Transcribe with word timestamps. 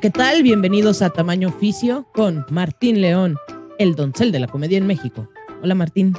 ¿Qué 0.00 0.08
tal? 0.10 0.42
Bienvenidos 0.42 1.02
a 1.02 1.10
Tamaño 1.10 1.48
Oficio 1.48 2.08
con 2.14 2.46
Martín 2.48 3.02
León, 3.02 3.36
el 3.78 3.94
doncel 3.94 4.32
de 4.32 4.40
la 4.40 4.46
comedia 4.46 4.78
en 4.78 4.86
México. 4.86 5.28
Hola, 5.62 5.74
Martín. 5.74 6.14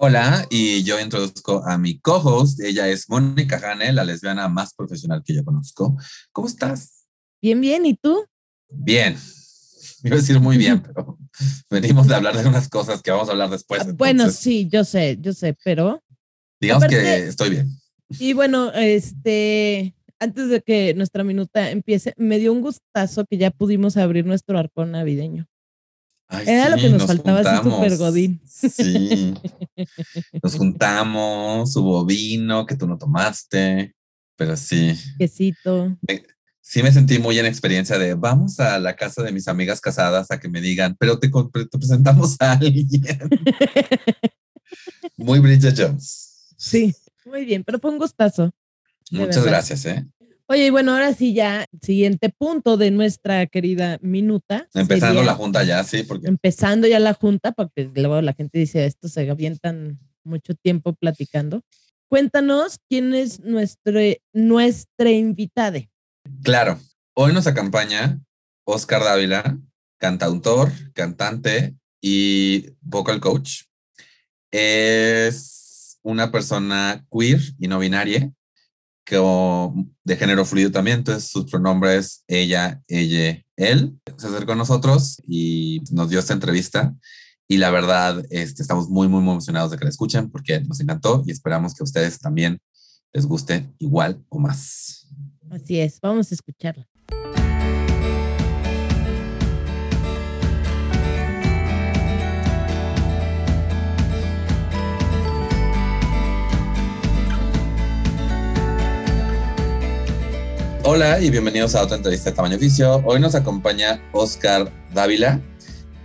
Hola, 0.00 0.46
y 0.48 0.82
yo 0.84 0.98
introduzco 0.98 1.62
a 1.66 1.76
mi 1.76 1.98
co-host. 1.98 2.60
Ella 2.60 2.88
es 2.88 3.10
Mónica 3.10 3.60
Hane, 3.62 3.92
la 3.92 4.04
lesbiana 4.04 4.48
más 4.48 4.72
profesional 4.72 5.22
que 5.22 5.34
yo 5.34 5.44
conozco. 5.44 5.98
¿Cómo 6.32 6.48
estás? 6.48 7.04
Bien, 7.42 7.60
bien. 7.60 7.84
¿Y 7.84 7.94
tú? 7.94 8.24
Bien. 8.70 9.18
Iba 10.02 10.16
a 10.16 10.18
decir 10.18 10.40
muy 10.40 10.56
bien, 10.56 10.80
pero 10.86 11.18
venimos 11.68 12.06
de 12.06 12.14
hablar 12.14 12.38
de 12.38 12.48
unas 12.48 12.70
cosas 12.70 13.02
que 13.02 13.10
vamos 13.10 13.28
a 13.28 13.32
hablar 13.32 13.50
después. 13.50 13.82
Ah, 13.82 13.92
bueno, 13.94 14.30
sí, 14.30 14.66
yo 14.72 14.82
sé, 14.82 15.18
yo 15.20 15.34
sé, 15.34 15.54
pero... 15.62 16.02
Digamos 16.58 16.86
que 16.86 17.26
estoy 17.26 17.50
bien. 17.50 17.68
Y 18.18 18.32
bueno, 18.32 18.72
este, 18.72 19.95
antes 20.18 20.48
de 20.48 20.62
que 20.62 20.94
nuestra 20.94 21.24
minuta 21.24 21.70
empiece, 21.70 22.14
me 22.16 22.38
dio 22.38 22.52
un 22.52 22.60
gustazo 22.60 23.24
que 23.24 23.38
ya 23.38 23.50
pudimos 23.50 23.96
abrir 23.96 24.26
nuestro 24.26 24.58
arcón 24.58 24.92
navideño. 24.92 25.46
Era 26.28 26.68
lo 26.68 26.76
que 26.76 26.88
nos, 26.88 27.06
faltaba, 27.06 27.40
así 27.40 27.62
super 27.62 27.96
godín. 27.96 28.40
Sí. 28.44 29.34
Nos 30.42 30.56
juntamos, 30.56 31.76
hubo 31.76 32.04
vino 32.04 32.66
que 32.66 32.74
tú 32.74 32.88
no 32.88 32.98
tomaste, 32.98 33.94
pero 34.34 34.56
sí. 34.56 34.92
Quesito. 35.18 35.96
Sí 36.60 36.82
me 36.82 36.90
sentí 36.90 37.20
muy 37.20 37.38
en 37.38 37.46
experiencia 37.46 37.96
de 37.96 38.14
vamos 38.14 38.58
a 38.58 38.80
la 38.80 38.96
casa 38.96 39.22
de 39.22 39.30
mis 39.30 39.46
amigas 39.46 39.80
casadas 39.80 40.32
a 40.32 40.40
que 40.40 40.48
me 40.48 40.60
digan, 40.60 40.96
pero 40.98 41.20
te, 41.20 41.28
te 41.28 41.78
presentamos 41.78 42.34
a 42.40 42.54
alguien. 42.54 42.88
muy 45.16 45.38
Bridget 45.38 45.78
Jones. 45.78 46.48
Sí, 46.56 46.92
muy 47.24 47.44
bien, 47.44 47.62
pero 47.62 47.78
fue 47.78 47.92
un 47.92 47.98
gustazo. 47.98 48.52
Muchas 49.10 49.44
gracias, 49.44 49.86
¿eh? 49.86 50.06
Oye, 50.48 50.66
y 50.66 50.70
bueno, 50.70 50.92
ahora 50.92 51.12
sí 51.12 51.34
ya, 51.34 51.66
siguiente 51.82 52.28
punto 52.28 52.76
de 52.76 52.92
nuestra 52.92 53.46
querida 53.46 53.98
minuta. 54.00 54.68
Empezando 54.74 55.24
la 55.24 55.34
junta 55.34 55.64
ya, 55.64 55.82
sí, 55.82 56.04
porque. 56.04 56.28
Empezando 56.28 56.86
ya 56.86 57.00
la 57.00 57.14
junta, 57.14 57.50
porque 57.50 57.90
luego 57.94 58.20
la 58.22 58.32
gente 58.32 58.60
dice, 58.60 58.86
esto 58.86 59.08
se 59.08 59.28
avientan 59.28 59.98
mucho 60.22 60.54
tiempo 60.54 60.94
platicando. 60.94 61.62
Cuéntanos 62.08 62.78
quién 62.88 63.12
es 63.14 63.40
nuestro, 63.40 63.98
nuestra 64.32 65.10
invitada. 65.10 65.80
Claro, 66.42 66.78
hoy 67.14 67.32
nos 67.32 67.48
acompaña 67.48 68.20
Oscar 68.64 69.02
Dávila, 69.02 69.58
cantautor, 69.98 70.70
cantante 70.92 71.74
y 72.00 72.70
vocal 72.80 73.20
coach. 73.20 73.62
Es 74.52 75.98
una 76.02 76.30
persona 76.30 77.04
queer 77.10 77.40
y 77.58 77.66
no 77.66 77.80
binaria 77.80 78.32
de 79.10 80.16
género 80.16 80.44
fluido 80.44 80.70
también, 80.70 80.98
entonces 80.98 81.30
sus 81.30 81.50
pronombres 81.50 82.24
ella, 82.26 82.82
ella, 82.88 83.42
él. 83.56 83.98
Se 84.16 84.26
acercó 84.26 84.52
a 84.52 84.56
nosotros 84.56 85.22
y 85.26 85.80
nos 85.90 86.10
dio 86.10 86.18
esta 86.18 86.32
entrevista 86.32 86.94
y 87.48 87.58
la 87.58 87.70
verdad 87.70 88.24
este, 88.30 88.62
estamos 88.62 88.88
muy, 88.88 89.08
muy, 89.08 89.20
emocionados 89.20 89.70
de 89.70 89.78
que 89.78 89.84
la 89.84 89.90
escuchen 89.90 90.30
porque 90.30 90.60
nos 90.60 90.80
encantó 90.80 91.22
y 91.24 91.30
esperamos 91.30 91.74
que 91.74 91.82
a 91.82 91.84
ustedes 91.84 92.18
también 92.18 92.58
les 93.12 93.26
guste 93.26 93.72
igual 93.78 94.22
o 94.28 94.38
más. 94.38 95.06
Así 95.50 95.78
es, 95.78 96.00
vamos 96.00 96.30
a 96.32 96.34
escucharla. 96.34 96.86
Hola 110.88 111.20
y 111.20 111.30
bienvenidos 111.30 111.74
a 111.74 111.82
otra 111.82 111.96
entrevista 111.96 112.30
de 112.30 112.36
Tamaño 112.36 112.58
Oficio. 112.58 113.02
Hoy 113.04 113.18
nos 113.18 113.34
acompaña 113.34 114.00
Oscar 114.12 114.72
Dávila. 114.94 115.40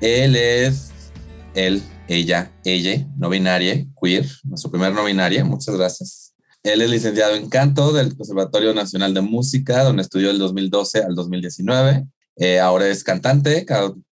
Él 0.02 0.36
es 0.36 0.92
él, 1.54 1.84
ella, 2.08 2.52
ella, 2.66 3.08
no 3.16 3.30
binaria, 3.30 3.86
queer, 4.02 4.26
nuestro 4.44 4.72
primer 4.72 4.92
no 4.92 5.06
binaria. 5.06 5.46
Muchas 5.46 5.76
gracias. 5.76 6.34
Él 6.64 6.82
es 6.82 6.90
licenciado 6.90 7.36
en 7.36 7.48
canto 7.48 7.94
del 7.94 8.18
Conservatorio 8.18 8.74
Nacional 8.74 9.14
de 9.14 9.22
Música, 9.22 9.84
donde 9.84 10.02
estudió 10.02 10.30
del 10.30 10.40
2012 10.40 11.04
al 11.04 11.14
2019. 11.14 12.08
Eh, 12.38 12.60
ahora 12.60 12.88
es 12.88 13.04
cantante, 13.04 13.68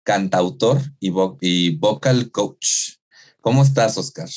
cantautor 0.02 0.80
y, 0.98 1.12
y 1.42 1.76
vocal 1.76 2.32
coach. 2.32 2.96
¿Cómo 3.40 3.62
estás, 3.62 3.96
Oscar? 3.98 4.28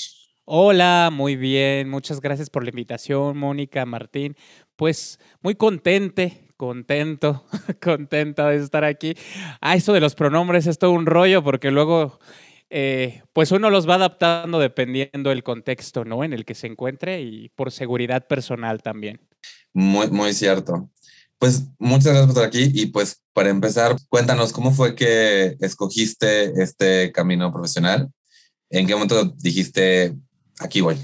Hola, 0.46 1.10
muy 1.12 1.36
bien. 1.36 1.90
Muchas 1.90 2.22
gracias 2.22 2.52
por 2.52 2.64
la 2.64 2.70
invitación, 2.70 3.36
Mónica, 3.36 3.84
Martín 3.88 4.36
pues 4.80 5.20
muy 5.42 5.56
contente, 5.56 6.54
contento, 6.56 7.44
contenta 7.84 8.48
de 8.48 8.64
estar 8.64 8.86
aquí. 8.86 9.14
Ah, 9.60 9.76
eso 9.76 9.92
de 9.92 10.00
los 10.00 10.16
pronombres 10.16 10.68
es 10.68 10.80
todo 10.80 10.92
un 10.92 11.06
rollo 11.06 11.44
porque 11.44 11.70
luego, 11.70 12.18
eh, 12.70 13.24
pues 13.34 13.52
uno 13.52 13.70
los 13.72 13.90
va 13.90 13.96
adaptando 13.96 14.58
dependiendo 14.58 15.32
del 15.32 15.44
contexto, 15.44 16.06
¿no? 16.06 16.24
En 16.24 16.32
el 16.32 16.46
que 16.46 16.56
se 16.56 16.68
encuentre 16.68 17.22
y 17.22 17.50
por 17.50 17.74
seguridad 17.74 18.26
personal 18.26 18.82
también. 18.82 19.20
Muy, 19.74 20.10
muy 20.12 20.32
cierto. 20.32 20.90
Pues 21.38 21.66
muchas 21.78 22.14
gracias 22.14 22.28
por 22.28 22.30
estar 22.30 22.46
aquí 22.46 22.72
y 22.74 22.86
pues 22.86 23.22
para 23.34 23.50
empezar, 23.50 23.98
cuéntanos 24.08 24.54
cómo 24.54 24.72
fue 24.72 24.96
que 24.96 25.58
escogiste 25.60 26.54
este 26.64 27.12
camino 27.12 27.52
profesional. 27.52 28.10
¿En 28.70 28.88
qué 28.88 28.94
momento 28.94 29.26
dijiste, 29.40 30.16
aquí 30.58 30.80
voy? 30.80 30.96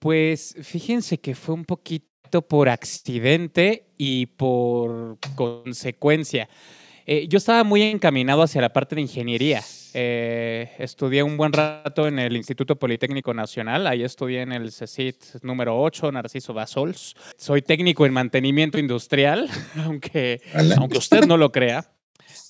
Pues 0.00 0.56
fíjense 0.62 1.20
que 1.20 1.36
fue 1.36 1.54
un 1.54 1.64
poquito 1.64 2.12
por 2.42 2.68
accidente 2.68 3.86
y 3.96 4.26
por 4.26 5.18
consecuencia. 5.34 6.48
Eh, 7.06 7.26
yo 7.28 7.36
estaba 7.36 7.64
muy 7.64 7.82
encaminado 7.82 8.42
hacia 8.42 8.62
la 8.62 8.72
parte 8.72 8.94
de 8.94 9.02
ingeniería. 9.02 9.62
Eh, 9.92 10.72
estudié 10.78 11.22
un 11.22 11.36
buen 11.36 11.52
rato 11.52 12.08
en 12.08 12.18
el 12.18 12.34
Instituto 12.34 12.76
Politécnico 12.76 13.34
Nacional, 13.34 13.86
ahí 13.86 14.02
estudié 14.02 14.40
en 14.40 14.52
el 14.52 14.72
CECIT 14.72 15.42
número 15.42 15.80
8, 15.80 16.10
Narciso 16.12 16.54
Basols. 16.54 17.14
Soy 17.36 17.62
técnico 17.62 18.06
en 18.06 18.12
mantenimiento 18.12 18.78
industrial, 18.78 19.48
aunque, 19.84 20.40
aunque 20.78 20.98
usted 20.98 21.26
no 21.26 21.36
lo 21.36 21.52
crea. 21.52 21.90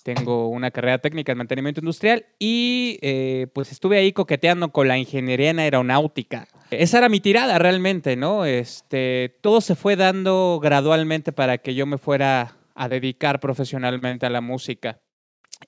Tengo 0.04 0.48
una 0.48 0.70
carrera 0.70 0.98
técnica 0.98 1.32
en 1.32 1.38
mantenimiento 1.38 1.80
industrial 1.80 2.26
y 2.38 2.98
eh, 3.02 3.46
pues 3.54 3.72
estuve 3.72 3.98
ahí 3.98 4.12
coqueteando 4.12 4.70
con 4.70 4.86
la 4.86 4.98
ingeniería 4.98 5.50
en 5.50 5.58
aeronáutica. 5.58 6.46
Esa 6.70 6.98
era 6.98 7.08
mi 7.08 7.20
tirada 7.20 7.58
realmente, 7.58 8.16
¿no? 8.16 8.44
Este, 8.44 9.38
todo 9.40 9.60
se 9.60 9.74
fue 9.74 9.96
dando 9.96 10.60
gradualmente 10.62 11.32
para 11.32 11.58
que 11.58 11.74
yo 11.74 11.86
me 11.86 11.98
fuera 11.98 12.56
a 12.74 12.88
dedicar 12.88 13.40
profesionalmente 13.40 14.26
a 14.26 14.30
la 14.30 14.40
música. 14.40 15.00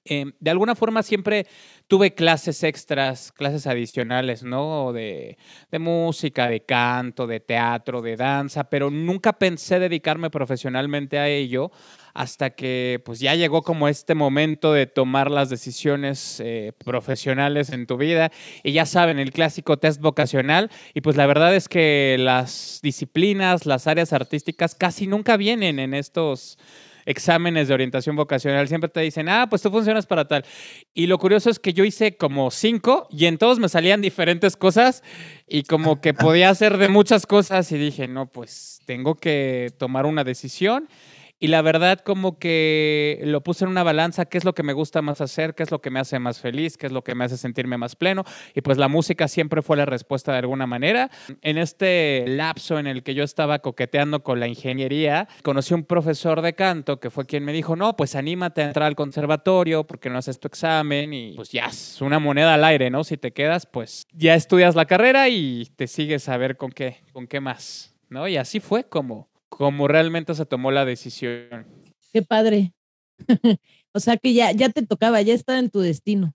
Em, 0.04 0.32
de 0.40 0.50
alguna 0.50 0.74
forma 0.74 1.02
siempre 1.02 1.46
tuve 1.86 2.14
clases 2.14 2.62
extras, 2.64 3.32
clases 3.32 3.66
adicionales, 3.66 4.42
¿no? 4.42 4.92
De, 4.92 5.38
de, 5.70 5.78
música, 5.78 6.48
de 6.48 6.64
canto, 6.64 7.26
de 7.26 7.40
teatro, 7.40 8.02
de 8.02 8.16
danza, 8.16 8.64
pero 8.64 8.90
nunca 8.90 9.32
pensé 9.34 9.78
dedicarme 9.78 10.30
profesionalmente 10.30 11.18
a 11.18 11.28
ello 11.28 11.70
hasta 12.16 12.48
que 12.50 13.02
pues 13.04 13.20
ya 13.20 13.34
llegó 13.34 13.60
como 13.60 13.88
este 13.88 14.14
momento 14.14 14.72
de 14.72 14.86
tomar 14.86 15.30
las 15.30 15.50
decisiones 15.50 16.40
eh, 16.40 16.72
profesionales 16.82 17.68
en 17.68 17.86
tu 17.86 17.98
vida. 17.98 18.32
Y 18.62 18.72
ya 18.72 18.86
saben, 18.86 19.18
el 19.18 19.32
clásico 19.32 19.76
test 19.76 20.00
vocacional. 20.00 20.70
Y 20.94 21.02
pues 21.02 21.16
la 21.16 21.26
verdad 21.26 21.54
es 21.54 21.68
que 21.68 22.16
las 22.18 22.80
disciplinas, 22.82 23.66
las 23.66 23.86
áreas 23.86 24.14
artísticas 24.14 24.74
casi 24.74 25.06
nunca 25.06 25.36
vienen 25.36 25.78
en 25.78 25.92
estos 25.92 26.58
exámenes 27.04 27.68
de 27.68 27.74
orientación 27.74 28.16
vocacional. 28.16 28.66
Siempre 28.66 28.88
te 28.88 29.00
dicen, 29.00 29.28
ah, 29.28 29.48
pues 29.50 29.60
tú 29.60 29.70
funcionas 29.70 30.06
para 30.06 30.26
tal. 30.26 30.46
Y 30.94 31.08
lo 31.08 31.18
curioso 31.18 31.50
es 31.50 31.58
que 31.58 31.74
yo 31.74 31.84
hice 31.84 32.16
como 32.16 32.50
cinco 32.50 33.08
y 33.10 33.26
en 33.26 33.36
todos 33.36 33.58
me 33.58 33.68
salían 33.68 34.00
diferentes 34.00 34.56
cosas 34.56 35.02
y 35.46 35.64
como 35.64 36.00
que 36.00 36.14
podía 36.14 36.48
hacer 36.48 36.78
de 36.78 36.88
muchas 36.88 37.26
cosas 37.26 37.70
y 37.72 37.76
dije, 37.76 38.08
no, 38.08 38.24
pues 38.24 38.80
tengo 38.86 39.16
que 39.16 39.70
tomar 39.76 40.06
una 40.06 40.24
decisión 40.24 40.88
y 41.38 41.48
la 41.48 41.62
verdad 41.62 42.00
como 42.00 42.38
que 42.38 43.20
lo 43.24 43.42
puse 43.42 43.64
en 43.64 43.70
una 43.70 43.82
balanza, 43.82 44.24
qué 44.24 44.38
es 44.38 44.44
lo 44.44 44.54
que 44.54 44.62
me 44.62 44.72
gusta 44.72 45.02
más 45.02 45.20
hacer, 45.20 45.54
qué 45.54 45.62
es 45.62 45.70
lo 45.70 45.80
que 45.80 45.90
me 45.90 46.00
hace 46.00 46.18
más 46.18 46.40
feliz, 46.40 46.76
qué 46.76 46.86
es 46.86 46.92
lo 46.92 47.02
que 47.02 47.14
me 47.14 47.24
hace 47.24 47.36
sentirme 47.36 47.76
más 47.76 47.96
pleno 47.96 48.24
y 48.54 48.62
pues 48.62 48.78
la 48.78 48.88
música 48.88 49.28
siempre 49.28 49.62
fue 49.62 49.76
la 49.76 49.84
respuesta 49.84 50.32
de 50.32 50.38
alguna 50.38 50.66
manera. 50.66 51.10
En 51.42 51.58
este 51.58 52.24
lapso 52.26 52.78
en 52.78 52.86
el 52.86 53.02
que 53.02 53.14
yo 53.14 53.24
estaba 53.24 53.58
coqueteando 53.58 54.22
con 54.22 54.40
la 54.40 54.48
ingeniería, 54.48 55.28
conocí 55.42 55.74
un 55.74 55.84
profesor 55.84 56.40
de 56.40 56.54
canto 56.54 57.00
que 57.00 57.10
fue 57.10 57.26
quien 57.26 57.44
me 57.44 57.52
dijo, 57.52 57.76
no, 57.76 57.96
pues 57.96 58.14
anímate 58.14 58.62
a 58.62 58.66
entrar 58.66 58.86
al 58.86 58.96
conservatorio 58.96 59.86
porque 59.86 60.08
no 60.08 60.18
haces 60.18 60.40
tu 60.40 60.48
examen 60.48 61.12
y 61.12 61.34
pues 61.34 61.50
ya 61.50 61.66
es 61.66 62.00
una 62.00 62.18
moneda 62.18 62.54
al 62.54 62.64
aire, 62.64 62.90
¿no? 62.90 63.04
Si 63.04 63.16
te 63.16 63.32
quedas, 63.32 63.66
pues 63.66 64.06
ya 64.12 64.34
estudias 64.34 64.74
la 64.74 64.86
carrera 64.86 65.28
y 65.28 65.70
te 65.76 65.86
sigues 65.86 66.28
a 66.28 66.36
ver 66.36 66.56
con 66.56 66.70
qué, 66.70 66.98
con 67.12 67.26
qué 67.26 67.40
más, 67.40 67.94
¿no? 68.08 68.26
Y 68.26 68.36
así 68.36 68.60
fue 68.60 68.84
como 68.84 69.28
como 69.48 69.88
realmente 69.88 70.34
se 70.34 70.46
tomó 70.46 70.70
la 70.70 70.84
decisión. 70.84 71.66
Qué 72.12 72.22
padre. 72.22 72.72
o 73.92 74.00
sea 74.00 74.16
que 74.16 74.34
ya, 74.34 74.52
ya 74.52 74.68
te 74.68 74.82
tocaba, 74.82 75.20
ya 75.22 75.34
estaba 75.34 75.58
en 75.58 75.70
tu 75.70 75.80
destino. 75.80 76.34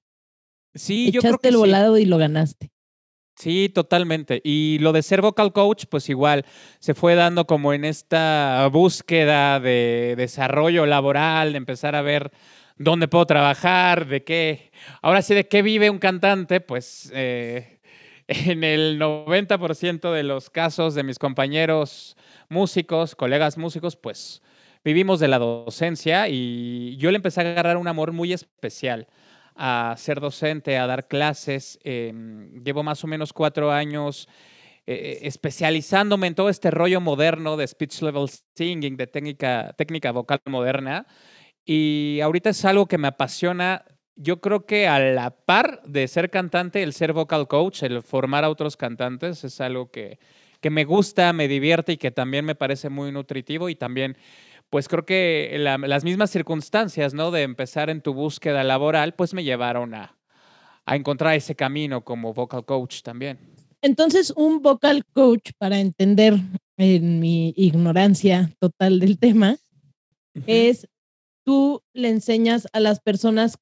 Sí, 0.74 1.12
yo 1.12 1.22
creo 1.22 1.38
que 1.38 1.50
el 1.50 1.58
volado 1.58 1.98
y 1.98 2.06
lo 2.06 2.18
ganaste. 2.18 2.72
Sí, 3.36 3.70
totalmente. 3.70 4.42
Y 4.44 4.78
lo 4.80 4.94
de 4.94 5.02
ser 5.02 5.22
vocal 5.22 5.52
coach, 5.52 5.86
pues 5.90 6.10
igual 6.10 6.46
se 6.80 6.94
fue 6.94 7.16
dando 7.16 7.48
como 7.48 7.74
en 7.74 7.86
esta 7.86 8.68
búsqueda 8.72 9.60
de 9.60 10.14
desarrollo 10.16 10.86
laboral, 10.86 11.54
de 11.54 11.58
empezar 11.58 11.96
a 11.96 12.02
ver 12.02 12.32
dónde 12.78 13.08
puedo 13.08 13.26
trabajar, 13.26 14.08
de 14.08 14.24
qué, 14.24 14.72
ahora 15.02 15.22
sí, 15.22 15.34
de 15.34 15.48
qué 15.48 15.62
vive 15.62 15.90
un 15.90 16.00
cantante, 16.00 16.62
pues 16.62 17.12
eh, 17.16 17.80
en 18.28 18.64
el 18.64 19.00
90% 19.00 20.12
de 20.12 20.24
los 20.24 20.50
casos 20.50 20.94
de 20.94 21.04
mis 21.04 21.20
compañeros 21.20 22.16
músicos, 22.52 23.16
colegas 23.16 23.58
músicos, 23.58 23.96
pues 23.96 24.42
vivimos 24.84 25.20
de 25.20 25.28
la 25.28 25.40
docencia 25.40 26.28
y 26.28 26.98
yo 26.98 27.10
le 27.10 27.16
empecé 27.16 27.42
a 27.42 27.50
agarrar 27.50 27.78
un 27.78 27.88
amor 27.88 28.12
muy 28.12 28.34
especial 28.34 29.08
a 29.56 29.96
ser 29.98 30.20
docente, 30.20 30.78
a 30.78 30.86
dar 30.86 31.08
clases. 31.08 31.80
Em, 31.84 32.64
llevo 32.64 32.84
más 32.84 33.04
o 33.04 33.08
menos 33.08 33.32
cuatro 33.34 33.72
años 33.72 34.28
eh, 34.86 35.20
especializándome 35.24 36.28
en 36.28 36.36
todo 36.36 36.50
este 36.50 36.72
rollo 36.72 37.00
moderno 37.00 37.56
de 37.56 37.68
speech 37.68 38.02
level 38.02 38.28
singing, 38.56 38.98
de 38.98 39.08
técnica, 39.08 39.74
técnica 39.78 40.12
vocal 40.12 40.40
moderna. 40.46 41.06
Y 41.66 42.20
ahorita 42.22 42.50
es 42.50 42.66
algo 42.66 42.88
que 42.88 42.98
me 42.98 43.08
apasiona. 43.08 43.86
Yo 44.16 44.42
creo 44.42 44.66
que 44.66 44.88
a 44.88 45.00
la 45.00 45.30
par 45.32 45.82
de 45.84 46.08
ser 46.08 46.30
cantante, 46.30 46.84
el 46.84 46.94
ser 46.94 47.14
vocal 47.14 47.48
coach, 47.48 47.84
el 47.84 48.02
formar 48.02 48.44
a 48.44 48.50
otros 48.50 48.76
cantantes, 48.76 49.44
es 49.44 49.62
algo 49.62 49.92
que, 49.92 50.20
que 50.62 50.70
me 50.70 50.86
gusta, 50.86 51.34
me 51.34 51.48
divierte 51.48 51.94
y 51.94 51.98
que 51.98 52.12
también 52.12 52.46
me 52.46 52.56
parece 52.56 52.90
muy 52.90 53.12
nutritivo 53.12 53.68
y 53.70 53.76
también 53.76 54.16
pues 54.70 54.88
creo 54.88 55.06
que 55.06 55.54
las 55.58 56.04
mismas 56.06 56.30
circunstancias, 56.32 57.14
¿no? 57.14 57.30
De 57.30 57.42
empezar 57.42 57.90
en 57.90 58.02
tu 58.02 58.14
búsqueda 58.14 58.64
laboral, 58.64 59.14
pues 59.16 59.34
me 59.34 59.44
llevaron 59.44 59.94
a, 59.94 60.18
a 60.86 60.96
encontrar 60.96 61.36
ese 61.36 61.56
camino 61.56 62.06
como 62.06 62.34
vocal 62.34 62.64
coach 62.64 63.02
también. 63.02 63.38
Entonces, 63.82 64.32
un 64.36 64.62
vocal 64.62 65.04
coach, 65.12 65.52
para 65.58 65.80
entender 65.80 66.36
en 66.78 67.20
mi 67.20 67.54
ignorancia 67.58 68.52
total 68.60 69.00
del 69.00 69.20
tema, 69.20 69.58
es 70.46 70.88
tú 71.44 71.82
le 71.94 72.10
enseñas 72.10 72.68
a 72.74 72.80
las 72.80 73.00
personas 73.02 73.58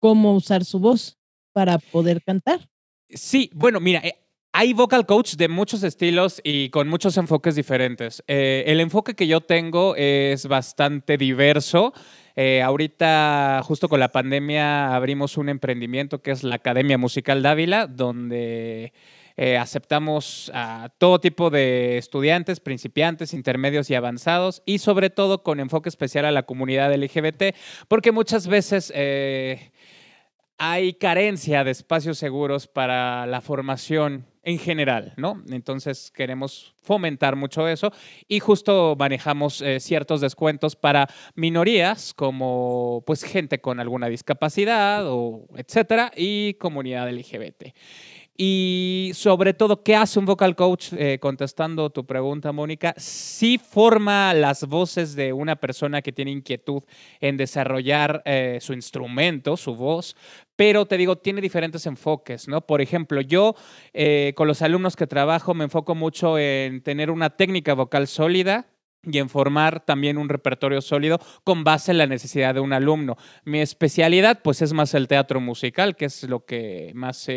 cómo 0.00 0.34
usar 0.34 0.64
su 0.64 0.80
voz 0.80 1.18
para 1.52 1.78
poder 1.78 2.22
cantar. 2.22 2.68
Sí, 3.10 3.50
bueno, 3.54 3.78
mira, 3.78 4.00
eh, 4.00 4.27
hay 4.52 4.72
vocal 4.72 5.06
coach 5.06 5.34
de 5.34 5.48
muchos 5.48 5.82
estilos 5.82 6.40
y 6.42 6.70
con 6.70 6.88
muchos 6.88 7.16
enfoques 7.16 7.54
diferentes. 7.54 8.22
Eh, 8.26 8.64
el 8.66 8.80
enfoque 8.80 9.14
que 9.14 9.26
yo 9.26 9.40
tengo 9.40 9.94
es 9.96 10.46
bastante 10.46 11.18
diverso. 11.18 11.92
Eh, 12.34 12.62
ahorita, 12.62 13.60
justo 13.64 13.88
con 13.88 14.00
la 14.00 14.10
pandemia, 14.10 14.94
abrimos 14.94 15.36
un 15.36 15.48
emprendimiento 15.48 16.22
que 16.22 16.30
es 16.30 16.44
la 16.44 16.56
Academia 16.56 16.96
Musical 16.96 17.42
Dávila, 17.42 17.86
donde 17.86 18.92
eh, 19.36 19.58
aceptamos 19.58 20.50
a 20.54 20.90
todo 20.98 21.20
tipo 21.20 21.50
de 21.50 21.98
estudiantes, 21.98 22.60
principiantes, 22.60 23.34
intermedios 23.34 23.90
y 23.90 23.96
avanzados, 23.96 24.62
y 24.64 24.78
sobre 24.78 25.10
todo 25.10 25.42
con 25.42 25.60
enfoque 25.60 25.88
especial 25.90 26.24
a 26.24 26.32
la 26.32 26.44
comunidad 26.44 26.94
LGBT, 26.94 27.54
porque 27.86 28.12
muchas 28.12 28.46
veces 28.46 28.92
hay 30.58 30.94
carencia 30.94 31.62
de 31.62 31.70
espacios 31.70 32.18
seguros 32.18 32.66
para 32.66 33.26
la 33.26 33.40
formación 33.40 34.26
en 34.48 34.58
general, 34.58 35.12
¿no? 35.18 35.42
Entonces 35.50 36.10
queremos 36.10 36.74
fomentar 36.80 37.36
mucho 37.36 37.68
eso 37.68 37.92
y 38.28 38.40
justo 38.40 38.96
manejamos 38.98 39.60
eh, 39.60 39.78
ciertos 39.78 40.22
descuentos 40.22 40.74
para 40.74 41.06
minorías 41.34 42.14
como 42.14 43.04
pues 43.06 43.24
gente 43.24 43.60
con 43.60 43.78
alguna 43.78 44.08
discapacidad 44.08 45.02
o 45.06 45.46
etcétera 45.54 46.12
y 46.16 46.54
comunidad 46.54 47.10
LGBT. 47.10 47.74
Y 48.40 49.10
sobre 49.14 49.52
todo, 49.52 49.82
¿qué 49.82 49.96
hace 49.96 50.16
un 50.20 50.24
vocal 50.24 50.54
coach? 50.54 50.92
Eh, 50.92 51.18
contestando 51.20 51.90
tu 51.90 52.06
pregunta, 52.06 52.52
Mónica, 52.52 52.94
sí 52.96 53.58
forma 53.58 54.32
las 54.32 54.64
voces 54.64 55.16
de 55.16 55.32
una 55.32 55.56
persona 55.56 56.02
que 56.02 56.12
tiene 56.12 56.30
inquietud 56.30 56.84
en 57.18 57.36
desarrollar 57.36 58.22
eh, 58.24 58.58
su 58.60 58.74
instrumento, 58.74 59.56
su 59.56 59.74
voz, 59.74 60.14
pero 60.54 60.86
te 60.86 60.96
digo, 60.96 61.18
tiene 61.18 61.40
diferentes 61.40 61.84
enfoques, 61.86 62.46
¿no? 62.46 62.60
Por 62.60 62.80
ejemplo, 62.80 63.20
yo 63.22 63.56
eh, 63.92 64.34
con 64.36 64.46
los 64.46 64.62
alumnos 64.62 64.94
que 64.94 65.08
trabajo 65.08 65.52
me 65.52 65.64
enfoco 65.64 65.96
mucho 65.96 66.38
en 66.38 66.80
tener 66.84 67.10
una 67.10 67.30
técnica 67.30 67.74
vocal 67.74 68.06
sólida, 68.06 68.68
y 69.04 69.18
en 69.18 69.28
formar 69.28 69.84
también 69.84 70.18
un 70.18 70.28
repertorio 70.28 70.80
sólido 70.80 71.18
con 71.44 71.62
base 71.62 71.92
en 71.92 71.98
la 71.98 72.06
necesidad 72.06 72.52
de 72.52 72.60
un 72.60 72.72
alumno. 72.72 73.16
Mi 73.44 73.60
especialidad, 73.60 74.42
pues, 74.42 74.60
es 74.60 74.72
más 74.72 74.92
el 74.92 75.06
teatro 75.06 75.40
musical, 75.40 75.96
que 75.96 76.06
es 76.06 76.24
lo 76.24 76.44
que 76.44 76.90
más 76.94 77.28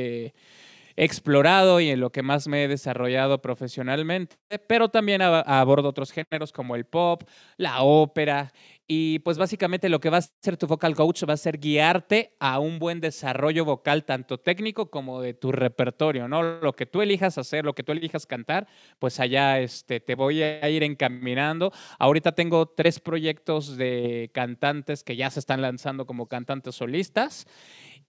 explorado 0.96 1.80
y 1.80 1.90
en 1.90 2.00
lo 2.00 2.12
que 2.12 2.22
más 2.22 2.48
me 2.48 2.64
he 2.64 2.68
desarrollado 2.68 3.42
profesionalmente, 3.42 4.36
pero 4.68 4.90
también 4.90 5.22
abordo 5.22 5.90
otros 5.90 6.12
géneros 6.12 6.52
como 6.52 6.76
el 6.76 6.86
pop, 6.86 7.24
la 7.58 7.82
ópera 7.82 8.52
y 8.94 9.20
pues 9.20 9.38
básicamente 9.38 9.88
lo 9.88 10.02
que 10.02 10.10
va 10.10 10.18
a 10.18 10.20
hacer 10.20 10.58
tu 10.58 10.68
vocal 10.68 10.96
coach 10.96 11.24
va 11.24 11.36
a 11.36 11.38
ser 11.38 11.60
guiarte 11.60 12.36
a 12.42 12.60
un 12.60 12.78
buen 12.78 13.00
desarrollo 13.00 13.64
vocal, 13.64 14.04
tanto 14.04 14.38
técnico 14.38 14.92
como 14.92 15.22
de 15.22 15.34
tu 15.34 15.54
repertorio, 15.54 16.28
¿no? 16.28 16.44
Lo 16.44 16.74
que 16.74 16.86
tú 16.86 17.02
elijas 17.02 17.38
hacer, 17.38 17.64
lo 17.64 17.74
que 17.74 17.84
tú 17.84 17.94
elijas 17.94 18.26
cantar, 18.26 18.68
pues 19.00 19.22
allá 19.22 19.62
este, 19.62 20.02
te 20.02 20.16
voy 20.16 20.44
a 20.44 20.70
ir 20.70 20.84
encaminando. 20.84 21.72
Ahorita 22.00 22.34
tengo 22.34 22.66
tres 22.66 23.00
proyectos 23.00 23.78
de 23.78 24.30
cantantes 24.34 25.06
que 25.06 25.16
ya 25.16 25.30
se 25.30 25.40
están 25.40 25.62
lanzando 25.62 26.06
como 26.06 26.28
cantantes 26.28 26.76
solistas 26.76 27.48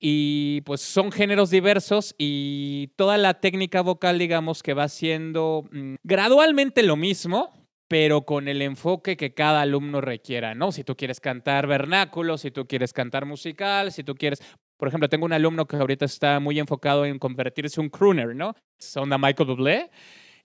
y 0.04 0.62
pues 0.62 0.80
son 0.80 1.12
géneros 1.12 1.50
diversos 1.50 2.16
y 2.18 2.88
toda 2.96 3.16
la 3.18 3.34
técnica 3.34 3.82
vocal, 3.82 4.18
digamos, 4.18 4.64
que 4.64 4.74
va 4.74 4.88
siendo 4.88 5.68
mm, 5.70 5.94
gradualmente 6.02 6.82
lo 6.82 6.96
mismo, 6.96 7.52
pero 7.86 8.22
con 8.22 8.48
el 8.48 8.62
enfoque 8.62 9.16
que 9.16 9.32
cada 9.32 9.60
alumno 9.60 10.00
requiera, 10.00 10.56
¿no? 10.56 10.72
Si 10.72 10.82
tú 10.82 10.96
quieres 10.96 11.20
cantar 11.20 11.68
vernáculo, 11.68 12.36
si 12.36 12.50
tú 12.50 12.66
quieres 12.66 12.92
cantar 12.92 13.26
musical, 13.26 13.92
si 13.92 14.02
tú 14.02 14.16
quieres... 14.16 14.42
Por 14.76 14.88
ejemplo, 14.88 15.08
tengo 15.08 15.24
un 15.24 15.34
alumno 15.34 15.66
que 15.66 15.76
ahorita 15.76 16.04
está 16.04 16.40
muy 16.40 16.58
enfocado 16.58 17.04
en 17.04 17.20
convertirse 17.20 17.80
en 17.80 17.84
un 17.84 17.90
crooner, 17.90 18.34
¿no? 18.34 18.56
Son 18.80 19.08
de 19.08 19.16
Michael 19.16 19.50
Bublé. 19.50 19.90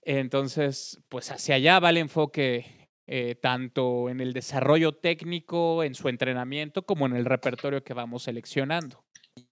Entonces, 0.02 1.02
pues 1.08 1.32
hacia 1.32 1.56
allá 1.56 1.80
va 1.80 1.90
el 1.90 1.96
enfoque 1.96 2.78
eh, 3.08 3.34
tanto 3.34 4.10
en 4.10 4.20
el 4.20 4.34
desarrollo 4.34 4.92
técnico, 4.92 5.82
en 5.82 5.94
su 5.94 6.10
entrenamiento, 6.10 6.82
como 6.82 7.06
en 7.06 7.16
el 7.16 7.24
repertorio 7.24 7.82
que 7.82 7.94
vamos 7.94 8.24
seleccionando. 8.24 9.02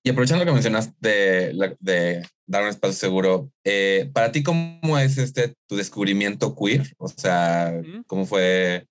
Y 0.03 0.11
aprovechando 0.11 0.45
que 0.45 0.53
mencionaste 0.53 0.95
de, 1.01 1.77
de 1.81 2.27
dar 2.47 2.63
un 2.63 2.69
espacio 2.69 2.95
seguro, 2.95 3.51
eh, 3.65 4.11
para 4.13 4.33
ti, 4.33 4.43
¿cómo 4.43 4.99
es 4.99 5.19
este 5.19 5.55
tu 5.67 5.77
descubrimiento 5.77 6.55
queer? 6.55 6.95
O 6.99 7.09
sea, 7.09 7.73
¿cómo 8.07 8.27
fue, 8.27 8.87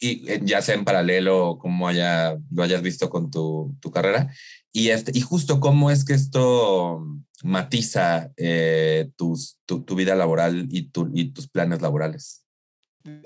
y 0.00 0.30
eh, 0.30 0.40
ya 0.42 0.62
sea 0.62 0.74
en 0.74 0.84
paralelo, 0.84 1.58
como 1.60 1.88
haya, 1.88 2.36
lo 2.50 2.62
hayas 2.62 2.82
visto 2.82 3.10
con 3.10 3.30
tu, 3.30 3.76
tu 3.80 3.90
carrera? 3.90 4.32
Y, 4.72 4.88
este, 4.88 5.12
y 5.14 5.20
justo 5.20 5.60
cómo 5.60 5.90
es 5.90 6.04
que 6.04 6.14
esto 6.14 7.04
matiza 7.42 8.32
eh, 8.36 9.10
tus, 9.16 9.58
tu, 9.66 9.82
tu, 9.82 9.94
vida 9.94 10.14
laboral 10.14 10.68
y, 10.70 10.90
tu, 10.90 11.10
y 11.14 11.32
tus 11.32 11.48
planes 11.48 11.80
laborales. 11.80 12.44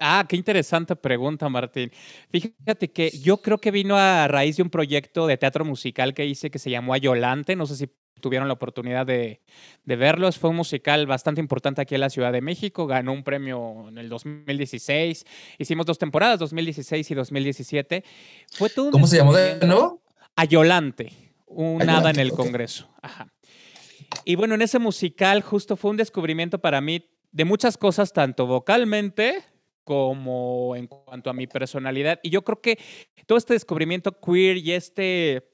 Ah, 0.01 0.25
qué 0.29 0.37
interesante 0.37 0.97
pregunta, 0.97 1.49
Martín. 1.49 1.91
Fíjate 2.31 2.91
que 2.91 3.11
yo 3.11 3.39
creo 3.39 3.59
que 3.59 3.71
vino 3.71 3.97
a 3.97 4.29
raíz 4.29 4.57
de 4.57 4.63
un 4.63 4.71
proyecto 4.71 5.27
de 5.27 5.37
teatro 5.37 5.65
musical 5.65 6.15
que 6.15 6.27
hice 6.27 6.51
que 6.51 6.59
se 6.59 6.71
llamó 6.71 6.95
Ayolante. 6.95 7.57
No 7.57 7.67
sé 7.67 7.77
si 7.77 7.89
tuvieron 8.21 8.49
la 8.49 8.55
oportunidad 8.55 9.05
de, 9.05 9.41
de 9.85 9.97
verlo. 9.97 10.31
Fue 10.33 10.51
un 10.51 10.57
musical 10.57 11.07
bastante 11.07 11.41
importante 11.41 11.83
aquí 11.83 11.95
en 11.95 12.01
la 12.01 12.11
Ciudad 12.11 12.33
de 12.33 12.41
México. 12.41 12.87
Ganó 12.87 13.13
un 13.13 13.25
premio 13.25 13.89
en 13.89 13.99
el 13.99 14.09
2016. 14.09 15.27
Hicimos 15.59 15.87
dos 15.87 15.99
temporadas, 15.99 16.39
2016 16.39 17.11
y 17.11 17.15
2017. 17.15 18.05
Fue 18.53 18.71
todo 18.71 18.91
¿Cómo 18.91 19.07
se 19.07 19.17
llamó 19.17 19.35
de 19.35 19.67
nuevo? 19.67 20.03
Ayolante, 20.37 21.13
un 21.47 21.79
nada 21.79 22.11
en 22.11 22.21
el 22.21 22.33
Congreso. 22.33 22.89
Ajá. 23.03 23.31
Y 24.25 24.37
bueno, 24.37 24.55
en 24.55 24.63
ese 24.63 24.79
musical 24.79 25.43
justo 25.43 25.77
fue 25.77 25.91
un 25.91 25.97
descubrimiento 25.97 26.59
para 26.59 26.81
mí 26.81 27.07
de 27.33 27.45
muchas 27.45 27.77
cosas, 27.77 28.13
tanto 28.13 28.47
vocalmente 28.47 29.43
como 29.85 30.75
en 30.77 30.87
cuanto 30.87 31.31
a 31.31 31.33
mi 31.33 31.47
personalidad. 31.47 32.21
Y 32.23 32.31
yo 32.31 32.43
creo 32.43 32.61
que 32.61 32.79
todo 33.27 33.39
este 33.39 33.55
descubrimiento 33.55 34.21
queer 34.21 34.57
y 34.57 34.73
este 34.73 35.53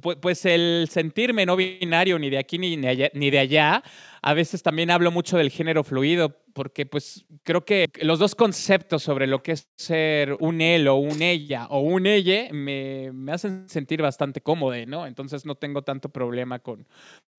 pues 0.00 0.44
el 0.44 0.88
sentirme 0.90 1.46
no 1.46 1.56
binario 1.56 2.18
ni 2.18 2.30
de 2.30 2.38
aquí 2.38 2.58
ni 2.58 2.76
de, 2.76 3.38
allá, 3.38 3.82
a 4.22 4.34
veces 4.34 4.62
también 4.62 4.90
hablo 4.90 5.10
mucho 5.10 5.36
del 5.36 5.50
género 5.50 5.82
fluido, 5.82 6.36
porque 6.52 6.86
pues 6.86 7.24
creo 7.42 7.64
que 7.64 7.88
los 8.02 8.18
dos 8.18 8.34
conceptos 8.34 9.02
sobre 9.02 9.26
lo 9.26 9.42
que 9.42 9.52
es 9.52 9.68
ser 9.76 10.36
un 10.40 10.60
él 10.60 10.86
o 10.88 10.96
un 10.96 11.22
ella 11.22 11.66
o 11.70 11.80
un 11.80 12.06
ella 12.06 12.48
me, 12.52 13.10
me 13.12 13.32
hacen 13.32 13.68
sentir 13.68 14.02
bastante 14.02 14.40
cómodo, 14.40 14.74
¿no? 14.86 15.06
Entonces 15.06 15.44
no 15.44 15.54
tengo 15.54 15.82
tanto 15.82 16.10
problema 16.10 16.58
con, 16.58 16.86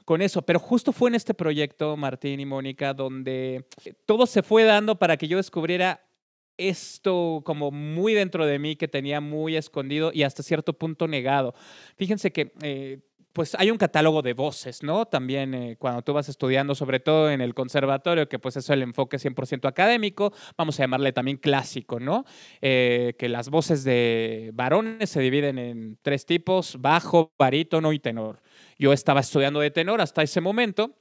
con 0.07 0.21
eso. 0.21 0.41
Pero 0.41 0.57
justo 0.57 0.93
fue 0.93 1.09
en 1.09 1.15
este 1.15 1.33
proyecto, 1.33 1.97
Martín 1.97 2.39
y 2.39 2.45
Mónica, 2.45 2.93
donde 2.93 3.65
todo 4.05 4.25
se 4.25 4.41
fue 4.41 4.63
dando 4.63 4.97
para 4.97 5.17
que 5.17 5.27
yo 5.27 5.35
descubriera 5.35 6.01
esto 6.55 7.41
como 7.43 7.71
muy 7.71 8.13
dentro 8.13 8.45
de 8.45 8.57
mí 8.57 8.77
que 8.77 8.87
tenía 8.87 9.19
muy 9.19 9.57
escondido 9.57 10.11
y 10.13 10.23
hasta 10.23 10.43
cierto 10.43 10.71
punto 10.71 11.09
negado. 11.09 11.53
Fíjense 11.97 12.31
que 12.31 12.53
eh, 12.61 13.01
pues 13.37 13.53
hay 13.53 13.69
un 13.69 13.77
catálogo 13.77 14.23
de 14.23 14.33
voces, 14.33 14.81
¿no? 14.81 15.05
También 15.05 15.53
eh, 15.53 15.75
cuando 15.77 16.01
tú 16.01 16.11
vas 16.11 16.27
estudiando, 16.27 16.73
sobre 16.73 16.99
todo 16.99 17.29
en 17.29 17.39
el 17.39 17.53
conservatorio, 17.53 18.27
que 18.27 18.39
pues 18.39 18.57
es 18.57 18.67
el 18.71 18.81
enfoque 18.81 19.17
100% 19.17 19.67
académico, 19.67 20.33
vamos 20.57 20.79
a 20.79 20.83
llamarle 20.83 21.13
también 21.13 21.37
clásico, 21.37 21.99
¿no? 21.99 22.25
Eh, 22.61 23.13
que 23.19 23.29
las 23.29 23.49
voces 23.49 23.83
de 23.83 24.49
varones 24.55 25.11
se 25.11 25.19
dividen 25.19 25.59
en 25.59 25.99
tres 26.01 26.25
tipos, 26.25 26.77
bajo, 26.81 27.31
barítono 27.37 27.93
y 27.93 27.99
tenor. 27.99 28.41
Yo 28.79 28.91
estaba 28.91 29.19
estudiando 29.19 29.59
de 29.59 29.69
tenor 29.69 30.01
hasta 30.01 30.23
ese 30.23 30.41
momento 30.41 30.95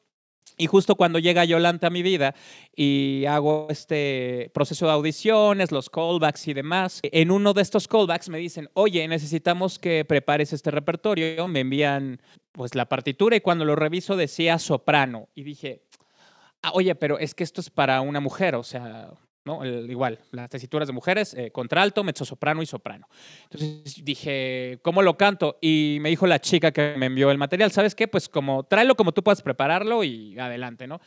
y 0.58 0.66
justo 0.66 0.94
cuando 0.94 1.18
llega 1.18 1.44
Yolanta 1.44 1.88
a 1.88 1.90
mi 1.90 2.02
vida 2.02 2.34
y 2.74 3.24
hago 3.26 3.66
este 3.68 4.50
proceso 4.54 4.86
de 4.86 4.92
audiciones, 4.92 5.70
los 5.70 5.90
callbacks 5.90 6.48
y 6.48 6.54
demás, 6.54 7.00
en 7.02 7.30
uno 7.30 7.52
de 7.52 7.62
estos 7.62 7.88
callbacks 7.88 8.30
me 8.30 8.38
dicen, 8.38 8.70
oye, 8.72 9.06
necesitamos 9.06 9.78
que 9.78 10.04
prepares 10.06 10.52
este 10.52 10.70
repertorio. 10.70 11.46
Me 11.48 11.60
envían 11.60 12.22
pues 12.52 12.74
la 12.74 12.88
partitura 12.88 13.36
y 13.36 13.40
cuando 13.40 13.66
lo 13.66 13.76
reviso 13.76 14.16
decía 14.16 14.58
soprano. 14.58 15.28
Y 15.34 15.42
dije, 15.42 15.82
ah, 16.62 16.70
oye, 16.72 16.94
pero 16.94 17.18
es 17.18 17.34
que 17.34 17.44
esto 17.44 17.60
es 17.60 17.68
para 17.68 18.00
una 18.00 18.20
mujer, 18.20 18.54
o 18.54 18.62
sea, 18.64 19.10
¿no? 19.46 19.64
igual, 19.64 20.18
las 20.32 20.50
tesituras 20.50 20.88
de 20.88 20.92
mujeres, 20.92 21.32
eh, 21.34 21.52
contralto, 21.52 22.02
mezzosoprano 22.02 22.62
y 22.62 22.66
soprano. 22.66 23.08
Entonces 23.44 24.04
dije, 24.04 24.80
¿cómo 24.82 25.02
lo 25.02 25.16
canto? 25.16 25.56
Y 25.62 25.98
me 26.00 26.08
dijo 26.08 26.26
la 26.26 26.40
chica 26.40 26.72
que 26.72 26.96
me 26.98 27.06
envió 27.06 27.30
el 27.30 27.38
material, 27.38 27.70
¿sabes 27.70 27.94
qué? 27.94 28.08
Pues 28.08 28.28
como, 28.28 28.64
tráelo 28.64 28.96
como 28.96 29.12
tú 29.12 29.22
puedas 29.22 29.42
prepararlo 29.42 30.02
y 30.02 30.36
adelante, 30.38 30.88
¿no? 30.88 31.00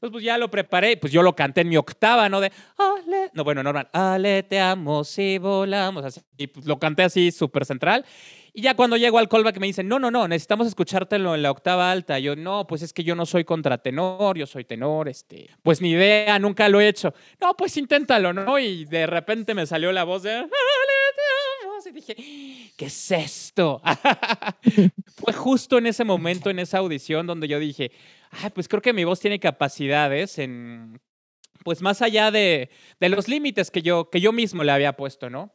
Entonces, 0.00 0.12
pues 0.12 0.24
ya 0.24 0.38
lo 0.38 0.50
preparé, 0.50 0.96
pues 0.96 1.12
yo 1.12 1.22
lo 1.22 1.36
canté 1.36 1.60
en 1.60 1.68
mi 1.68 1.76
octava, 1.76 2.28
¿no? 2.30 2.40
De, 2.40 2.50
ale, 2.78 3.30
no, 3.34 3.44
bueno, 3.44 3.62
normal, 3.62 3.90
aleteamos 3.92 5.18
y 5.18 5.36
volamos, 5.36 6.04
así. 6.04 6.22
Y 6.38 6.46
pues 6.46 6.64
lo 6.64 6.78
canté 6.78 7.02
así, 7.02 7.30
súper 7.30 7.66
central. 7.66 8.06
Y 8.52 8.62
ya 8.62 8.74
cuando 8.74 8.96
llego 8.96 9.18
al 9.18 9.28
callback 9.28 9.58
me 9.58 9.66
dicen, 9.66 9.88
no, 9.88 9.98
no, 9.98 10.10
no, 10.10 10.26
necesitamos 10.26 10.66
escuchártelo 10.66 11.34
en 11.34 11.42
la 11.42 11.50
octava 11.50 11.90
alta. 11.90 12.18
Yo, 12.18 12.36
no, 12.36 12.66
pues 12.66 12.82
es 12.82 12.92
que 12.92 13.04
yo 13.04 13.14
no 13.14 13.26
soy 13.26 13.44
contratenor, 13.44 14.36
yo 14.36 14.46
soy 14.46 14.64
tenor, 14.64 15.08
este, 15.08 15.50
pues 15.62 15.80
ni 15.80 15.90
idea, 15.90 16.38
nunca 16.38 16.68
lo 16.68 16.80
he 16.80 16.88
hecho. 16.88 17.14
No, 17.40 17.56
pues 17.56 17.76
inténtalo, 17.76 18.32
¿no? 18.32 18.58
Y 18.58 18.84
de 18.84 19.06
repente 19.06 19.54
me 19.54 19.66
salió 19.66 19.92
la 19.92 20.04
voz 20.04 20.22
de, 20.22 20.46
y 21.86 21.92
dije, 21.92 22.14
¿qué 22.76 22.86
es 22.86 23.10
esto? 23.10 23.80
Fue 25.16 25.32
justo 25.32 25.78
en 25.78 25.86
ese 25.86 26.04
momento, 26.04 26.50
en 26.50 26.58
esa 26.58 26.78
audición, 26.78 27.26
donde 27.26 27.48
yo 27.48 27.58
dije, 27.58 27.90
ay, 28.30 28.50
pues 28.54 28.68
creo 28.68 28.82
que 28.82 28.92
mi 28.92 29.04
voz 29.04 29.20
tiene 29.20 29.40
capacidades 29.40 30.38
en, 30.38 31.00
pues 31.64 31.80
más 31.82 32.02
allá 32.02 32.30
de, 32.30 32.70
de 32.98 33.08
los 33.08 33.28
límites 33.28 33.70
que 33.70 33.82
yo, 33.82 34.10
que 34.10 34.20
yo 34.20 34.32
mismo 34.32 34.62
le 34.62 34.72
había 34.72 34.94
puesto, 34.94 35.30
¿no? 35.30 35.54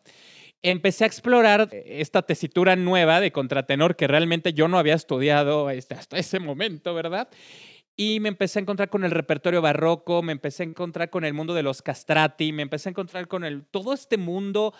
Empecé 0.63 1.03
a 1.03 1.07
explorar 1.07 1.69
esta 1.71 2.21
tesitura 2.23 2.75
nueva 2.75 3.19
de 3.19 3.31
contratenor 3.31 3.95
que 3.95 4.07
realmente 4.07 4.53
yo 4.53 4.67
no 4.67 4.79
había 4.79 4.95
estudiado 4.95 5.69
este, 5.69 5.93
hasta 5.95 6.17
ese 6.17 6.39
momento, 6.39 6.93
¿verdad? 6.93 7.29
Y 7.97 8.19
me 8.19 8.27
empecé 8.27 8.59
a 8.59 8.61
encontrar 8.63 8.89
con 8.89 9.05
el 9.05 9.11
repertorio 9.11 9.61
barroco, 9.61 10.21
me 10.21 10.33
empecé 10.33 10.63
a 10.63 10.65
encontrar 10.65 11.09
con 11.09 11.23
el 11.23 11.33
mundo 11.33 11.53
de 11.53 11.63
los 11.63 11.81
castrati, 11.81 12.51
me 12.51 12.63
empecé 12.63 12.89
a 12.89 12.91
encontrar 12.91 13.29
con 13.29 13.45
el, 13.45 13.65
todo 13.65 13.93
este 13.93 14.17
mundo 14.17 14.73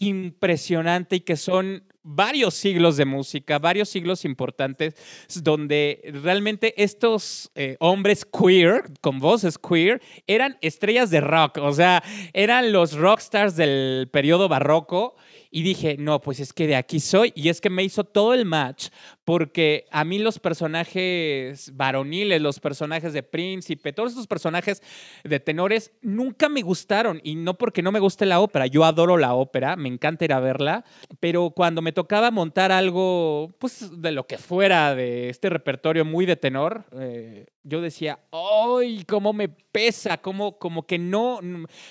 impresionante 0.00 1.16
y 1.16 1.20
que 1.20 1.36
son 1.36 1.84
varios 2.02 2.54
siglos 2.54 2.96
de 2.96 3.04
música, 3.04 3.58
varios 3.58 3.88
siglos 3.88 4.24
importantes, 4.24 4.94
donde 5.42 6.00
realmente 6.22 6.74
estos 6.82 7.50
eh, 7.54 7.76
hombres 7.80 8.24
queer, 8.24 8.84
con 9.00 9.18
voces 9.18 9.58
queer, 9.58 10.02
eran 10.26 10.58
estrellas 10.60 11.10
de 11.10 11.20
rock, 11.20 11.58
o 11.58 11.72
sea, 11.72 12.02
eran 12.32 12.72
los 12.72 12.94
rockstars 12.94 13.56
del 13.56 14.08
periodo 14.12 14.48
barroco 14.48 15.16
y 15.54 15.62
dije, 15.62 15.96
no, 15.98 16.22
pues 16.22 16.40
es 16.40 16.54
que 16.54 16.66
de 16.66 16.76
aquí 16.76 16.98
soy. 16.98 17.30
Y 17.36 17.50
es 17.50 17.60
que 17.60 17.68
me 17.68 17.84
hizo 17.84 18.04
todo 18.04 18.32
el 18.32 18.46
match, 18.46 18.88
porque 19.22 19.84
a 19.90 20.02
mí 20.02 20.18
los 20.18 20.38
personajes 20.38 21.76
varoniles, 21.76 22.40
los 22.40 22.58
personajes 22.58 23.12
de 23.12 23.22
príncipe, 23.22 23.92
todos 23.92 24.12
esos 24.12 24.26
personajes 24.26 24.82
de 25.22 25.40
tenores, 25.40 25.92
nunca 26.00 26.48
me 26.48 26.62
gustaron. 26.62 27.20
Y 27.22 27.34
no 27.34 27.58
porque 27.58 27.82
no 27.82 27.92
me 27.92 28.00
guste 28.00 28.24
la 28.24 28.40
ópera, 28.40 28.66
yo 28.66 28.82
adoro 28.84 29.18
la 29.18 29.34
ópera, 29.34 29.76
me 29.76 29.90
encanta 29.90 30.24
ir 30.24 30.32
a 30.32 30.40
verla, 30.40 30.86
pero 31.20 31.50
cuando 31.50 31.82
me 31.82 31.91
tocaba 31.92 32.30
montar 32.30 32.72
algo, 32.72 33.54
pues 33.58 33.90
de 34.00 34.12
lo 34.12 34.26
que 34.26 34.38
fuera 34.38 34.94
de 34.94 35.28
este 35.28 35.48
repertorio 35.50 36.04
muy 36.04 36.26
de 36.26 36.36
tenor, 36.36 36.84
eh, 36.98 37.46
yo 37.62 37.80
decía, 37.80 38.18
¡ay, 38.32 39.04
cómo 39.04 39.32
me 39.32 39.48
pesa! 39.48 40.18
Como, 40.18 40.58
como 40.58 40.86
que 40.86 40.98
no, 40.98 41.40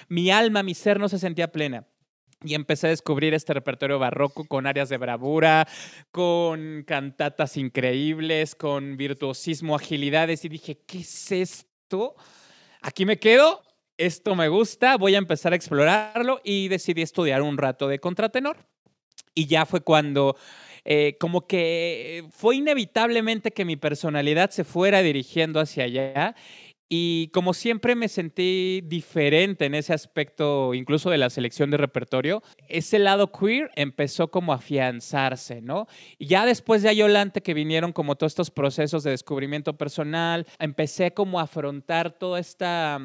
mi 0.07 0.31
alma, 0.31 0.63
mi 0.63 0.73
ser 0.73 0.99
no 0.99 1.09
se 1.09 1.19
sentía 1.19 1.51
plena. 1.51 1.87
Y 2.43 2.55
empecé 2.55 2.87
a 2.87 2.89
descubrir 2.89 3.35
este 3.35 3.53
repertorio 3.53 3.99
barroco 3.99 4.45
con 4.45 4.65
áreas 4.65 4.89
de 4.89 4.97
bravura, 4.97 5.67
con 6.11 6.83
cantatas 6.87 7.55
increíbles, 7.55 8.55
con 8.55 8.97
virtuosismo, 8.97 9.75
agilidades. 9.75 10.43
Y 10.43 10.49
dije, 10.49 10.79
¿qué 10.87 10.99
es 10.99 11.31
esto? 11.31 12.15
Aquí 12.81 13.05
me 13.05 13.19
quedo, 13.19 13.61
esto 13.95 14.35
me 14.35 14.47
gusta, 14.47 14.97
voy 14.97 15.13
a 15.13 15.19
empezar 15.19 15.53
a 15.53 15.55
explorarlo 15.55 16.41
y 16.43 16.67
decidí 16.67 17.03
estudiar 17.03 17.43
un 17.43 17.57
rato 17.59 17.87
de 17.87 17.99
contratenor. 17.99 18.57
Y 19.33 19.47
ya 19.47 19.65
fue 19.65 19.81
cuando 19.81 20.35
eh, 20.83 21.17
como 21.19 21.47
que 21.47 22.25
fue 22.31 22.55
inevitablemente 22.55 23.51
que 23.51 23.65
mi 23.65 23.75
personalidad 23.75 24.49
se 24.49 24.63
fuera 24.63 25.01
dirigiendo 25.01 25.59
hacia 25.59 25.83
allá 25.85 26.35
y 26.93 27.29
como 27.29 27.53
siempre 27.53 27.95
me 27.95 28.09
sentí 28.09 28.81
diferente 28.83 29.63
en 29.63 29.75
ese 29.75 29.93
aspecto, 29.93 30.73
incluso 30.73 31.09
de 31.09 31.17
la 31.17 31.29
selección 31.29 31.71
de 31.71 31.77
repertorio, 31.77 32.43
ese 32.67 32.99
lado 32.99 33.31
queer 33.31 33.71
empezó 33.77 34.29
como 34.29 34.51
a 34.51 34.57
afianzarse, 34.57 35.61
¿no? 35.61 35.87
Y 36.17 36.25
ya 36.25 36.45
después 36.45 36.83
de 36.83 36.89
Ayolante 36.89 37.41
que 37.41 37.53
vinieron 37.53 37.93
como 37.93 38.17
todos 38.17 38.33
estos 38.33 38.51
procesos 38.51 39.03
de 39.03 39.11
descubrimiento 39.11 39.77
personal, 39.77 40.45
empecé 40.59 41.13
como 41.13 41.39
a 41.39 41.43
afrontar 41.43 42.11
toda 42.11 42.41
esta 42.41 42.99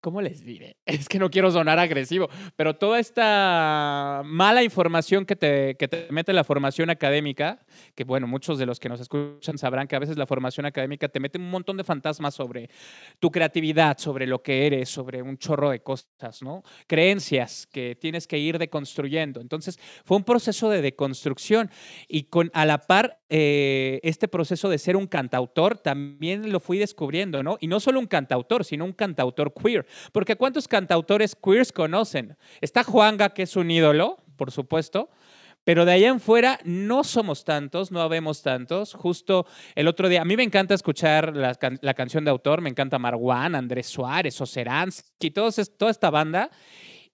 ¿cómo 0.00 0.20
les 0.20 0.44
diré? 0.44 0.76
Es 0.86 1.08
que 1.08 1.18
no 1.18 1.30
quiero 1.30 1.50
sonar 1.50 1.78
agresivo, 1.78 2.28
pero 2.56 2.76
toda 2.76 2.98
esta 2.98 4.22
mala 4.24 4.62
información 4.62 5.26
que 5.26 5.36
te, 5.36 5.76
que 5.76 5.88
te 5.88 6.06
mete 6.10 6.32
la 6.32 6.44
formación 6.44 6.90
académica, 6.90 7.64
que 7.94 8.04
bueno, 8.04 8.26
muchos 8.26 8.58
de 8.58 8.66
los 8.66 8.80
que 8.80 8.88
nos 8.88 9.00
escuchan 9.00 9.58
sabrán 9.58 9.88
que 9.88 9.96
a 9.96 9.98
veces 9.98 10.16
la 10.16 10.26
formación 10.26 10.64
académica 10.64 11.08
te 11.08 11.20
mete 11.20 11.38
un 11.38 11.50
montón 11.50 11.76
de 11.76 11.84
fantasmas 11.84 12.34
sobre 12.34 12.70
tu 13.18 13.30
creatividad, 13.30 13.98
sobre 13.98 14.26
lo 14.26 14.42
que 14.42 14.66
eres, 14.66 14.88
sobre 14.88 15.22
un 15.22 15.38
chorro 15.38 15.70
de 15.70 15.80
cosas, 15.80 16.42
¿no? 16.42 16.62
Creencias 16.86 17.66
que 17.66 17.96
tienes 17.96 18.26
que 18.26 18.38
ir 18.38 18.58
deconstruyendo. 18.58 19.40
Entonces, 19.40 19.78
fue 20.04 20.16
un 20.16 20.24
proceso 20.24 20.70
de 20.70 20.82
deconstrucción 20.82 21.70
y 22.08 22.24
con 22.24 22.50
a 22.54 22.64
la 22.64 22.78
par 22.78 23.20
eh, 23.28 24.00
este 24.02 24.28
proceso 24.28 24.68
de 24.68 24.78
ser 24.78 24.96
un 24.96 25.06
cantautor 25.06 25.78
también 25.78 26.52
lo 26.52 26.60
fui 26.60 26.78
descubriendo, 26.78 27.42
¿no? 27.42 27.58
Y 27.60 27.66
no 27.66 27.80
solo 27.80 27.98
un 27.98 28.06
cantautor, 28.06 28.64
sino 28.64 28.84
un 28.84 28.92
cantautor 28.92 29.52
queer. 29.52 29.85
Porque 30.12 30.36
¿cuántos 30.36 30.68
cantautores 30.68 31.36
queers 31.36 31.72
conocen? 31.72 32.36
Está 32.60 32.84
Juanga, 32.84 33.30
que 33.30 33.42
es 33.42 33.56
un 33.56 33.70
ídolo, 33.70 34.18
por 34.36 34.50
supuesto, 34.50 35.10
pero 35.64 35.84
de 35.84 35.92
allá 35.92 36.08
en 36.08 36.20
fuera 36.20 36.60
no 36.64 37.02
somos 37.02 37.44
tantos, 37.44 37.90
no 37.90 38.00
habemos 38.00 38.42
tantos. 38.42 38.94
Justo 38.94 39.46
el 39.74 39.88
otro 39.88 40.08
día, 40.08 40.22
a 40.22 40.24
mí 40.24 40.36
me 40.36 40.44
encanta 40.44 40.74
escuchar 40.74 41.36
la, 41.36 41.54
canción 41.94 42.24
de 42.24 42.30
autor, 42.30 42.60
me 42.60 42.70
encanta 42.70 43.00
Marwan, 43.00 43.56
Andrés 43.56 43.88
Suárez, 43.88 44.40
Oceransky, 44.40 45.32
toda 45.32 45.50
esta 45.90 46.10
banda. 46.10 46.50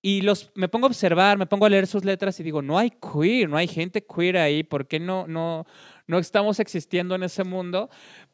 Y 0.05 0.21
los, 0.23 0.51
me 0.57 0.69
pongo 0.69 0.87
a 0.87 0.89
observar, 0.89 1.39
me 1.39 1.47
pongo 1.47 1.65
a 1.65 1.71
leer 1.71 1.87
sus 1.87 2.05
letras 2.05 2.39
y 2.41 2.43
digo, 2.43 2.61
no 2.61 2.77
hay 2.77 2.91
queer, 2.91 3.49
no 3.49 3.57
hay 3.57 3.69
gente 3.69 4.05
queer 4.05 4.37
ahí, 4.37 4.65
¿por 4.65 4.89
qué 4.89 4.99
no, 4.99 5.29
no, 5.29 5.65
no 6.09 6.19
estamos 6.19 6.59
existiendo 6.59 7.15
en 7.15 7.23
ese 7.23 7.45
mundo? 7.45 7.89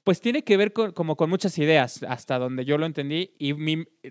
Pues 0.09 0.23
tiene 0.23 0.43
que 0.43 0.57
ver 0.57 0.73
con, 0.73 0.93
como 0.93 1.17
con 1.19 1.29
muchas 1.29 1.59
ideas, 1.59 2.03
hasta 2.03 2.39
donde 2.39 2.65
yo 2.65 2.79
lo 2.79 2.87
entendí, 2.87 3.35
y 3.39 3.53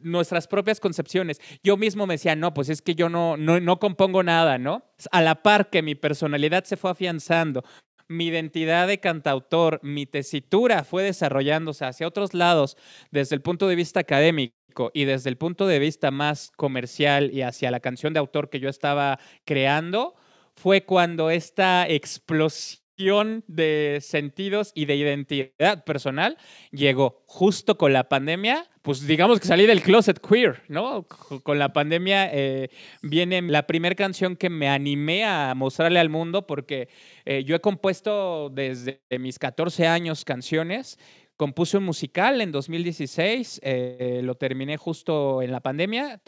nuestras 0.04 0.48
propias 0.48 0.80
concepciones. 0.80 1.42
Yo 1.64 1.76
mismo 1.76 2.06
me 2.06 2.14
decía, 2.14 2.36
no, 2.36 2.54
pues 2.54 2.70
es 2.70 2.84
que 2.84 2.94
yo 2.94 3.10
no, 3.10 3.36
no, 3.36 3.60
no 3.60 3.80
compongo 3.80 4.22
nada, 4.22 4.60
¿no? 4.60 4.84
A 5.12 5.24
la 5.24 5.42
par 5.42 5.72
que 5.72 5.82
mi 5.82 5.96
personalidad 5.96 6.66
se 6.66 6.78
fue 6.78 6.92
afianzando, 6.92 7.64
mi 8.08 8.28
identidad 8.28 8.88
de 8.88 9.00
cantautor, 9.00 9.80
mi 9.82 10.06
tesitura 10.06 10.84
fue 10.84 11.02
desarrollándose 11.02 11.84
hacia 11.84 12.08
otros 12.08 12.36
lados 12.36 12.78
desde 13.10 13.34
el 13.34 13.42
punto 13.42 13.68
de 13.68 13.76
vista 13.76 14.02
académico 14.02 14.92
y 14.94 15.06
desde 15.06 15.32
el 15.32 15.38
punto 15.38 15.66
de 15.66 15.80
vista 15.80 16.12
más 16.12 16.52
comercial 16.56 17.32
y 17.34 17.42
hacia 17.42 17.72
la 17.72 17.80
canción 17.80 18.14
de 18.14 18.20
autor 18.20 18.52
que 18.52 18.60
yo 18.60 18.70
estaba 18.70 19.18
creando, 19.46 20.14
fue 20.54 20.86
cuando 20.86 21.32
esta 21.32 21.88
explosión 21.88 22.87
de 22.98 24.00
sentidos 24.02 24.72
y 24.74 24.86
de 24.86 24.96
identidad 24.96 25.84
personal 25.84 26.38
llegó 26.72 27.22
justo 27.28 27.78
con 27.78 27.94
la 27.94 28.10
pandemia. 28.10 28.66
Pues 28.82 29.06
digamos 29.06 29.40
que 29.40 29.46
salí 29.46 29.68
del 29.68 29.84
closet 29.84 30.20
queer, 30.20 30.64
¿no? 30.68 31.04
Con 31.44 31.60
la 31.60 31.74
pandemia 31.74 32.30
eh, 32.34 32.70
viene 33.04 33.42
la 33.44 33.68
primera 33.68 33.94
canción 33.94 34.36
que 34.36 34.50
me 34.50 34.68
animé 34.68 35.26
a 35.26 35.54
mostrarle 35.56 36.00
al 36.00 36.10
mundo 36.10 36.48
porque 36.48 36.90
eh, 37.26 37.44
yo 37.44 37.56
he 37.56 37.60
compuesto 37.60 38.50
desde 38.50 39.02
mis 39.20 39.38
14 39.38 39.86
años 39.86 40.26
canciones 40.26 40.98
compuse 41.36 41.78
un 41.78 41.84
musical 41.84 42.42
en 42.42 42.52
2016, 42.52 43.60
eh, 43.62 44.22
lo 44.24 44.34
terminé 44.34 44.76
justo 44.76 45.44
en 45.44 45.52
la 45.52 45.60
pandemia. 45.60 46.20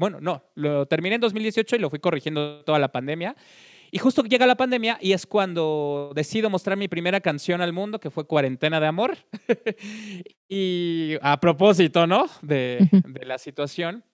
bueno, 0.00 0.20
no, 0.20 0.42
lo 0.56 0.86
terminé 0.86 1.14
en 1.14 1.20
2018 1.20 1.76
y 1.76 1.78
lo 1.78 1.90
fui 1.90 2.00
corrigiendo 2.00 2.64
toda 2.64 2.80
la 2.80 2.90
pandemia. 2.90 3.36
Y 3.90 3.98
justo 3.98 4.22
llega 4.22 4.46
la 4.46 4.56
pandemia 4.56 4.98
y 5.00 5.12
es 5.12 5.26
cuando 5.26 6.12
decido 6.14 6.50
mostrar 6.50 6.76
mi 6.76 6.88
primera 6.88 7.20
canción 7.20 7.60
al 7.60 7.72
mundo, 7.72 8.00
que 8.00 8.10
fue 8.10 8.26
Cuarentena 8.26 8.80
de 8.80 8.86
Amor. 8.86 9.16
y 10.48 11.14
a 11.22 11.40
propósito, 11.40 12.06
¿no? 12.06 12.26
De, 12.42 12.88
de 12.90 13.24
la 13.24 13.38
situación. 13.38 14.04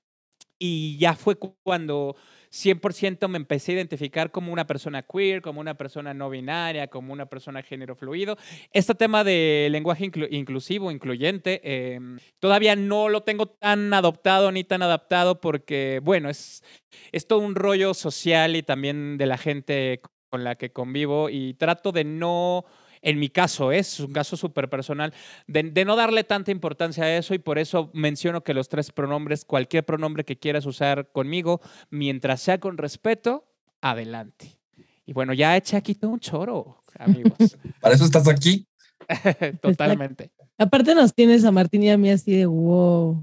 Y 0.59 0.97
ya 0.99 1.15
fue 1.15 1.37
cuando 1.37 2.17
100% 2.55 3.27
me 3.27 3.37
empecé 3.37 3.73
a 3.73 3.75
identificar 3.75 4.31
como 4.31 4.53
una 4.53 4.67
persona 4.67 5.03
queer, 5.03 5.43
como 5.43 5.61
una 5.61 5.75
persona 5.75 6.15
no 6.15 6.31
binaria, 6.31 6.87
como 6.87 7.13
una 7.13 7.27
persona 7.27 7.63
género 7.63 7.97
fluido. 7.97 8.37
Este 8.73 8.95
tema 8.95 9.25
de 9.25 9.67
lenguaje 9.73 10.09
inclusivo, 10.31 10.93
incluyente, 10.93 11.61
em, 11.65 12.19
todavía 12.39 12.77
no 12.77 13.09
lo 13.09 13.25
tengo 13.25 13.47
tan 13.47 13.93
adoptado 13.93 14.53
ni 14.53 14.63
tan 14.63 14.83
adaptado 14.83 15.41
porque, 15.41 16.01
bueno, 16.05 16.31
es, 16.31 16.63
es 17.11 17.27
todo 17.27 17.41
un 17.41 17.57
rollo 17.57 17.93
social 17.93 18.55
y 18.55 18.63
también 18.63 19.19
de 19.19 19.27
la 19.27 19.37
gente 19.37 20.01
con 20.31 20.45
la 20.45 20.55
que 20.55 20.73
convivo 20.73 21.31
y 21.31 21.55
trato 21.55 21.91
de 21.91 22.05
no 22.05 22.65
en 23.05 23.19
mi 23.19 23.29
caso, 23.29 23.71
es 23.71 24.01
un 24.01 24.13
caso 24.13 24.35
súper 24.35 24.71
personal, 24.71 25.13
de, 25.47 25.85
no 25.85 25.95
darle 25.95 26.25
tanta 26.25 26.51
importancia 26.51 27.05
a 27.05 27.17
eso 27.17 27.35
y 27.35 27.39
por 27.39 27.59
eso 27.59 27.91
menciono 27.93 28.43
que 28.43 28.55
los 28.55 28.71
tres 28.71 28.91
pronombres, 28.91 29.45
cualquier 29.45 29.85
pronombre 29.85 30.25
que 30.25 30.39
quieras 30.39 30.65
usar 30.65 31.13
conmigo, 31.13 31.61
mientras 31.91 32.41
sea 32.41 32.59
con 32.59 32.79
respeto, 32.79 33.45
adelante. 33.83 34.59
Y 35.05 35.13
bueno, 35.13 35.35
ya 35.35 35.55
eché 35.55 35.77
aquí 35.77 35.95
todo 35.95 36.13
un 36.13 36.21
choro, 36.21 36.83
amigos. 36.99 37.37
Para 37.81 37.95
eso 37.95 38.07
estás 38.07 38.27
aquí. 38.27 38.67
Totalmente. 39.61 40.31
Aparte 40.57 40.95
nos 40.95 41.15
tienes 41.15 41.45
a 41.45 41.51
Martín 41.51 41.83
y 41.83 41.91
a 41.91 41.99
mí 41.99 42.09
así 42.11 42.33
de 42.33 42.47
wow. 42.47 43.23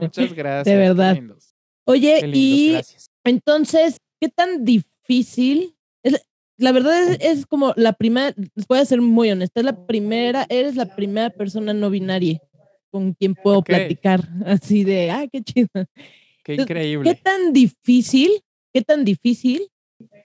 Muchas 0.00 0.32
gracias. 0.32 0.64
De 0.64 0.76
verdad. 0.76 1.16
Oye, 1.84 2.28
y 2.34 2.76
entonces, 3.22 3.98
¿qué 4.20 4.28
tan 4.28 4.64
difícil 4.64 5.76
la 6.60 6.72
verdad 6.72 7.16
es, 7.20 7.46
como 7.46 7.72
la 7.76 7.94
primera, 7.94 8.34
voy 8.68 8.78
a 8.78 8.84
ser 8.84 9.00
muy 9.00 9.30
honesta, 9.30 9.60
es 9.60 9.66
la 9.66 9.86
primera, 9.86 10.46
eres 10.48 10.76
la 10.76 10.94
primera 10.94 11.30
persona 11.30 11.72
no 11.72 11.90
binaria 11.90 12.40
con 12.90 13.14
quien 13.14 13.34
puedo 13.34 13.62
platicar 13.62 14.28
así 14.46 14.84
de, 14.84 15.10
ah, 15.10 15.26
qué 15.32 15.42
chido. 15.42 15.68
Qué 16.44 16.54
increíble. 16.54 17.10
¿Qué 17.10 17.20
tan 17.20 17.52
difícil, 17.52 18.30
qué 18.72 18.82
tan 18.82 19.04
difícil 19.04 19.68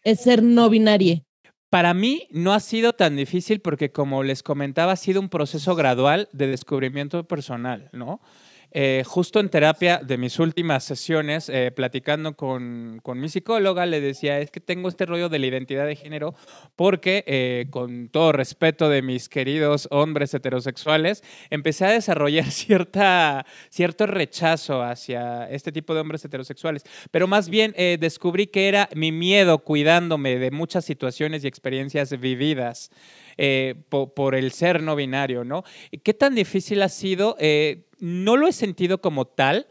es 0.04 0.22
ser 0.22 0.44
no 0.44 0.70
binaria? 0.70 1.24
Para 1.70 1.94
mí 1.94 2.27
no 2.32 2.54
ha 2.54 2.60
sido 2.60 2.94
tan 2.94 3.15
difícil 3.15 3.60
porque, 3.60 3.92
como 3.92 4.24
les 4.24 4.44
comentaba, 4.44 4.94
ha 4.94 4.98
sido 4.98 5.20
un 5.20 5.30
proceso 5.30 5.75
gradual 5.75 6.30
de 6.32 6.48
descubrimiento 6.48 7.27
personal, 7.27 7.89
¿no? 7.92 8.22
Eh, 8.77 9.03
justo 9.05 9.39
en 9.39 9.48
terapia 9.48 10.01
de 10.05 10.17
mis 10.17 10.38
últimas 10.38 10.84
sesiones, 10.84 11.48
eh, 11.48 11.72
platicando 11.74 12.36
con, 12.36 13.01
mi 13.15 13.29
psicóloga, 13.29 13.86
le 13.86 14.01
decía, 14.01 14.41
es 14.41 14.51
que 14.51 14.60
tengo 14.60 14.89
este 14.89 15.05
rollo 15.05 15.29
de 15.29 15.39
la 15.39 15.46
identidad 15.46 15.88
de 15.88 15.96
género 15.96 16.36
porque, 16.75 17.24
eh, 17.25 17.67
con 17.70 18.10
todo 18.10 18.34
respeto 18.34 18.89
de 18.89 19.01
mis 19.01 19.29
queridos 19.29 19.88
hombres 19.91 20.34
heterosexuales, 20.34 21.24
empecé 21.50 21.86
a 21.86 21.91
desarrollar 21.91 22.44
cierta, 22.51 23.46
cierto 23.70 24.08
rechazo 24.08 24.84
hacia 24.84 25.50
este 25.50 25.72
tipo 25.72 25.94
de 25.94 26.01
hombres 26.01 26.25
heterosexuales. 26.25 26.84
Pero 27.12 27.27
más 27.27 27.48
bien 27.48 27.74
descubrí 28.01 28.48
que 28.48 28.67
era 28.67 28.89
mi 28.94 29.14
miedo 29.14 29.59
cuidándome 29.59 30.38
de 30.38 30.51
muchas 30.51 30.83
situaciones 30.83 31.46
y 31.46 31.48
experiencias 31.48 32.20
vividas. 32.20 32.92
Por, 33.90 34.36
el 34.36 34.52
ser 34.52 34.82
no 34.82 34.96
binario, 34.96 35.44
¿no? 35.44 35.64
¿Qué 36.04 36.14
tan 36.14 36.36
difícil 36.36 36.82
ha 36.82 36.90
sido? 36.90 37.38
no 38.00 38.36
lo 38.38 38.48
he 38.48 38.52
sentido 38.52 39.02
como 39.02 39.26
tal, 39.26 39.68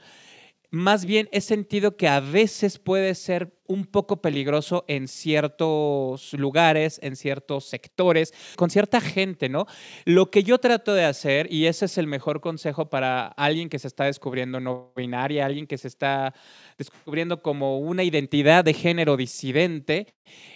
más 0.75 1.05
bien 1.05 1.29
he 1.31 1.41
sentido 1.41 1.97
que 1.97 2.09
a 2.09 2.19
veces 2.19 2.81
puede 2.81 3.15
ser 3.15 3.57
un 3.67 3.87
poco 3.87 4.21
peligroso 4.21 4.85
en 4.89 5.07
ciertos 5.07 6.33
lugares, 6.33 6.99
en 7.01 7.15
ciertos 7.15 7.67
sectores, 7.67 8.35
con 8.57 8.71
cierta 8.71 9.01
gente, 9.01 9.49
¿no? 9.49 9.67
Lo 10.05 10.33
que 10.33 10.43
yo 10.43 10.59
trato 10.59 10.93
de 10.93 11.05
hacer, 11.05 11.47
y 11.51 11.67
ese 11.67 11.85
es 11.85 11.97
el 11.97 12.09
mejor 12.09 12.41
consejo 12.41 12.91
para 12.91 13.29
alguien 13.29 13.69
que 13.69 13.79
se 13.79 13.87
está 13.87 14.07
descubriendo 14.07 14.59
no 14.59 14.93
binaria, 14.97 15.47
alguien 15.47 15.69
que 15.69 15.79
se 15.79 15.87
está 15.87 16.35
descubriendo 16.77 17.41
como 17.41 17.79
una 17.79 18.03
identidad 18.03 18.65
de 18.65 18.75
género 18.75 19.17
disidente, 19.17 20.13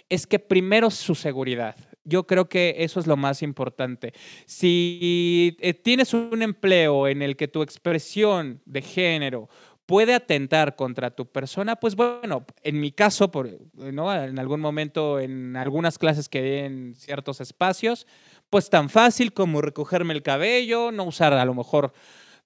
es 0.09 0.27
que 0.27 0.37
primero 0.37 0.91
su 0.91 1.15
seguridad. 1.15 1.77
Yo 2.03 2.25
creo 2.25 2.49
que 2.49 2.75
eso 2.79 2.99
es 2.99 3.07
lo 3.07 3.17
más 3.17 3.41
importante. 3.41 4.13
Si 4.45 5.57
eh, 5.59 5.73
tienes 5.73 6.13
un 6.13 6.41
empleo 6.41 7.07
en 7.07 7.21
el 7.21 7.35
que 7.35 7.47
tu 7.47 7.61
expresión 7.61 8.61
de 8.65 8.81
género 8.81 9.49
puede 9.85 10.13
atentar 10.13 10.75
contra 10.75 11.09
tu 11.09 11.25
persona, 11.25 11.75
pues 11.75 11.95
bueno, 11.95 12.45
en 12.61 12.79
mi 12.79 12.91
caso, 12.91 13.31
por, 13.31 13.49
¿no? 13.73 14.13
en 14.13 14.37
algún 14.37 14.61
momento, 14.61 15.19
en 15.19 15.55
algunas 15.55 15.97
clases 15.97 16.29
que 16.29 16.43
di 16.43 16.57
en 16.57 16.95
ciertos 16.95 17.41
espacios, 17.41 18.05
pues 18.51 18.69
tan 18.69 18.89
fácil 18.89 19.33
como 19.33 19.61
recogerme 19.61 20.13
el 20.13 20.21
cabello, 20.21 20.91
no 20.91 21.05
usar 21.05 21.33
a 21.33 21.43
lo 21.43 21.55
mejor 21.55 21.91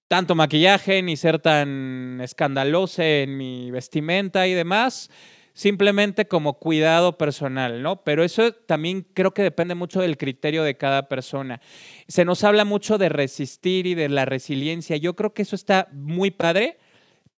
tanto 0.07 0.35
maquillaje 0.35 1.01
ni 1.01 1.17
ser 1.17 1.39
tan 1.39 2.21
escandaloso 2.21 3.01
en 3.01 3.35
mi 3.35 3.71
vestimenta 3.71 4.47
y 4.47 4.53
demás 4.53 5.09
simplemente 5.53 6.27
como 6.27 6.59
cuidado 6.59 7.17
personal, 7.17 7.81
¿no? 7.81 8.03
Pero 8.03 8.23
eso 8.23 8.51
también 8.53 9.05
creo 9.13 9.33
que 9.33 9.43
depende 9.43 9.75
mucho 9.75 10.01
del 10.01 10.17
criterio 10.17 10.63
de 10.63 10.77
cada 10.77 11.07
persona. 11.07 11.61
Se 12.07 12.25
nos 12.25 12.43
habla 12.43 12.65
mucho 12.65 12.97
de 12.97 13.09
resistir 13.09 13.85
y 13.87 13.95
de 13.95 14.09
la 14.09 14.25
resiliencia. 14.25 14.97
Yo 14.97 15.15
creo 15.15 15.33
que 15.33 15.43
eso 15.43 15.55
está 15.55 15.87
muy 15.91 16.31
padre, 16.31 16.77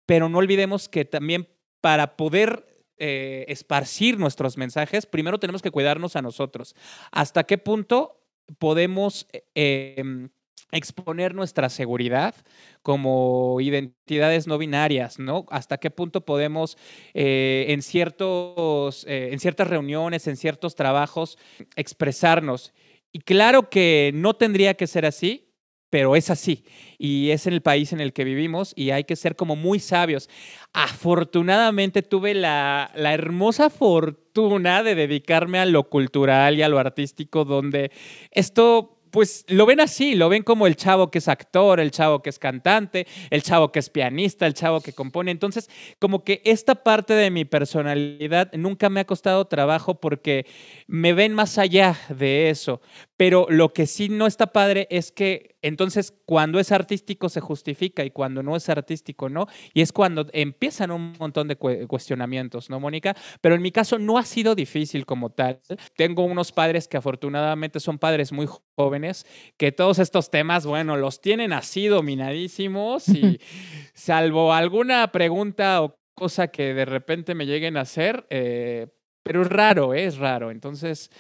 pero 0.06 0.30
no 0.30 0.38
olvidemos 0.38 0.88
que 0.88 1.06
también 1.06 1.48
para 1.82 2.16
poder 2.16 2.66
eh, 2.98 3.46
esparcir 3.50 4.18
nuestros 4.18 4.58
mensajes, 4.58 5.06
primero 5.06 5.38
tenemos 5.38 5.62
que 5.62 5.72
cuidarnos 5.72 6.16
a 6.16 6.22
nosotros. 6.22 6.76
¿Hasta 7.12 7.44
qué 7.44 7.58
punto 7.58 8.22
podemos 8.58 9.28
eh, 9.34 9.96
em, 9.98 10.30
exponer 10.78 11.34
nuestra 11.34 11.70
seguridad 11.70 12.36
como 12.82 13.60
identidades 13.62 14.48
no 14.48 14.58
binarias, 14.58 15.20
¿no? 15.20 15.46
Hasta 15.50 15.78
qué 15.78 15.90
punto 15.90 16.26
podemos 16.26 16.78
eh, 17.14 17.66
en, 17.70 17.82
ciertos, 17.82 19.06
eh, 19.08 19.30
en 19.32 19.40
ciertas 19.40 19.68
reuniones, 19.68 20.28
en 20.28 20.38
ciertos 20.38 20.76
trabajos, 20.76 21.38
expresarnos. 21.76 22.74
Y 23.12 23.20
claro 23.20 23.70
que 23.70 24.12
no 24.14 24.36
tendría 24.36 24.74
que 24.74 24.88
ser 24.88 25.06
así, 25.06 25.46
pero 25.90 26.18
es 26.18 26.30
así. 26.30 26.66
Y 26.98 27.30
es 27.30 27.48
en 27.48 27.54
el 27.54 27.62
país 27.62 27.94
en 27.94 28.02
el 28.02 28.12
que 28.12 28.26
vivimos 28.26 28.74
y 28.76 28.90
hay 28.90 29.06
que 29.06 29.16
ser 29.16 29.38
como 29.38 29.56
muy 29.56 29.80
sabios. 29.80 30.30
Afortunadamente 30.74 32.02
tuve 32.02 32.34
la, 32.34 32.92
la 32.96 33.14
hermosa 33.14 33.70
fortuna 33.70 34.84
de 34.84 34.96
dedicarme 34.96 35.60
a 35.60 35.66
lo 35.66 35.90
cultural 35.90 36.58
y 36.58 36.64
a 36.64 36.70
lo 36.70 36.80
artístico, 36.80 37.46
donde 37.46 37.92
esto 38.32 38.95
pues 39.16 39.46
lo 39.48 39.66
ven 39.66 39.80
así, 39.80 40.14
lo 40.14 40.28
ven 40.28 40.44
como 40.44 40.68
el 40.68 40.76
chavo 40.76 41.10
que 41.10 41.20
es 41.20 41.30
actor, 41.30 41.80
el 41.80 41.90
chavo 41.90 42.22
que 42.22 42.30
es 42.30 42.38
cantante, 42.38 43.08
el 43.30 43.44
chavo 43.44 43.72
que 43.72 43.80
es 43.80 43.90
pianista, 43.90 44.46
el 44.46 44.54
chavo 44.54 44.82
que 44.82 44.92
compone. 44.92 45.32
Entonces, 45.32 45.70
como 46.00 46.26
que 46.26 46.42
esta 46.44 46.76
parte 46.76 47.14
de 47.14 47.32
mi 47.32 47.46
personalidad 47.46 48.52
nunca 48.52 48.90
me 48.90 49.00
ha 49.00 49.06
costado 49.06 49.46
trabajo 49.46 50.02
porque 50.02 50.46
me 50.88 51.14
ven 51.14 51.34
más 51.34 51.58
allá 51.58 51.98
de 52.10 52.50
eso. 52.50 52.82
Pero 53.16 53.48
lo 53.50 53.72
que 53.72 53.88
sí 53.88 54.10
no 54.10 54.28
está 54.28 54.48
padre 54.48 54.86
es 54.92 55.14
que 55.14 55.56
entonces 55.62 56.14
cuando 56.26 56.60
es 56.60 56.72
artístico 56.72 57.30
se 57.30 57.40
justifica 57.40 58.04
y 58.04 58.12
cuando 58.12 58.44
no 58.44 58.56
es 58.56 58.68
artístico 58.68 59.30
no. 59.30 59.48
Y 59.74 59.82
es 59.82 59.94
cuando 59.94 60.28
empiezan 60.34 60.92
un 60.92 61.14
montón 61.18 61.48
de 61.48 61.56
cuestionamientos, 61.56 62.70
¿no, 62.70 62.80
Mónica? 62.80 63.16
Pero 63.40 63.56
en 63.56 63.62
mi 63.62 63.72
caso 63.72 63.98
no 63.98 64.18
ha 64.18 64.24
sido 64.24 64.54
difícil 64.54 65.06
como 65.06 65.30
tal. 65.30 65.62
Tengo 65.96 66.24
unos 66.26 66.52
padres 66.52 66.88
que 66.88 66.98
afortunadamente 66.98 67.80
son 67.80 67.98
padres 67.98 68.32
muy 68.32 68.48
jóvenes, 68.76 69.05
que 69.58 69.72
todos 69.72 70.00
estos 70.00 70.30
temas, 70.30 70.66
bueno, 70.66 70.98
los 70.98 71.22
tienen 71.22 71.54
así 71.54 71.88
dominadísimos 71.88 73.10
y 73.10 73.40
salvo 73.94 74.54
alguna 74.54 75.12
pregunta 75.12 75.82
o 75.82 75.98
cosa 76.14 76.48
que 76.48 76.74
de 76.74 76.86
repente 76.86 77.36
me 77.36 77.46
lleguen 77.46 77.78
a 77.78 77.82
hacer, 77.82 78.26
eh, 78.30 78.88
pero 79.24 79.42
es 79.42 79.50
raro, 79.50 79.94
¿eh? 79.94 80.06
es 80.06 80.18
raro. 80.18 80.52
Entonces 80.52 81.12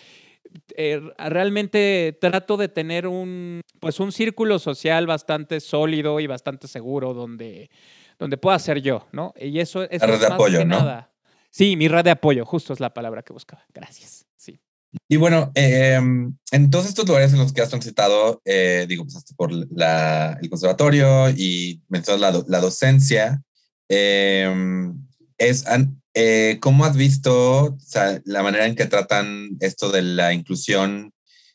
eh, 0.75 1.01
realmente 1.17 2.17
trato 2.19 2.57
de 2.57 2.69
tener 2.69 3.07
un, 3.07 3.61
pues 3.79 3.99
un 3.99 4.11
círculo 4.11 4.59
social 4.59 5.05
bastante 5.05 5.59
sólido 5.59 6.19
y 6.19 6.27
bastante 6.27 6.67
seguro 6.67 7.13
donde, 7.13 7.69
donde 8.17 8.37
pueda 8.37 8.57
ser 8.59 8.81
yo, 8.81 9.07
¿no? 9.11 9.33
Y 9.37 9.59
eso, 9.59 9.83
es 9.83 10.01
red 10.01 10.19
de 10.19 10.27
apoyo, 10.27 10.65
¿no? 10.65 10.79
Nada. 10.79 11.11
Sí, 11.49 11.75
mi 11.75 11.87
red 11.87 12.03
de 12.03 12.11
apoyo, 12.11 12.45
justo 12.45 12.73
es 12.73 12.79
la 12.79 12.93
palabra 12.93 13.21
que 13.23 13.33
buscaba. 13.33 13.65
Gracias. 13.73 14.25
Y 15.07 15.17
bueno, 15.17 15.51
em, 15.55 16.35
en 16.51 16.69
todos 16.69 16.87
estos 16.87 17.07
lugares 17.07 17.31
en 17.33 17.39
los 17.39 17.53
que 17.53 17.61
has 17.61 17.69
transitado, 17.69 18.41
eh, 18.45 18.85
digo, 18.87 19.05
pasaste 19.05 19.33
por 19.35 19.51
la, 19.71 20.37
el 20.41 20.49
conservatorio 20.49 21.29
y 21.29 21.81
mencionas 21.89 22.21
la, 22.21 22.43
la 22.47 22.59
docencia. 22.59 23.41
Em, 23.87 24.95
es, 25.37 25.65
eh, 26.13 26.57
¿Cómo 26.61 26.85
has 26.85 26.95
visto 26.95 27.77
la 28.23 28.43
manera 28.43 28.65
en 28.65 28.75
que 28.75 28.85
tratan 28.85 29.57
esto 29.59 29.91
de 29.91 30.01
la 30.01 30.33
inclusión 30.33 31.13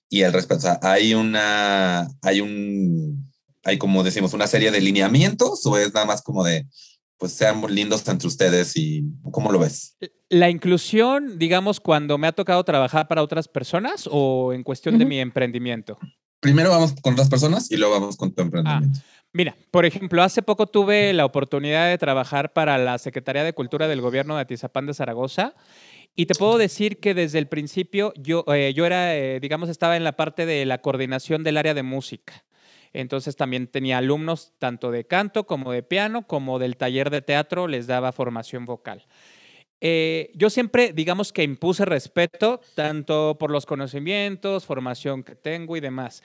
y 0.08 0.22
el 0.22 0.32
respeto? 0.32 0.58
O 0.58 0.60
sea, 0.60 0.80
hay 0.82 1.14
una, 1.14 2.08
hay 2.22 2.40
un, 2.40 3.30
hay 3.64 3.78
como 3.78 4.02
decimos, 4.02 4.32
una 4.32 4.46
serie 4.46 4.70
de 4.70 4.80
lineamientos 4.80 5.64
o 5.66 5.78
es 5.78 5.92
nada 5.94 6.06
más 6.06 6.22
como 6.22 6.44
de, 6.44 6.66
pues 7.20 7.32
seamos 7.32 7.70
lindos 7.70 8.08
entre 8.08 8.26
ustedes 8.26 8.76
y 8.76 9.04
¿cómo 9.30 9.52
lo 9.52 9.58
ves? 9.58 9.96
La 10.30 10.48
inclusión, 10.48 11.38
digamos, 11.38 11.78
cuando 11.78 12.16
me 12.16 12.26
ha 12.26 12.32
tocado 12.32 12.64
trabajar 12.64 13.06
para 13.08 13.22
otras 13.22 13.46
personas 13.46 14.08
o 14.10 14.54
en 14.54 14.64
cuestión 14.64 14.98
de 14.98 15.04
mi 15.04 15.20
emprendimiento. 15.20 15.98
Primero 16.40 16.70
vamos 16.70 16.94
con 17.02 17.12
otras 17.12 17.28
personas 17.28 17.70
y 17.70 17.76
luego 17.76 18.00
vamos 18.00 18.16
con 18.16 18.34
tu 18.34 18.40
emprendimiento. 18.40 19.00
Ah. 19.04 19.22
Mira, 19.34 19.54
por 19.70 19.84
ejemplo, 19.84 20.22
hace 20.22 20.40
poco 20.40 20.66
tuve 20.66 21.12
la 21.12 21.26
oportunidad 21.26 21.90
de 21.90 21.98
trabajar 21.98 22.54
para 22.54 22.78
la 22.78 22.96
Secretaría 22.98 23.44
de 23.44 23.52
Cultura 23.52 23.86
del 23.86 24.00
Gobierno 24.00 24.34
de 24.34 24.40
Atizapán 24.40 24.86
de 24.86 24.94
Zaragoza 24.94 25.54
y 26.16 26.24
te 26.24 26.34
puedo 26.34 26.56
decir 26.56 27.00
que 27.00 27.12
desde 27.12 27.38
el 27.38 27.48
principio 27.48 28.14
yo, 28.16 28.44
eh, 28.48 28.72
yo 28.74 28.86
era, 28.86 29.14
eh, 29.14 29.40
digamos, 29.40 29.68
estaba 29.68 29.98
en 29.98 30.04
la 30.04 30.16
parte 30.16 30.46
de 30.46 30.64
la 30.64 30.78
coordinación 30.78 31.44
del 31.44 31.58
área 31.58 31.74
de 31.74 31.82
música. 31.82 32.44
Entonces 32.92 33.36
también 33.36 33.66
tenía 33.66 33.98
alumnos 33.98 34.52
tanto 34.58 34.90
de 34.90 35.06
canto 35.06 35.46
como 35.46 35.72
de 35.72 35.82
piano, 35.82 36.26
como 36.26 36.58
del 36.58 36.76
taller 36.76 37.10
de 37.10 37.22
teatro, 37.22 37.68
les 37.68 37.86
daba 37.86 38.12
formación 38.12 38.64
vocal. 38.64 39.06
Eh, 39.80 40.30
yo 40.34 40.50
siempre, 40.50 40.92
digamos 40.92 41.32
que 41.32 41.42
impuse 41.42 41.84
respeto, 41.84 42.60
tanto 42.74 43.36
por 43.38 43.50
los 43.50 43.64
conocimientos, 43.64 44.66
formación 44.66 45.22
que 45.22 45.34
tengo 45.34 45.76
y 45.76 45.80
demás, 45.80 46.22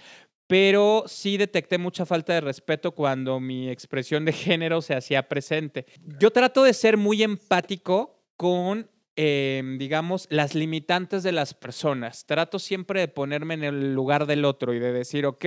pero 0.47 1.05
sí 1.07 1.37
detecté 1.37 1.77
mucha 1.77 2.05
falta 2.05 2.33
de 2.33 2.41
respeto 2.41 2.91
cuando 2.91 3.39
mi 3.39 3.69
expresión 3.69 4.25
de 4.25 4.33
género 4.33 4.81
se 4.81 4.95
hacía 4.95 5.27
presente. 5.27 5.85
Yo 6.19 6.31
trato 6.31 6.63
de 6.63 6.73
ser 6.73 6.97
muy 6.97 7.23
empático 7.23 8.21
con 8.35 8.89
Em, 9.17 9.77
digamos, 9.77 10.27
las 10.29 10.55
limitantes 10.55 11.23
de 11.23 11.31
las 11.31 11.53
personas. 11.53 12.25
Trato 12.25 12.59
siempre 12.59 12.99
de 12.99 13.07
ponerme 13.07 13.53
en 13.53 13.63
el 13.63 13.93
lugar 13.93 14.25
del 14.25 14.43
otro 14.43 14.73
y 14.73 14.79
de 14.79 14.91
decir, 14.91 15.25
ok, 15.25 15.45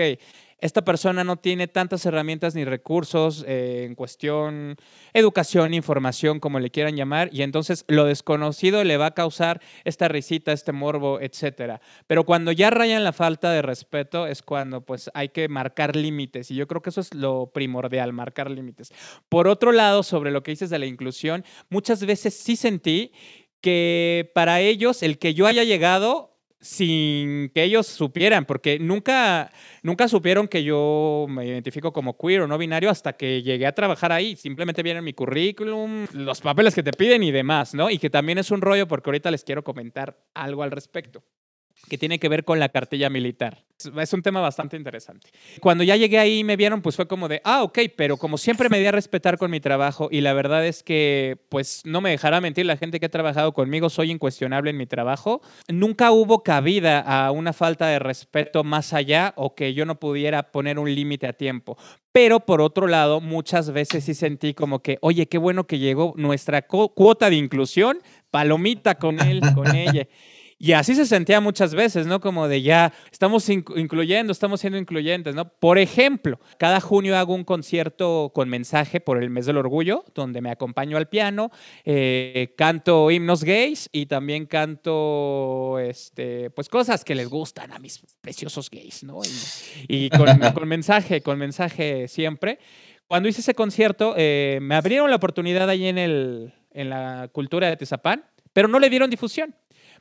esta 0.59 0.87
persona 0.87 1.23
no 1.23 1.37
tiene 1.37 1.69
tantas 1.69 2.07
herramientas 2.07 2.55
ni 2.55 2.65
recursos 2.65 3.45
eh, 3.47 3.85
en 3.87 3.95
cuestión 3.95 4.77
educación, 5.13 5.75
información, 5.75 6.41
como 6.41 6.61
le 6.61 6.71
quieran 6.71 6.97
llamar, 6.97 7.29
y 7.31 7.43
entonces 7.43 7.85
lo 7.89 8.07
desconocido 8.07 8.83
le 8.85 8.97
va 8.97 9.07
a 9.07 9.15
causar 9.15 9.61
esta 9.85 10.09
risita, 10.09 10.53
este 10.53 10.73
morbo, 10.73 11.21
etcétera. 11.21 11.83
Pero 12.07 12.25
cuando 12.25 12.53
ya 12.53 12.71
rayan 12.71 13.05
la 13.05 13.13
falta 13.13 13.53
de 13.53 13.61
respeto 13.61 14.27
es 14.27 14.41
cuando 14.41 14.81
pues 14.81 15.11
hay 15.13 15.29
que 15.29 15.47
marcar 15.49 15.95
límites, 15.95 16.51
y 16.51 16.55
yo 16.55 16.67
creo 16.67 16.81
que 16.81 16.89
eso 16.89 17.03
es 17.03 17.13
lo 17.13 17.51
primordial, 17.53 18.15
marcar 18.15 18.51
límites. 18.51 18.95
Por 19.29 19.47
otro 19.47 19.73
lado, 19.73 20.03
sobre 20.03 20.31
lo 20.31 20.43
que 20.43 20.53
dices 20.53 20.71
de 20.71 20.79
la 20.79 20.87
inclusión, 20.87 21.45
muchas 21.69 22.07
veces 22.07 22.33
sí 22.33 22.57
sentí 22.57 23.13
que 23.61 24.31
para 24.35 24.61
ellos 24.61 25.03
el 25.03 25.19
que 25.19 25.35
yo 25.35 25.47
haya 25.47 25.65
llegado 25.65 26.39
sin 26.61 27.51
que 27.51 27.63
ellos 27.63 27.87
supieran, 27.87 28.45
porque 28.45 28.79
nunca, 28.81 29.53
nunca 29.83 30.09
supieron 30.09 30.49
que 30.49 30.65
yo 30.65 31.27
me 31.29 31.47
identifico 31.47 31.93
como 31.93 32.17
queer 32.19 32.43
o 32.43 32.49
no 32.49 32.59
binario 32.59 32.91
hasta 32.91 33.13
que 33.13 33.43
llegué 33.43 33.67
a 33.67 33.75
trabajar 33.75 34.11
ahí. 34.11 34.35
Simplemente 34.35 34.83
vienen 34.83 35.05
mi 35.05 35.13
currículum, 35.13 36.07
los 36.13 36.41
papeles 36.41 36.75
que 36.75 36.83
te 36.83 36.93
piden 36.93 37.23
y 37.23 37.31
demás, 37.31 37.75
¿no? 37.75 37.91
Y 37.91 37.99
que 37.99 38.11
también 38.11 38.39
es 38.39 38.51
un 38.51 38.61
rollo 38.61 38.89
porque 38.89 39.11
ahorita 39.11 39.31
les 39.31 39.45
quiero 39.45 39.63
comentar 39.63 40.19
algo 40.35 40.63
al 40.63 40.73
respecto 40.73 41.23
que 41.89 41.99
tiene 41.99 42.19
que 42.19 42.29
ver 42.29 42.45
con 42.45 42.59
la 42.59 42.69
cartilla 42.69 43.11
militar. 43.11 43.65
Es 44.01 44.13
un 44.13 44.23
tema 44.23 44.41
bastante 44.41 44.77
interesante. 44.77 45.31
Cuando 45.61 45.85
ya 45.85 45.95
llegué 45.97 46.19
ahí 46.19 46.41
y 46.41 46.45
me 46.45 46.57
vieron, 46.57 46.83
pues 46.83 46.97
fue 46.97 47.07
como 47.07 47.29
de, 47.29 47.41
ah, 47.45 47.63
ok, 47.63 47.79
pero 47.97 48.17
como 48.17 48.37
siempre 48.37 48.69
me 48.69 48.81
di 48.81 48.87
a 48.87 48.93
respetar 48.93 49.39
con 49.39 49.51
mi 49.51 49.61
trabajo 49.61 50.09
y 50.11 50.21
la 50.21 50.33
verdad 50.33 50.67
es 50.67 50.83
que, 50.83 51.39
pues 51.49 51.83
no 51.85 52.01
me 52.01 52.11
dejará 52.11 52.41
mentir 52.41 52.67
la 52.67 52.77
gente 52.77 52.99
que 52.99 53.07
ha 53.07 53.11
trabajado 53.11 53.53
conmigo, 53.53 53.89
soy 53.89 54.11
incuestionable 54.11 54.71
en 54.71 54.77
mi 54.77 54.87
trabajo. 54.87 55.43
Nunca 55.69 56.11
hubo 56.11 56.43
cabida 56.43 57.01
a 57.01 57.31
una 57.31 57.53
falta 57.53 57.87
de 57.87 58.01
respeto 58.01 58.65
más 58.65 58.93
allá 58.93 59.33
o 59.37 59.55
que 59.55 59.75
yo 59.75 59.87
no 59.87 60.01
pudiera 60.01 60.51
poner 60.51 60.79
un 60.79 60.93
límite 60.93 61.29
a 61.29 61.33
tiempo. 61.33 61.79
Pero 62.11 62.41
por 62.41 62.61
otro 62.61 62.89
lado, 62.89 63.21
muchas 63.21 63.71
veces 63.71 64.05
sí 64.05 64.15
sentí 64.15 64.55
como 64.55 64.81
que, 64.81 64.99
oye, 65.03 65.27
qué 65.27 65.39
bueno 65.39 65.69
que 65.69 65.79
llegó 65.79 66.15
nuestra 66.17 66.63
cuota 66.63 67.31
de 67.31 67.37
inclusión, 67.37 67.99
palomita 68.31 68.97
con 68.97 69.21
él, 69.21 69.41
con 69.55 69.75
ella. 69.77 70.09
Y 70.61 70.73
así 70.73 70.97
se 70.97 71.07
sentía 71.07 71.41
muchas 71.41 71.73
veces, 71.77 72.09
¿no? 72.09 72.21
Como 72.21 72.49
de 72.49 72.63
ya 72.63 72.93
estamos 73.13 73.49
incluyendo, 73.49 74.33
estamos 74.33 74.61
siendo 74.61 74.77
incluyentes, 74.77 75.37
¿no? 75.37 75.49
Por 75.49 75.79
ejemplo, 75.79 76.41
cada 76.59 76.81
junio 76.81 77.17
hago 77.17 77.33
un 77.33 77.45
concierto 77.45 78.33
con 78.35 78.49
mensaje 78.49 78.99
por 78.99 79.23
el 79.23 79.31
mes 79.31 79.47
del 79.47 79.57
orgullo, 79.57 80.05
donde 80.17 80.41
me 80.41 80.51
acompaño 80.51 80.97
al 80.97 81.09
piano, 81.09 81.53
eh, 81.85 82.55
canto 82.57 83.09
himnos 83.13 83.45
gays 83.45 83.89
y 83.93 84.07
también 84.07 84.47
canto, 84.47 85.79
este, 85.79 86.51
pues 86.51 86.69
cosas 86.69 87.05
que 87.05 87.15
les 87.15 87.29
gustan 87.29 87.73
a 87.73 87.79
mis 87.79 88.03
preciosos 88.21 88.69
gays, 88.69 89.05
¿no? 89.05 89.21
Y, 89.87 90.11
con, 90.55 90.69
mensaje, 90.69 91.21
con 91.21 91.39
mensaje 91.39 92.09
siempre. 92.09 92.59
Cuando 93.07 93.29
hice 93.29 93.43
ese 93.43 93.55
concierto, 93.55 94.15
eh, 94.17 94.59
me 94.61 94.75
abrieron 94.75 95.09
la 95.09 95.17
oportunidad 95.17 95.69
ahí 95.69 95.87
en, 95.87 95.99
el, 95.99 96.53
en 96.73 96.91
la 96.91 97.29
cultura 97.31 97.69
de 97.69 97.77
Tezapán, 97.77 98.25
pero 98.53 98.67
no 98.67 98.81
le 98.81 98.91
dieron 98.91 99.09
difusión. 99.09 99.55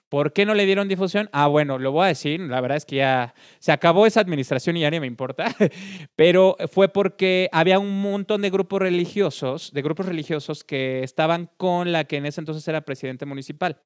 ¿Por 0.10 0.32
qué 0.32 0.46
no 0.46 0.54
le 0.54 0.66
dieron 0.66 0.88
difusión? 0.88 1.30
Ah, 1.34 1.48
bueno, 1.48 1.78
lo 1.80 1.92
voy 1.92 2.06
a 2.06 2.08
decir, 2.08 2.40
la 2.40 2.62
verdad 2.62 2.78
es 2.78 2.86
que 2.86 2.98
ya 2.98 3.34
se 3.60 3.74
acabó 3.74 4.06
esa 4.06 4.22
administración 4.22 4.78
y 4.78 4.82
ya 4.82 4.90
ni 4.90 5.02
me 5.02 5.08
importa, 5.08 5.54
pero 6.16 6.56
fue 6.72 6.88
porque 6.88 7.50
había 7.52 7.78
un 7.78 8.02
montón 8.02 8.42
de 8.42 8.50
grupos 8.50 8.82
religiosos, 8.82 9.72
de 9.74 9.82
grupos 9.82 10.06
religiosos 10.06 10.64
que 10.64 11.04
estaban 11.04 11.50
con 11.58 11.92
la 11.92 12.06
que 12.06 12.18
en 12.18 12.26
ese 12.26 12.40
entonces 12.40 12.66
era 12.68 12.82
presidente 12.82 13.26
municipal. 13.26 13.82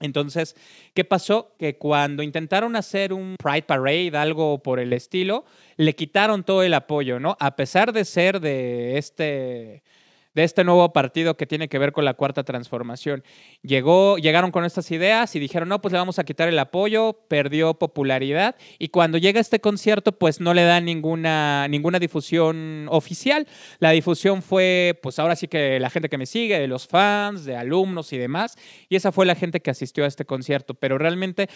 Entonces, 0.00 0.56
¿qué 0.94 1.04
pasó? 1.04 1.54
Que 1.58 1.76
cuando 1.76 2.22
intentaron 2.22 2.74
hacer 2.74 3.12
un 3.12 3.36
Pride 3.38 3.64
Parade, 3.64 4.16
algo 4.16 4.62
por 4.62 4.80
el 4.80 4.94
estilo, 4.94 5.44
le 5.76 5.94
quitaron 5.94 6.42
todo 6.42 6.62
el 6.62 6.72
apoyo, 6.72 7.20
¿no? 7.20 7.36
A 7.38 7.54
pesar 7.54 7.92
de 7.92 8.06
ser 8.06 8.40
de 8.40 8.96
este 8.96 9.82
de 10.34 10.44
este 10.44 10.64
nuevo 10.64 10.92
partido 10.92 11.36
que 11.36 11.46
tiene 11.46 11.68
que 11.68 11.78
ver 11.78 11.92
con 11.92 12.04
la 12.04 12.14
cuarta 12.14 12.44
transformación. 12.44 13.24
Llegó, 13.62 14.18
llegaron 14.18 14.50
con 14.50 14.64
estas 14.64 14.90
ideas 14.90 15.34
y 15.36 15.40
dijeron, 15.40 15.68
no, 15.68 15.80
pues 15.80 15.92
le 15.92 15.98
vamos 15.98 16.18
a 16.18 16.24
quitar 16.24 16.48
el 16.48 16.58
apoyo, 16.58 17.24
perdió 17.28 17.74
popularidad 17.74 18.56
y 18.78 18.88
cuando 18.88 19.18
llega 19.18 19.40
este 19.40 19.60
concierto, 19.60 20.12
pues 20.12 20.40
no 20.40 20.54
le 20.54 20.62
dan 20.62 20.84
ninguna, 20.84 21.68
ninguna 21.68 21.98
difusión 21.98 22.86
oficial. 22.90 23.46
La 23.78 23.90
difusión 23.90 24.42
fue, 24.42 24.98
pues 25.02 25.18
ahora 25.18 25.36
sí 25.36 25.48
que 25.48 25.80
la 25.80 25.90
gente 25.90 26.08
que 26.08 26.18
me 26.18 26.26
sigue, 26.26 26.58
de 26.58 26.68
los 26.68 26.86
fans, 26.86 27.44
de 27.44 27.56
alumnos 27.56 28.12
y 28.12 28.18
demás, 28.18 28.56
y 28.88 28.96
esa 28.96 29.12
fue 29.12 29.26
la 29.26 29.34
gente 29.34 29.60
que 29.60 29.70
asistió 29.70 30.04
a 30.04 30.06
este 30.06 30.24
concierto, 30.24 30.74
pero 30.74 30.98
realmente 30.98 31.48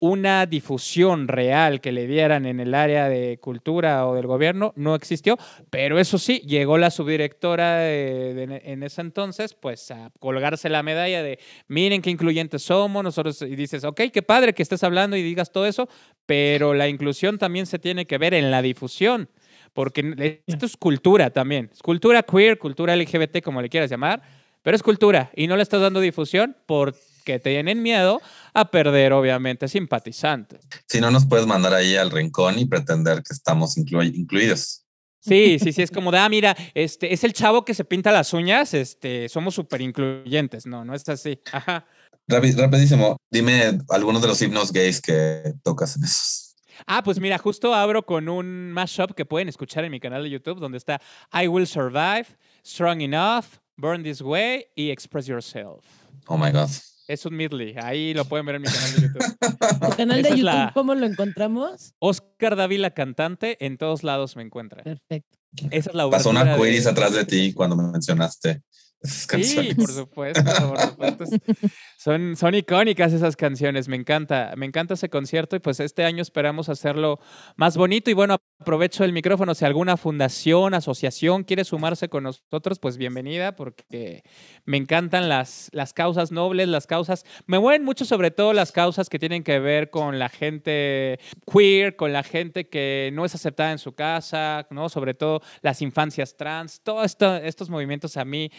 una 0.00 0.46
difusión 0.46 1.26
real 1.26 1.80
que 1.80 1.90
le 1.90 2.06
dieran 2.06 2.46
en 2.46 2.60
el 2.60 2.74
área 2.74 3.08
de 3.08 3.38
cultura 3.38 4.06
o 4.06 4.14
del 4.14 4.26
gobierno 4.26 4.72
no 4.76 4.94
existió, 4.94 5.36
pero 5.70 5.98
eso 5.98 6.18
sí, 6.18 6.40
llegó 6.46 6.78
la 6.78 6.90
subdirectora 6.90 7.90
en 7.90 8.82
ese 8.82 9.00
entonces, 9.00 9.54
pues 9.54 9.90
a 9.90 10.10
colgarse 10.20 10.68
la 10.68 10.84
medalla 10.84 11.22
de, 11.22 11.40
miren 11.66 12.00
qué 12.00 12.10
incluyentes 12.10 12.62
somos, 12.62 13.02
nosotros, 13.02 13.42
y 13.42 13.56
dices, 13.56 13.82
ok, 13.84 14.02
qué 14.12 14.22
padre 14.22 14.52
que 14.52 14.62
estés 14.62 14.84
hablando 14.84 15.16
y 15.16 15.22
digas 15.22 15.50
todo 15.50 15.66
eso, 15.66 15.88
pero 16.26 16.74
la 16.74 16.88
inclusión 16.88 17.38
también 17.38 17.66
se 17.66 17.78
tiene 17.78 18.06
que 18.06 18.18
ver 18.18 18.34
en 18.34 18.52
la 18.52 18.62
difusión, 18.62 19.28
porque 19.72 20.42
esto 20.46 20.66
es 20.66 20.76
cultura 20.76 21.30
también, 21.30 21.70
es 21.72 21.82
cultura 21.82 22.22
queer, 22.22 22.58
cultura 22.58 22.94
LGBT, 22.94 23.42
como 23.42 23.60
le 23.60 23.68
quieras 23.68 23.90
llamar, 23.90 24.22
pero 24.62 24.76
es 24.76 24.82
cultura 24.82 25.30
y 25.34 25.46
no 25.46 25.56
le 25.56 25.62
estás 25.62 25.80
dando 25.80 26.00
difusión 26.00 26.56
por 26.66 26.94
que 27.28 27.38
tienen 27.38 27.82
miedo 27.82 28.22
a 28.54 28.70
perder, 28.70 29.12
obviamente, 29.12 29.68
simpatizantes. 29.68 30.60
Si 30.86 30.98
no, 30.98 31.10
nos 31.10 31.26
puedes 31.26 31.46
mandar 31.46 31.74
ahí 31.74 31.94
al 31.94 32.10
rincón 32.10 32.58
y 32.58 32.64
pretender 32.64 33.16
que 33.16 33.34
estamos 33.34 33.76
incluidos. 33.76 34.86
Sí, 35.20 35.58
sí, 35.62 35.74
sí, 35.74 35.82
es 35.82 35.90
como 35.90 36.10
de, 36.10 36.16
ah, 36.16 36.28
mira, 36.30 36.56
este, 36.72 37.12
es 37.12 37.24
el 37.24 37.34
chavo 37.34 37.66
que 37.66 37.74
se 37.74 37.84
pinta 37.84 38.12
las 38.12 38.32
uñas, 38.32 38.72
este, 38.72 39.28
somos 39.28 39.54
súper 39.54 39.82
incluyentes. 39.82 40.64
No, 40.64 40.86
no 40.86 40.94
es 40.94 41.06
así. 41.10 41.38
Ajá. 41.52 41.84
rapidísimo, 42.26 43.18
dime 43.30 43.78
algunos 43.90 44.22
de 44.22 44.28
los 44.28 44.40
himnos 44.40 44.72
gays 44.72 45.02
que 45.02 45.52
tocas 45.62 45.96
en 45.96 46.04
esos. 46.04 46.56
Ah, 46.86 47.02
pues 47.02 47.20
mira, 47.20 47.36
justo 47.36 47.74
abro 47.74 48.06
con 48.06 48.30
un 48.30 48.72
mashup 48.72 49.12
que 49.12 49.26
pueden 49.26 49.50
escuchar 49.50 49.84
en 49.84 49.90
mi 49.90 50.00
canal 50.00 50.22
de 50.22 50.30
YouTube, 50.30 50.60
donde 50.60 50.78
está 50.78 50.98
I 51.30 51.46
Will 51.46 51.66
Survive, 51.66 52.26
Strong 52.64 53.02
Enough, 53.02 53.44
Burn 53.76 54.02
This 54.02 54.22
Way 54.22 54.68
y 54.74 54.90
Express 54.90 55.26
Yourself. 55.26 55.84
Oh 56.26 56.38
my 56.38 56.50
God. 56.50 56.70
Es 57.08 57.24
un 57.24 57.34
Midley. 57.36 57.74
Ahí 57.82 58.12
lo 58.12 58.26
pueden 58.26 58.44
ver 58.44 58.56
en 58.56 58.62
mi 58.62 58.68
canal 58.68 58.92
de 58.94 59.00
YouTube. 59.00 59.24
¿Tu 59.90 59.96
canal 59.96 60.22
de 60.22 60.28
Esa 60.28 60.36
YouTube 60.36 60.44
la- 60.44 60.70
cómo 60.74 60.94
lo 60.94 61.06
encontramos? 61.06 61.94
Oscar 61.98 62.54
Dávila 62.54 62.90
cantante, 62.90 63.64
en 63.64 63.78
todos 63.78 64.02
lados 64.04 64.36
me 64.36 64.42
encuentra. 64.42 64.82
Perfecto. 64.84 65.38
Esa 65.70 65.90
es 65.90 65.94
la 65.96 66.08
Pasó 66.10 66.28
una 66.30 66.44
de- 66.44 66.56
quiris 66.60 66.86
atrás 66.86 67.14
de 67.14 67.24
ti 67.24 67.54
cuando 67.54 67.76
me 67.76 67.90
mencionaste 67.90 68.62
esas 69.00 69.46
Sí, 69.46 69.74
por 69.76 69.90
supuesto, 69.90 70.42
por 70.44 70.80
supuesto. 70.80 71.24
Es- 71.24 71.70
Son, 71.96 72.36
son 72.36 72.54
icónicas 72.54 73.12
esas 73.12 73.36
canciones, 73.36 73.88
me 73.88 73.96
encanta, 73.96 74.52
me 74.56 74.66
encanta 74.66 74.94
ese 74.94 75.08
concierto 75.08 75.56
y 75.56 75.60
pues 75.60 75.80
este 75.80 76.04
año 76.04 76.20
esperamos 76.20 76.68
hacerlo 76.68 77.18
más 77.56 77.76
bonito 77.76 78.10
y 78.10 78.14
bueno, 78.14 78.36
aprovecho 78.60 79.04
el 79.04 79.12
micrófono, 79.12 79.54
si 79.54 79.64
alguna 79.64 79.96
fundación, 79.96 80.74
asociación 80.74 81.44
quiere 81.44 81.64
sumarse 81.64 82.08
con 82.08 82.24
nosotros, 82.24 82.78
pues 82.80 82.96
bienvenida 82.96 83.54
porque 83.54 84.24
me 84.64 84.76
encantan 84.76 85.28
las, 85.28 85.68
las 85.72 85.92
causas 85.92 86.32
nobles, 86.32 86.68
las 86.68 86.86
causas, 86.86 87.24
me 87.46 87.60
mueven 87.60 87.84
mucho 87.84 88.04
sobre 88.04 88.32
todo 88.32 88.52
las 88.52 88.72
causas 88.72 89.08
que 89.08 89.20
tienen 89.20 89.44
que 89.44 89.60
ver 89.60 89.90
con 89.90 90.18
la 90.18 90.28
gente 90.28 91.20
queer, 91.50 91.94
con 91.94 92.12
la 92.12 92.24
gente 92.24 92.68
que 92.68 93.10
no 93.12 93.24
es 93.24 93.34
aceptada 93.34 93.70
en 93.70 93.78
su 93.78 93.92
casa, 93.92 94.66
¿no? 94.70 94.88
Sobre 94.88 95.14
todo 95.14 95.40
las 95.62 95.80
infancias 95.80 96.36
trans, 96.36 96.80
todos 96.82 97.16
estos 97.44 97.70
movimientos 97.70 98.16
a 98.16 98.24
mí 98.24 98.50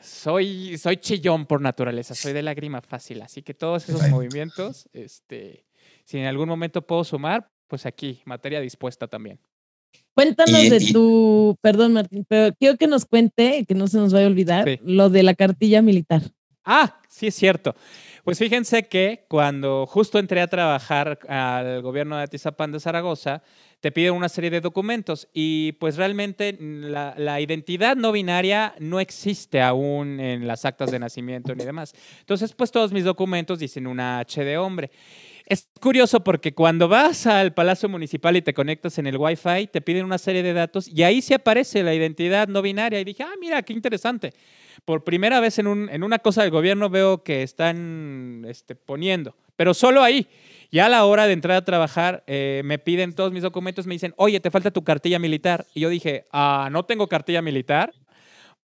soy, 0.00 0.78
soy 0.78 0.98
chillón 0.98 1.46
por 1.46 1.60
naturaleza, 1.60 2.14
soy 2.14 2.32
de 2.32 2.42
lágrima 2.42 2.80
fácil, 2.80 3.22
así 3.22 3.42
que 3.42 3.54
todos 3.54 3.88
esos 3.88 4.08
movimientos, 4.08 4.88
este, 4.92 5.66
si 6.04 6.18
en 6.18 6.26
algún 6.26 6.48
momento 6.48 6.86
puedo 6.86 7.02
sumar, 7.02 7.50
pues 7.68 7.86
aquí, 7.86 8.20
materia 8.24 8.60
dispuesta 8.60 9.06
también. 9.06 9.38
Cuéntanos 10.14 10.60
Y- 10.64 10.70
de 10.70 10.76
y- 10.78 10.92
tu, 10.92 11.56
perdón 11.60 11.92
Martín, 11.92 12.24
pero 12.28 12.52
quiero 12.58 12.76
que 12.76 12.88
nos 12.88 13.04
cuente, 13.04 13.64
que 13.68 13.74
no 13.74 13.86
se 13.86 13.98
nos 13.98 14.12
vaya 14.12 14.26
a 14.26 14.28
olvidar, 14.28 14.64
Sí. 14.68 14.78
lo 14.84 15.10
de 15.10 15.22
la 15.22 15.34
cartilla 15.34 15.80
militar. 15.80 16.22
Ah, 16.64 17.00
sí 17.08 17.28
es 17.28 17.34
cierto. 17.34 17.74
Pues 18.24 18.38
fíjense 18.38 18.88
que 18.88 19.24
cuando 19.28 19.86
justo 19.86 20.18
entré 20.18 20.42
a 20.42 20.48
trabajar 20.48 21.18
al 21.28 21.80
gobierno 21.80 22.16
de 22.18 22.24
Atizapán 22.24 22.72
de 22.72 22.80
Zaragoza, 22.80 23.42
te 23.80 23.90
piden 23.90 24.12
una 24.12 24.28
serie 24.28 24.50
de 24.50 24.60
documentos 24.60 25.28
y 25.32 25.72
pues 25.72 25.96
realmente 25.96 26.58
la, 26.60 27.14
la 27.16 27.40
identidad 27.40 27.96
no 27.96 28.12
binaria 28.12 28.74
no 28.80 29.00
existe 29.00 29.62
aún 29.62 30.20
en 30.20 30.46
las 30.46 30.64
actas 30.66 30.90
de 30.90 30.98
nacimiento 30.98 31.54
ni 31.54 31.64
demás. 31.64 31.94
Entonces, 32.20 32.52
pues 32.52 32.70
todos 32.70 32.92
mis 32.92 33.04
documentos 33.04 33.60
dicen 33.60 33.86
una 33.86 34.18
H 34.18 34.44
de 34.44 34.58
hombre. 34.58 34.90
Es 35.50 35.70
curioso 35.80 36.22
porque 36.22 36.52
cuando 36.52 36.88
vas 36.88 37.26
al 37.26 37.54
Palacio 37.54 37.88
Municipal 37.88 38.36
y 38.36 38.42
te 38.42 38.52
conectas 38.52 38.98
en 38.98 39.06
el 39.06 39.16
Wi-Fi, 39.16 39.68
te 39.72 39.80
piden 39.80 40.04
una 40.04 40.18
serie 40.18 40.42
de 40.42 40.52
datos 40.52 40.88
y 40.88 41.04
ahí 41.04 41.22
sí 41.22 41.32
aparece 41.32 41.82
la 41.82 41.94
identidad 41.94 42.48
no 42.48 42.60
binaria. 42.60 43.00
Y 43.00 43.04
dije, 43.04 43.22
ah, 43.22 43.32
mira, 43.40 43.62
qué 43.62 43.72
interesante. 43.72 44.34
Por 44.84 45.04
primera 45.04 45.40
vez 45.40 45.58
en, 45.58 45.66
un- 45.66 45.88
en 45.88 46.02
una 46.04 46.18
cosa 46.18 46.42
del 46.42 46.50
gobierno 46.50 46.90
veo 46.90 47.22
que 47.24 47.42
están 47.42 48.44
este, 48.46 48.74
poniendo, 48.74 49.36
pero 49.56 49.72
solo 49.72 50.02
ahí. 50.02 50.28
Ya 50.70 50.84
a 50.84 50.88
la 50.90 51.06
hora 51.06 51.26
de 51.26 51.32
entrar 51.32 51.56
a 51.56 51.64
trabajar, 51.64 52.24
eh, 52.26 52.60
me 52.66 52.78
piden 52.78 53.14
todos 53.14 53.32
mis 53.32 53.42
documentos, 53.42 53.86
me 53.86 53.94
dicen, 53.94 54.12
oye, 54.18 54.40
te 54.40 54.50
falta 54.50 54.70
tu 54.70 54.84
cartilla 54.84 55.18
militar. 55.18 55.64
Y 55.72 55.80
yo 55.80 55.88
dije, 55.88 56.26
ah, 56.30 56.68
no 56.70 56.84
tengo 56.84 57.08
cartilla 57.08 57.40
militar 57.40 57.94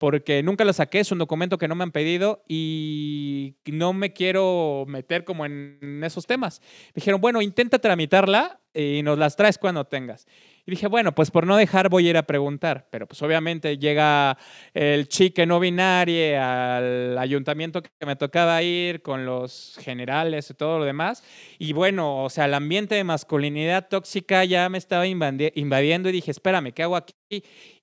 porque 0.03 0.43
nunca 0.43 0.65
la 0.65 0.73
saqué, 0.73 0.99
es 0.99 1.13
un 1.13 1.17
documento 1.19 1.57
que 1.57 1.69
no 1.69 1.75
me 1.75 1.83
han 1.83 1.93
pedido 1.93 2.43
y 2.45 3.55
no 3.67 3.93
me 3.93 4.11
quiero 4.11 4.83
meter 4.85 5.23
como 5.23 5.45
en 5.45 6.01
esos 6.03 6.27
temas. 6.27 6.59
Me 6.87 6.95
dijeron, 6.95 7.21
bueno, 7.21 7.41
intenta 7.41 7.79
tramitarla 7.79 8.59
y 8.73 9.01
nos 9.01 9.17
las 9.17 9.37
traes 9.37 9.57
cuando 9.57 9.85
tengas. 9.85 10.27
Y 10.65 10.71
dije, 10.71 10.88
bueno, 10.88 11.13
pues 11.13 11.30
por 11.30 11.45
no 11.45 11.58
dejar 11.58 11.89
voy 11.89 12.08
a 12.08 12.12
ir 12.12 12.17
a 12.17 12.23
preguntar, 12.23 12.88
pero 12.89 13.06
pues 13.06 13.21
obviamente 13.21 13.78
llega 13.78 14.38
el 14.73 15.10
chique 15.10 15.45
no 15.45 15.60
binario 15.60 16.41
al 16.41 17.17
ayuntamiento 17.17 17.84
que 17.84 18.06
me 18.06 18.15
tocaba 18.15 18.63
ir 18.63 19.02
con 19.02 19.26
los 19.26 19.78
generales 19.82 20.49
y 20.49 20.54
todo 20.54 20.80
lo 20.80 20.86
demás. 20.86 21.21
Y 21.60 21.73
bueno, 21.73 22.23
o 22.23 22.30
sea, 22.30 22.45
el 22.45 22.54
ambiente 22.54 22.95
de 22.95 23.04
masculinidad 23.04 23.89
tóxica 23.89 24.45
ya 24.45 24.69
me 24.69 24.78
estaba 24.78 25.06
invadi- 25.06 25.52
invadiendo 25.56 26.08
y 26.08 26.13
dije, 26.13 26.32
espérame, 26.32 26.71
¿qué 26.71 26.84
hago 26.84 26.95
aquí? 26.95 27.13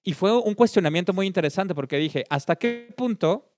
Y 0.03 0.15
fue 0.15 0.39
un 0.39 0.55
cuestionamiento 0.55 1.13
muy 1.13 1.27
interesante 1.27 1.75
porque 1.75 1.99
dije, 1.99 2.25
¿hasta 2.31 2.57
qué 2.57 2.95
punto 2.97 3.53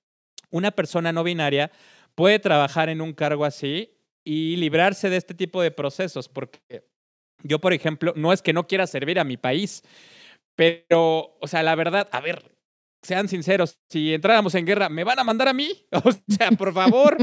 una 0.50 0.72
persona 0.72 1.12
no 1.12 1.22
binaria 1.22 1.70
puede 2.16 2.40
trabajar 2.40 2.88
en 2.88 3.00
un 3.00 3.12
cargo 3.12 3.44
así 3.44 3.94
y 4.24 4.56
librarse 4.56 5.10
de 5.10 5.16
este 5.16 5.34
tipo 5.34 5.62
de 5.62 5.70
procesos? 5.70 6.28
Porque 6.28 6.90
yo, 7.42 7.58
por 7.60 7.72
ejemplo, 7.72 8.12
no 8.16 8.32
es 8.32 8.42
que 8.42 8.52
no 8.52 8.66
quiera 8.66 8.86
servir 8.86 9.18
a 9.18 9.24
mi 9.24 9.36
país, 9.36 9.82
pero, 10.54 11.36
o 11.40 11.46
sea, 11.46 11.62
la 11.62 11.74
verdad, 11.74 12.08
a 12.12 12.20
ver, 12.20 12.54
sean 13.02 13.28
sinceros, 13.28 13.78
si 13.88 14.14
entráramos 14.14 14.54
en 14.54 14.66
guerra, 14.66 14.88
¿me 14.88 15.04
van 15.04 15.18
a 15.18 15.24
mandar 15.24 15.48
a 15.48 15.52
mí? 15.52 15.86
O 16.04 16.10
sea, 16.28 16.50
por 16.52 16.72
favor. 16.72 17.16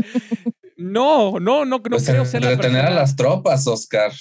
No, 0.77 1.39
no, 1.39 1.65
no, 1.65 1.77
no 1.77 1.82
Pues, 1.82 2.05
creo 2.05 2.25
ser 2.25 2.41
la 2.43 2.49
retener 2.51 2.79
a 2.79 2.82
persona. 2.86 2.99
las 3.01 3.15
tropas, 3.15 3.67
Oscar. 3.67 4.12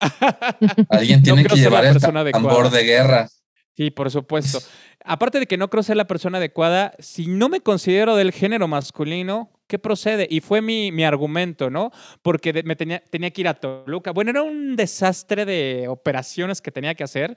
Alguien 0.90 1.22
tiene 1.22 1.44
que 1.44 1.56
llevar 1.56 1.84
el 1.84 2.00
tambor 2.00 2.18
adecuada. 2.18 2.70
de 2.70 2.84
guerra. 2.84 3.28
Sí, 3.76 3.90
por 3.90 4.10
supuesto. 4.10 4.60
Aparte 5.04 5.38
de 5.38 5.46
que 5.46 5.56
no 5.56 5.70
creo 5.70 5.82
ser 5.82 5.96
la 5.96 6.06
persona 6.06 6.38
adecuada, 6.38 6.92
si 6.98 7.26
no 7.26 7.48
me 7.48 7.60
considero 7.60 8.16
del 8.16 8.32
género 8.32 8.66
masculino, 8.68 9.50
¿qué 9.68 9.78
procede? 9.78 10.26
Y 10.28 10.40
fue 10.40 10.60
mi, 10.60 10.90
mi 10.90 11.04
argumento, 11.04 11.70
¿no? 11.70 11.92
Porque 12.22 12.62
me 12.64 12.74
tenía, 12.74 12.98
tenía 12.98 13.30
que 13.30 13.42
ir 13.42 13.48
a 13.48 13.54
Toluca. 13.54 14.10
Bueno, 14.10 14.30
era 14.30 14.42
un 14.42 14.74
desastre 14.74 15.44
de 15.44 15.86
operaciones 15.86 16.60
que 16.60 16.72
tenía 16.72 16.94
que 16.94 17.04
hacer. 17.04 17.36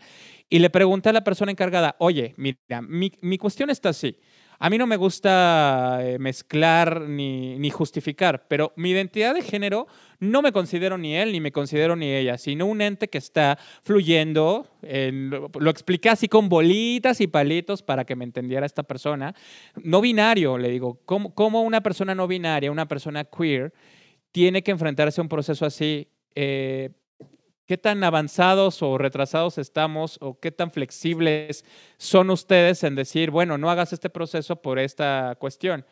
Y 0.50 0.60
le 0.60 0.72
pregunté 0.72 1.10
a 1.10 1.13
la 1.13 1.24
persona 1.24 1.52
encargada, 1.52 1.96
oye, 2.00 2.34
mira, 2.38 2.82
mi, 2.82 3.12
mi 3.22 3.38
cuestión 3.38 3.70
está 3.70 3.89
así. 3.89 4.17
A 4.63 4.69
mí 4.69 4.78
no 4.78 4.86
me 4.86 4.95
gusta 4.95 6.02
eh, 6.04 6.19
mezclar 6.19 7.02
ni, 7.02 7.71
justificar, 7.71 8.45
pero 8.47 8.74
mi 8.76 8.91
identidad 8.91 9.34
de 9.34 9.41
género 9.41 9.88
no 10.19 10.43
me 10.43 10.52
considero 10.52 11.00
ni 11.00 11.15
él 11.15 11.32
ni 11.32 11.41
me 11.41 11.52
considero 11.52 11.95
ni 11.95 12.12
ella, 12.13 12.38
sino 12.38 12.67
un 12.67 12.80
ente 12.82 13.08
que 13.08 13.17
está 13.17 13.58
fluyendo. 13.82 14.67
en- 14.84 15.32
lo, 15.32 15.50
lo 15.60 15.71
expliqué 15.71 16.10
así 16.10 16.28
con 16.28 16.47
bolitas 16.47 17.21
y 17.21 17.28
palitos 17.28 17.82
para 17.82 18.06
que 18.06 18.15
me 18.15 18.24
entendiera 18.24 18.67
esta 18.67 18.84
persona. 18.84 19.34
No 19.84 20.00
binario, 20.00 20.60
le 20.60 20.69
digo, 20.69 21.00
¿cómo, 21.06 21.34
cómo 21.34 21.63
una 21.63 21.82
persona 21.82 22.13
no 22.13 22.28
binaria, 22.28 22.71
una 22.71 22.88
persona 22.88 23.24
queer, 23.24 23.74
tiene 24.32 24.62
que 24.62 24.69
enfrentarse 24.69 25.21
a 25.21 25.24
un 25.24 25.30
proceso 25.30 25.65
así? 25.65 26.08
Eh, 26.36 26.91
¿Qué 27.71 27.77
tan 27.77 28.03
avanzados 28.03 28.84
o 28.84 28.97
retrasados 28.97 29.57
estamos 29.57 30.17
o 30.19 30.38
qué 30.38 30.51
tan 30.51 30.71
flexibles 30.71 31.63
son 31.95 32.29
ustedes 32.29 32.84
en 32.84 32.95
decir, 32.95 33.31
bueno, 33.31 33.57
no 33.57 33.69
hagas 33.69 33.93
este 33.93 34.10
proceso 34.10 34.57
por 34.57 34.77
esta 34.77 35.38
cuestión? 35.39 35.86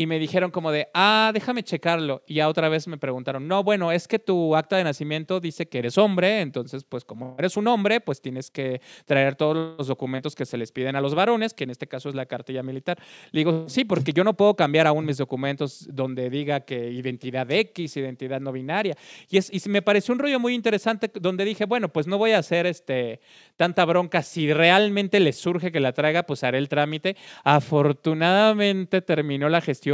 Y 0.00 0.06
me 0.06 0.18
dijeron 0.18 0.50
como 0.50 0.72
de, 0.72 0.88
ah, 0.94 1.30
déjame 1.34 1.62
checarlo. 1.62 2.22
Y 2.26 2.36
ya 2.36 2.48
otra 2.48 2.70
vez 2.70 2.88
me 2.88 2.96
preguntaron, 2.96 3.46
no, 3.46 3.62
bueno, 3.62 3.92
es 3.92 4.08
que 4.08 4.18
tu 4.18 4.56
acta 4.56 4.78
de 4.78 4.84
nacimiento 4.84 5.40
dice 5.40 5.68
que 5.68 5.78
eres 5.78 5.98
hombre, 5.98 6.40
entonces 6.40 6.84
pues 6.84 7.04
como 7.04 7.36
eres 7.38 7.58
un 7.58 7.68
hombre, 7.68 8.00
pues 8.00 8.22
tienes 8.22 8.50
que 8.50 8.80
traer 9.04 9.34
todos 9.34 9.76
los 9.76 9.88
documentos 9.88 10.34
que 10.34 10.46
se 10.46 10.56
les 10.56 10.72
piden 10.72 10.96
a 10.96 11.02
los 11.02 11.14
varones, 11.14 11.52
que 11.52 11.64
en 11.64 11.70
este 11.70 11.86
caso 11.86 12.08
es 12.08 12.14
la 12.14 12.24
cartilla 12.24 12.62
militar. 12.62 12.98
Le 13.30 13.40
digo, 13.40 13.68
sí, 13.68 13.84
porque 13.84 14.14
yo 14.14 14.24
no 14.24 14.32
puedo 14.38 14.56
cambiar 14.56 14.86
aún 14.86 15.04
mis 15.04 15.18
documentos 15.18 15.86
donde 15.92 16.30
diga 16.30 16.60
que 16.60 16.90
identidad 16.90 17.50
X, 17.50 17.94
identidad 17.98 18.40
no 18.40 18.52
binaria. 18.52 18.96
Y, 19.28 19.36
es, 19.36 19.52
y 19.52 19.68
me 19.68 19.82
pareció 19.82 20.14
un 20.14 20.20
rollo 20.20 20.40
muy 20.40 20.54
interesante 20.54 21.10
donde 21.12 21.44
dije, 21.44 21.66
bueno, 21.66 21.90
pues 21.90 22.06
no 22.06 22.16
voy 22.16 22.30
a 22.30 22.38
hacer 22.38 22.64
este, 22.64 23.20
tanta 23.56 23.84
bronca. 23.84 24.22
Si 24.22 24.50
realmente 24.50 25.20
le 25.20 25.34
surge 25.34 25.70
que 25.70 25.78
la 25.78 25.92
traiga, 25.92 26.22
pues 26.22 26.42
haré 26.42 26.56
el 26.56 26.70
trámite. 26.70 27.18
Afortunadamente 27.44 29.02
terminó 29.02 29.50
la 29.50 29.60
gestión 29.60 29.89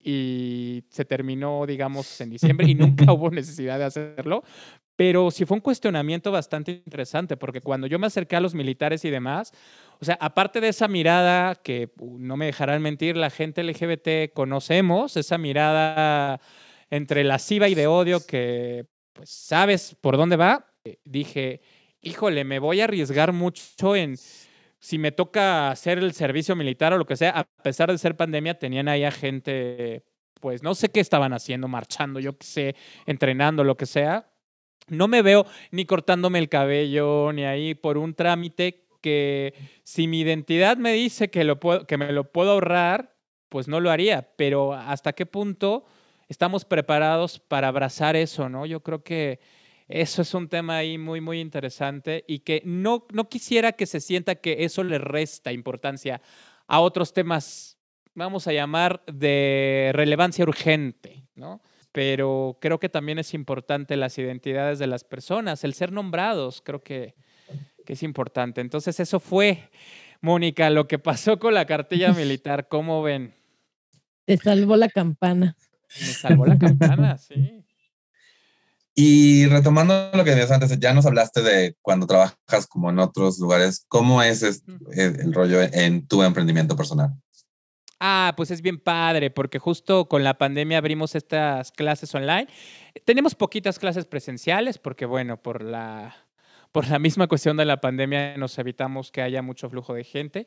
y 0.00 0.84
se 0.90 1.04
terminó, 1.04 1.66
digamos, 1.66 2.20
en 2.20 2.30
diciembre 2.30 2.66
y 2.68 2.74
nunca 2.74 3.04
hubo 3.12 3.30
necesidad 3.30 3.78
de 3.78 3.84
hacerlo. 3.84 4.44
Pero 4.96 5.30
sí 5.30 5.44
fue 5.44 5.56
un 5.56 5.60
cuestionamiento 5.60 6.32
bastante 6.32 6.72
interesante, 6.72 7.36
porque 7.36 7.60
cuando 7.60 7.86
yo 7.86 7.98
me 7.98 8.08
acerqué 8.08 8.34
a 8.34 8.40
los 8.40 8.54
militares 8.54 9.04
y 9.04 9.10
demás, 9.10 9.52
o 10.00 10.04
sea, 10.04 10.18
aparte 10.20 10.60
de 10.60 10.68
esa 10.68 10.88
mirada 10.88 11.54
que 11.54 11.92
uh, 12.00 12.18
no 12.18 12.36
me 12.36 12.46
dejarán 12.46 12.82
mentir, 12.82 13.16
la 13.16 13.30
gente 13.30 13.62
LGBT 13.62 14.32
conocemos, 14.34 15.16
esa 15.16 15.38
mirada 15.38 16.40
entre 16.90 17.22
lasciva 17.22 17.68
y 17.68 17.74
de 17.74 17.86
odio 17.86 18.24
que 18.26 18.86
pues 19.12 19.30
sabes 19.30 19.96
por 20.00 20.16
dónde 20.16 20.36
va, 20.36 20.66
eh, 20.84 20.98
dije, 21.04 21.60
híjole, 22.00 22.44
me 22.44 22.58
voy 22.58 22.80
a 22.80 22.84
arriesgar 22.84 23.32
mucho 23.32 23.94
en 23.94 24.16
si 24.80 24.98
me 24.98 25.12
toca 25.12 25.70
hacer 25.70 25.98
el 25.98 26.12
servicio 26.12 26.54
militar 26.54 26.92
o 26.92 26.98
lo 26.98 27.06
que 27.06 27.16
sea, 27.16 27.30
a 27.30 27.44
pesar 27.62 27.90
de 27.90 27.98
ser 27.98 28.16
pandemia, 28.16 28.58
tenían 28.58 28.88
ahí 28.88 29.04
a 29.04 29.10
gente, 29.10 30.04
pues 30.40 30.62
no 30.62 30.74
sé 30.74 30.88
qué 30.90 31.00
estaban 31.00 31.32
haciendo, 31.32 31.68
marchando, 31.68 32.20
yo 32.20 32.36
qué 32.36 32.46
sé, 32.46 32.76
entrenando, 33.06 33.64
lo 33.64 33.76
que 33.76 33.86
sea. 33.86 34.30
No 34.88 35.08
me 35.08 35.22
veo 35.22 35.46
ni 35.70 35.84
cortándome 35.84 36.38
el 36.38 36.48
cabello, 36.48 37.32
ni 37.32 37.44
ahí 37.44 37.74
por 37.74 37.98
un 37.98 38.14
trámite 38.14 38.86
que 39.00 39.54
si 39.84 40.06
mi 40.06 40.20
identidad 40.20 40.76
me 40.76 40.92
dice 40.92 41.28
que, 41.28 41.44
lo 41.44 41.60
puedo, 41.60 41.86
que 41.86 41.98
me 41.98 42.12
lo 42.12 42.32
puedo 42.32 42.52
ahorrar, 42.52 43.14
pues 43.48 43.68
no 43.68 43.80
lo 43.80 43.90
haría, 43.90 44.32
pero 44.36 44.74
hasta 44.74 45.12
qué 45.12 45.26
punto 45.26 45.84
estamos 46.28 46.64
preparados 46.64 47.38
para 47.38 47.68
abrazar 47.68 48.16
eso, 48.16 48.48
¿no? 48.48 48.66
Yo 48.66 48.80
creo 48.80 49.02
que 49.02 49.40
eso 49.88 50.22
es 50.22 50.34
un 50.34 50.48
tema 50.48 50.76
ahí 50.76 50.98
muy, 50.98 51.20
muy 51.20 51.40
interesante 51.40 52.24
y 52.28 52.40
que 52.40 52.62
no, 52.64 53.06
no 53.12 53.28
quisiera 53.28 53.72
que 53.72 53.86
se 53.86 54.00
sienta 54.00 54.36
que 54.36 54.64
eso 54.64 54.84
le 54.84 54.98
resta 54.98 55.52
importancia 55.52 56.20
a 56.66 56.80
otros 56.80 57.12
temas 57.12 57.78
vamos 58.18 58.48
a 58.48 58.52
llamar, 58.52 59.02
de 59.06 59.90
relevancia 59.94 60.42
urgente, 60.42 61.24
¿no? 61.34 61.62
Pero 61.92 62.58
creo 62.60 62.78
que 62.78 62.88
también 62.88 63.18
es 63.18 63.32
importante 63.32 63.96
las 63.96 64.18
identidades 64.18 64.78
de 64.78 64.86
las 64.86 65.04
personas, 65.04 65.64
el 65.64 65.72
ser 65.72 65.92
nombrados, 65.92 66.60
creo 66.60 66.82
que, 66.82 67.14
que 67.86 67.94
es 67.94 68.02
importante. 68.02 68.60
Entonces 68.60 69.00
eso 69.00 69.20
fue, 69.20 69.70
Mónica, 70.20 70.68
lo 70.68 70.86
que 70.86 70.98
pasó 70.98 71.38
con 71.38 71.54
la 71.54 71.64
cartilla 71.64 72.12
militar, 72.12 72.68
¿cómo 72.68 73.02
ven? 73.02 73.34
Te 74.26 74.36
salvó 74.36 74.76
la 74.76 74.88
campana. 74.88 75.56
Me 76.00 76.06
salvó 76.06 76.44
la 76.44 76.58
campana, 76.58 77.16
sí. 77.16 77.64
Y 79.00 79.46
retomando 79.46 80.10
lo 80.12 80.24
que 80.24 80.30
decías 80.30 80.50
antes, 80.50 80.76
ya 80.80 80.92
nos 80.92 81.06
hablaste 81.06 81.40
de 81.40 81.76
cuando 81.82 82.08
trabajas 82.08 82.66
como 82.68 82.90
en 82.90 82.98
otros 82.98 83.38
lugares, 83.38 83.84
¿cómo 83.86 84.24
es 84.24 84.42
el 84.42 85.32
rollo 85.32 85.62
en 85.62 86.08
tu 86.08 86.24
emprendimiento 86.24 86.74
personal? 86.74 87.12
Ah, 88.00 88.34
pues 88.36 88.50
es 88.50 88.60
bien 88.60 88.80
padre, 88.80 89.30
porque 89.30 89.60
justo 89.60 90.08
con 90.08 90.24
la 90.24 90.36
pandemia 90.36 90.78
abrimos 90.78 91.14
estas 91.14 91.70
clases 91.70 92.12
online. 92.12 92.48
Tenemos 93.04 93.36
poquitas 93.36 93.78
clases 93.78 94.04
presenciales, 94.04 94.78
porque 94.78 95.06
bueno, 95.06 95.40
por 95.40 95.62
la, 95.62 96.16
por 96.72 96.88
la 96.88 96.98
misma 96.98 97.28
cuestión 97.28 97.56
de 97.56 97.66
la 97.66 97.80
pandemia 97.80 98.36
nos 98.36 98.58
evitamos 98.58 99.12
que 99.12 99.22
haya 99.22 99.42
mucho 99.42 99.70
flujo 99.70 99.94
de 99.94 100.02
gente, 100.02 100.46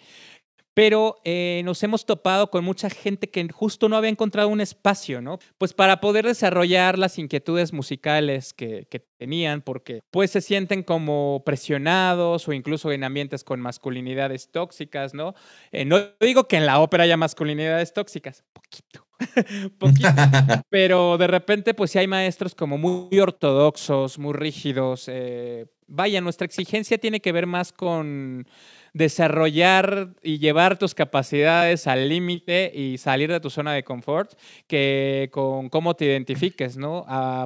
pero 0.73 1.17
eh, 1.25 1.61
nos 1.65 1.83
hemos 1.83 2.05
topado 2.05 2.49
con 2.49 2.63
mucha 2.63 2.89
gente 2.89 3.29
que 3.29 3.47
justo 3.51 3.89
no 3.89 3.97
había 3.97 4.09
encontrado 4.09 4.47
un 4.49 4.61
espacio, 4.61 5.21
¿no? 5.21 5.39
Pues 5.57 5.73
para 5.73 5.99
poder 5.99 6.25
desarrollar 6.25 6.97
las 6.97 7.17
inquietudes 7.17 7.73
musicales 7.73 8.53
que, 8.53 8.87
tenían, 9.17 9.61
porque 9.61 10.01
pues 10.09 10.31
se 10.31 10.41
sienten 10.41 10.81
como 10.81 11.43
presionados 11.45 12.47
o 12.47 12.53
incluso 12.53 12.91
en 12.91 13.03
ambientes 13.03 13.43
con 13.43 13.61
masculinidades 13.61 14.49
tóxicas, 14.51 15.13
¿no? 15.13 15.35
Eh, 15.71 15.85
no 15.85 15.99
digo 16.19 16.47
que 16.47 16.57
en 16.57 16.65
la 16.65 16.79
ópera 16.79 17.03
haya 17.03 17.17
masculinidades 17.17 17.93
tóxicas, 17.93 18.43
poquito. 18.51 19.05
poquito. 19.77 20.09
Pero 20.69 21.19
de 21.19 21.27
repente, 21.27 21.75
pues 21.75 21.91
sí 21.91 21.99
hay 21.99 22.07
maestros 22.07 22.55
como 22.55 22.79
muy 22.79 23.19
ortodoxos, 23.19 24.17
muy 24.17 24.33
rígidos. 24.33 25.05
Eh, 25.07 25.67
vaya, 25.87 26.21
nuestra 26.21 26.45
exigencia 26.45 26.97
tiene 26.97 27.19
que 27.19 27.31
ver 27.31 27.45
más 27.45 27.71
con 27.71 28.47
desarrollar 28.93 30.09
y 30.21 30.39
llevar 30.39 30.77
tus 30.77 30.93
capacidades 30.93 31.87
al 31.87 32.09
límite 32.09 32.71
y 32.73 32.97
salir 32.97 33.31
de 33.31 33.39
tu 33.39 33.49
zona 33.49 33.73
de 33.73 33.83
confort 33.83 34.33
que 34.67 35.29
con 35.31 35.69
cómo 35.69 35.95
te 35.95 36.05
identifiques, 36.05 36.75
¿no? 36.75 37.05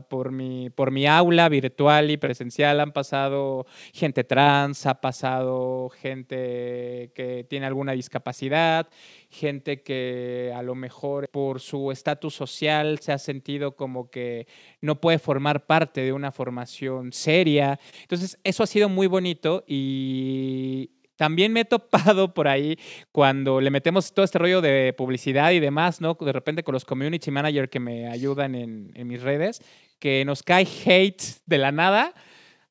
Por, 0.10 0.32
mi, 0.32 0.72
por 0.72 0.90
mi 0.90 1.06
aula 1.06 1.48
virtual 1.50 2.10
y 2.10 2.18
presencial 2.18 2.80
han 2.80 2.92
pasado 2.92 3.68
gente 3.94 4.24
trans, 4.24 4.88
ha 4.88 5.02
pasado 5.02 5.90
gente 5.90 7.12
que 7.14 7.46
tiene 7.48 7.68
alguna 7.68 7.92
discapacidad, 7.92 8.88
gente 9.30 9.84
que 9.84 10.52
a 10.56 10.64
lo 10.64 10.74
mejor 10.74 11.30
por 11.30 11.60
su 11.60 11.92
estatus 11.92 12.34
social 12.34 12.98
se 13.00 13.12
ha 13.12 13.20
sentido 13.20 13.76
como 13.76 14.10
que 14.10 14.48
no 14.82 15.00
puede 15.00 15.20
formar 15.20 15.68
parte 15.68 16.02
de 16.02 16.14
una 16.14 16.32
formación 16.32 17.12
seria. 17.12 17.80
Entonces, 18.02 18.40
eso 18.44 18.64
ha 18.64 18.68
sido 18.68 18.90
muy 18.90 19.08
bonito 19.08 19.64
y, 19.68 20.95
también 21.16 21.54
me 21.54 21.62
he 21.62 21.66
topado 21.66 22.34
por 22.34 22.48
ahí 22.48 22.78
cuando 23.12 23.62
le 23.62 23.70
metemos 23.70 24.14
todo 24.14 24.26
este 24.26 24.40
rollo 24.40 24.62
de 24.62 24.94
publicidad 24.94 25.52
y 25.52 25.60
demás, 25.60 26.02
¿no? 26.02 26.18
De 26.20 26.34
repente 26.34 26.64
con 26.64 26.74
los 26.74 26.86
community 26.86 27.32
managers 27.32 27.70
que 27.70 27.80
me 27.80 28.08
ayudan 28.08 28.56
en, 28.56 29.08
mis 29.08 29.22
redes, 29.22 29.62
que 30.00 30.26
nos 30.26 30.44
cae 30.44 30.68
hate 30.86 31.24
de 31.46 31.58
la 31.58 31.72
nada, 31.72 32.14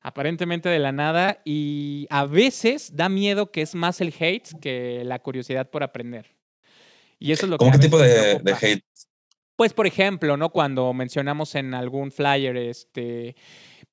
aparentemente 0.01 0.69
de 0.69 0.79
la 0.79 0.91
nada, 0.91 1.41
y 1.43 2.07
a 2.09 2.25
veces 2.25 2.95
da 2.95 3.09
miedo 3.09 3.51
que 3.51 3.61
es 3.61 3.73
más 3.73 4.01
el 4.01 4.13
hate 4.17 4.59
que 4.61 5.03
la 5.03 5.19
curiosidad 5.19 5.69
por 5.69 5.83
aprender. 5.83 6.27
Y 7.17 7.31
eso 7.31 7.45
es 7.45 7.49
lo 7.49 7.57
¿Cómo 7.57 7.71
qué 7.71 7.79
tipo 7.79 7.97
de, 7.97 8.39
de, 8.39 8.53
hate? 8.53 8.83
Pues, 9.55 9.73
por 9.73 9.87
ejemplo, 9.87 10.35
¿no? 10.35 10.49
Cuando 10.49 10.93
mencionamos 10.93 11.55
en 11.55 11.73
algún 11.73 12.11
flyer, 12.11 12.57
este 12.57 13.35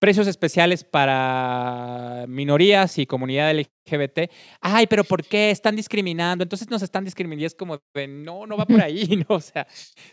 precios 0.02 0.26
especiales 0.26 0.82
para 0.82 2.24
minorías 2.26 2.98
y 2.98 3.06
comunidad 3.06 3.56
LGBT. 3.56 4.32
Ay, 4.60 4.88
pero 4.88 5.04
¿por 5.04 5.22
qué 5.22 5.52
están 5.52 5.76
discriminando? 5.76 6.42
Entonces 6.42 6.68
nos 6.68 6.82
están 6.82 7.04
discriminando 7.04 7.42
y 7.44 7.46
es 7.46 7.54
como 7.54 7.80
de, 7.94 8.08
no, 8.08 8.44
no 8.44 8.56
va 8.56 8.66
por 8.66 8.82
ahí, 8.82 9.24
¿no? 9.28 9.36
O 9.36 9.40
sea, 9.40 9.64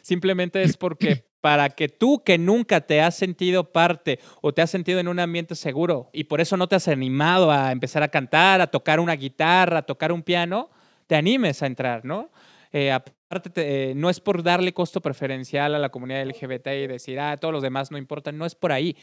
simplemente 0.04 0.62
es 0.62 0.78
porque 0.78 1.26
para 1.42 1.72
que 1.72 1.90
tú 1.90 2.24
que 2.24 2.38
nunca 2.38 2.82
te 2.82 3.02
has 3.02 3.16
sentido 3.16 3.72
parte 3.72 4.20
o 4.44 4.54
te 4.54 4.62
has 4.62 4.70
sentido 4.70 5.00
en 5.00 5.08
un 5.08 5.20
ambiente 5.20 5.56
seguro 5.56 6.12
y 6.14 6.26
por 6.26 6.40
eso 6.40 6.56
no 6.56 6.68
te 6.68 6.76
has 6.76 6.88
animado 6.88 7.52
a 7.52 7.72
empezar 7.72 8.04
a 8.04 8.10
cantar, 8.10 8.62
a 8.62 8.68
tocar 8.68 9.00
una 9.00 9.16
guitarra, 9.16 9.80
a 9.80 9.82
tocar 9.88 10.12
un 10.12 10.22
piano, 10.22 10.70
te 11.08 11.16
animes 11.16 11.64
a 11.64 11.66
entrar, 11.66 12.06
¿no? 12.06 12.30
Eh, 12.72 12.92
aparte, 12.92 13.90
eh, 13.90 13.94
no 13.96 14.10
es 14.10 14.20
por 14.20 14.44
darle 14.44 14.74
costo 14.74 15.02
preferencial 15.02 15.74
a 15.74 15.80
la 15.80 15.90
comunidad 15.90 16.24
LGBT 16.24 16.68
y 16.84 16.88
decir, 16.88 17.20
ah, 17.20 17.36
todos 17.38 17.52
los 17.52 17.64
demás 17.64 17.90
no 17.90 17.98
importan, 17.98 18.38
no 18.38 18.46
es 18.46 18.54
por 18.54 18.72
ahí, 18.72 18.96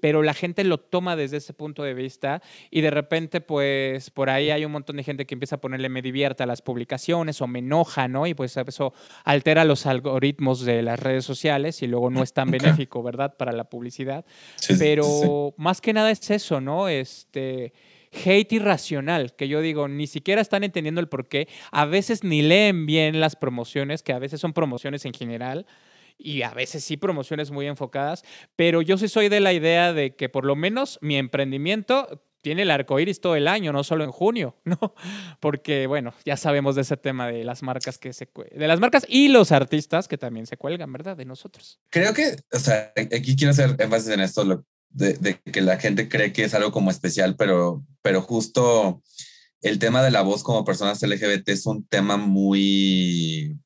pero 0.00 0.22
la 0.22 0.34
gente 0.34 0.62
lo 0.62 0.78
toma 0.78 1.16
desde 1.16 1.38
ese 1.38 1.52
punto 1.52 1.82
de 1.82 1.94
vista 1.94 2.42
y 2.70 2.80
de 2.80 2.90
repente, 2.90 3.40
pues, 3.40 4.10
por 4.10 4.30
ahí 4.30 4.50
hay 4.50 4.64
un 4.64 4.72
montón 4.72 4.96
de 4.96 5.04
gente 5.04 5.26
que 5.26 5.34
empieza 5.34 5.56
a 5.56 5.60
ponerle 5.60 5.88
me 5.88 6.02
divierta 6.02 6.44
a 6.44 6.46
las 6.46 6.62
publicaciones 6.62 7.40
o 7.40 7.48
me 7.48 7.58
enoja, 7.58 8.06
¿no? 8.06 8.26
Y 8.26 8.34
pues 8.34 8.56
eso 8.56 8.92
altera 9.24 9.64
los 9.64 9.86
algoritmos 9.86 10.64
de 10.64 10.82
las 10.82 11.00
redes 11.00 11.24
sociales 11.24 11.82
y 11.82 11.88
luego 11.88 12.10
no 12.10 12.22
es 12.22 12.32
tan 12.32 12.50
benéfico, 12.50 13.02
¿verdad? 13.02 13.36
Para 13.36 13.52
la 13.52 13.64
publicidad. 13.64 14.24
pero 14.78 15.54
más 15.56 15.80
que 15.80 15.92
nada 15.92 16.10
es 16.10 16.30
eso, 16.30 16.60
¿no? 16.60 16.88
Este 16.88 17.72
hate 18.12 18.52
irracional, 18.52 19.34
que 19.34 19.48
yo 19.48 19.60
digo, 19.60 19.88
ni 19.88 20.06
siquiera 20.06 20.40
están 20.40 20.64
entendiendo 20.64 21.00
el 21.00 21.08
por 21.08 21.28
qué, 21.28 21.48
a 21.70 21.84
veces 21.84 22.24
ni 22.24 22.42
leen 22.42 22.86
bien 22.86 23.20
las 23.20 23.36
promociones, 23.36 24.02
que 24.02 24.12
a 24.12 24.18
veces 24.18 24.40
son 24.40 24.52
promociones 24.52 25.04
en 25.04 25.12
general, 25.12 25.66
y 26.18 26.42
a 26.42 26.50
veces 26.50 26.84
sí 26.84 26.96
promociones 26.96 27.50
muy 27.50 27.66
enfocadas, 27.66 28.24
pero 28.56 28.82
yo 28.82 28.98
sí 28.98 29.08
soy 29.08 29.28
de 29.28 29.40
la 29.40 29.52
idea 29.52 29.92
de 29.92 30.16
que 30.16 30.28
por 30.28 30.44
lo 30.44 30.56
menos 30.56 30.98
mi 31.00 31.16
emprendimiento 31.16 32.24
tiene 32.42 32.62
el 32.62 32.70
arco 32.70 32.98
iris 32.98 33.20
todo 33.20 33.36
el 33.36 33.48
año, 33.48 33.72
no 33.72 33.84
solo 33.84 34.04
en 34.04 34.10
junio, 34.10 34.56
¿no? 34.64 34.94
Porque, 35.40 35.86
bueno, 35.86 36.14
ya 36.24 36.36
sabemos 36.36 36.74
de 36.74 36.82
ese 36.82 36.96
tema 36.96 37.28
de 37.28 37.44
las 37.44 37.62
marcas 37.62 37.98
que 37.98 38.12
se 38.12 38.28
de 38.52 38.68
las 38.68 38.80
marcas 38.80 39.06
y 39.08 39.28
los 39.28 39.52
artistas 39.52 40.08
que 40.08 40.18
también 40.18 40.46
se 40.46 40.56
cuelgan, 40.56 40.92
¿verdad? 40.92 41.16
De 41.16 41.24
nosotros. 41.24 41.78
Creo 41.90 42.12
que, 42.14 42.36
o 42.52 42.58
sea, 42.58 42.92
aquí 42.96 43.36
quiero 43.36 43.52
hacer 43.52 43.76
énfasis 43.78 44.10
en 44.10 44.20
esto, 44.20 44.44
lo, 44.44 44.64
de, 44.90 45.40
que 45.44 45.60
la 45.60 45.78
gente 45.78 46.08
cree 46.08 46.32
que 46.32 46.44
es 46.44 46.54
algo 46.54 46.72
como 46.72 46.90
especial, 46.90 47.36
pero, 47.36 47.84
pero 48.02 48.22
justo 48.22 49.02
el 49.60 49.78
tema 49.78 50.02
de 50.02 50.10
la 50.10 50.22
voz 50.22 50.42
como 50.42 50.64
personas 50.64 51.02
LGBT 51.02 51.48
es 51.48 51.66
un 51.66 51.86
tema 51.86 52.16
muy 52.16 53.58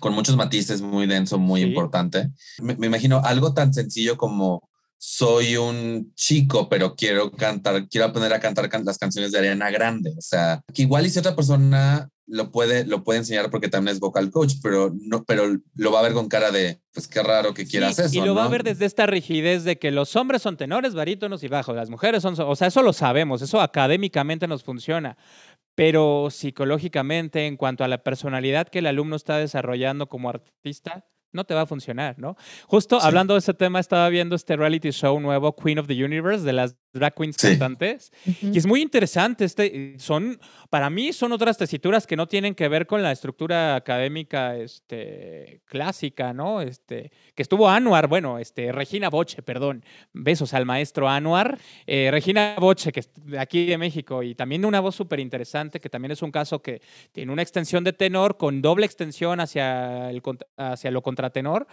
con 0.00 0.12
muchos 0.14 0.36
matices, 0.36 0.82
muy 0.82 1.06
denso, 1.06 1.38
muy 1.38 1.62
importante. 1.62 2.30
Me, 2.60 2.76
me, 2.76 2.88
imagino 2.88 3.20
algo 3.24 3.54
tan 3.54 3.72
sencillo 3.72 4.18
como 4.18 4.68
soy 4.98 5.56
un 5.56 6.12
chico, 6.14 6.68
pero 6.68 6.94
quiero 6.94 7.30
cantar, 7.30 7.88
quiero 7.88 8.06
aprender 8.06 8.32
a 8.32 8.40
cantar 8.40 8.70
las 8.84 8.98
canciones 8.98 9.32
de 9.32 9.38
Ariana 9.38 9.70
Grande. 9.70 10.14
O 10.16 10.20
sea, 10.20 10.62
que 10.72 10.82
igual 10.82 11.06
y 11.06 11.10
si 11.10 11.18
otra 11.18 11.36
persona 11.36 12.08
lo 12.26 12.50
puede, 12.50 12.86
lo 12.86 13.04
puede 13.04 13.18
enseñar 13.20 13.50
porque 13.50 13.68
también 13.68 13.94
es 13.94 14.00
vocal 14.00 14.30
coach, 14.30 14.54
pero 14.62 14.92
no, 14.98 15.24
pero 15.24 15.58
lo 15.74 15.92
va 15.92 16.00
a 16.00 16.02
ver 16.02 16.12
con 16.12 16.28
cara 16.28 16.50
de, 16.50 16.80
pues 16.92 17.06
qué 17.06 17.22
raro 17.22 17.54
que 17.54 17.66
quieras 17.66 17.98
eso. 17.98 18.16
Y 18.16 18.24
lo 18.24 18.34
va 18.34 18.44
a 18.44 18.48
ver 18.48 18.62
desde 18.62 18.86
esta 18.86 19.06
rigidez 19.06 19.64
de 19.64 19.78
que 19.78 19.90
los 19.90 20.16
hombres 20.16 20.42
son 20.42 20.56
tenores, 20.56 20.94
barítonos 20.94 21.42
y 21.42 21.48
bajos, 21.48 21.76
las 21.76 21.90
mujeres 21.90 22.22
son, 22.22 22.34
o 22.38 22.56
sea, 22.56 22.68
eso 22.68 22.82
lo 22.82 22.92
sabemos, 22.92 23.42
eso 23.42 23.60
académicamente 23.60 24.48
nos 24.48 24.64
funciona. 24.64 25.16
Pero 25.74 26.28
psicológicamente, 26.30 27.46
en 27.46 27.56
cuanto 27.56 27.84
a 27.84 27.88
la 27.88 28.02
personalidad 28.02 28.68
que 28.68 28.78
el 28.78 28.86
alumno 28.86 29.16
está 29.16 29.38
desarrollando 29.38 30.08
como 30.08 30.28
artista, 30.28 31.04
no 31.34 31.44
te 31.44 31.54
va 31.54 31.62
a 31.62 31.66
funcionar, 31.66 32.18
¿no? 32.18 32.36
Justo 32.66 33.00
hablando 33.00 33.34
de 33.34 33.40
ese 33.40 33.54
tema, 33.54 33.80
estaba 33.80 34.08
viendo 34.08 34.36
este 34.36 34.56
reality 34.56 34.90
show 34.90 35.18
nuevo, 35.20 35.54
Queen 35.54 35.78
of 35.78 35.86
the 35.86 36.04
Universe, 36.04 36.44
de 36.44 36.52
las 36.52 36.76
drag 36.92 37.14
queens 37.14 37.36
cantantes, 37.36 38.12
y 38.40 38.56
es 38.56 38.66
muy 38.66 38.80
interesante. 38.80 39.44
Este, 39.44 39.96
son, 39.98 40.38
para 40.70 40.88
mí, 40.90 41.12
son 41.12 41.32
otras 41.32 41.58
tesituras 41.58 42.06
que 42.06 42.16
no 42.16 42.28
tienen 42.28 42.54
que 42.54 42.68
ver 42.68 42.86
con 42.86 43.02
la 43.02 43.12
estructura 43.12 43.74
académica 43.74 44.56
este, 44.56 45.60
clásica, 45.66 46.32
¿no? 46.32 46.60
Este, 46.60 47.10
que 47.34 47.42
estuvo 47.42 47.68
Anuar, 47.68 48.06
bueno, 48.06 48.38
este, 48.38 48.70
Regina 48.72 49.10
Boche, 49.10 49.42
perdón, 49.42 49.84
besos 50.12 50.54
al 50.54 50.64
maestro 50.64 51.08
Anuar, 51.08 51.58
eh, 51.86 52.10
Regina 52.12 52.54
Boche, 52.58 52.92
que 52.92 53.00
es 53.00 53.10
de 53.14 53.38
aquí 53.38 53.66
de 53.66 53.76
México, 53.76 54.22
y 54.22 54.34
también 54.34 54.64
una 54.64 54.80
voz 54.80 54.94
súper 54.94 55.18
interesante, 55.18 55.80
que 55.80 55.90
también 55.90 56.12
es 56.12 56.22
un 56.22 56.30
caso 56.30 56.62
que 56.62 56.80
tiene 57.12 57.32
una 57.32 57.42
extensión 57.42 57.82
de 57.82 57.92
tenor 57.92 58.36
con 58.36 58.62
doble 58.62 58.86
extensión 58.86 59.40
hacia, 59.40 60.10
el, 60.10 60.22
hacia 60.56 60.90
lo 60.90 61.02
contratenor, 61.24 61.66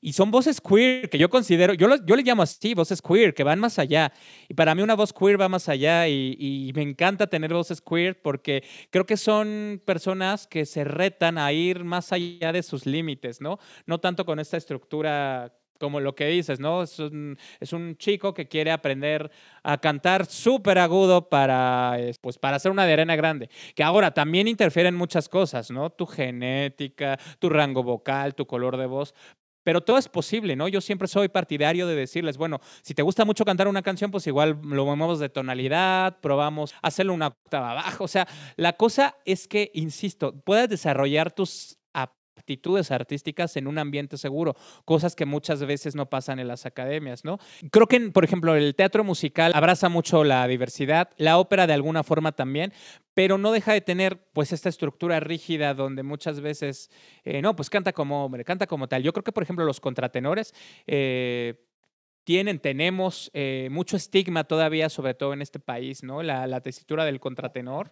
y 0.00 0.12
son 0.12 0.30
voces 0.30 0.60
queer, 0.60 1.08
que 1.10 1.18
yo 1.18 1.28
considero, 1.28 1.74
yo, 1.74 1.88
yo 2.04 2.16
les 2.16 2.24
llamo 2.24 2.42
así, 2.42 2.74
voces 2.74 3.02
queer, 3.02 3.34
que 3.34 3.42
van 3.42 3.58
más 3.58 3.78
allá, 3.78 4.12
y 4.48 4.54
para 4.54 4.74
mí 4.74 4.82
una 4.82 4.94
voz 4.94 5.12
queer 5.12 5.40
va 5.40 5.48
más 5.48 5.68
allá 5.68 6.08
y, 6.08 6.72
me 6.74 6.82
encanta 6.82 7.26
tener 7.26 7.52
voces 7.52 7.80
queer 7.80 8.20
porque 8.20 8.62
creo 8.90 9.04
que 9.04 9.16
son 9.16 9.82
personas 9.84 10.46
que 10.46 10.66
se 10.66 10.84
retan 10.84 11.38
a 11.38 11.52
ir 11.52 11.82
más 11.82 12.12
allá 12.12 12.52
de 12.52 12.62
sus 12.62 12.86
límites, 12.86 13.40
¿no? 13.40 13.58
No 13.86 13.98
tanto 13.98 14.24
con 14.24 14.38
esta 14.38 14.56
estructura 14.56 15.52
como 15.78 16.00
lo 16.00 16.14
que 16.14 16.26
dices, 16.26 16.60
¿no? 16.60 16.82
Es 16.82 16.98
un, 16.98 17.38
es 17.60 17.72
un 17.72 17.96
chico 17.96 18.34
que 18.34 18.48
quiere 18.48 18.70
aprender 18.70 19.30
a 19.62 19.78
cantar 19.78 20.26
súper 20.26 20.78
agudo 20.78 21.28
para, 21.28 21.96
pues, 22.20 22.38
para 22.38 22.56
hacer 22.56 22.70
una 22.70 22.86
de 22.86 22.92
arena 22.92 23.16
grande. 23.16 23.48
Que 23.74 23.82
ahora 23.82 24.12
también 24.12 24.48
interfieren 24.48 24.94
muchas 24.94 25.28
cosas, 25.28 25.70
¿no? 25.70 25.90
Tu 25.90 26.06
genética, 26.06 27.18
tu 27.38 27.48
rango 27.48 27.82
vocal, 27.82 28.34
tu 28.34 28.46
color 28.46 28.76
de 28.76 28.86
voz. 28.86 29.14
Pero 29.68 29.82
todo 29.82 29.98
es 29.98 30.08
posible, 30.08 30.56
¿no? 30.56 30.66
Yo 30.66 30.80
siempre 30.80 31.08
soy 31.08 31.28
partidario 31.28 31.86
de 31.86 31.94
decirles, 31.94 32.38
bueno, 32.38 32.58
si 32.80 32.94
te 32.94 33.02
gusta 33.02 33.26
mucho 33.26 33.44
cantar 33.44 33.68
una 33.68 33.82
canción, 33.82 34.10
pues 34.10 34.26
igual 34.26 34.58
lo 34.62 34.86
movemos 34.86 35.18
de 35.18 35.28
tonalidad, 35.28 36.20
probamos 36.20 36.74
hacerlo 36.80 37.12
una 37.12 37.26
octava 37.26 37.72
abajo. 37.72 38.04
O 38.04 38.08
sea, 38.08 38.26
la 38.56 38.72
cosa 38.74 39.16
es 39.26 39.46
que, 39.46 39.70
insisto, 39.74 40.40
puedas 40.40 40.70
desarrollar 40.70 41.32
tus 41.32 41.77
actitudes 42.38 42.90
artísticas 42.90 43.56
en 43.56 43.66
un 43.66 43.78
ambiente 43.78 44.16
seguro, 44.16 44.54
cosas 44.84 45.14
que 45.14 45.26
muchas 45.26 45.64
veces 45.64 45.94
no 45.94 46.06
pasan 46.06 46.38
en 46.38 46.48
las 46.48 46.66
academias, 46.66 47.24
¿no? 47.24 47.38
Creo 47.70 47.86
que, 47.86 48.00
por 48.10 48.24
ejemplo, 48.24 48.54
el 48.54 48.74
teatro 48.74 49.04
musical 49.04 49.52
abraza 49.54 49.88
mucho 49.88 50.24
la 50.24 50.46
diversidad, 50.46 51.10
la 51.16 51.38
ópera 51.38 51.66
de 51.66 51.74
alguna 51.74 52.02
forma 52.02 52.32
también, 52.32 52.72
pero 53.14 53.36
no 53.36 53.52
deja 53.52 53.72
de 53.72 53.80
tener 53.80 54.22
pues 54.32 54.52
esta 54.52 54.68
estructura 54.68 55.20
rígida 55.20 55.74
donde 55.74 56.02
muchas 56.02 56.40
veces, 56.40 56.90
eh, 57.24 57.42
no, 57.42 57.56
pues 57.56 57.68
canta 57.68 57.92
como 57.92 58.24
hombre, 58.24 58.44
canta 58.44 58.66
como 58.66 58.88
tal. 58.88 59.02
Yo 59.02 59.12
creo 59.12 59.24
que, 59.24 59.32
por 59.32 59.42
ejemplo, 59.42 59.64
los 59.64 59.80
contratenores... 59.80 60.54
Eh, 60.86 61.64
tienen, 62.28 62.58
tenemos 62.58 63.30
eh, 63.32 63.70
mucho 63.70 63.96
estigma 63.96 64.44
todavía, 64.44 64.90
sobre 64.90 65.14
todo 65.14 65.32
en 65.32 65.40
este 65.40 65.60
país, 65.60 66.02
¿no? 66.02 66.22
La, 66.22 66.46
la 66.46 66.60
tesitura 66.60 67.06
del 67.06 67.20
contratenor, 67.20 67.90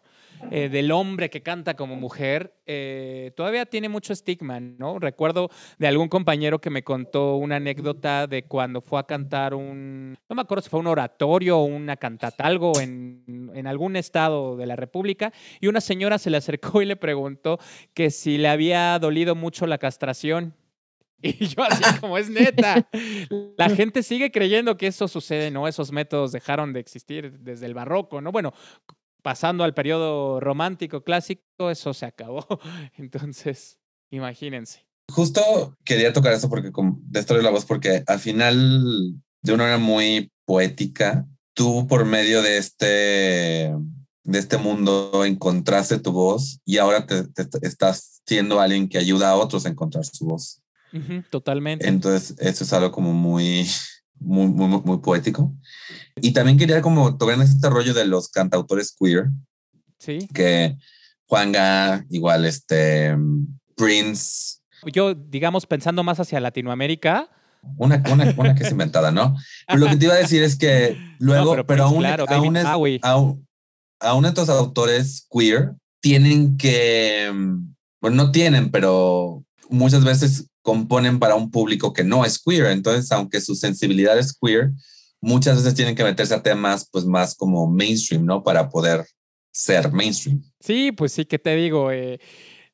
eh, 0.50 0.68
del 0.68 0.92
hombre 0.92 1.30
que 1.30 1.40
canta 1.40 1.72
como 1.72 1.96
mujer, 1.96 2.52
eh, 2.66 3.32
todavía 3.34 3.64
tiene 3.64 3.88
mucho 3.88 4.12
estigma, 4.12 4.60
¿no? 4.60 4.98
Recuerdo 4.98 5.48
de 5.78 5.86
algún 5.86 6.10
compañero 6.10 6.60
que 6.60 6.68
me 6.68 6.84
contó 6.84 7.36
una 7.36 7.56
anécdota 7.56 8.26
de 8.26 8.42
cuando 8.42 8.82
fue 8.82 9.00
a 9.00 9.04
cantar 9.04 9.54
un, 9.54 10.18
no 10.28 10.36
me 10.36 10.42
acuerdo 10.42 10.60
si 10.60 10.68
fue 10.68 10.80
un 10.80 10.88
oratorio 10.88 11.56
o 11.56 11.64
una 11.64 11.96
cantata, 11.96 12.44
algo 12.44 12.78
en, 12.78 13.50
en 13.54 13.66
algún 13.66 13.96
estado 13.96 14.58
de 14.58 14.66
la 14.66 14.76
República, 14.76 15.32
y 15.62 15.68
una 15.68 15.80
señora 15.80 16.18
se 16.18 16.28
le 16.28 16.36
acercó 16.36 16.82
y 16.82 16.84
le 16.84 16.96
preguntó 16.96 17.58
que 17.94 18.10
si 18.10 18.36
le 18.36 18.48
había 18.48 18.98
dolido 18.98 19.34
mucho 19.34 19.66
la 19.66 19.78
castración. 19.78 20.52
Y 21.22 21.46
yo 21.46 21.62
así 21.62 21.82
como 22.00 22.18
es 22.18 22.30
neta. 22.30 22.88
La 23.56 23.70
gente 23.70 24.02
sigue 24.02 24.30
creyendo 24.30 24.76
que 24.76 24.86
eso 24.86 25.08
sucede, 25.08 25.50
¿no? 25.50 25.66
Esos 25.66 25.92
métodos 25.92 26.32
dejaron 26.32 26.72
de 26.72 26.80
existir 26.80 27.38
desde 27.40 27.66
el 27.66 27.74
barroco, 27.74 28.20
¿no? 28.20 28.32
Bueno, 28.32 28.52
pasando 29.22 29.64
al 29.64 29.74
periodo 29.74 30.40
romántico 30.40 31.02
clásico, 31.02 31.70
eso 31.70 31.94
se 31.94 32.06
acabó. 32.06 32.46
Entonces, 32.96 33.78
imagínense. 34.10 34.86
Justo 35.10 35.76
quería 35.84 36.12
tocar 36.12 36.32
eso 36.32 36.48
porque 36.48 36.70
de 36.70 37.42
la 37.42 37.50
voz, 37.50 37.64
porque 37.64 38.02
al 38.06 38.18
final, 38.18 39.14
de 39.42 39.52
una 39.52 39.64
manera 39.64 39.78
muy 39.78 40.30
poética, 40.44 41.26
tú 41.54 41.86
por 41.86 42.04
medio 42.04 42.42
de 42.42 42.58
este 42.58 43.74
de 44.24 44.40
este 44.40 44.58
mundo 44.58 45.24
encontraste 45.24 46.00
tu 46.00 46.10
voz 46.10 46.58
y 46.64 46.78
ahora 46.78 47.06
te 47.06 47.24
estás 47.62 48.20
siendo 48.26 48.60
alguien 48.60 48.88
que 48.88 48.98
ayuda 48.98 49.30
a 49.30 49.36
otros 49.36 49.64
a 49.64 49.68
encontrar 49.68 50.04
su 50.04 50.26
voz 50.26 50.60
totalmente. 51.30 51.86
Entonces, 51.86 52.36
eso 52.38 52.64
es 52.64 52.72
algo 52.72 52.92
como 52.92 53.12
muy, 53.12 53.66
muy, 54.18 54.46
muy, 54.46 54.80
muy 54.82 54.98
poético. 54.98 55.54
Y 56.16 56.32
también 56.32 56.58
quería 56.58 56.82
como 56.82 57.16
tocar 57.16 57.40
este 57.40 57.68
rollo 57.68 57.94
de 57.94 58.06
los 58.06 58.28
cantautores 58.28 58.94
queer. 58.98 59.28
Sí. 59.98 60.28
Que 60.32 60.76
Juanga, 61.26 62.04
igual 62.10 62.44
este 62.44 63.16
Prince. 63.76 64.58
Yo, 64.92 65.14
digamos, 65.14 65.66
pensando 65.66 66.02
más 66.02 66.20
hacia 66.20 66.40
Latinoamérica. 66.40 67.28
Una, 67.78 68.02
una, 68.12 68.32
una 68.36 68.54
que 68.54 68.62
es 68.62 68.70
inventada, 68.70 69.10
¿no? 69.10 69.36
Pero 69.66 69.80
lo 69.80 69.86
que 69.86 69.96
te 69.96 70.04
iba 70.04 70.14
a 70.14 70.18
decir 70.18 70.42
es 70.42 70.56
que 70.56 70.96
luego, 71.18 71.64
pero, 71.66 71.84
aún, 71.84 72.06
aún, 72.06 72.56
aún, 73.02 73.48
aún 73.98 74.24
estos 74.24 74.48
autores 74.48 75.26
queer 75.30 75.72
tienen 76.00 76.56
que, 76.56 77.28
bueno, 78.00 78.16
no 78.16 78.30
tienen, 78.30 78.70
pero 78.70 79.44
muchas 79.68 80.04
veces 80.04 80.48
componen 80.66 81.20
para 81.20 81.36
un 81.36 81.48
público 81.48 81.92
que 81.92 82.02
no 82.02 82.24
es 82.24 82.42
queer. 82.42 82.66
Entonces, 82.66 83.12
aunque 83.12 83.40
su 83.40 83.54
sensibilidad 83.54 84.18
es 84.18 84.36
queer, 84.36 84.72
muchas 85.20 85.58
veces 85.58 85.76
tienen 85.76 85.94
que 85.94 86.02
meterse 86.02 86.34
a 86.34 86.42
temas 86.42 86.88
pues 86.90 87.04
más 87.04 87.36
como 87.36 87.68
mainstream, 87.68 88.26
¿no? 88.26 88.42
Para 88.42 88.68
poder 88.68 89.06
ser 89.52 89.92
mainstream. 89.92 90.42
Sí, 90.58 90.90
pues 90.90 91.12
sí, 91.12 91.24
que 91.24 91.38
te 91.38 91.54
digo, 91.54 91.92
eh, 91.92 92.18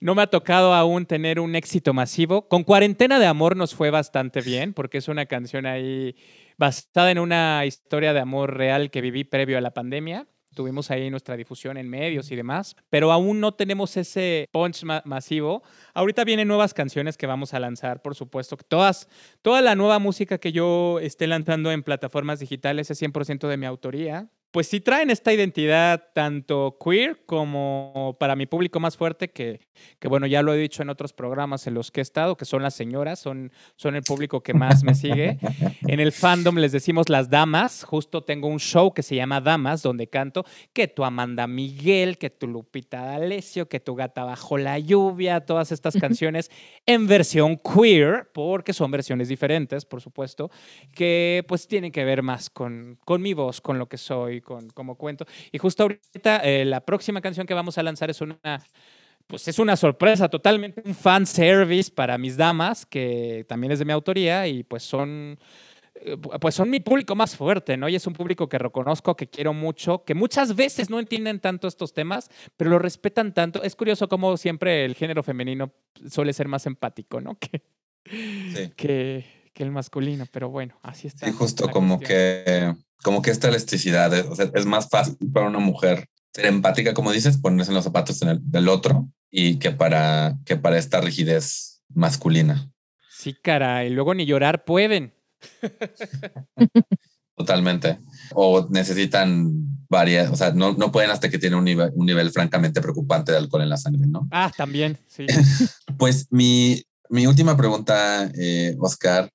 no 0.00 0.14
me 0.14 0.22
ha 0.22 0.26
tocado 0.26 0.72
aún 0.72 1.04
tener 1.04 1.38
un 1.38 1.54
éxito 1.54 1.92
masivo. 1.92 2.48
Con 2.48 2.64
Cuarentena 2.64 3.18
de 3.18 3.26
Amor 3.26 3.58
nos 3.58 3.74
fue 3.74 3.90
bastante 3.90 4.40
bien, 4.40 4.72
porque 4.72 4.96
es 4.96 5.08
una 5.08 5.26
canción 5.26 5.66
ahí 5.66 6.16
basada 6.56 7.10
en 7.10 7.18
una 7.18 7.66
historia 7.66 8.14
de 8.14 8.20
amor 8.20 8.56
real 8.56 8.90
que 8.90 9.02
viví 9.02 9.24
previo 9.24 9.58
a 9.58 9.60
la 9.60 9.74
pandemia. 9.74 10.26
Tuvimos 10.54 10.90
ahí 10.90 11.10
nuestra 11.10 11.36
difusión 11.36 11.76
en 11.76 11.88
medios 11.88 12.30
y 12.30 12.36
demás, 12.36 12.76
pero 12.90 13.12
aún 13.12 13.40
no 13.40 13.52
tenemos 13.52 13.96
ese 13.96 14.48
punch 14.52 14.84
masivo. 15.04 15.62
Ahorita 15.94 16.24
vienen 16.24 16.48
nuevas 16.48 16.74
canciones 16.74 17.16
que 17.16 17.26
vamos 17.26 17.54
a 17.54 17.60
lanzar, 17.60 18.02
por 18.02 18.14
supuesto. 18.14 18.56
Todas, 18.56 19.08
toda 19.42 19.62
la 19.62 19.74
nueva 19.74 19.98
música 19.98 20.38
que 20.38 20.52
yo 20.52 20.98
esté 21.00 21.26
lanzando 21.26 21.72
en 21.72 21.82
plataformas 21.82 22.40
digitales 22.40 22.90
es 22.90 23.00
100% 23.00 23.48
de 23.48 23.56
mi 23.56 23.66
autoría 23.66 24.28
pues 24.52 24.68
sí 24.68 24.80
traen 24.80 25.08
esta 25.08 25.32
identidad 25.32 26.10
tanto 26.12 26.76
queer 26.78 27.24
como 27.24 28.16
para 28.20 28.36
mi 28.36 28.44
público 28.44 28.80
más 28.80 28.98
fuerte, 28.98 29.30
que, 29.30 29.60
que, 29.98 30.08
bueno, 30.08 30.26
ya 30.26 30.42
lo 30.42 30.52
he 30.52 30.58
dicho 30.58 30.82
en 30.82 30.90
otros 30.90 31.14
programas 31.14 31.66
en 31.66 31.72
los 31.72 31.90
que 31.90 32.00
he 32.00 32.02
estado, 32.02 32.36
que 32.36 32.44
son 32.44 32.62
las 32.62 32.74
señoras, 32.74 33.18
son, 33.18 33.50
son 33.76 33.96
el 33.96 34.02
público 34.02 34.42
que 34.42 34.52
más 34.52 34.84
me 34.84 34.94
sigue. 34.94 35.38
En 35.86 36.00
el 36.00 36.12
fandom 36.12 36.56
les 36.56 36.70
decimos 36.70 37.08
las 37.08 37.30
damas, 37.30 37.82
justo 37.82 38.24
tengo 38.24 38.46
un 38.46 38.60
show 38.60 38.92
que 38.92 39.02
se 39.02 39.16
llama 39.16 39.40
Damas, 39.40 39.82
donde 39.82 40.08
canto 40.08 40.44
que 40.74 40.86
tu 40.86 41.02
Amanda 41.02 41.46
Miguel, 41.46 42.18
que 42.18 42.28
tu 42.28 42.46
Lupita 42.46 43.06
D'Alessio, 43.06 43.70
que 43.70 43.80
tu 43.80 43.94
Gata 43.94 44.24
Bajo 44.24 44.58
la 44.58 44.78
Lluvia, 44.78 45.40
todas 45.40 45.72
estas 45.72 45.96
canciones 45.96 46.50
en 46.84 47.06
versión 47.06 47.56
queer, 47.56 48.30
porque 48.34 48.74
son 48.74 48.90
versiones 48.90 49.28
diferentes, 49.28 49.86
por 49.86 50.02
supuesto, 50.02 50.50
que 50.94 51.42
pues 51.48 51.66
tienen 51.66 51.90
que 51.90 52.04
ver 52.04 52.22
más 52.22 52.50
con, 52.50 52.98
con 53.06 53.22
mi 53.22 53.32
voz, 53.32 53.62
con 53.62 53.78
lo 53.78 53.88
que 53.88 53.96
soy 53.96 54.41
con, 54.42 54.70
como 54.70 54.96
cuento. 54.96 55.26
Y 55.50 55.58
justo 55.58 55.84
ahorita, 55.84 56.38
eh, 56.38 56.64
la 56.64 56.80
próxima 56.80 57.20
canción 57.20 57.46
que 57.46 57.54
vamos 57.54 57.78
a 57.78 57.82
lanzar 57.82 58.10
es 58.10 58.20
una, 58.20 58.38
pues 59.26 59.48
es 59.48 59.58
una 59.58 59.76
sorpresa, 59.76 60.28
totalmente 60.28 60.82
un 60.84 60.94
fan 60.94 61.26
service 61.26 61.90
para 61.90 62.18
mis 62.18 62.36
damas, 62.36 62.84
que 62.86 63.44
también 63.48 63.72
es 63.72 63.78
de 63.78 63.84
mi 63.84 63.92
autoría 63.92 64.46
y 64.46 64.62
pues 64.62 64.82
son 64.82 65.38
eh, 66.04 66.16
pues 66.40 66.54
son 66.54 66.70
mi 66.70 66.80
público 66.80 67.14
más 67.14 67.36
fuerte, 67.36 67.76
¿no? 67.76 67.88
Y 67.88 67.94
es 67.94 68.06
un 68.06 68.12
público 68.12 68.48
que 68.48 68.58
reconozco, 68.58 69.16
que 69.16 69.28
quiero 69.28 69.52
mucho, 69.52 70.04
que 70.04 70.14
muchas 70.14 70.56
veces 70.56 70.90
no 70.90 70.98
entienden 70.98 71.38
tanto 71.38 71.68
estos 71.68 71.92
temas, 71.92 72.28
pero 72.56 72.70
lo 72.70 72.78
respetan 72.78 73.32
tanto. 73.32 73.62
Es 73.62 73.76
curioso 73.76 74.08
cómo 74.08 74.36
siempre 74.36 74.84
el 74.84 74.94
género 74.94 75.22
femenino 75.22 75.72
suele 76.10 76.32
ser 76.32 76.48
más 76.48 76.66
empático, 76.66 77.20
¿no? 77.20 77.38
Que, 78.04 78.72
que, 78.74 79.24
que, 79.54 79.62
el 79.62 79.70
masculino, 79.70 80.26
pero 80.32 80.50
bueno, 80.50 80.76
así 80.82 81.06
está. 81.06 81.26
Sí, 81.26 81.32
justo 81.32 81.70
como 81.70 82.00
que 82.00 82.74
como 83.02 83.22
que 83.22 83.30
esta 83.30 83.48
elasticidad, 83.48 84.12
o 84.30 84.36
sea, 84.36 84.50
es 84.54 84.66
más 84.66 84.88
fácil 84.88 85.16
para 85.32 85.46
una 85.48 85.58
mujer 85.58 86.08
ser 86.32 86.46
empática, 86.46 86.94
como 86.94 87.12
dices, 87.12 87.36
ponerse 87.36 87.70
en 87.70 87.74
los 87.74 87.84
zapatos 87.84 88.20
del 88.20 88.68
otro 88.68 89.08
y 89.30 89.58
que 89.58 89.70
para, 89.70 90.38
que 90.44 90.56
para 90.56 90.78
esta 90.78 91.00
rigidez 91.00 91.82
masculina. 91.88 92.70
Sí, 93.10 93.34
cara, 93.34 93.84
y 93.84 93.90
luego 93.90 94.14
ni 94.14 94.26
llorar 94.26 94.64
pueden. 94.64 95.12
Totalmente. 97.36 97.98
O 98.34 98.68
necesitan 98.70 99.50
varias, 99.88 100.30
o 100.30 100.36
sea, 100.36 100.52
no, 100.52 100.72
no 100.72 100.92
pueden 100.92 101.10
hasta 101.10 101.28
que 101.28 101.38
tienen 101.38 101.58
un 101.58 101.64
nivel, 101.64 101.90
un 101.94 102.06
nivel 102.06 102.30
francamente 102.30 102.80
preocupante 102.80 103.32
de 103.32 103.38
alcohol 103.38 103.62
en 103.62 103.68
la 103.68 103.76
sangre, 103.76 104.06
¿no? 104.06 104.28
Ah, 104.30 104.50
también, 104.56 104.98
sí. 105.06 105.26
pues 105.98 106.26
mi, 106.30 106.82
mi 107.10 107.26
última 107.26 107.56
pregunta, 107.56 108.30
eh, 108.38 108.76
Oscar, 108.78 109.30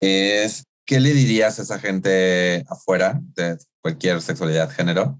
es 0.00 0.64
¿qué 0.88 1.00
le 1.00 1.12
dirías 1.12 1.58
a 1.58 1.62
esa 1.62 1.78
gente 1.78 2.64
afuera 2.66 3.20
de 3.36 3.58
cualquier 3.82 4.22
sexualidad, 4.22 4.70
género, 4.70 5.18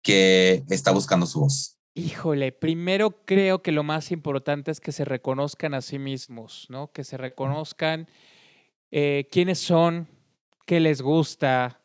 que 0.00 0.62
está 0.70 0.92
buscando 0.92 1.26
su 1.26 1.40
voz? 1.40 1.76
Híjole, 1.94 2.52
primero 2.52 3.24
creo 3.24 3.62
que 3.62 3.72
lo 3.72 3.82
más 3.82 4.12
importante 4.12 4.70
es 4.70 4.80
que 4.80 4.92
se 4.92 5.04
reconozcan 5.04 5.74
a 5.74 5.82
sí 5.82 5.98
mismos, 5.98 6.66
¿no? 6.68 6.92
Que 6.92 7.02
se 7.02 7.16
reconozcan 7.16 8.08
eh, 8.92 9.28
quiénes 9.32 9.58
son, 9.58 10.06
qué 10.66 10.78
les 10.78 11.02
gusta, 11.02 11.80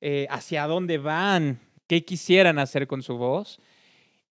eh, 0.00 0.26
hacia 0.28 0.66
dónde 0.66 0.98
van, 0.98 1.60
qué 1.86 2.04
quisieran 2.04 2.58
hacer 2.58 2.88
con 2.88 3.00
su 3.00 3.16
voz. 3.16 3.60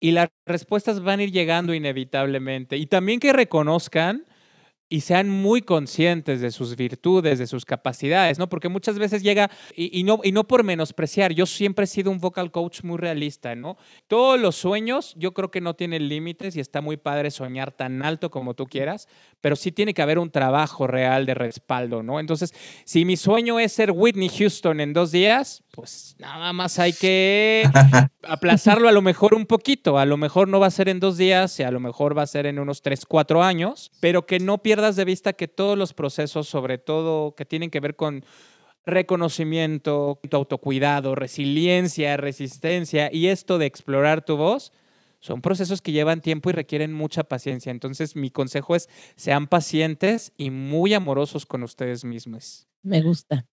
Y 0.01 0.11
las 0.11 0.29
respuestas 0.45 1.03
van 1.03 1.21
a 1.21 1.23
ir 1.23 1.33
llegando 1.33 1.73
inevitablemente. 1.73 2.77
Y 2.77 2.87
también 2.87 3.21
que 3.21 3.33
reconozcan 3.33 4.27
y 4.89 5.03
sean 5.03 5.29
muy 5.29 5.63
conscientes 5.63 6.41
de 6.41 6.51
sus 6.51 6.75
virtudes, 6.77 7.39
de 7.39 7.47
sus 7.47 7.65
capacidades, 7.65 8.39
¿no? 8.39 8.49
Porque 8.49 8.69
muchas 8.69 8.99
veces 8.99 9.23
llega, 9.23 9.51
y, 9.75 10.03
no, 10.05 10.21
y 10.25 10.33
no 10.33 10.49
por 10.49 10.65
menospreciar, 10.65 11.33
yo 11.33 11.45
siempre 11.45 11.85
he 11.85 11.87
sido 11.89 12.11
un 12.11 12.21
vocal 12.21 12.51
coach 12.51 12.83
muy 12.85 12.97
realista, 12.97 13.55
¿no? 13.55 13.77
Todos 14.07 14.41
los 14.41 14.57
sueños 14.57 15.15
yo 15.19 15.35
creo 15.35 15.51
que 15.51 15.61
no 15.61 15.75
tienen 15.75 16.09
límites 16.09 16.57
y 16.57 16.61
está 16.61 16.81
muy 16.81 16.97
padre 16.97 17.31
soñar 17.31 17.73
tan 17.73 18.03
alto 18.03 18.31
como 18.31 18.55
tú 18.55 18.67
quieras, 18.67 19.09
pero 19.41 19.57
sí 19.57 19.73
tiene 19.73 19.93
que 19.93 20.03
haber 20.03 20.19
un 20.19 20.31
trabajo 20.31 20.87
real 20.87 21.27
de 21.27 21.35
respaldo, 21.35 22.03
¿no? 22.03 22.19
Entonces, 22.19 22.55
si 22.85 23.05
mi 23.05 23.17
sueño 23.17 23.61
es 23.61 23.73
ser 23.73 23.91
Whitney 23.91 24.31
Houston 24.31 24.81
en 24.81 24.95
dos 24.95 25.13
días, 25.13 25.65
pues 25.71 26.17
nada 26.19 26.53
más 26.53 26.79
hay 26.79 26.93
que 26.93 27.63
aplazarlo 28.23 28.89
a 28.89 28.93
lo 28.93 29.03
mejor 29.03 29.35
un 29.35 29.47
poquito, 29.47 29.99
a 29.99 30.07
lo 30.07 30.17
mejor 30.17 30.49
no 30.49 30.59
va 30.59 30.67
a 30.67 30.71
ser 30.71 30.89
en 30.89 30.99
dos 30.99 31.19
días, 31.19 31.61
y 31.61 31.63
a 31.63 31.71
lo 31.71 31.79
mejor 31.79 32.17
va 32.17 32.23
a 32.23 32.27
ser 32.27 32.47
en 32.47 32.59
unos 32.59 32.83
tres, 32.83 33.05
cuatro 33.07 33.43
años, 33.43 33.93
pero 34.01 34.27
que 34.27 34.41
no 34.41 34.59
pierda 34.59 34.78
de 34.97 35.05
vista 35.05 35.33
que 35.33 35.49
todos 35.49 35.77
los 35.77 35.93
procesos, 35.93 36.49
sobre 36.49 36.79
todo 36.79 37.35
que 37.35 37.45
tienen 37.45 37.71
que 37.71 37.81
ver 37.81 37.97
con 37.97 38.25
reconocimiento, 38.87 40.21
autocuidado, 40.33 41.15
resiliencia, 41.15 42.17
resistencia 42.17 43.11
y 43.13 43.27
esto 43.27 43.59
de 43.59 43.67
explorar 43.67 44.25
tu 44.25 44.37
voz, 44.37 44.73
son 45.21 45.43
procesos 45.43 45.83
que 45.83 45.93
llevan 45.93 46.21
tiempo 46.21 46.49
y 46.49 46.53
requieren 46.53 46.93
mucha 46.93 47.25
paciencia. 47.25 47.71
Entonces, 47.71 48.17
mi 48.17 48.31
consejo 48.31 48.77
es 48.77 48.89
sean 49.17 49.47
pacientes 49.47 50.33
y 50.37 50.51
muy 50.51 50.95
amorosos 50.95 51.45
con 51.45 51.63
ustedes 51.65 52.05
mismos. 52.05 52.69
Me 52.83 53.03
gusta. 53.03 53.47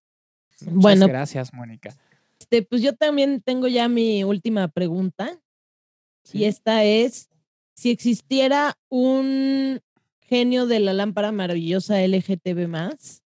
Muchas 0.60 0.74
bueno, 0.74 1.08
gracias, 1.08 1.52
Mónica. 1.52 1.94
Este, 2.38 2.62
pues 2.62 2.82
yo 2.82 2.94
también 2.94 3.42
tengo 3.42 3.66
ya 3.68 3.88
mi 3.88 4.24
última 4.24 4.68
pregunta. 4.68 5.38
Y 6.32 6.44
esta 6.44 6.82
es, 6.84 7.28
si 7.74 7.90
existiera 7.90 8.74
un 8.88 9.80
genio 10.28 10.66
de 10.66 10.80
la 10.80 10.92
lámpara 10.92 11.32
maravillosa 11.32 12.00
LGTB 12.06 12.68
más, 12.68 13.22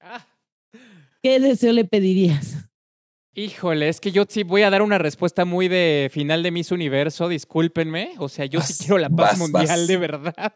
ah. 0.00 0.26
¿qué 1.22 1.40
deseo 1.40 1.72
le 1.72 1.84
pedirías? 1.84 2.66
Híjole, 3.38 3.90
es 3.90 4.00
que 4.00 4.12
yo 4.12 4.24
sí 4.26 4.44
voy 4.44 4.62
a 4.62 4.70
dar 4.70 4.80
una 4.80 4.96
respuesta 4.96 5.44
muy 5.44 5.68
de 5.68 6.08
final 6.10 6.42
de 6.42 6.50
Miss 6.50 6.72
Universo, 6.72 7.28
discúlpenme. 7.28 8.14
O 8.16 8.30
sea, 8.30 8.46
yo 8.46 8.62
sí 8.62 8.72
quiero 8.78 8.96
la 8.96 9.10
paz 9.10 9.38
mundial, 9.38 9.86
de 9.86 9.96
verdad. 9.98 10.54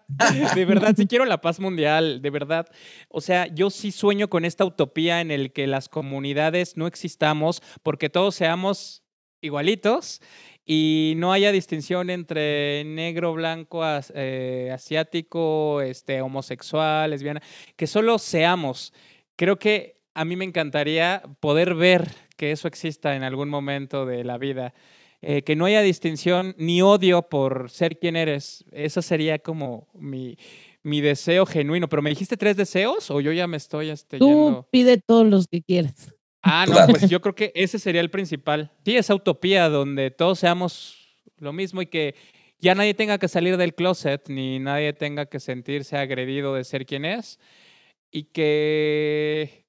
De 0.55 0.65
verdad, 0.65 0.95
sí 0.97 1.07
quiero 1.09 1.27
la 1.27 1.43
paz 1.43 1.61
mundial, 1.61 2.23
de 2.23 2.31
verdad. 2.31 2.67
O 3.11 3.21
sea, 3.21 3.49
yo 3.49 3.69
sí 3.69 3.93
sueño 3.93 4.31
con 4.31 4.47
esta 4.47 4.65
utopía 4.65 5.21
en 5.21 5.31
el 5.31 5.53
que 5.53 5.67
las 5.67 5.91
comunidades 5.91 6.79
no 6.79 6.87
existamos 6.87 7.63
porque 7.83 8.09
todos 8.09 8.35
seamos 8.35 9.03
igualitos 9.43 10.23
y 10.65 11.15
no 11.17 11.33
haya 11.33 11.53
distinción 11.53 12.11
entre 12.11 12.85
negro, 12.85 13.35
blanco, 13.35 13.83
eh, 14.15 14.71
asiático, 14.73 15.81
este, 15.81 16.21
homosexual, 16.21 17.11
lesbiana, 17.11 17.43
que 17.77 17.87
solo 17.87 18.19
seamos. 18.19 18.93
Creo 19.37 19.59
que 19.59 20.01
a 20.15 20.25
mí 20.25 20.37
me 20.37 20.45
encantaría 20.45 21.23
poder 21.41 21.75
ver 21.75 22.09
que 22.37 22.53
eso 22.53 22.69
exista 22.69 23.17
en 23.17 23.23
algún 23.23 23.49
momento 23.49 24.07
de 24.07 24.25
la 24.25 24.39
vida. 24.39 24.75
Eh, 25.23 25.43
que 25.43 25.55
no 25.55 25.67
haya 25.67 25.83
distinción 25.83 26.55
ni 26.57 26.81
odio 26.81 27.23
por 27.23 27.71
ser 27.71 27.99
quien 27.99 28.17
eres. 28.17 28.65
Eso 28.73 29.03
sería 29.03 29.39
como 29.39 29.89
mi, 29.93 30.39
mi 30.83 31.03
deseo 31.03 31.45
genuino. 31.45 31.89
Pero 31.89 32.01
me 32.01 32.11
dijiste 32.11 32.39
tres 32.39 32.57
deseos 32.57 33.11
o 33.11 33.21
yo 33.21 33.33
ya 33.33 33.47
me 33.47 33.59
estoy 33.59 33.91
este, 33.91 34.19
Tú 34.19 34.65
pide 34.71 34.97
todos 34.97 35.27
los 35.27 35.47
que 35.47 35.61
quieras. 35.63 36.15
Ah, 36.43 36.67
no, 36.69 36.87
pues 36.89 37.09
yo 37.09 37.21
creo 37.21 37.35
que 37.35 37.53
ese 37.55 37.79
sería 37.79 38.01
el 38.01 38.11
principal. 38.11 38.73
Sí, 38.85 38.97
esa 38.97 39.15
utopía 39.15 39.69
donde 39.69 40.11
todos 40.11 40.39
seamos 40.39 40.97
lo 41.39 41.53
mismo 41.53 41.83
y 41.83 41.87
que 41.87 42.15
ya 42.59 42.75
nadie 42.75 42.95
tenga 42.95 43.19
que 43.19 43.29
salir 43.29 43.57
del 43.57 43.75
closet 43.75 44.29
ni 44.29 44.59
nadie 44.59 44.93
tenga 44.93 45.27
que 45.27 45.41
sentirse 45.41 45.97
agredido 45.97 46.55
de 46.55 46.65
ser 46.65 46.87
quien 46.87 47.05
es 47.05 47.39
y 48.11 48.25
que, 48.25 49.67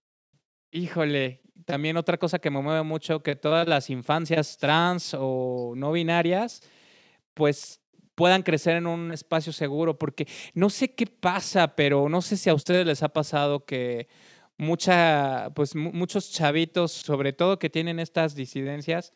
híjole, 0.71 1.41
también 1.65 1.97
otra 1.97 2.17
cosa 2.17 2.39
que 2.39 2.49
me 2.49 2.61
mueve 2.61 2.83
mucho, 2.83 3.21
que 3.23 3.35
todas 3.35 3.67
las 3.67 3.89
infancias 3.89 4.57
trans 4.57 5.15
o 5.17 5.73
no 5.75 5.91
binarias, 5.91 6.61
pues 7.33 7.81
puedan 8.15 8.43
crecer 8.43 8.77
en 8.77 8.87
un 8.87 9.11
espacio 9.11 9.53
seguro, 9.53 9.97
porque 9.97 10.27
no 10.53 10.69
sé 10.69 10.93
qué 10.93 11.07
pasa, 11.07 11.75
pero 11.75 12.09
no 12.09 12.21
sé 12.21 12.37
si 12.37 12.49
a 12.49 12.53
ustedes 12.53 12.85
les 12.85 13.03
ha 13.03 13.09
pasado 13.09 13.65
que 13.65 14.07
mucha, 14.61 15.49
pues 15.55 15.75
muchos 15.75 16.31
chavitos, 16.31 16.91
sobre 16.91 17.33
todo 17.33 17.57
que 17.57 17.71
tienen 17.71 17.99
estas 17.99 18.35
disidencias, 18.35 19.11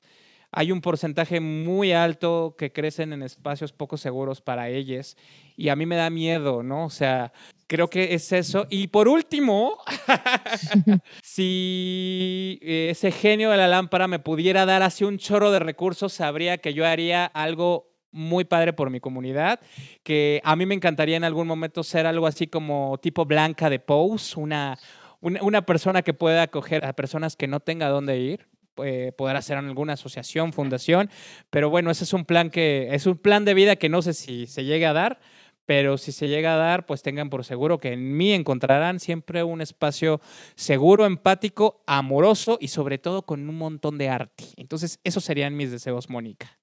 hay 0.52 0.72
un 0.72 0.82
porcentaje 0.82 1.40
muy 1.40 1.92
alto 1.92 2.56
que 2.58 2.72
crecen 2.72 3.14
en 3.14 3.22
espacios 3.22 3.72
poco 3.72 3.96
seguros 3.98 4.42
para 4.42 4.70
ellos 4.70 5.16
y 5.56 5.70
a 5.70 5.76
mí 5.76 5.86
me 5.86 5.98
da 5.98 6.10
miedo, 6.10 6.64
¿no? 6.64 6.86
O 6.86 6.90
sea, 6.90 7.32
creo 7.68 7.90
que 7.90 8.16
es 8.16 8.32
eso. 8.32 8.66
Y 8.72 8.88
por 8.88 9.08
último, 9.08 9.78
si 11.22 12.58
ese 12.64 13.12
genio 13.12 13.52
de 13.52 13.58
la 13.58 13.68
lámpara 13.68 14.08
me 14.08 14.18
pudiera 14.18 14.66
dar 14.66 14.82
así 14.82 15.04
un 15.04 15.20
chorro 15.20 15.52
de 15.52 15.60
recursos, 15.60 16.12
sabría 16.12 16.58
que 16.58 16.74
yo 16.74 16.88
haría 16.88 17.26
algo 17.26 17.92
muy 18.12 18.46
padre 18.46 18.74
por 18.74 18.90
mi 18.90 19.00
comunidad, 19.00 19.60
que 20.02 20.42
a 20.44 20.56
mí 20.56 20.66
me 20.66 20.74
encantaría 20.74 21.18
en 21.18 21.26
algún 21.26 21.46
momento 21.46 21.84
ser 21.84 22.08
algo 22.08 22.26
así 22.26 22.48
como 22.48 22.98
tipo 23.00 23.26
Blanca 23.26 23.70
de 23.70 23.80
Pose, 23.80 24.40
una, 24.40 24.80
una, 25.26 25.66
persona 25.66 26.02
que 26.02 26.14
pueda 26.14 26.44
acoger 26.44 26.86
a 26.86 26.94
personas 26.94 27.36
que 27.36 27.48
no 27.48 27.60
tenga 27.60 27.90
dónde 27.90 28.20
ir, 28.20 28.48
eh, 28.84 29.12
poder 29.18 29.38
hacer 29.38 29.58
alguna 29.58 29.94
asociación, 29.94 30.54
fundación, 30.54 31.10
pero 31.50 31.70
bueno, 31.70 31.92
ese 31.92 32.04
es 32.04 32.14
un 32.14 32.26
plan 32.26 32.50
que 32.50 32.90
es 32.92 33.06
un 33.06 33.18
plan 33.18 33.46
de 33.46 33.54
vida 33.54 33.76
que 33.76 33.90
no 33.90 34.02
sé 34.02 34.14
si 34.14 34.48
se 34.48 34.66
llegue 34.66 34.86
a 34.86 34.94
dar, 34.94 35.20
pero 35.66 35.98
si 35.98 36.12
se 36.12 36.28
llega 36.28 36.54
a 36.54 36.58
dar, 36.58 36.86
pues 36.86 37.02
tengan 37.02 37.30
por 37.30 37.44
seguro 37.44 37.80
que 37.80 37.94
en 37.94 38.16
mí 38.16 38.34
encontrarán 38.34 39.00
siempre 39.00 39.44
un 39.44 39.62
espacio 39.62 40.22
seguro, 40.56 41.06
empático, 41.06 41.84
amoroso 41.88 42.58
y 42.62 42.68
sobre 42.68 43.00
todo 43.00 43.24
con 43.24 43.50
un 43.50 43.58
montón 43.58 43.98
de 43.98 44.10
arte. 44.10 44.46
Entonces, 44.58 45.00
esos 45.04 45.24
serían 45.24 45.56
mis 45.56 45.72
deseos, 45.72 46.10
Mónica. 46.10 46.60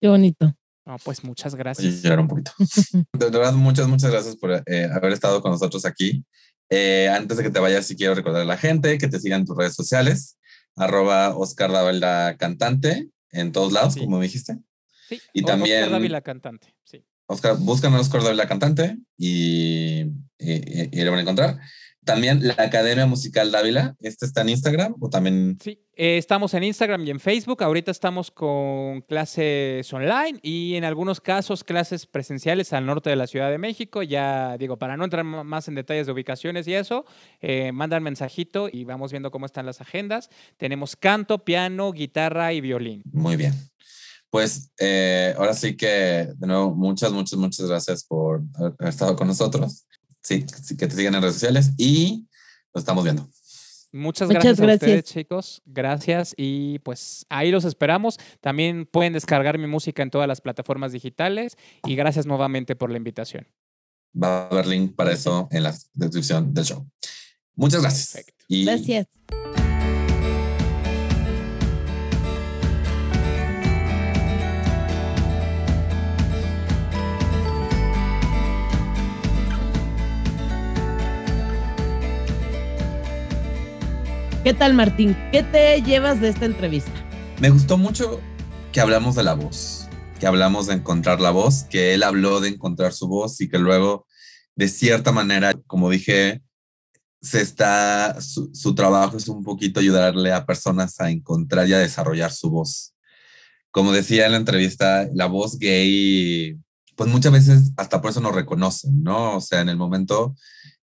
Qué 0.00 0.08
bonito. 0.08 0.54
No, 0.84 0.96
pues 1.04 1.22
muchas 1.22 1.54
gracias. 1.54 2.04
un 2.04 2.28
poquito. 2.28 2.52
De 3.12 3.30
verdad, 3.30 3.52
muchas, 3.52 3.86
muchas 3.86 4.10
gracias 4.10 4.36
por 4.36 4.50
eh, 4.66 4.88
haber 4.92 5.12
estado 5.12 5.40
con 5.40 5.52
nosotros 5.52 5.84
aquí. 5.84 6.24
Eh, 6.74 7.06
antes 7.10 7.36
de 7.36 7.42
que 7.42 7.50
te 7.50 7.60
vayas, 7.60 7.84
sí 7.84 7.96
quiero 7.96 8.14
recordar 8.14 8.40
a 8.40 8.46
la 8.46 8.56
gente 8.56 8.96
que 8.96 9.06
te 9.06 9.20
sigan 9.20 9.40
en 9.40 9.46
tus 9.46 9.58
redes 9.58 9.74
sociales, 9.74 10.38
arroba 10.74 11.36
Oscar 11.36 11.70
Dávila 11.70 12.36
Cantante, 12.38 13.10
en 13.30 13.52
todos 13.52 13.74
lados, 13.74 13.94
como 13.94 14.18
dijiste. 14.18 14.56
Sí, 15.06 15.20
y 15.34 15.42
también... 15.42 15.82
Oscar 15.82 15.92
Dávila 15.92 16.22
Cantante, 16.22 16.74
sí. 16.82 17.04
Oscar, 17.26 17.58
buscan 17.58 17.92
a 17.92 18.00
Oscar 18.00 18.22
Dávila 18.22 18.48
Cantante 18.48 18.96
y, 19.18 20.00
y, 20.38 20.98
y, 20.98 21.04
lo 21.04 21.10
van 21.10 21.18
a 21.18 21.22
encontrar. 21.22 21.60
También 22.04 22.46
la 22.46 22.54
Academia 22.58 23.06
Musical 23.06 23.52
Dávila, 23.52 23.94
¿este 24.00 24.26
está 24.26 24.40
en 24.40 24.48
Instagram 24.48 24.96
o 24.98 25.08
también? 25.08 25.56
Sí, 25.62 25.78
eh, 25.94 26.18
estamos 26.18 26.52
en 26.54 26.64
Instagram 26.64 27.06
y 27.06 27.10
en 27.10 27.20
Facebook. 27.20 27.62
Ahorita 27.62 27.92
estamos 27.92 28.32
con 28.32 29.02
clases 29.02 29.92
online 29.92 30.40
y 30.42 30.74
en 30.74 30.82
algunos 30.82 31.20
casos 31.20 31.62
clases 31.62 32.06
presenciales 32.06 32.72
al 32.72 32.86
norte 32.86 33.08
de 33.08 33.14
la 33.14 33.28
Ciudad 33.28 33.50
de 33.50 33.58
México. 33.58 34.02
Ya 34.02 34.56
digo, 34.58 34.78
para 34.78 34.96
no 34.96 35.04
entrar 35.04 35.22
más 35.22 35.68
en 35.68 35.76
detalles 35.76 36.06
de 36.06 36.12
ubicaciones 36.12 36.66
y 36.66 36.74
eso, 36.74 37.04
eh, 37.40 37.70
mandan 37.70 38.02
mensajito 38.02 38.68
y 38.72 38.82
vamos 38.82 39.12
viendo 39.12 39.30
cómo 39.30 39.46
están 39.46 39.64
las 39.64 39.80
agendas. 39.80 40.28
Tenemos 40.56 40.96
canto, 40.96 41.44
piano, 41.44 41.92
guitarra 41.92 42.52
y 42.52 42.60
violín. 42.60 43.04
Muy 43.12 43.36
bien. 43.36 43.54
Pues 44.28 44.72
eh, 44.80 45.34
ahora 45.38 45.54
sí 45.54 45.76
que, 45.76 46.30
de 46.34 46.46
nuevo, 46.48 46.74
muchas, 46.74 47.12
muchas, 47.12 47.38
muchas 47.38 47.68
gracias 47.68 48.02
por 48.02 48.42
haber 48.54 48.88
estado 48.88 49.14
con 49.14 49.28
nosotros 49.28 49.86
sí, 50.22 50.44
que 50.78 50.86
te 50.86 50.96
sigan 50.96 51.14
en 51.14 51.22
redes 51.22 51.34
sociales 51.34 51.72
y 51.76 52.26
nos 52.74 52.82
estamos 52.82 53.04
viendo. 53.04 53.28
Muchas, 53.94 54.30
gracias, 54.30 54.58
a 54.58 54.64
ustedes, 54.64 55.04
chicos. 55.04 55.60
Gracias. 55.66 56.34
Y 56.38 56.78
pues 56.78 57.26
ahí 57.28 57.50
los 57.50 57.66
esperamos. 57.66 58.18
También 58.40 58.86
pueden 58.86 59.12
descargar 59.12 59.58
mi 59.58 59.66
música 59.66 60.02
en 60.02 60.10
todas 60.10 60.26
las 60.26 60.40
plataformas 60.40 60.92
digitales. 60.92 61.56
Y 61.84 61.94
gracias 61.94 62.24
nuevamente 62.24 62.74
por 62.74 62.90
la 62.90 62.96
invitación. 62.96 63.46
Va 64.20 64.44
a 64.44 64.46
haber 64.46 64.66
link 64.66 64.94
para 64.94 65.12
eso 65.12 65.46
en 65.50 65.64
la 65.64 65.74
descripción 65.92 66.54
del 66.54 66.64
show. 66.64 66.86
Muchas 67.54 67.82
gracias. 67.82 68.24
Gracias. 68.48 69.06
¿Qué 84.44 84.54
tal, 84.54 84.74
Martín? 84.74 85.16
¿Qué 85.30 85.44
te 85.44 85.80
llevas 85.82 86.20
de 86.20 86.28
esta 86.28 86.46
entrevista? 86.46 86.90
Me 87.40 87.48
gustó 87.50 87.78
mucho 87.78 88.20
que 88.72 88.80
hablamos 88.80 89.14
de 89.14 89.22
la 89.22 89.34
voz, 89.34 89.86
que 90.18 90.26
hablamos 90.26 90.66
de 90.66 90.74
encontrar 90.74 91.20
la 91.20 91.30
voz, 91.30 91.62
que 91.70 91.94
él 91.94 92.02
habló 92.02 92.40
de 92.40 92.48
encontrar 92.48 92.92
su 92.92 93.06
voz 93.06 93.40
y 93.40 93.48
que 93.48 93.60
luego, 93.60 94.04
de 94.56 94.66
cierta 94.66 95.12
manera, 95.12 95.52
como 95.68 95.88
dije, 95.90 96.42
se 97.20 97.40
está, 97.40 98.20
su, 98.20 98.74
trabajo 98.74 99.16
es 99.16 99.28
un 99.28 99.44
poquito 99.44 99.78
ayudarle 99.78 100.32
a 100.32 100.44
personas 100.44 101.00
a 101.00 101.08
encontrar 101.08 101.68
y 101.68 101.74
a 101.74 101.78
desarrollar 101.78 102.32
su 102.32 102.50
voz. 102.50 102.96
Como 103.70 103.92
decía 103.92 104.26
en 104.26 104.32
la 104.32 104.38
entrevista, 104.38 105.08
la 105.14 105.26
voz 105.26 105.56
gay 105.56 106.58
pues 106.96 107.08
muchas 107.08 107.32
veces 107.32 107.72
hasta 107.76 108.00
por 108.00 108.10
eso 108.10 108.20
nos 108.20 108.34
reconocen, 108.34 109.04
¿no? 109.04 109.36
O 109.36 109.40
sea, 109.40 109.60
en 109.60 109.68
el 109.68 109.76
momento 109.76 110.34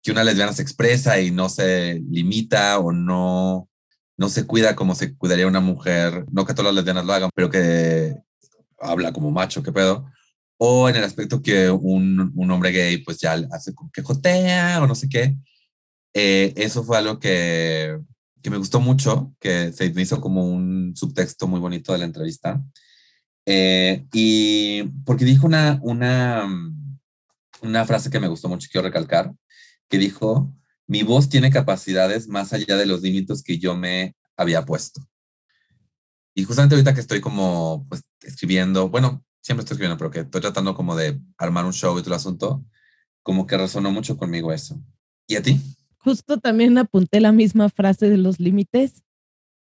que 0.02 0.12
una 0.12 0.24
lesbiana 0.24 0.54
se 0.54 0.62
expresa 0.62 1.20
y 1.20 1.32
no 1.32 1.50
se 1.50 2.02
limita 2.10 2.80
o 2.80 2.92
no, 2.92 3.70
no 4.18 4.30
se 4.30 4.46
cuida 4.46 4.76
como 4.76 4.96
se 4.96 5.16
cuidaría 5.16 5.48
una 5.48 5.60
mujer, 5.60 6.26
no 6.32 6.46
que 6.46 6.54
todas 6.54 6.68
las 6.68 6.76
lesbianas 6.76 7.06
lo 7.06 7.14
hagan, 7.14 7.30
pero 7.36 7.50
que 7.50 8.16
habla 8.80 9.14
como 9.14 9.32
macho, 9.32 9.64
qué 9.64 9.72
pedo, 9.72 10.06
o 10.58 10.90
en 10.90 10.96
el 10.96 11.04
aspecto 11.04 11.42
que 11.42 11.70
un, 11.70 12.32
un 12.36 12.52
hombre 12.52 12.72
gay 12.72 12.98
pues 13.00 13.20
ya 13.20 13.34
hace 13.52 13.74
como 13.74 13.92
que 13.92 14.04
jotea 14.04 14.82
o 14.82 14.88
no 14.88 14.96
sé 14.96 15.10
qué. 15.10 15.36
Eh, 16.14 16.54
eso 16.56 16.84
fue 16.84 16.98
algo 16.98 17.20
que, 17.20 17.98
que 18.42 18.50
me 18.50 18.58
gustó 18.58 18.80
mucho, 18.80 19.34
que 19.40 19.72
se 19.72 19.86
hizo 19.86 20.20
como 20.22 20.46
un 20.46 20.94
subtexto 20.96 21.48
muy 21.48 21.60
bonito 21.60 21.94
de 21.94 22.00
la 22.00 22.06
entrevista. 22.06 22.62
Eh, 23.46 24.06
y 24.14 24.84
porque 25.06 25.26
dijo 25.26 25.48
una, 25.48 25.80
una, 25.82 26.48
una 27.62 27.86
frase 27.86 28.10
que 28.10 28.20
me 28.20 28.28
gustó 28.28 28.50
mucho 28.50 28.70
quiero 28.72 28.88
recalcar, 28.88 29.34
que 29.92 29.98
dijo, 29.98 30.52
mi 30.88 31.04
voz 31.04 31.30
tiene 31.30 31.52
capacidades 31.52 32.28
más 32.30 32.54
allá 32.54 32.78
de 32.78 32.86
los 32.86 33.02
límites 33.02 33.44
que 33.44 33.60
yo 33.60 33.76
me 33.76 34.16
había 34.38 34.66
puesto. 34.66 35.02
Y 36.34 36.46
justamente 36.46 36.76
ahorita 36.76 36.94
que 36.94 37.02
estoy 37.02 37.20
como 37.20 37.86
pues, 37.90 38.02
escribiendo, 38.22 38.90
bueno, 38.90 39.24
siempre 39.42 39.64
estoy 39.64 39.76
escribiendo, 39.76 39.98
pero 39.98 40.10
que 40.10 40.20
estoy 40.22 40.40
tratando 40.40 40.74
como 40.74 40.96
de 40.96 41.20
armar 41.38 41.66
un 41.66 41.74
show 41.74 42.00
y 42.00 42.02
todo 42.02 42.12
el 42.12 42.18
asunto, 42.18 42.64
como 43.22 43.46
que 43.46 43.58
resonó 43.58 43.92
mucho 43.92 44.16
conmigo 44.18 44.54
eso. 44.54 44.82
¿Y 45.28 45.36
a 45.36 45.42
ti? 45.42 45.60
Justo 45.98 46.40
también 46.40 46.78
apunté 46.78 47.20
la 47.20 47.34
misma 47.34 47.70
frase 47.70 48.10
de 48.10 48.18
los 48.18 48.40
límites 48.40 49.04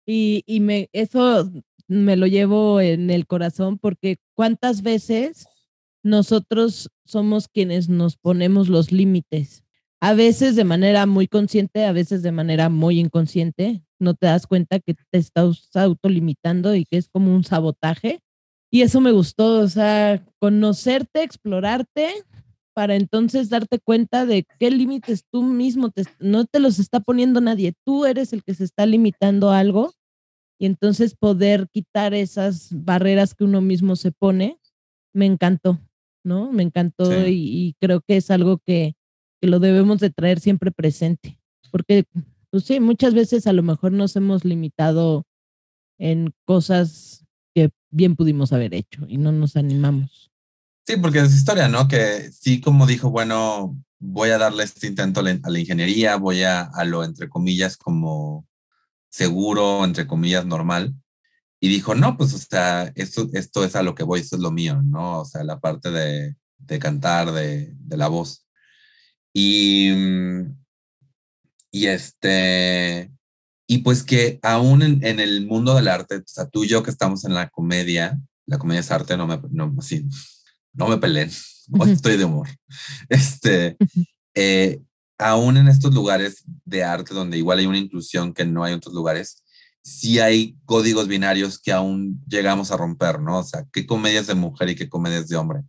y, 0.05 0.43
y 0.45 0.59
me, 0.59 0.89
eso 0.93 1.51
me 1.87 2.15
lo 2.17 2.27
llevo 2.27 2.81
en 2.81 3.09
el 3.09 3.25
corazón 3.25 3.79
porque 3.79 4.17
cuántas 4.35 4.83
veces 4.83 5.47
nosotros 6.03 6.91
somos 7.03 7.47
quienes 7.47 7.89
nos 7.89 8.15
ponemos 8.15 8.69
los 8.69 8.91
límites 8.91 9.62
a 10.03 10.13
veces 10.13 10.57
de 10.57 10.65
manera 10.65 11.05
muy 11.05 11.29
consciente, 11.29 11.85
a 11.85 11.93
veces 11.93 12.23
de 12.23 12.33
manera 12.33 12.67
muy 12.67 12.99
inconsciente. 12.99 13.85
No 13.99 14.15
te 14.15 14.27
das 14.27 14.47
cuenta 14.47 14.81
que 14.81 14.95
te 14.95 15.17
estás 15.17 15.73
autolimitando 15.75 16.75
y 16.75 16.83
que 16.83 16.97
es 16.97 17.07
como 17.07 17.33
un 17.33 17.45
sabotaje. 17.45 18.19
Y 18.69 18.81
eso 18.81 18.99
me 18.99 19.13
gustó, 19.13 19.61
o 19.61 19.67
sea, 19.69 20.21
conocerte, 20.39 21.23
explorarte, 21.23 22.09
para 22.73 22.95
entonces 22.95 23.49
darte 23.49 23.79
cuenta 23.79 24.25
de 24.25 24.45
qué 24.59 24.71
límites 24.71 25.23
tú 25.31 25.41
mismo 25.41 25.89
te, 25.89 26.03
no 26.19 26.43
te 26.43 26.59
los 26.59 26.79
está 26.79 26.99
poniendo 26.99 27.39
nadie, 27.39 27.73
tú 27.85 28.05
eres 28.05 28.33
el 28.33 28.43
que 28.43 28.55
se 28.55 28.65
está 28.65 28.85
limitando 28.85 29.51
algo 29.51 29.93
y 30.59 30.65
entonces 30.65 31.15
poder 31.15 31.69
quitar 31.71 32.13
esas 32.13 32.67
barreras 32.71 33.35
que 33.35 33.45
uno 33.45 33.61
mismo 33.61 33.95
se 33.95 34.11
pone, 34.11 34.57
me 35.13 35.27
encantó, 35.27 35.79
¿no? 36.25 36.51
Me 36.51 36.63
encantó 36.63 37.25
y, 37.25 37.35
y, 37.35 37.75
creo 37.79 38.01
que 38.01 38.17
es 38.17 38.31
algo 38.31 38.57
que, 38.65 38.95
que 39.43 39.49
lo 39.49 39.59
debemos 39.59 39.99
de 39.99 40.09
traer 40.09 40.39
siempre 40.39 40.71
presente, 40.71 41.37
porque, 41.69 42.05
pues 42.49 42.63
sí, 42.63 42.79
muchas 42.79 43.13
veces 43.13 43.45
a 43.45 43.51
lo 43.51 43.61
mejor 43.61 43.91
nos 43.91 44.15
hemos 44.15 44.45
limitado 44.45 45.25
en 45.97 46.33
cosas 46.45 47.25
que 47.53 47.69
bien 47.91 48.15
pudimos 48.15 48.53
haber 48.53 48.73
hecho 48.73 49.05
y 49.05 49.17
no 49.17 49.33
nos 49.33 49.57
animamos. 49.57 50.31
Sí, 50.87 50.95
porque 50.95 51.19
es 51.19 51.35
historia, 51.35 51.67
¿no? 51.67 51.89
Que 51.89 52.31
sí, 52.31 52.61
como 52.61 52.85
dijo, 52.85 53.09
bueno, 53.09 53.77
voy 53.99 54.29
a 54.29 54.37
darle 54.37 54.63
este 54.63 54.87
intento 54.87 55.19
a 55.19 55.23
la, 55.23 55.59
ingeniería, 55.59 56.15
voy 56.15 56.43
a, 56.43 56.61
a 56.61 56.85
lo, 56.85 57.03
entre 57.03 57.27
comillas, 57.27 57.75
como 57.75 58.47
seguro, 59.09 59.83
entre 59.83 60.07
comillas, 60.07 60.45
normal. 60.45 60.95
Y 61.59 61.67
dijo, 61.67 61.95
no, 61.95 62.15
pues, 62.15 62.33
o 62.33 62.37
sea, 62.37 62.93
esto, 62.95 63.27
esto 63.33 63.65
es 63.65 63.75
a 63.75 63.83
lo 63.83 63.93
que 63.93 64.03
voy, 64.03 64.21
esto 64.21 64.37
es 64.37 64.41
lo 64.41 64.51
mío, 64.51 64.81
¿no? 64.81 65.19
O 65.19 65.25
sea, 65.25 65.43
la 65.43 65.59
parte 65.59 65.91
de, 65.91 66.37
de 66.59 66.79
cantar, 66.79 67.33
de, 67.33 67.73
de 67.75 67.97
la 67.97 68.07
voz. 68.07 68.42
Y, 69.33 69.91
mm, 69.91 70.57
y 71.71 71.87
este, 71.87 73.11
y 73.67 73.79
pues 73.79 74.03
que 74.03 74.39
aún 74.43 74.83
en, 74.83 75.03
en, 75.03 75.19
el 75.19 75.47
mundo 75.47 75.73
del 75.75 75.87
arte, 75.87 76.17
o 76.17 76.23
sea, 76.25 76.47
tú 76.47 76.63
y 76.63 76.67
yo 76.67 76.83
que 76.83 76.91
estamos 76.91 77.25
en 77.25 77.33
la 77.33 77.49
comedia, 77.49 78.19
la 78.45 78.59
comedia 78.59 78.81
es 78.81 78.91
arte, 78.91 79.17
no 79.17 79.25
me, 79.25 79.39
no, 79.49 79.75
sí, 79.81 80.07
no 80.73 80.87
me 80.87 80.97
peleen, 80.97 81.31
estoy 81.87 82.17
de 82.17 82.25
humor. 82.25 82.47
Este, 83.09 83.77
eh, 84.35 84.81
aún 85.17 85.57
en 85.57 85.67
estos 85.67 85.93
lugares 85.93 86.43
de 86.65 86.83
arte 86.83 87.13
donde 87.13 87.37
igual 87.37 87.59
hay 87.59 87.65
una 87.65 87.77
inclusión 87.77 88.33
que 88.33 88.45
no 88.45 88.63
hay 88.63 88.73
en 88.73 88.77
otros 88.77 88.93
lugares, 88.93 89.43
sí 89.83 90.19
hay 90.19 90.57
códigos 90.65 91.07
binarios 91.07 91.59
que 91.59 91.71
aún 91.71 92.23
llegamos 92.27 92.71
a 92.71 92.77
romper, 92.77 93.19
¿no? 93.19 93.39
O 93.39 93.43
sea, 93.43 93.65
qué 93.73 93.85
comedias 93.85 94.27
de 94.27 94.35
mujer 94.35 94.69
y 94.69 94.75
qué 94.75 94.89
comedias 94.89 95.27
de 95.27 95.37
hombre 95.37 95.63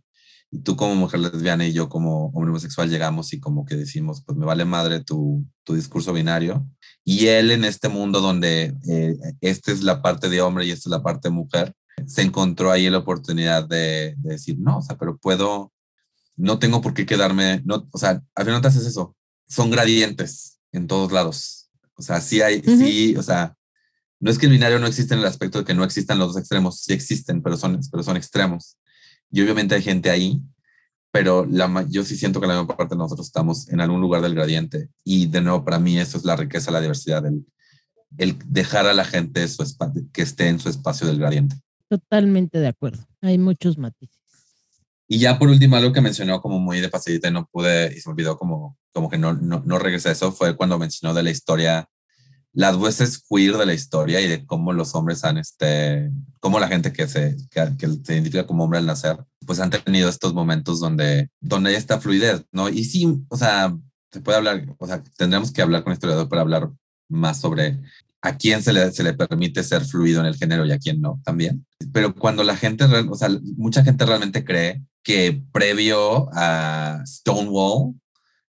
y 0.51 0.59
tú 0.59 0.75
como 0.75 0.95
mujer 0.95 1.19
lesbiana 1.19 1.65
y 1.65 1.73
yo 1.73 1.89
como 1.89 2.27
hombre 2.27 2.51
homosexual 2.51 2.89
llegamos 2.89 3.33
y 3.33 3.39
como 3.39 3.65
que 3.65 3.75
decimos, 3.75 4.23
pues 4.25 4.37
me 4.37 4.45
vale 4.45 4.65
madre 4.65 5.03
tu, 5.03 5.45
tu 5.63 5.75
discurso 5.75 6.13
binario. 6.13 6.67
Y 7.03 7.27
él 7.27 7.51
en 7.51 7.65
este 7.65 7.89
mundo 7.89 8.21
donde 8.21 8.75
eh, 8.87 9.15
esta 9.41 9.71
es 9.71 9.83
la 9.83 10.01
parte 10.01 10.29
de 10.29 10.41
hombre 10.41 10.65
y 10.65 10.71
esta 10.71 10.89
es 10.89 10.91
la 10.91 11.03
parte 11.03 11.29
de 11.29 11.35
mujer, 11.35 11.73
se 12.05 12.21
encontró 12.21 12.71
ahí 12.71 12.89
la 12.89 12.99
oportunidad 12.99 13.67
de, 13.67 14.15
de, 14.17 14.33
decir, 14.33 14.57
no, 14.59 14.79
o 14.79 14.81
sea, 14.81 14.97
pero 14.97 15.17
puedo, 15.17 15.71
no 16.35 16.59
tengo 16.59 16.81
por 16.81 16.93
qué 16.93 17.05
quedarme, 17.05 17.61
no, 17.65 17.87
o 17.91 17.97
sea, 17.97 18.21
al 18.35 18.45
final 18.45 18.61
te 18.61 18.67
haces 18.67 18.85
eso, 18.85 19.15
son 19.47 19.71
gradientes 19.71 20.59
en 20.71 20.87
todos 20.87 21.11
lados. 21.11 21.69
O 21.95 22.01
sea, 22.01 22.19
sí 22.21 22.41
hay, 22.41 22.57
uh 22.57 22.61
-huh. 22.61 22.77
sí, 22.77 23.15
o 23.15 23.23
sea, 23.23 23.55
no 24.19 24.31
es 24.31 24.37
que 24.37 24.47
el 24.47 24.51
binario 24.51 24.79
no 24.79 24.87
existe 24.87 25.13
en 25.13 25.21
el 25.21 25.25
aspecto 25.25 25.59
de 25.59 25.65
que 25.65 25.73
no 25.73 25.83
existan 25.83 26.19
los 26.19 26.29
dos 26.29 26.37
extremos, 26.37 26.81
sí 26.81 26.93
existen, 26.93 27.41
pero 27.41 27.57
son, 27.57 27.79
pero 27.91 28.03
son 28.03 28.17
extremos. 28.17 28.77
Y 29.31 29.41
obviamente 29.41 29.75
hay 29.75 29.81
gente 29.81 30.09
ahí, 30.09 30.41
pero 31.11 31.45
la, 31.45 31.85
yo 31.89 32.03
sí 32.03 32.17
siento 32.17 32.41
que 32.41 32.47
la 32.47 32.61
mayor 32.61 32.75
parte 32.75 32.95
de 32.95 32.99
nosotros 32.99 33.27
estamos 33.27 33.69
en 33.69 33.81
algún 33.81 34.01
lugar 34.01 34.21
del 34.21 34.35
gradiente. 34.35 34.89
Y 35.03 35.27
de 35.27 35.41
nuevo, 35.41 35.63
para 35.63 35.79
mí 35.79 35.97
eso 35.97 36.17
es 36.17 36.25
la 36.25 36.35
riqueza, 36.35 36.71
la 36.71 36.81
diversidad, 36.81 37.25
el, 37.25 37.45
el 38.17 38.37
dejar 38.45 38.87
a 38.87 38.93
la 38.93 39.05
gente 39.05 39.47
su 39.47 39.63
que 40.11 40.21
esté 40.21 40.49
en 40.49 40.59
su 40.59 40.69
espacio 40.69 41.07
del 41.07 41.19
gradiente. 41.19 41.55
Totalmente 41.89 42.59
de 42.59 42.67
acuerdo. 42.67 43.05
Hay 43.21 43.37
muchos 43.37 43.77
matices. 43.77 44.19
Y 45.07 45.19
ya 45.19 45.37
por 45.37 45.49
último, 45.49 45.75
algo 45.75 45.93
que 45.93 46.01
mencionó 46.01 46.41
como 46.41 46.59
muy 46.59 46.81
de 46.81 46.89
pasadita 46.89 47.27
y 47.27 47.31
no 47.31 47.47
pude, 47.47 47.95
y 47.95 47.99
se 47.99 48.09
me 48.09 48.13
olvidó 48.13 48.37
como, 48.37 48.77
como 48.91 49.09
que 49.09 49.17
no, 49.17 49.33
no, 49.33 49.61
no 49.65 49.77
regresé 49.77 50.09
a 50.09 50.13
eso, 50.13 50.31
fue 50.31 50.57
cuando 50.57 50.79
mencionó 50.79 51.13
de 51.13 51.23
la 51.23 51.29
historia 51.29 51.87
las 52.55 52.77
voces 52.77 53.21
queer 53.29 53.57
de 53.57 53.65
la 53.65 53.73
historia 53.73 54.21
y 54.21 54.27
de 54.27 54.45
cómo 54.45 54.71
los 54.71 54.95
hombres 54.95 55.23
han, 55.25 55.37
este, 55.37 56.09
cómo 56.39 56.57
la 56.59 56.69
gente 56.69 56.93
que 56.93 57.05
se, 57.07 57.35
que, 57.51 57.69
que, 57.77 57.87
se 57.87 58.13
identifica 58.13 58.47
como 58.47 58.63
hombre 58.63 58.79
al 58.79 58.85
nacer, 58.85 59.17
pues 59.45 59.59
han 59.59 59.69
tenido 59.69 60.09
estos 60.09 60.33
momentos 60.33 60.79
donde, 60.79 61.29
donde 61.41 61.71
hay 61.71 61.75
esta 61.75 61.99
fluidez, 61.99 62.45
¿no? 62.53 62.69
Y 62.69 62.85
sí, 62.85 63.21
o 63.27 63.37
sea, 63.37 63.77
se 64.11 64.21
puede 64.21 64.37
hablar, 64.37 64.65
o 64.77 64.87
sea, 64.87 65.03
tendríamos 65.17 65.51
que 65.51 65.61
hablar 65.61 65.83
con 65.83 65.91
el 65.91 65.95
historiador 65.95 66.29
para 66.29 66.41
hablar 66.41 66.71
más 67.09 67.41
sobre 67.41 67.77
a 68.21 68.37
quién 68.37 68.63
se 68.63 68.71
le, 68.71 68.89
se 68.91 69.03
le 69.03 69.13
permite 69.13 69.61
ser 69.61 69.83
fluido 69.83 70.21
en 70.21 70.25
el 70.25 70.35
género 70.35 70.65
y 70.65 70.71
a 70.71 70.79
quién 70.79 71.01
no 71.01 71.21
también. 71.25 71.65
Pero 71.91 72.15
cuando 72.15 72.43
la 72.43 72.55
gente, 72.55 72.85
o 72.85 73.15
sea, 73.15 73.29
mucha 73.57 73.83
gente 73.83 74.05
realmente 74.05 74.45
cree 74.45 74.81
que 75.03 75.43
previo 75.51 76.29
a 76.33 77.03
Stonewall 77.05 77.93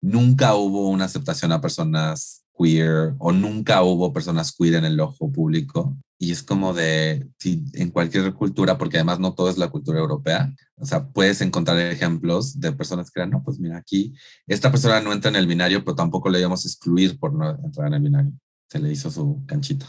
nunca 0.01 0.55
hubo 0.55 0.89
una 0.89 1.05
aceptación 1.05 1.51
a 1.51 1.61
personas 1.61 2.40
queer 2.61 3.13
o 3.17 3.31
nunca 3.31 3.83
hubo 3.83 4.13
personas 4.13 4.55
queer 4.57 4.75
en 4.75 4.85
el 4.85 4.99
ojo 4.99 5.31
público. 5.31 5.97
Y 6.17 6.31
es 6.31 6.43
como 6.43 6.73
de, 6.73 7.27
si 7.39 7.65
en 7.73 7.89
cualquier 7.89 8.33
cultura, 8.33 8.77
porque 8.77 8.97
además 8.97 9.19
no 9.19 9.33
todo 9.33 9.49
es 9.49 9.57
la 9.57 9.69
cultura 9.69 9.99
europea, 9.99 10.53
o 10.75 10.85
sea, 10.85 11.07
puedes 11.07 11.41
encontrar 11.41 11.79
ejemplos 11.79 12.59
de 12.59 12.71
personas 12.73 13.09
que 13.09 13.21
eran, 13.21 13.31
no, 13.31 13.43
pues 13.43 13.59
mira, 13.59 13.77
aquí 13.77 14.13
esta 14.45 14.69
persona 14.69 15.01
no 15.01 15.13
entra 15.13 15.29
en 15.29 15.35
el 15.35 15.47
binario, 15.47 15.83
pero 15.83 15.95
tampoco 15.95 16.29
le 16.29 16.39
íbamos 16.39 16.63
a 16.63 16.67
excluir 16.67 17.17
por 17.17 17.33
no 17.33 17.49
entrar 17.63 17.87
en 17.87 17.93
el 17.95 18.01
binario. 18.01 18.31
Se 18.69 18.79
le 18.79 18.91
hizo 18.91 19.09
su 19.09 19.43
canchito. 19.47 19.87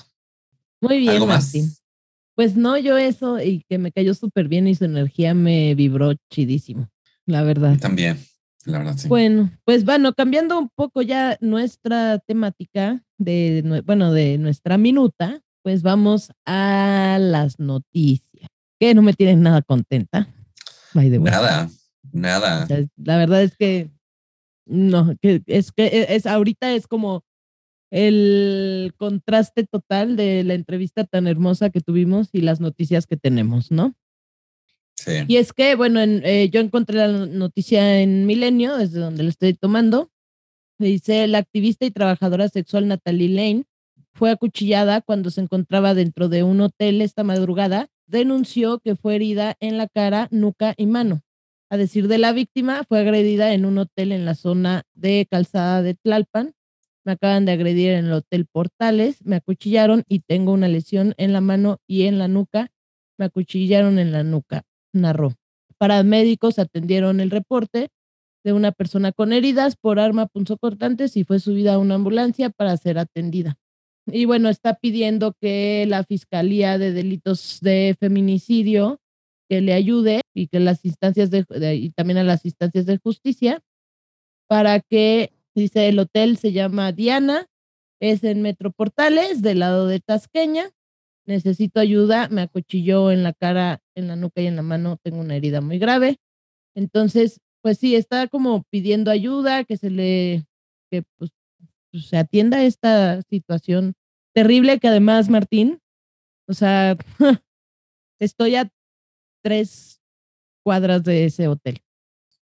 Muy 0.80 0.98
bien, 0.98 1.10
¿Algo 1.10 1.26
Martín. 1.26 1.66
Más? 1.66 1.82
Pues 2.34 2.56
no, 2.56 2.78
yo 2.78 2.96
eso 2.96 3.38
y 3.40 3.62
que 3.68 3.76
me 3.76 3.92
cayó 3.92 4.14
súper 4.14 4.48
bien 4.48 4.66
y 4.66 4.74
su 4.74 4.86
energía 4.86 5.34
me 5.34 5.74
vibró 5.74 6.14
chidísimo, 6.30 6.88
la 7.26 7.42
verdad. 7.42 7.78
También. 7.78 8.18
La 8.64 8.78
verdad, 8.78 8.96
sí. 8.96 9.08
Bueno, 9.08 9.50
pues 9.64 9.84
bueno, 9.84 10.12
cambiando 10.12 10.58
un 10.58 10.68
poco 10.68 11.02
ya 11.02 11.36
nuestra 11.40 12.18
temática 12.18 13.02
de, 13.18 13.82
bueno, 13.84 14.12
de 14.12 14.38
nuestra 14.38 14.78
minuta, 14.78 15.40
pues 15.62 15.82
vamos 15.82 16.30
a 16.46 17.18
las 17.20 17.58
noticias, 17.58 18.48
que 18.78 18.94
no 18.94 19.02
me 19.02 19.14
tienen 19.14 19.42
nada 19.42 19.62
contenta. 19.62 20.28
Nada, 21.30 21.70
nada. 22.12 22.64
O 22.64 22.66
sea, 22.66 22.84
la 22.96 23.16
verdad 23.16 23.42
es 23.42 23.56
que 23.56 23.90
no, 24.66 25.16
que 25.20 25.42
es 25.46 25.72
que 25.72 25.86
e, 25.86 26.14
es 26.14 26.26
ahorita 26.26 26.72
es 26.72 26.86
como 26.86 27.24
el 27.90 28.94
contraste 28.96 29.66
total 29.66 30.16
de 30.16 30.44
la 30.44 30.54
entrevista 30.54 31.04
tan 31.04 31.26
hermosa 31.26 31.70
que 31.70 31.80
tuvimos 31.80 32.28
y 32.32 32.40
las 32.40 32.60
noticias 32.60 33.06
que 33.06 33.16
tenemos, 33.16 33.70
¿no? 33.70 33.94
Y 35.28 35.36
es 35.36 35.52
que, 35.52 35.74
bueno, 35.74 36.00
en, 36.00 36.22
eh, 36.24 36.48
yo 36.50 36.60
encontré 36.60 36.96
la 36.96 37.08
noticia 37.08 38.00
en 38.00 38.26
Milenio, 38.26 38.76
desde 38.76 39.00
donde 39.00 39.22
lo 39.22 39.28
estoy 39.28 39.54
tomando. 39.54 40.10
Dice, 40.78 41.26
la 41.28 41.38
activista 41.38 41.86
y 41.86 41.90
trabajadora 41.90 42.48
sexual 42.48 42.88
Natalie 42.88 43.28
Lane 43.28 43.64
fue 44.12 44.30
acuchillada 44.30 45.00
cuando 45.00 45.30
se 45.30 45.40
encontraba 45.40 45.94
dentro 45.94 46.28
de 46.28 46.42
un 46.42 46.60
hotel 46.60 47.00
esta 47.00 47.24
madrugada. 47.24 47.88
Denunció 48.06 48.78
que 48.80 48.96
fue 48.96 49.14
herida 49.14 49.56
en 49.60 49.78
la 49.78 49.88
cara, 49.88 50.28
nuca 50.30 50.74
y 50.76 50.86
mano. 50.86 51.22
A 51.70 51.76
decir 51.78 52.08
de 52.08 52.18
la 52.18 52.32
víctima, 52.32 52.84
fue 52.86 53.00
agredida 53.00 53.54
en 53.54 53.64
un 53.64 53.78
hotel 53.78 54.12
en 54.12 54.26
la 54.26 54.34
zona 54.34 54.82
de 54.92 55.26
Calzada 55.30 55.82
de 55.82 55.94
Tlalpan. 55.94 56.52
Me 57.04 57.12
acaban 57.12 57.46
de 57.46 57.52
agredir 57.52 57.92
en 57.92 58.06
el 58.06 58.12
Hotel 58.12 58.46
Portales, 58.46 59.24
me 59.24 59.36
acuchillaron 59.36 60.04
y 60.06 60.20
tengo 60.20 60.52
una 60.52 60.68
lesión 60.68 61.14
en 61.16 61.32
la 61.32 61.40
mano 61.40 61.78
y 61.86 62.02
en 62.02 62.18
la 62.18 62.28
nuca. 62.28 62.70
Me 63.18 63.24
acuchillaron 63.24 63.98
en 63.98 64.12
la 64.12 64.22
nuca, 64.22 64.64
narró. 64.92 65.34
Paramédicos 65.78 66.58
atendieron 66.58 67.20
el 67.20 67.30
reporte 67.30 67.88
de 68.44 68.52
una 68.52 68.72
persona 68.72 69.12
con 69.12 69.32
heridas 69.32 69.76
por 69.76 69.98
arma 69.98 70.26
punzocortantes 70.26 71.16
y 71.16 71.24
fue 71.24 71.38
subida 71.38 71.74
a 71.74 71.78
una 71.78 71.94
ambulancia 71.94 72.50
para 72.50 72.76
ser 72.76 72.98
atendida. 72.98 73.56
Y 74.06 74.24
bueno, 74.24 74.48
está 74.48 74.74
pidiendo 74.74 75.32
que 75.40 75.86
la 75.88 76.04
Fiscalía 76.04 76.76
de 76.78 76.92
Delitos 76.92 77.58
de 77.60 77.96
Feminicidio 78.00 79.00
que 79.48 79.60
le 79.60 79.74
ayude 79.74 80.22
y 80.34 80.48
que 80.48 80.60
las 80.60 80.84
instancias 80.84 81.30
de, 81.30 81.44
y 81.74 81.90
también 81.90 82.18
a 82.18 82.24
las 82.24 82.44
instancias 82.44 82.86
de 82.86 82.98
justicia 82.98 83.62
para 84.48 84.80
que, 84.80 85.32
dice 85.54 85.88
el 85.88 85.98
hotel, 85.98 86.36
se 86.36 86.52
llama 86.52 86.92
Diana, 86.92 87.46
es 88.00 88.24
en 88.24 88.42
Metroportales, 88.42 89.42
del 89.42 89.60
lado 89.60 89.86
de 89.86 90.00
Tasqueña. 90.00 90.70
Necesito 91.26 91.80
ayuda, 91.80 92.28
me 92.28 92.42
acuchilló 92.42 93.12
en 93.12 93.22
la 93.22 93.32
cara, 93.32 93.80
en 93.94 94.08
la 94.08 94.16
nuca 94.16 94.40
y 94.40 94.46
en 94.46 94.56
la 94.56 94.62
mano, 94.62 94.98
tengo 95.02 95.20
una 95.20 95.36
herida 95.36 95.60
muy 95.60 95.78
grave. 95.78 96.18
Entonces, 96.74 97.40
pues 97.62 97.78
sí, 97.78 97.94
está 97.94 98.26
como 98.26 98.64
pidiendo 98.70 99.10
ayuda, 99.10 99.64
que 99.64 99.76
se 99.76 99.90
le, 99.90 100.44
que 100.90 101.04
pues, 101.16 101.30
pues 101.92 102.06
se 102.06 102.16
atienda 102.16 102.64
esta 102.64 103.22
situación 103.22 103.94
terrible 104.34 104.80
que 104.80 104.88
además, 104.88 105.28
Martín, 105.28 105.80
o 106.48 106.54
sea, 106.54 106.96
estoy 108.18 108.56
a 108.56 108.70
tres 109.42 110.00
cuadras 110.64 111.02
de 111.04 111.26
ese 111.26 111.48
hotel. 111.48 111.82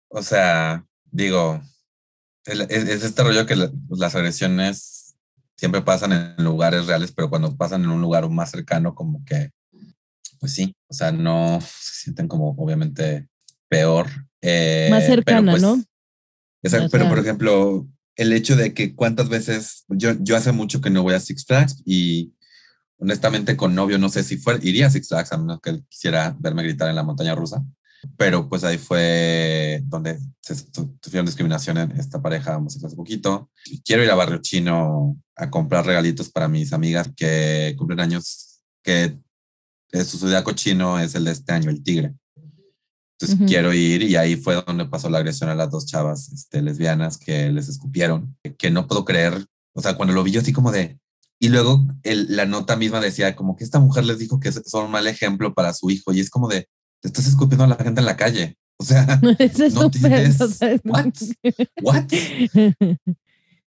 O 0.08 0.22
sea, 0.22 0.86
digo, 1.10 1.60
es, 2.44 2.60
este 2.60 3.22
rollo 3.22 3.46
que 3.46 3.56
las 3.88 4.14
agresiones 4.14 5.03
siempre 5.56 5.82
pasan 5.82 6.12
en 6.12 6.44
lugares 6.44 6.86
reales, 6.86 7.12
pero 7.12 7.30
cuando 7.30 7.56
pasan 7.56 7.84
en 7.84 7.90
un 7.90 8.00
lugar 8.00 8.28
más 8.28 8.50
cercano, 8.50 8.94
como 8.94 9.24
que, 9.24 9.50
pues 10.40 10.52
sí, 10.52 10.74
o 10.88 10.94
sea, 10.94 11.12
no 11.12 11.60
se 11.60 12.02
sienten 12.02 12.28
como 12.28 12.50
obviamente 12.50 13.28
peor. 13.68 14.08
Eh, 14.42 14.88
más 14.90 15.06
cercana, 15.06 15.52
pues, 15.52 15.62
¿no? 15.62 15.82
Exacto, 16.62 16.88
pero 16.90 17.08
por 17.08 17.18
ejemplo, 17.18 17.86
el 18.16 18.32
hecho 18.32 18.56
de 18.56 18.74
que 18.74 18.94
cuántas 18.94 19.28
veces, 19.28 19.84
yo, 19.88 20.12
yo 20.20 20.36
hace 20.36 20.52
mucho 20.52 20.80
que 20.80 20.90
no 20.90 21.02
voy 21.02 21.14
a 21.14 21.20
Six 21.20 21.44
Flags 21.46 21.82
y 21.84 22.34
honestamente 22.98 23.56
con 23.56 23.74
novio 23.74 23.98
no 23.98 24.08
sé 24.08 24.22
si 24.22 24.36
fue, 24.36 24.58
iría 24.62 24.86
a 24.86 24.90
Six 24.90 25.08
Flags 25.08 25.32
a 25.32 25.38
menos 25.38 25.60
que 25.60 25.70
él 25.70 25.84
quisiera 25.88 26.36
verme 26.38 26.62
gritar 26.62 26.88
en 26.88 26.96
la 26.96 27.02
montaña 27.02 27.34
rusa, 27.34 27.64
pero 28.16 28.48
pues 28.48 28.64
ahí 28.64 28.78
fue 28.78 29.82
donde 29.84 30.18
se 30.40 30.54
sufrieron 30.54 31.26
discriminación 31.26 31.78
en 31.78 31.92
esta 31.92 32.20
pareja 32.20 32.60
hace 32.66 32.96
poquito. 32.96 33.50
Quiero 33.84 34.04
ir 34.04 34.10
a 34.10 34.14
Barrio 34.14 34.38
Chino 34.38 35.16
a 35.36 35.50
comprar 35.50 35.86
regalitos 35.86 36.30
para 36.30 36.48
mis 36.48 36.72
amigas 36.72 37.10
que 37.16 37.74
cumplen 37.76 38.00
años, 38.00 38.62
que 38.82 39.18
su 40.04 40.18
zodiaco 40.18 40.52
chino 40.52 40.98
es 40.98 41.14
el 41.14 41.24
de 41.24 41.32
este 41.32 41.52
año, 41.52 41.70
el 41.70 41.82
tigre. 41.82 42.14
Entonces 43.18 43.46
quiero 43.46 43.72
ir 43.72 44.02
y 44.02 44.16
ahí 44.16 44.36
fue 44.36 44.60
donde 44.66 44.86
pasó 44.86 45.08
la 45.08 45.18
agresión 45.18 45.48
a 45.48 45.54
las 45.54 45.70
dos 45.70 45.86
chavas 45.86 46.32
este, 46.32 46.62
lesbianas 46.62 47.16
que 47.16 47.50
les 47.50 47.68
escupieron, 47.68 48.36
que 48.58 48.70
no 48.70 48.88
puedo 48.88 49.04
creer. 49.04 49.46
O 49.72 49.80
sea, 49.80 49.96
cuando 49.96 50.14
lo 50.14 50.22
vi 50.24 50.32
yo 50.32 50.40
así 50.40 50.52
como 50.52 50.72
de... 50.72 50.98
Y 51.38 51.48
luego 51.48 51.86
la 52.02 52.46
nota 52.46 52.76
misma 52.76 53.00
decía 53.00 53.36
como 53.36 53.56
que 53.56 53.64
esta 53.64 53.78
mujer 53.78 54.04
les 54.04 54.18
dijo 54.18 54.40
que 54.40 54.50
son 54.52 54.86
un 54.86 54.90
mal 54.90 55.06
ejemplo 55.06 55.52
para 55.52 55.74
su 55.74 55.90
hijo 55.90 56.12
y 56.12 56.20
es 56.20 56.30
como 56.30 56.48
de, 56.48 56.68
te 57.04 57.08
estás 57.08 57.26
escupiendo 57.26 57.64
a 57.64 57.68
la 57.68 57.76
gente 57.76 58.00
en 58.00 58.06
la 58.06 58.16
calle. 58.16 58.56
O 58.78 58.84
sea, 58.84 59.20
no 59.74 59.90
tienes... 59.90 60.38
¿What? 60.84 61.12
¿What? 61.82 62.04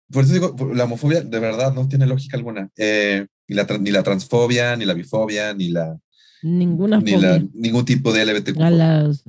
Por 0.09 0.23
eso 0.23 0.33
digo, 0.33 0.55
la 0.73 0.85
homofobia 0.85 1.19
de 1.19 1.39
verdad 1.39 1.73
no 1.73 1.89
tiene 1.89 2.05
lógica 2.07 2.37
alguna. 2.37 2.69
Eh, 2.77 3.27
ni, 3.49 3.55
la, 3.55 3.67
ni 3.81 3.91
la 3.91 4.03
transfobia, 4.03 4.77
ni 4.77 4.85
la 4.85 4.93
bifobia, 4.93 5.53
ni 5.53 5.67
la 5.67 5.99
Ninguna 6.41 6.99
Ni 6.99 7.15
ningún 7.53 7.83
tipo 7.83 8.13
de 8.13 8.25
LBTQ. 8.25 8.57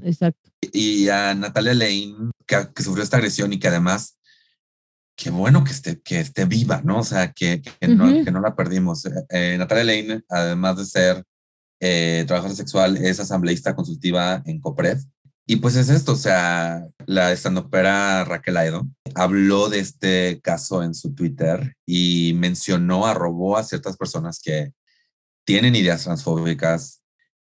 exacto. 0.05 0.51
Y 0.73 1.09
a 1.09 1.35
Natalia 1.35 1.75
Lane, 1.75 2.15
que, 2.47 2.83
sufrió 2.83 3.03
esta 3.03 3.17
agresión 3.17 3.53
y 3.53 3.59
que 3.59 3.67
además, 3.67 4.19
qué 5.17 5.31
bueno 5.31 5.65
que 5.65 5.73
esté, 5.73 6.01
que 6.01 6.21
esté 6.21 6.45
viva, 6.45 6.83
¿no? 6.85 7.01
O 7.01 7.05
sea, 7.05 7.33
que, 7.33 7.63
que, 7.63 7.89
no, 7.89 8.25
que 8.25 8.31
no, 8.31 8.41
la 8.41 8.55
perdimos. 8.55 9.09
Eh, 9.31 9.57
Natalia 9.59 9.85
Lane, 9.85 10.23
además 10.29 10.77
de 10.77 10.85
ser 10.85 11.25
eh, 11.81 12.25
trabajadora 12.27 12.57
sexual, 12.57 12.97
es 12.97 13.21
asambleísta 13.21 13.75
consultiva 13.75 14.43
en 14.47 14.61
COPRED. 14.61 14.99
Y 15.47 15.57
pues 15.57 15.77
es 15.77 15.89
esto, 15.89 16.13
o 16.13 16.17
sea, 16.17 16.87
la 17.07 17.33
estandopera 17.33 18.23
Raquel 18.25 18.59
Aido 18.59 18.87
habló 19.15 19.71
de 19.71 19.79
este 19.79 20.41
caso 20.43 20.83
en 20.83 20.95
su 20.95 21.15
Twitter 21.15 21.75
y 21.87 22.35
mencionó, 22.35 23.07
arrobó 23.07 23.57
a 23.57 23.65
ciertas 23.65 23.97
personas 23.97 24.41
que 24.43 24.73
tienen 25.47 25.75
ideas 25.75 26.05
transfóbicas 26.05 27.03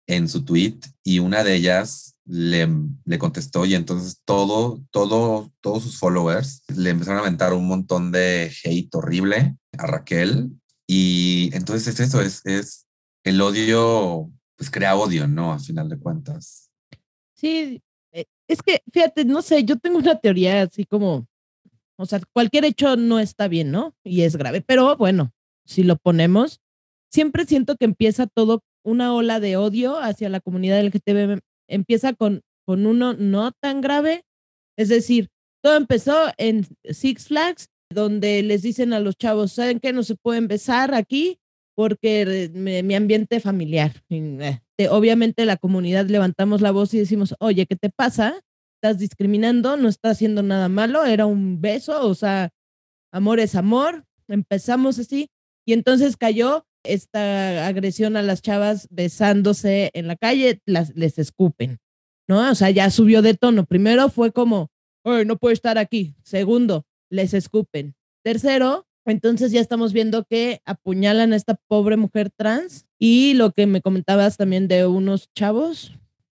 en 0.09 0.29
su 0.29 0.45
tweet 0.45 0.81
y 1.05 1.21
una 1.21 1.45
de 1.45 1.55
ellas 1.55 2.17
le, 2.25 2.69
le, 3.05 3.19
contestó 3.19 3.67
y 3.67 3.77
entonces 3.77 4.21
todo, 4.25 4.83
todo, 4.91 5.53
todos 5.61 5.85
sus 5.85 5.99
followers 5.99 6.65
le 6.75 6.91
empezaron 6.91 7.19
a 7.19 7.23
aventar 7.23 7.53
un 7.53 7.69
montón 7.69 8.11
de 8.11 8.53
hate 8.65 8.93
horrible 8.95 9.57
a 9.79 9.87
Raquel 9.87 10.51
y 10.89 11.51
entonces 11.53 11.87
es 11.95 12.01
eso, 12.01 12.21
es, 12.21 12.45
es 12.45 12.82
el 13.25 13.41
odio, 13.41 14.31
pues 14.57 14.71
crea 14.71 14.97
odio, 14.97 15.27
¿no? 15.27 15.53
A 15.53 15.59
final 15.59 15.89
de 15.89 15.99
cuentas. 15.99 16.71
Sí, 17.35 17.83
eh, 18.13 18.25
es 18.49 18.63
que 18.63 18.83
fíjate, 18.93 19.25
no 19.25 19.43
sé, 19.43 19.65
yo 19.65 19.79
tengo 19.79 19.99
una 19.99 20.19
teoría 20.19 20.63
así 20.63 20.85
como, 20.85 21.27
o 21.97 22.07
sea, 22.07 22.21
cualquier 22.33 22.65
hecho 22.65 22.97
no 22.97 23.19
está 23.19 23.49
bien, 23.49 23.71
¿no? 23.71 23.95
Y 24.05 24.23
es 24.23 24.37
grave, 24.37 24.61
pero 24.61 24.97
bueno, 24.97 25.33
si 25.65 25.83
lo 25.83 25.97
ponemos, 25.97 26.61
siempre 27.11 27.45
siento 27.45 27.77
que 27.77 27.85
empieza 27.85 28.27
todo 28.27 28.63
una 28.85 29.15
ola 29.15 29.41
de 29.41 29.57
odio 29.57 29.99
hacia 29.99 30.29
la 30.29 30.41
comunidad 30.41 30.81
LGTB. 30.81 31.41
Empieza 31.69 32.13
con, 32.13 32.43
con 32.65 32.87
uno 32.87 33.15
no 33.15 33.53
tan 33.53 33.81
grave, 33.81 34.25
es 34.77 34.89
decir, 34.89 35.29
todo 35.63 35.77
empezó 35.77 36.33
en 36.39 36.67
Six 36.85 37.29
Flags, 37.29 37.69
donde 37.91 38.43
les 38.43 38.63
dicen 38.63 38.93
a 38.93 39.01
los 39.01 39.17
chavos, 39.17 39.53
¿saben 39.53 39.79
qué? 39.79 39.93
No 39.93 40.03
se 40.03 40.17
pueden 40.17 40.49
besar 40.49 40.95
aquí 40.95 41.39
porque 41.75 42.51
mi 42.53 42.95
ambiente 42.95 43.41
familiar. 43.41 43.93
Eh, 44.11 44.89
obviamente 44.91 45.45
la 45.45 45.57
comunidad 45.57 46.07
levantamos 46.07 46.61
la 46.61 46.71
voz 46.71 46.93
y 46.95 46.99
decimos, 46.99 47.35
oye, 47.41 47.67
¿qué 47.67 47.77
te 47.77 47.91
pasa? 47.91 48.41
Estás 48.77 48.99
discriminando, 48.99 49.77
no 49.77 49.89
estás 49.89 50.13
haciendo 50.13 50.43
nada 50.43 50.69
malo, 50.69 51.05
era 51.05 51.27
un 51.27 51.61
beso, 51.61 52.07
o 52.07 52.15
sea, 52.15 52.51
amor 53.13 53.41
es 53.41 53.55
amor. 53.55 54.05
Empezamos 54.29 54.99
así 54.99 55.29
y 55.67 55.73
entonces 55.73 56.17
cayó 56.17 56.67
esta 56.85 57.67
agresión 57.67 58.17
a 58.17 58.23
las 58.23 58.43
chavas 58.43 58.89
besándose 58.91 59.91
en 59.95 60.09
la 60.09 60.17
calle, 60.17 60.61
las, 60.67 60.95
les 60.97 61.19
escupen, 61.19 61.79
¿no? 62.29 62.51
O 62.51 62.55
sea, 62.55 62.71
ya 62.71 62.91
subió 62.91 63.23
de 63.23 63.35
tono. 63.35 63.67
Primero 63.67 64.09
fue 64.09 64.33
como, 64.33 64.71
no 65.05 65.37
puedo 65.37 65.53
estar 65.53 65.79
aquí. 65.79 66.17
Segundo, 66.25 66.85
les 67.11 67.35
escupen. 67.35 67.95
Tercero, 68.25 68.87
entonces 69.07 69.53
ya 69.53 69.61
estamos 69.61 69.93
viendo 69.93 70.25
que 70.25 70.61
apuñalan 70.65 71.33
a 71.33 71.37
esta 71.37 71.59
pobre 71.69 71.97
mujer 71.97 72.31
trans 72.31 72.87
y 72.99 73.35
lo 73.35 73.53
que 73.53 73.67
me 73.67 73.81
comentabas 73.81 74.37
también 74.37 74.69
de 74.69 74.87
unos 74.87 75.29
chavos 75.35 75.93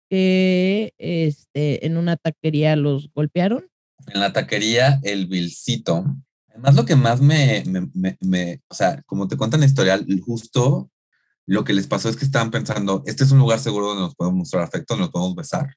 que 0.09 0.93
este, 0.97 1.85
en 1.85 1.97
una 1.97 2.17
taquería 2.17 2.75
los 2.75 3.09
golpearon. 3.13 3.69
En 4.07 4.19
la 4.19 4.31
taquería 4.31 4.99
El 5.03 5.27
Vilcito 5.27 6.05
Además, 6.57 6.75
lo 6.75 6.85
que 6.85 6.95
más 6.95 7.21
me, 7.21 7.63
me, 8.19 8.61
o 8.67 8.73
sea, 8.73 9.03
como 9.05 9.27
te 9.27 9.37
cuentan 9.37 9.59
la 9.59 9.67
historial, 9.67 10.07
justo 10.25 10.89
lo 11.45 11.63
que 11.63 11.73
les 11.73 11.85
pasó 11.85 12.09
es 12.09 12.17
que 12.17 12.25
estaban 12.25 12.49
pensando, 12.49 13.03
este 13.05 13.23
es 13.23 13.31
un 13.31 13.37
lugar 13.37 13.59
seguro 13.59 13.89
donde 13.89 14.01
nos 14.01 14.15
podemos 14.15 14.39
mostrar 14.39 14.63
afecto, 14.63 14.95
donde 14.95 15.03
nos 15.03 15.11
podemos 15.11 15.35
besar. 15.35 15.75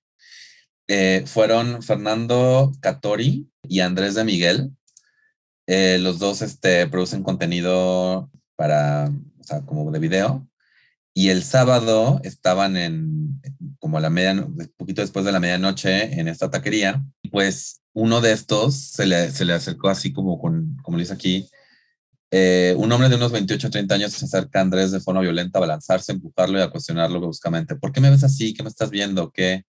Eh, 0.88 1.24
fueron 1.26 1.82
Fernando 1.82 2.72
Catori 2.80 3.47
y 3.68 3.80
Andrés 3.80 4.14
de 4.14 4.24
Miguel. 4.24 4.70
Eh, 5.67 5.99
los 6.01 6.19
dos 6.19 6.43
este, 6.43 6.87
producen 6.89 7.23
contenido 7.23 8.31
para, 8.57 9.11
o 9.39 9.45
sea, 9.45 9.63
como 9.63 9.91
de 9.91 9.99
video. 9.99 10.47
Y 11.15 11.31
el 11.31 11.43
sábado 11.43 12.21
estaban 12.23 12.77
en, 12.77 13.41
como 13.79 13.99
a 13.99 14.01
la 14.01 14.11
media, 14.11 14.47
poquito 14.77 15.03
después 15.03 15.25
de 15.25 15.33
la 15.33 15.41
medianoche 15.41 16.21
en 16.21 16.29
esta 16.29 16.51
taquería. 16.51 17.05
Pues 17.31 17.83
uno 17.93 18.21
de 18.21 18.33
estos 18.33 18.77
se 18.77 19.07
le, 19.07 19.31
se 19.31 19.45
le 19.45 19.53
acercó 19.53 19.89
así 19.89 20.13
como, 20.13 20.39
con, 20.39 20.77
como 20.83 20.97
le 20.97 21.03
dice 21.03 21.15
aquí, 21.15 21.49
eh, 22.31 22.75
un 22.79 22.93
hombre 22.93 23.09
de 23.09 23.17
unos 23.17 23.33
28 23.33 23.67
o 23.67 23.71
30 23.71 23.95
años 23.97 24.13
se 24.13 24.25
acerca 24.25 24.61
a 24.61 24.63
Andrés 24.63 24.93
de 24.93 25.01
forma 25.01 25.21
violenta 25.21 25.59
a 25.59 25.61
balanzarse, 25.61 26.13
empujarlo 26.13 26.59
y 26.59 26.63
a 26.63 26.71
cuestionarlo 26.71 27.21
bruscamente. 27.21 27.75
¿Por 27.75 27.93
qué 27.93 28.01
me 28.01 28.11
ves 28.11 28.23
así? 28.23 28.55
¿Qué 28.55 28.63
me 28.63 28.69
estás 28.69 28.91
viendo? 28.91 29.33
¿Qué, 29.33 29.65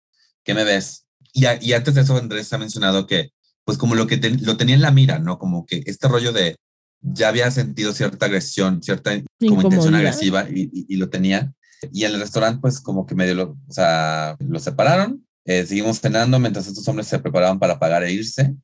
qué 0.43 0.55
me 0.55 0.65
ves? 0.65 1.07
Y, 1.33 1.45
y 1.61 1.73
antes 1.73 1.95
de 1.95 2.01
eso, 2.01 2.17
Andrés 2.17 2.53
ha 2.53 2.59
mencionado 2.59 3.07
que, 3.07 3.31
pues 3.69 3.77
como 3.77 3.95
lo 3.95 4.07
que 4.07 4.17
lo 4.41 4.57
tenía 4.57 4.77
en 4.77 4.81
la 4.81 4.91
mira, 4.91 5.19
¿no? 5.19 5.39
Como 5.39 5.67
que 5.67 5.83
este 5.85 6.09
rollo 6.09 6.33
de 6.33 6.57
ya 7.03 7.29
había 7.29 7.51
sentido 7.51 7.93
cierta 7.93 8.25
agresión, 8.25 8.83
cierta 8.83 9.11
como 9.47 9.61
intención 9.61 9.95
agresiva 9.95 10.47
y, 10.49 10.71
y, 10.73 10.97
lo 10.97 11.11
tenía. 11.11 11.53
Y 11.93 12.05
en 12.05 12.15
el 12.15 12.21
restaurante, 12.21 12.61
pues 12.63 12.81
como 12.81 13.05
que 13.05 13.15
medio 13.15 13.35
lo, 13.35 13.59
o 13.69 13.73
sea, 13.73 14.39
lo 14.41 14.59
separaron 14.59 15.23
Eh, 15.45 15.67
seguimos 15.67 16.01
cenando 16.01 16.39
mientras 16.39 16.67
estos 16.67 16.89
hombres 16.89 17.09
se 17.09 17.19
preparaban 17.19 17.59
para 17.59 17.79
pagar 17.79 18.05
e 18.05 18.11
irse. 18.11 18.57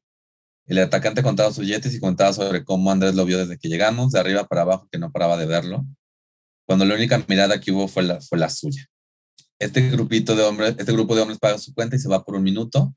El 0.66 0.78
atacante 0.78 1.22
contaba 1.22 1.52
sus 1.52 1.66
yetes 1.66 1.94
y 1.94 2.00
contaba 2.00 2.32
sobre 2.32 2.64
cómo 2.64 2.90
Andrés 2.90 3.14
lo 3.14 3.26
vio 3.26 3.36
desde 3.36 3.58
que 3.58 3.68
llegamos, 3.68 4.12
de 4.12 4.20
arriba 4.20 4.46
para 4.46 4.62
abajo, 4.62 4.88
que 4.90 4.98
no 4.98 5.12
paraba 5.12 5.36
de 5.36 5.44
verlo, 5.44 5.84
cuando 6.66 6.86
la 6.86 6.94
única 6.94 7.22
mirada 7.28 7.60
que 7.60 7.72
hubo 7.72 7.88
fue 7.88 8.04
la, 8.04 8.22
fue 8.22 8.38
la 8.38 8.48
suya. 8.48 8.86
Este 9.58 9.86
grupito 9.90 10.34
de 10.34 10.44
hombres, 10.44 10.76
este 10.78 10.92
grupo 10.92 11.14
de 11.14 11.20
hombres 11.20 11.38
paga 11.38 11.58
su 11.58 11.74
cuenta 11.74 11.94
y 11.94 11.98
se 11.98 12.08
va 12.08 12.24
por 12.24 12.36
un 12.36 12.42
minuto. 12.42 12.94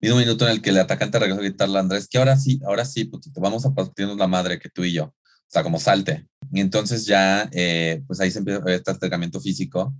Un 0.00 0.16
minuto 0.18 0.46
en 0.46 0.52
el 0.52 0.62
que 0.62 0.70
el 0.70 0.78
atacante 0.78 1.18
regresó 1.18 1.40
a 1.40 1.44
gritarle 1.44 1.76
a 1.76 1.80
Andrés 1.80 2.08
que 2.08 2.18
ahora 2.18 2.36
sí, 2.36 2.60
ahora 2.64 2.84
sí, 2.84 3.04
putito, 3.04 3.40
vamos 3.40 3.66
a 3.66 3.74
partirnos 3.74 4.16
la 4.16 4.28
madre 4.28 4.58
que 4.58 4.68
tú 4.68 4.84
y 4.84 4.92
yo. 4.92 5.04
O 5.04 5.50
sea, 5.50 5.62
como 5.62 5.80
salte. 5.80 6.26
Y 6.52 6.60
entonces 6.60 7.06
ya, 7.06 7.48
eh, 7.52 8.02
pues 8.06 8.20
ahí 8.20 8.30
se 8.30 8.38
empieza 8.38 8.62
este 8.66 8.90
acercamiento 8.90 9.40
físico. 9.40 9.94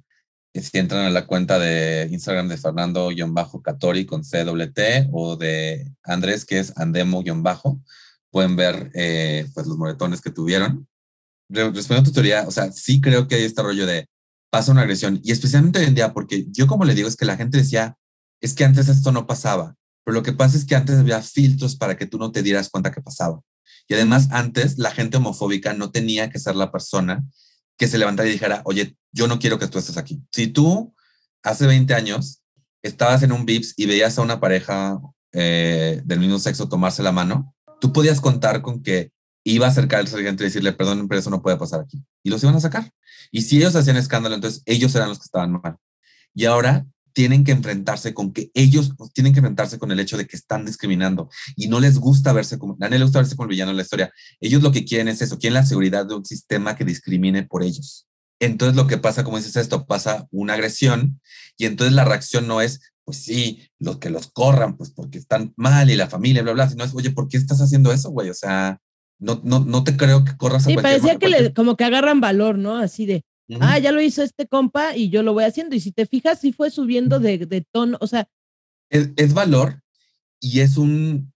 Si 0.54 0.78
entran 0.78 1.06
a 1.06 1.10
la 1.10 1.26
cuenta 1.26 1.58
de 1.58 2.08
Instagram 2.10 2.48
de 2.48 2.58
Fernando-Catori 2.58 4.06
con 4.06 4.22
CWT 4.22 5.08
o 5.12 5.36
de 5.36 5.90
Andrés, 6.04 6.44
que 6.44 6.58
es 6.58 6.76
Andemo-Bajo, 6.76 7.80
pueden 8.30 8.56
ver 8.56 8.90
eh, 8.94 9.46
pues 9.54 9.66
los 9.66 9.78
moretones 9.78 10.20
que 10.20 10.30
tuvieron. 10.30 10.86
Respondiendo 11.48 12.00
a 12.00 12.04
tu 12.04 12.12
teoría, 12.12 12.46
o 12.46 12.50
sea, 12.50 12.70
sí 12.72 13.00
creo 13.00 13.26
que 13.26 13.36
hay 13.36 13.44
este 13.44 13.62
rollo 13.62 13.86
de 13.86 14.06
pasa 14.50 14.72
una 14.72 14.82
agresión 14.82 15.20
y 15.22 15.32
especialmente 15.32 15.78
hoy 15.78 15.86
en 15.86 15.94
día, 15.94 16.12
porque 16.12 16.46
yo 16.50 16.66
como 16.66 16.84
le 16.84 16.94
digo 16.94 17.08
es 17.08 17.16
que 17.16 17.24
la 17.24 17.36
gente 17.36 17.58
decía, 17.58 17.96
es 18.40 18.54
que 18.54 18.64
antes 18.64 18.88
esto 18.88 19.12
no 19.12 19.26
pasaba, 19.26 19.74
pero 20.08 20.20
lo 20.20 20.22
que 20.22 20.32
pasa 20.32 20.56
es 20.56 20.64
que 20.64 20.74
antes 20.74 20.96
había 20.96 21.20
filtros 21.20 21.76
para 21.76 21.98
que 21.98 22.06
tú 22.06 22.16
no 22.16 22.32
te 22.32 22.42
dieras 22.42 22.70
cuenta 22.70 22.90
que 22.90 23.02
pasaba. 23.02 23.42
Y 23.86 23.92
además 23.92 24.28
antes 24.30 24.78
la 24.78 24.90
gente 24.90 25.18
homofóbica 25.18 25.74
no 25.74 25.90
tenía 25.90 26.30
que 26.30 26.38
ser 26.38 26.56
la 26.56 26.72
persona 26.72 27.22
que 27.76 27.88
se 27.88 27.98
levantara 27.98 28.26
y 28.26 28.32
dijera, 28.32 28.62
oye, 28.64 28.96
yo 29.12 29.28
no 29.28 29.38
quiero 29.38 29.58
que 29.58 29.66
tú 29.66 29.78
estés 29.78 29.98
aquí. 29.98 30.22
Si 30.32 30.46
tú 30.46 30.94
hace 31.42 31.66
20 31.66 31.92
años 31.92 32.40
estabas 32.80 33.22
en 33.22 33.32
un 33.32 33.44
VIPS 33.44 33.74
y 33.76 33.84
veías 33.84 34.18
a 34.18 34.22
una 34.22 34.40
pareja 34.40 34.98
eh, 35.32 36.00
del 36.06 36.20
mismo 36.20 36.38
sexo 36.38 36.70
tomarse 36.70 37.02
la 37.02 37.12
mano, 37.12 37.54
tú 37.78 37.92
podías 37.92 38.22
contar 38.22 38.62
con 38.62 38.82
que 38.82 39.12
iba 39.44 39.66
a 39.66 39.68
acercarse 39.68 40.16
a 40.16 40.22
gente 40.22 40.42
y 40.42 40.46
decirle, 40.46 40.72
perdón, 40.72 41.06
pero 41.06 41.20
eso 41.20 41.28
no 41.28 41.42
puede 41.42 41.58
pasar 41.58 41.82
aquí. 41.82 42.02
Y 42.22 42.30
los 42.30 42.42
iban 42.42 42.56
a 42.56 42.60
sacar. 42.60 42.90
Y 43.30 43.42
si 43.42 43.58
ellos 43.58 43.76
hacían 43.76 43.98
escándalo, 43.98 44.36
entonces 44.36 44.62
ellos 44.64 44.94
eran 44.94 45.10
los 45.10 45.18
que 45.18 45.24
estaban 45.24 45.52
mal. 45.52 45.76
Y 46.32 46.46
ahora 46.46 46.86
tienen 47.18 47.42
que 47.42 47.50
enfrentarse 47.50 48.14
con 48.14 48.32
que 48.32 48.52
ellos 48.54 48.92
tienen 49.12 49.32
que 49.32 49.40
enfrentarse 49.40 49.76
con 49.76 49.90
el 49.90 49.98
hecho 49.98 50.16
de 50.16 50.24
que 50.24 50.36
están 50.36 50.64
discriminando 50.64 51.28
y 51.56 51.66
no 51.66 51.80
les 51.80 51.98
gusta 51.98 52.32
verse 52.32 52.60
como, 52.60 52.74
a 52.74 52.76
nadie 52.78 53.00
les 53.00 53.06
gusta 53.06 53.18
verse 53.18 53.34
como 53.34 53.46
el 53.46 53.50
villano 53.50 53.72
en 53.72 53.76
la 53.76 53.82
historia. 53.82 54.12
Ellos 54.40 54.62
lo 54.62 54.70
que 54.70 54.84
quieren 54.84 55.08
es 55.08 55.20
eso, 55.20 55.36
quieren 55.36 55.54
la 55.54 55.66
seguridad 55.66 56.06
de 56.06 56.14
un 56.14 56.24
sistema 56.24 56.76
que 56.76 56.84
discrimine 56.84 57.42
por 57.42 57.64
ellos. 57.64 58.06
Entonces 58.38 58.76
lo 58.76 58.86
que 58.86 58.98
pasa, 58.98 59.24
como 59.24 59.36
dices 59.36 59.56
esto, 59.56 59.84
pasa 59.84 60.28
una 60.30 60.52
agresión 60.52 61.20
y 61.56 61.66
entonces 61.66 61.92
la 61.92 62.04
reacción 62.04 62.46
no 62.46 62.60
es, 62.60 62.78
pues 63.04 63.18
sí, 63.18 63.68
los 63.80 63.98
que 63.98 64.10
los 64.10 64.28
corran, 64.28 64.76
pues 64.76 64.92
porque 64.92 65.18
están 65.18 65.52
mal 65.56 65.90
y 65.90 65.96
la 65.96 66.08
familia, 66.08 66.44
bla, 66.44 66.52
bla, 66.52 66.70
sino 66.70 66.84
es, 66.84 66.94
oye, 66.94 67.10
¿por 67.10 67.26
qué 67.26 67.36
estás 67.36 67.60
haciendo 67.60 67.90
eso, 67.90 68.10
güey? 68.10 68.30
O 68.30 68.34
sea, 68.34 68.78
no, 69.18 69.40
no, 69.42 69.58
no 69.58 69.82
te 69.82 69.96
creo 69.96 70.24
que 70.24 70.36
corras 70.36 70.68
a 70.68 70.70
Sí, 70.70 70.76
parecía 70.76 71.18
que 71.18 71.28
le, 71.28 71.52
como 71.52 71.76
que 71.76 71.82
agarran 71.82 72.20
valor, 72.20 72.58
¿no? 72.58 72.76
Así 72.76 73.06
de, 73.06 73.24
ah, 73.60 73.78
ya 73.78 73.92
lo 73.92 74.00
hizo 74.00 74.22
este 74.22 74.46
compa 74.46 74.96
y 74.96 75.10
yo 75.10 75.22
lo 75.22 75.32
voy 75.32 75.44
haciendo. 75.44 75.74
Y 75.74 75.80
si 75.80 75.92
te 75.92 76.06
fijas, 76.06 76.40
sí 76.40 76.52
fue 76.52 76.70
subiendo 76.70 77.18
de, 77.20 77.38
de 77.38 77.66
tono, 77.72 77.96
o 78.00 78.06
sea. 78.06 78.28
Es, 78.90 79.34
valor 79.34 79.82
y 80.40 80.60
es 80.60 80.76
un, 80.76 81.32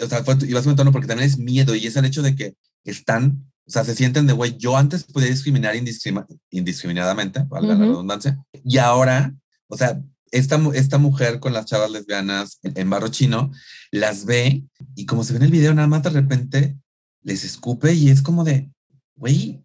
o 0.00 0.06
sea, 0.06 0.22
fue, 0.22 0.36
iba 0.46 0.60
a 0.60 0.68
un 0.68 0.76
tono 0.76 0.92
porque 0.92 1.08
también 1.08 1.28
es 1.28 1.38
miedo 1.38 1.74
y 1.74 1.86
es 1.86 1.96
el 1.96 2.04
hecho 2.04 2.22
de 2.22 2.36
que 2.36 2.54
están, 2.84 3.50
o 3.66 3.70
sea, 3.70 3.84
se 3.84 3.94
sienten 3.94 4.26
de, 4.26 4.32
güey, 4.32 4.56
yo 4.56 4.76
antes 4.76 5.04
podía 5.04 5.28
discriminar 5.28 5.74
indiscriminadamente, 5.74 7.44
valga 7.48 7.74
la 7.74 7.86
redundancia, 7.86 8.38
y 8.64 8.78
ahora, 8.78 9.34
o 9.66 9.76
sea, 9.76 10.00
esta, 10.30 10.60
esta 10.74 10.98
mujer 10.98 11.40
con 11.40 11.52
las 11.52 11.66
chavas 11.66 11.90
lesbianas 11.90 12.60
en, 12.62 12.78
en 12.78 12.88
barro 12.88 13.08
chino 13.08 13.50
las 13.90 14.24
ve 14.24 14.64
y 14.94 15.06
como 15.06 15.24
se 15.24 15.32
ve 15.32 15.38
en 15.38 15.44
el 15.44 15.50
video, 15.50 15.74
nada 15.74 15.88
más 15.88 16.04
de 16.04 16.10
repente 16.10 16.76
les 17.22 17.44
escupe 17.44 17.94
y 17.94 18.10
es 18.10 18.22
como 18.22 18.44
de, 18.44 18.70
güey, 19.16 19.62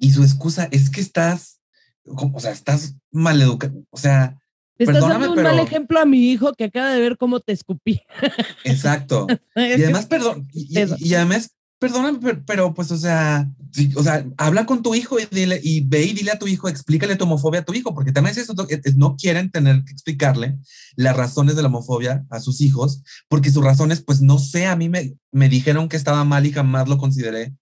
y 0.00 0.12
su 0.12 0.24
excusa 0.24 0.68
es 0.72 0.90
que 0.90 1.00
estás, 1.00 1.60
o 2.04 2.40
sea, 2.40 2.50
estás 2.50 2.96
mal 3.12 3.40
educado, 3.40 3.84
o 3.90 3.98
sea, 3.98 4.38
estás 4.78 5.00
dando 5.00 5.32
un 5.32 5.42
mal 5.42 5.58
ejemplo 5.60 6.00
a 6.00 6.06
mi 6.06 6.30
hijo 6.30 6.54
que 6.54 6.64
acaba 6.64 6.90
de 6.90 7.00
ver 7.00 7.18
cómo 7.18 7.40
te 7.40 7.52
escupí. 7.52 8.00
Exacto. 8.64 9.26
y 9.54 9.60
además, 9.60 10.06
perdón, 10.06 10.48
y, 10.52 11.14
además, 11.14 11.50
perdóname, 11.78 12.34
pero, 12.46 12.72
pues, 12.72 12.90
o 12.90 12.96
sea, 12.96 13.46
o 13.94 14.02
sea, 14.02 14.26
habla 14.38 14.64
con 14.64 14.82
tu 14.82 14.94
hijo 14.94 15.20
y, 15.20 15.26
dile, 15.30 15.60
y 15.62 15.82
ve 15.82 16.04
y 16.04 16.14
dile 16.14 16.30
a 16.30 16.38
tu 16.38 16.48
hijo, 16.48 16.68
explícale 16.68 17.16
tu 17.16 17.24
homofobia 17.24 17.60
a 17.60 17.64
tu 17.64 17.74
hijo, 17.74 17.94
porque 17.94 18.12
también 18.12 18.32
es 18.32 18.38
eso, 18.38 18.54
no 18.96 19.16
quieren 19.16 19.50
tener 19.50 19.84
que 19.84 19.92
explicarle 19.92 20.58
las 20.96 21.14
razones 21.14 21.56
de 21.56 21.62
la 21.62 21.68
homofobia 21.68 22.24
a 22.30 22.40
sus 22.40 22.62
hijos, 22.62 23.02
porque 23.28 23.50
sus 23.50 23.62
razones, 23.62 24.02
pues 24.02 24.22
no 24.22 24.38
sé, 24.38 24.66
a 24.66 24.76
mí 24.76 24.88
me, 24.88 25.14
me 25.30 25.50
dijeron 25.50 25.90
que 25.90 25.98
estaba 25.98 26.24
mal 26.24 26.46
y 26.46 26.52
jamás 26.52 26.88
lo 26.88 26.96
consideré, 26.96 27.52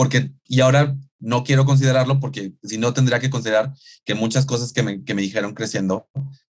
porque, 0.00 0.32
y 0.48 0.60
ahora 0.60 0.96
no 1.18 1.44
quiero 1.44 1.66
considerarlo 1.66 2.20
porque 2.20 2.54
si 2.62 2.78
no 2.78 2.94
tendría 2.94 3.20
que 3.20 3.28
considerar 3.28 3.74
que 4.06 4.14
muchas 4.14 4.46
cosas 4.46 4.72
que 4.72 4.82
me, 4.82 5.04
que 5.04 5.12
me 5.12 5.20
dijeron 5.20 5.52
creciendo, 5.52 6.08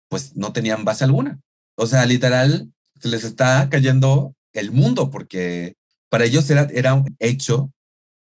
pues 0.09 0.35
no 0.35 0.51
tenían 0.51 0.83
base 0.83 1.05
alguna. 1.05 1.39
O 1.77 1.87
sea, 1.87 2.05
literal, 2.05 2.69
se 2.99 3.07
les 3.07 3.23
está 3.23 3.69
cayendo 3.69 4.35
el 4.51 4.71
mundo 4.71 5.09
porque 5.09 5.77
para 6.09 6.25
ellos 6.25 6.49
era, 6.49 6.67
era 6.73 6.93
un 6.93 7.15
hecho 7.19 7.71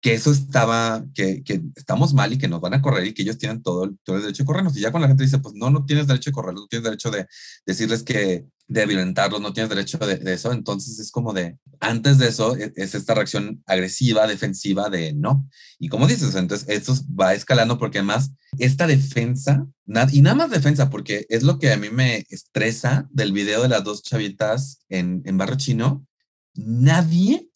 que 0.05 0.13
eso 0.13 0.33
estaba, 0.33 1.03
que, 1.15 1.43
estamos 1.77 2.13
mal 2.13 2.31
y 2.31 2.37
que 2.37 2.47
nos 2.47 2.61
van 2.61 2.75
a 2.75 2.83
correr 2.83 3.07
y 3.07 3.15
que 3.15 3.23
ellos 3.23 3.39
tienen 3.39 3.63
todo, 3.63 3.91
todo 4.05 4.17
el 4.17 4.23
derecho 4.23 4.43
de 4.43 4.47
corrernos. 4.47 4.77
Y 4.77 4.81
ya 4.81 4.91
cuando 4.91 5.07
la 5.07 5.09
gente 5.09 5.25
dice, 5.25 5.39
pues 5.39 5.55
no, 5.55 5.71
no 5.71 5.87
tienes 5.87 6.07
derecho 6.07 6.29
de 6.29 6.35
correr, 6.35 6.53
no 6.53 6.67
tienes 6.67 6.85
derecho 6.85 7.11
de 7.11 7.27
decirles 7.65 8.03
que, 8.03 8.45
de 8.69 8.85
violentarlos, 8.85 9.41
no 9.41 9.55
tienes 9.55 9.71
derecho 9.71 9.97
de, 9.97 10.19
de, 10.19 10.35
eso. 10.35 10.53
Entonces 10.53 10.99
es 10.99 11.11
como 11.11 11.33
de, 11.33 11.57
antes 11.81 12.19
de 12.19 12.29
eso, 12.29 12.55
es, 12.55 12.73
es, 12.77 12.95
esta 12.95 13.15
reacción 13.15 13.63
agresiva, 13.65 14.27
defensiva 14.27 14.91
de 14.91 15.15
no. 15.15 15.49
Y 15.79 15.89
como 15.89 16.07
dices, 16.07 16.35
entonces 16.35 16.69
esto 16.69 16.95
va 17.19 17.33
escalando 17.33 17.79
porque 17.79 18.01
además 18.01 18.31
esta 18.59 18.87
defensa, 18.87 19.67
y 20.13 20.21
nada 20.21 20.37
más 20.37 20.51
defensa, 20.51 20.91
porque 20.91 21.25
es 21.31 21.45
lo 21.45 21.59
que 21.59 21.73
a 21.73 21.79
mí 21.79 21.89
me 21.89 22.27
estresa 22.29 23.09
del 23.11 23.33
video 23.33 23.63
de 23.63 23.71
las 23.71 23.83
dos 23.83 24.03
chavitas 24.03 24.85
en, 24.91 25.23
en 25.25 25.39
Chino, 25.57 26.07
nadie 26.53 27.49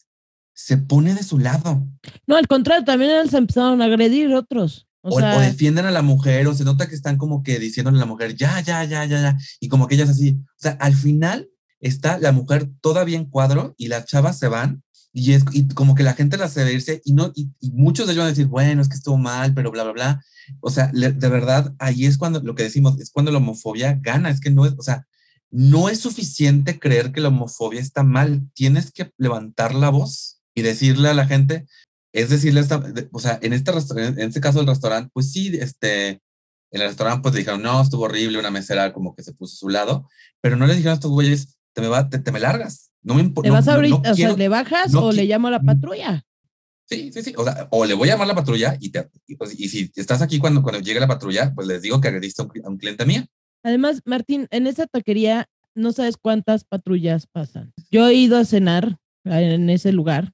se 0.59 0.75
pone 0.75 1.13
de 1.15 1.23
su 1.23 1.39
lado. 1.39 1.87
No, 2.27 2.35
al 2.35 2.45
contrario, 2.45 2.83
también 2.83 3.29
se 3.29 3.37
empezaron 3.37 3.81
a 3.81 3.85
agredir 3.85 4.33
otros. 4.33 4.87
O, 5.01 5.21
defienden 5.21 5.85
a 5.85 5.91
la 5.91 6.01
mujer, 6.01 6.47
o 6.47 6.53
se 6.53 6.65
nota 6.65 6.89
que 6.89 6.95
están 6.95 7.17
como 7.17 7.43
que 7.43 7.59
diciéndole 7.59 7.95
a 7.97 8.01
la 8.01 8.05
mujer, 8.05 8.35
ya, 8.35 8.59
ya, 8.59 8.83
ya, 8.83 9.05
ya, 9.05 9.21
ya, 9.21 9.37
y 9.61 9.69
como 9.69 9.87
que 9.87 9.95
ellas 9.95 10.09
así. 10.09 10.37
O 10.37 10.57
sea, 10.57 10.71
al 10.73 10.95
final 10.95 11.47
está 11.79 12.19
la 12.19 12.33
mujer 12.33 12.69
todavía 12.81 13.17
en 13.17 13.23
cuadro 13.23 13.73
y 13.77 13.87
las 13.87 14.05
chavas 14.05 14.37
se 14.37 14.49
van 14.49 14.83
y 15.13 15.31
es 15.31 15.45
y 15.53 15.69
como 15.69 15.95
que 15.95 16.03
la 16.03 16.13
gente 16.13 16.35
las 16.35 16.57
hace 16.57 16.73
irse 16.73 17.01
y 17.05 17.13
no 17.13 17.31
y, 17.33 17.49
muchos 17.71 18.05
de 18.05 18.11
ellos 18.11 18.23
van 18.23 18.27
a 18.27 18.35
decir 18.35 18.47
bueno 18.47 18.81
es 18.81 18.89
que 18.89 18.95
estuvo 18.95 19.17
mal 19.17 19.53
pero 19.53 19.71
bla 19.71 19.83
bla 19.83 19.93
bla 19.93 20.25
o 20.59 20.69
sea 20.69 20.91
de 20.93 21.29
verdad 21.29 21.73
ahí 21.79 22.05
es 22.05 22.17
cuando 22.17 22.41
lo 22.41 22.53
que 22.53 22.63
decimos 22.63 22.99
es 22.99 23.09
cuando 23.09 23.31
la 23.31 23.37
homofobia 23.37 23.97
gana 24.01 24.29
es 24.29 24.41
que 24.41 24.51
no 24.51 24.65
es 24.65 24.73
o 24.77 24.83
sea 24.83 25.07
no 25.49 25.87
es 25.87 26.01
suficiente 26.01 26.79
creer 26.79 27.13
que 27.13 27.21
la 27.21 27.29
homofobia 27.29 27.79
está 27.79 28.03
mal 28.03 28.45
tienes 28.53 28.91
que 28.91 29.11
levantar 29.17 29.73
la 29.73 29.89
voz 29.89 30.38
y 30.59 30.61
decirle 30.61 31.09
a 31.09 31.13
la 31.13 31.25
gente, 31.25 31.65
es 32.13 32.29
decirle, 32.29 32.59
esta, 32.59 32.83
o 33.11 33.19
sea, 33.19 33.39
en 33.41 33.53
este, 33.53 33.71
en 33.71 34.19
este 34.19 34.41
caso 34.41 34.59
del 34.59 34.67
restaurante, 34.67 35.09
pues 35.13 35.31
sí, 35.31 35.57
este, 35.59 36.09
en 36.71 36.81
el 36.81 36.87
restaurante 36.87 37.21
pues 37.21 37.33
dijeron, 37.33 37.61
no, 37.61 37.81
estuvo 37.81 38.03
horrible, 38.03 38.39
una 38.39 38.51
mesera 38.51 38.93
como 38.93 39.15
que 39.15 39.23
se 39.23 39.33
puso 39.33 39.53
a 39.55 39.57
su 39.57 39.69
lado, 39.69 40.07
pero 40.41 40.57
no 40.57 40.67
le 40.67 40.73
dijeron 40.73 40.91
a 40.91 40.95
estos 40.95 41.11
güeyes, 41.11 41.57
te 41.73 41.81
me, 41.81 41.87
va, 41.87 42.09
te, 42.09 42.31
me 42.31 42.39
largas, 42.39 42.91
no 43.01 43.15
me 43.15 43.21
importa. 43.21 43.47
¿Le 43.47 43.53
vas 43.53 43.67
ahorita, 43.67 44.11
o 44.11 44.15
sea, 44.15 44.33
le 44.33 44.49
bajas 44.49 44.93
o 44.93 45.11
le 45.11 45.25
llamo 45.25 45.47
a 45.47 45.51
la 45.51 45.59
mm. 45.59 45.65
patrulla? 45.65 46.25
Sí, 46.89 47.11
sí, 47.13 47.21
sí, 47.21 47.33
o 47.37 47.43
sea, 47.43 47.67
o 47.71 47.85
le 47.85 47.93
voy 47.93 48.09
a 48.09 48.13
llamar 48.13 48.25
a 48.25 48.29
la 48.29 48.35
patrulla 48.35 48.75
y, 48.79 48.89
te, 48.89 49.07
y, 49.27 49.35
pues, 49.35 49.57
y 49.57 49.69
si 49.69 49.91
estás 49.95 50.21
aquí 50.23 50.39
cuando, 50.39 50.63
cuando 50.63 50.81
llegue 50.81 50.99
la 50.99 51.07
patrulla, 51.07 51.53
pues 51.53 51.67
les 51.67 51.83
digo 51.83 52.01
que 52.01 52.07
agrediste 52.07 52.41
a 52.41 52.45
un, 52.45 52.51
a 52.65 52.69
un 52.69 52.77
cliente 52.77 53.05
mío. 53.05 53.23
Además, 53.63 54.01
Martín, 54.05 54.47
en 54.49 54.65
esa 54.65 54.87
taquería 54.87 55.47
no 55.75 55.91
sabes 55.91 56.17
cuántas 56.17 56.63
patrullas 56.63 57.27
pasan. 57.27 57.73
Yo 57.91 58.07
he 58.07 58.15
ido 58.15 58.37
a 58.37 58.45
cenar 58.45 58.97
en 59.23 59.69
ese 59.69 59.91
lugar 59.91 60.33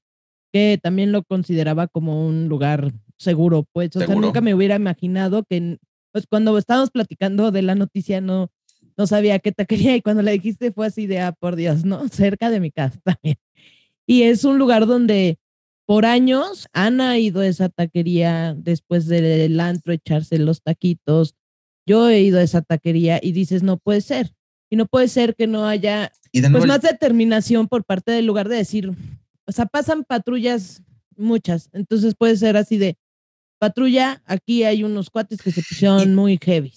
que 0.56 0.80
también 0.82 1.12
lo 1.12 1.22
consideraba 1.24 1.90
como 1.90 2.26
un 2.26 2.48
lugar 2.48 2.94
seguro, 3.18 3.68
pues, 3.74 3.94
o 3.98 4.00
sea, 4.00 4.16
nunca 4.16 4.40
me 4.40 4.56
hubiera 4.56 4.78
imaginado 4.78 5.44
que, 5.44 5.80
pues, 6.14 6.28
cuando 6.28 6.58
estábamos 6.58 6.92
platicando 6.92 7.52
de 7.52 7.62
la 7.62 7.76
noticia, 7.76 8.22
no, 8.22 8.50
no 8.96 9.06
sabía 9.06 9.40
qué 9.40 9.52
taquería 9.52 9.98
y 9.98 10.02
cuando 10.02 10.22
le 10.22 10.32
dijiste 10.32 10.72
fue 10.72 10.88
así 10.88 11.08
de, 11.08 11.20
ah, 11.20 11.34
por 11.34 11.58
Dios, 11.58 11.84
¿no? 11.84 12.08
Cerca 12.10 12.50
de 12.50 12.62
mi 12.62 12.72
casa 12.72 12.98
también. 13.04 13.36
Y 14.08 14.22
es 14.22 14.46
un 14.46 14.58
lugar 14.58 14.86
donde 14.86 15.40
por 15.86 16.06
años 16.06 16.70
han 16.72 17.02
ido 17.18 17.42
a 17.42 17.48
esa 17.48 17.68
taquería 17.68 18.56
después 18.56 19.08
del 19.08 19.60
antro 19.60 19.92
echarse 19.92 20.38
los 20.38 20.62
taquitos. 20.62 21.36
Yo 21.86 22.08
he 22.08 22.22
ido 22.22 22.40
a 22.40 22.44
esa 22.44 22.62
taquería 22.62 23.20
y 23.22 23.34
dices, 23.34 23.62
no 23.62 23.78
puede 23.78 24.00
ser. 24.00 24.32
Y 24.70 24.78
no 24.78 24.86
puede 24.86 25.10
ser 25.10 25.36
que 25.36 25.48
no 25.48 25.66
haya 25.68 26.14
pues, 26.32 26.66
más 26.66 26.82
determinación 26.82 27.68
por 27.68 27.84
parte 27.84 28.12
del 28.12 28.28
lugar 28.28 28.48
de 28.48 28.58
decir, 28.58 28.94
o 29.46 29.52
sea, 29.52 29.66
pasan 29.66 30.04
patrullas 30.04 30.82
muchas, 31.16 31.70
entonces 31.74 32.14
puede 32.18 32.38
ser 32.38 32.58
así 32.58 32.78
de 32.78 32.98
patrulla, 33.60 34.22
aquí 34.26 34.64
hay 34.64 34.84
unos 34.84 35.10
cuates 35.10 35.42
que 35.42 35.52
se 35.52 35.64
pusieron 35.64 36.14
muy 36.16 36.38
heavy. 36.42 36.74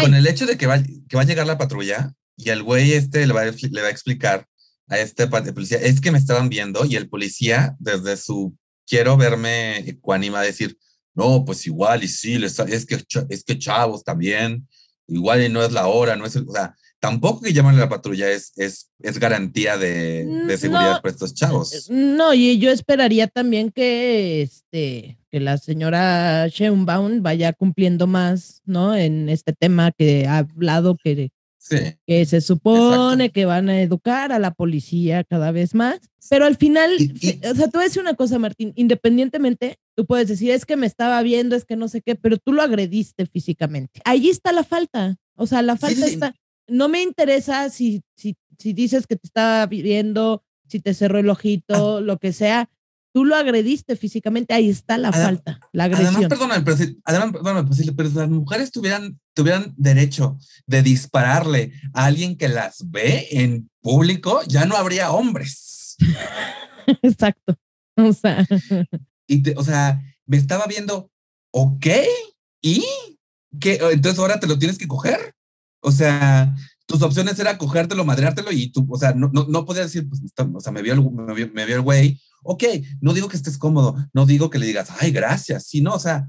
con 0.00 0.14
el 0.14 0.26
hecho 0.26 0.46
de 0.46 0.56
que 0.56 0.66
va, 0.66 0.82
que 0.82 1.16
va 1.16 1.22
a 1.22 1.26
llegar 1.26 1.46
la 1.46 1.58
patrulla, 1.58 2.12
y 2.36 2.50
el 2.50 2.62
güey 2.62 2.92
este 2.92 3.26
le 3.26 3.32
va, 3.32 3.42
a, 3.42 3.44
le 3.46 3.82
va 3.82 3.88
a 3.88 3.90
explicar 3.90 4.46
a 4.86 4.98
este 4.98 5.26
policía, 5.26 5.78
es 5.78 6.00
que 6.00 6.12
me 6.12 6.18
estaban 6.18 6.48
viendo 6.48 6.84
y 6.86 6.96
el 6.96 7.08
policía 7.08 7.76
desde 7.78 8.16
su 8.16 8.56
quiero 8.86 9.16
verme 9.16 9.78
ecuánima 9.78 10.40
decir, 10.40 10.78
no, 11.14 11.44
pues 11.44 11.66
igual 11.66 12.04
y 12.04 12.08
sí, 12.08 12.42
es 12.42 12.86
que, 12.86 13.02
es 13.28 13.44
que 13.44 13.58
chavos 13.58 14.04
también, 14.04 14.66
igual 15.08 15.42
y 15.42 15.48
no 15.48 15.62
es 15.62 15.72
la 15.72 15.88
hora, 15.88 16.16
no 16.16 16.24
es, 16.24 16.36
o 16.36 16.52
sea, 16.52 16.74
tampoco 17.00 17.42
que 17.42 17.52
llaman 17.52 17.76
a 17.76 17.80
la 17.80 17.88
patrulla 17.88 18.30
es, 18.30 18.52
es, 18.56 18.90
es 19.00 19.18
garantía 19.18 19.76
de, 19.76 20.24
de 20.24 20.58
seguridad 20.58 21.00
para 21.00 21.12
estos 21.12 21.34
chavos. 21.34 21.72
Eh, 21.72 21.92
no, 21.92 22.34
y 22.34 22.58
yo 22.58 22.70
esperaría 22.70 23.26
también 23.26 23.70
que, 23.70 24.42
este, 24.42 25.18
que 25.30 25.40
la 25.40 25.58
señora 25.58 26.48
Schoenbaum 26.48 27.22
vaya 27.22 27.52
cumpliendo 27.52 28.06
más, 28.06 28.62
¿no? 28.64 28.94
En 28.94 29.28
este 29.28 29.52
tema 29.52 29.92
que 29.92 30.26
ha 30.26 30.38
hablado 30.38 30.96
que 30.96 31.30
que 32.06 32.24
se 32.26 32.40
supone 32.40 33.30
que 33.30 33.44
van 33.44 33.68
a 33.68 33.80
educar 33.82 34.32
a 34.32 34.38
la 34.38 34.52
policía 34.52 35.24
cada 35.24 35.50
vez 35.50 35.74
más, 35.74 36.00
pero 36.30 36.46
al 36.46 36.56
final, 36.56 36.90
o 37.50 37.54
sea, 37.54 37.68
tú 37.68 37.78
decir 37.78 38.00
una 38.00 38.14
cosa, 38.14 38.38
Martín, 38.38 38.72
independientemente, 38.76 39.78
tú 39.94 40.06
puedes 40.06 40.28
decir, 40.28 40.50
es 40.50 40.64
que 40.64 40.76
me 40.76 40.86
estaba 40.86 41.22
viendo, 41.22 41.56
es 41.56 41.64
que 41.64 41.76
no 41.76 41.88
sé 41.88 42.00
qué, 42.00 42.14
pero 42.14 42.38
tú 42.38 42.52
lo 42.52 42.62
agrediste 42.62 43.26
físicamente. 43.26 44.00
Allí 44.04 44.30
está 44.30 44.52
la 44.52 44.64
falta, 44.64 45.16
o 45.36 45.46
sea, 45.46 45.62
la 45.62 45.76
falta 45.76 46.06
está, 46.06 46.34
no 46.68 46.88
me 46.88 47.02
interesa 47.02 47.70
si, 47.70 48.02
si, 48.16 48.36
si 48.58 48.72
dices 48.72 49.06
que 49.06 49.16
te 49.16 49.26
estaba 49.26 49.66
viendo, 49.66 50.44
si 50.68 50.80
te 50.80 50.94
cerró 50.94 51.18
el 51.18 51.30
ojito, 51.30 51.98
ah. 51.98 52.00
lo 52.00 52.18
que 52.18 52.32
sea, 52.32 52.70
tú 53.12 53.24
lo 53.24 53.36
agrediste 53.36 53.96
físicamente, 53.96 54.54
ahí 54.54 54.68
está 54.68 54.98
la 54.98 55.12
falta, 55.12 55.58
la 55.72 55.84
agresión. 55.84 56.08
Además, 56.14 56.28
perdóname, 56.28 56.64
pero 56.64 56.76
si, 56.76 56.98
además, 57.04 57.32
perdóname, 57.32 57.68
pero 57.96 58.10
si 58.10 58.16
las 58.16 58.28
mujeres 58.28 58.70
tuvieran, 58.70 59.18
tuvieran 59.34 59.74
derecho 59.76 60.38
de 60.66 60.82
dispararle 60.82 61.72
a 61.94 62.04
alguien 62.04 62.36
que 62.36 62.48
las 62.48 62.90
ve 62.90 63.26
en 63.30 63.70
público, 63.80 64.42
ya 64.46 64.66
no 64.66 64.76
habría 64.76 65.10
hombres. 65.10 65.96
Exacto. 67.02 67.56
O 67.96 68.12
sea. 68.12 68.46
Y 69.30 69.42
o 69.56 69.62
sea, 69.62 70.00
me 70.24 70.38
estaba 70.38 70.64
viendo, 70.66 71.10
ok, 71.50 71.86
¿y? 72.62 72.82
¿Qué? 73.60 73.78
Entonces 73.92 74.18
ahora 74.18 74.40
te 74.40 74.46
lo 74.46 74.58
tienes 74.58 74.78
que 74.78 74.88
coger. 74.88 75.34
O 75.80 75.92
sea, 75.92 76.54
tus 76.86 77.02
opciones 77.02 77.38
era 77.38 77.58
cogértelo, 77.58 78.04
madreártelo 78.04 78.50
y 78.50 78.70
tú, 78.72 78.86
o 78.88 78.98
sea, 78.98 79.12
no, 79.12 79.30
no, 79.32 79.46
no 79.46 79.64
podías 79.66 79.92
decir, 79.92 80.08
pues, 80.08 80.22
o 80.54 80.60
sea, 80.60 80.72
me 80.72 80.82
vio 80.82 80.94
el, 80.94 81.10
me 81.10 81.34
vio, 81.34 81.50
me 81.52 81.66
vio 81.66 81.76
el 81.76 81.82
güey, 81.82 82.18
ok, 82.42 82.64
no 83.00 83.12
digo 83.12 83.28
que 83.28 83.36
estés 83.36 83.58
cómodo, 83.58 83.94
no 84.14 84.24
digo 84.24 84.48
que 84.48 84.58
le 84.58 84.66
digas, 84.66 84.88
ay, 84.98 85.10
gracias, 85.10 85.66
sí, 85.66 85.82
no, 85.82 85.92
o 85.92 85.98
sea, 85.98 86.28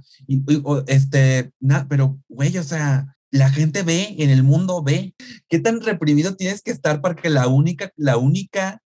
este, 0.88 1.54
nada, 1.62 1.88
pero, 1.89 2.20
güey, 2.28 2.58
o 2.58 2.64
sea, 2.64 3.16
la 3.32 3.50
gente 3.50 3.84
ve, 3.84 4.16
en 4.20 4.30
el 4.30 4.43
mundo 4.43 4.84
ve, 4.84 5.16
qué 5.47 5.60
tan 5.60 5.80
reprimido 5.82 6.36
tienes 6.36 6.62
que 6.62 6.72
estar 6.72 7.00
para 7.00 7.16
que 7.16 7.30
la 7.30 7.47
única, 7.47 7.91
la 7.95 8.18
única 8.18 8.82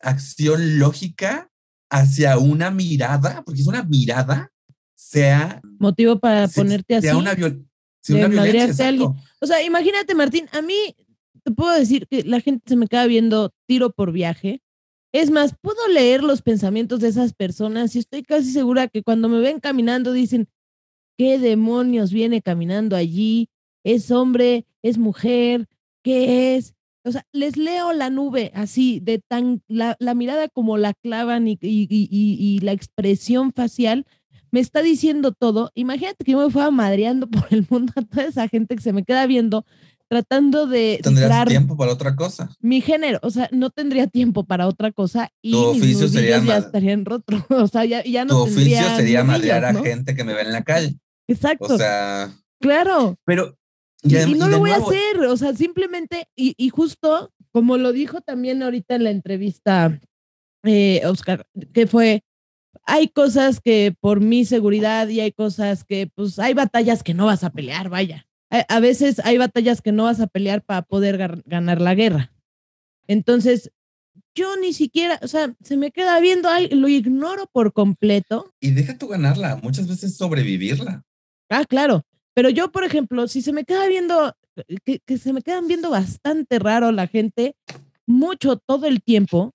acción 0.00 0.78
lógica 0.78 1.48
hacia 1.90 2.38
una 2.38 2.70
mirada, 2.70 3.42
porque 3.46 3.62
es 3.62 3.66
una 3.66 3.82
mirada, 3.82 4.50
sea... 4.94 5.60
Motivo 5.78 6.18
para 6.18 6.48
ponerte 6.48 6.96
así. 6.96 7.06
Sea 7.06 7.16
una, 7.16 7.34
sea 7.34 8.16
una 8.16 8.28
violencia. 8.28 8.92
O 9.44 9.46
sea, 9.46 9.62
imagínate, 9.62 10.14
Martín, 10.14 10.48
a 10.52 10.62
mí 10.62 10.96
te 11.42 11.52
puedo 11.52 11.72
decir 11.72 12.06
que 12.08 12.22
la 12.24 12.40
gente 12.40 12.64
se 12.66 12.76
me 12.76 12.88
queda 12.88 13.06
viendo 13.06 13.52
tiro 13.66 13.90
por 13.90 14.10
viaje 14.10 14.62
es 15.14 15.30
más, 15.30 15.54
puedo 15.60 15.86
leer 15.86 16.24
los 16.24 16.42
pensamientos 16.42 16.98
de 16.98 17.06
esas 17.06 17.34
personas 17.34 17.94
y 17.94 18.00
estoy 18.00 18.24
casi 18.24 18.50
segura 18.50 18.88
que 18.88 19.04
cuando 19.04 19.28
me 19.28 19.38
ven 19.38 19.60
caminando 19.60 20.12
dicen, 20.12 20.48
¿qué 21.16 21.38
demonios 21.38 22.12
viene 22.12 22.42
caminando 22.42 22.96
allí? 22.96 23.48
¿Es 23.84 24.10
hombre? 24.10 24.66
¿Es 24.82 24.98
mujer? 24.98 25.68
¿Qué 26.02 26.56
es? 26.56 26.74
O 27.04 27.12
sea, 27.12 27.24
les 27.30 27.56
leo 27.56 27.92
la 27.92 28.10
nube 28.10 28.50
así, 28.54 28.98
de 28.98 29.20
tan, 29.20 29.62
la, 29.68 29.96
mirada 30.16 30.48
como 30.48 30.78
la 30.78 30.94
clavan 30.94 31.46
y, 31.46 31.58
y, 31.60 31.86
y, 31.90 32.58
la 32.58 32.72
expresión 32.72 33.52
facial 33.52 34.06
me 34.54 34.60
está 34.60 34.82
diciendo 34.82 35.32
todo. 35.32 35.72
Imagínate 35.74 36.24
que 36.24 36.30
yo 36.30 36.38
me 36.38 36.48
fuera 36.48 36.70
madreando 36.70 37.26
por 37.28 37.44
el 37.50 37.66
mundo 37.68 37.92
a 37.96 38.02
toda 38.02 38.22
esa 38.22 38.46
gente 38.46 38.76
que 38.76 38.82
se 38.82 38.92
me 38.92 39.02
queda 39.02 39.26
viendo 39.26 39.66
tratando 40.06 40.68
de... 40.68 41.00
Tendrías 41.02 41.46
tiempo 41.46 41.76
para 41.76 41.90
otra 41.92 42.14
cosa. 42.14 42.48
Mi 42.60 42.80
género, 42.80 43.18
o 43.22 43.30
sea, 43.30 43.48
no 43.50 43.70
tendría 43.70 44.06
tiempo 44.06 44.44
para 44.44 44.68
otra 44.68 44.92
cosa 44.92 45.32
y 45.42 45.50
tu 45.50 45.58
oficio 45.58 46.06
sería 46.06 46.38
ya 46.38 46.58
estarían 46.58 47.04
rotos, 47.04 47.42
o 47.48 47.66
sea, 47.66 47.84
ya, 47.84 48.04
ya 48.04 48.24
no 48.24 48.34
Tu 48.34 48.40
oficio 48.42 48.96
sería 48.96 49.24
madrear 49.24 49.64
a 49.64 49.74
gente 49.74 50.14
que 50.14 50.22
me 50.22 50.34
ve 50.34 50.42
en 50.42 50.52
la 50.52 50.62
calle. 50.62 50.94
Exacto. 51.26 51.74
O 51.74 51.76
sea... 51.76 52.32
Claro. 52.60 53.16
Pero... 53.24 53.58
Y, 54.04 54.34
no 54.36 54.48
lo 54.48 54.60
voy 54.60 54.70
a 54.70 54.76
hacer, 54.76 55.18
o 55.28 55.36
sea, 55.36 55.52
simplemente, 55.54 56.28
y, 56.36 56.54
y, 56.58 56.68
justo 56.68 57.32
como 57.50 57.76
lo 57.76 57.90
dijo 57.90 58.20
también 58.20 58.62
ahorita 58.62 58.94
en 58.94 59.04
la 59.04 59.10
entrevista 59.10 59.98
eh, 60.62 61.00
Oscar, 61.06 61.46
que 61.72 61.86
fue, 61.86 62.22
hay 62.86 63.08
cosas 63.08 63.60
que 63.60 63.94
por 64.00 64.20
mi 64.20 64.44
seguridad 64.44 65.08
y 65.08 65.20
hay 65.20 65.32
cosas 65.32 65.84
que, 65.84 66.10
pues, 66.14 66.38
hay 66.38 66.54
batallas 66.54 67.02
que 67.02 67.14
no 67.14 67.26
vas 67.26 67.44
a 67.44 67.50
pelear, 67.50 67.88
vaya 67.88 68.26
a, 68.68 68.80
veces 68.80 69.20
hay 69.24 69.38
batallas 69.38 69.82
que 69.82 69.92
no 69.92 70.04
vas 70.04 70.20
a 70.20 70.26
pelear 70.26 70.62
para 70.62 70.82
poder 70.82 71.42
ganar 71.44 71.80
la 71.80 71.94
guerra. 71.94 72.32
Entonces, 73.06 73.72
yo 74.34 74.56
ni 74.56 74.72
siquiera, 74.72 75.18
o 75.22 75.28
sea, 75.28 75.54
se 75.62 75.76
me 75.76 75.90
queda 75.90 76.20
viendo 76.20 76.48
algo, 76.48 76.74
lo 76.76 76.88
ignoro 76.88 77.48
por 77.52 77.72
completo. 77.72 78.52
Y 78.60 78.70
deja 78.70 78.96
tú 78.96 79.08
ganarla, 79.08 79.56
muchas 79.56 79.88
veces 79.88 80.16
sobrevivirla. 80.16 81.04
Ah, 81.50 81.64
claro. 81.64 82.02
Pero 82.34 82.48
yo, 82.48 82.70
por 82.72 82.84
ejemplo, 82.84 83.28
si 83.28 83.42
se 83.42 83.52
me 83.52 83.64
queda 83.64 83.86
viendo, 83.86 84.34
que, 84.84 85.00
que 85.00 85.18
se 85.18 85.32
me 85.32 85.42
quedan 85.42 85.68
viendo 85.68 85.90
bastante 85.90 86.58
raro 86.58 86.90
la 86.92 87.06
gente, 87.06 87.56
mucho 88.06 88.56
todo 88.56 88.86
el 88.86 89.02
tiempo, 89.02 89.52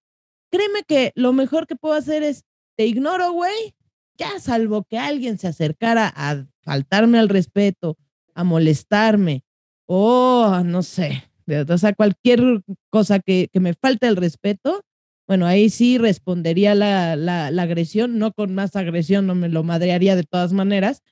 créeme 0.51 0.83
que 0.87 1.11
lo 1.15 1.33
mejor 1.33 1.67
que 1.67 1.75
puedo 1.75 1.95
hacer 1.95 2.23
es, 2.23 2.43
te 2.79 2.85
ignoro, 2.85 3.33
güey, 3.33 3.75
ya 4.17 4.39
salvo 4.39 4.85
que 4.85 4.97
alguien 4.97 5.37
se 5.37 5.49
acercara 5.49 6.13
a 6.15 6.45
faltarme 6.61 7.19
al 7.19 7.27
respeto 7.27 7.97
a 8.33 8.45
molestarme 8.45 9.43
o 9.85 10.61
no 10.63 10.81
sé, 10.81 11.29
o 11.67 11.77
sea, 11.77 11.91
cualquier 11.91 12.61
cosa 12.89 13.19
que, 13.19 13.49
que 13.51 13.59
me 13.59 13.73
falte 13.73 14.07
el 14.07 14.15
respeto, 14.15 14.79
bueno, 15.27 15.45
ahí 15.45 15.69
sí 15.69 15.97
respondería 15.97 16.73
la, 16.73 17.17
la, 17.17 17.51
la, 17.51 17.63
agresión, 17.63 18.17
no 18.17 18.31
con 18.31 18.55
más 18.55 18.77
agresión, 18.77 19.27
no 19.27 19.35
me 19.35 19.49
lo 19.49 19.63
madrearía 19.63 20.15
de 20.15 20.23
todas 20.23 20.53
maneras, 20.53 21.03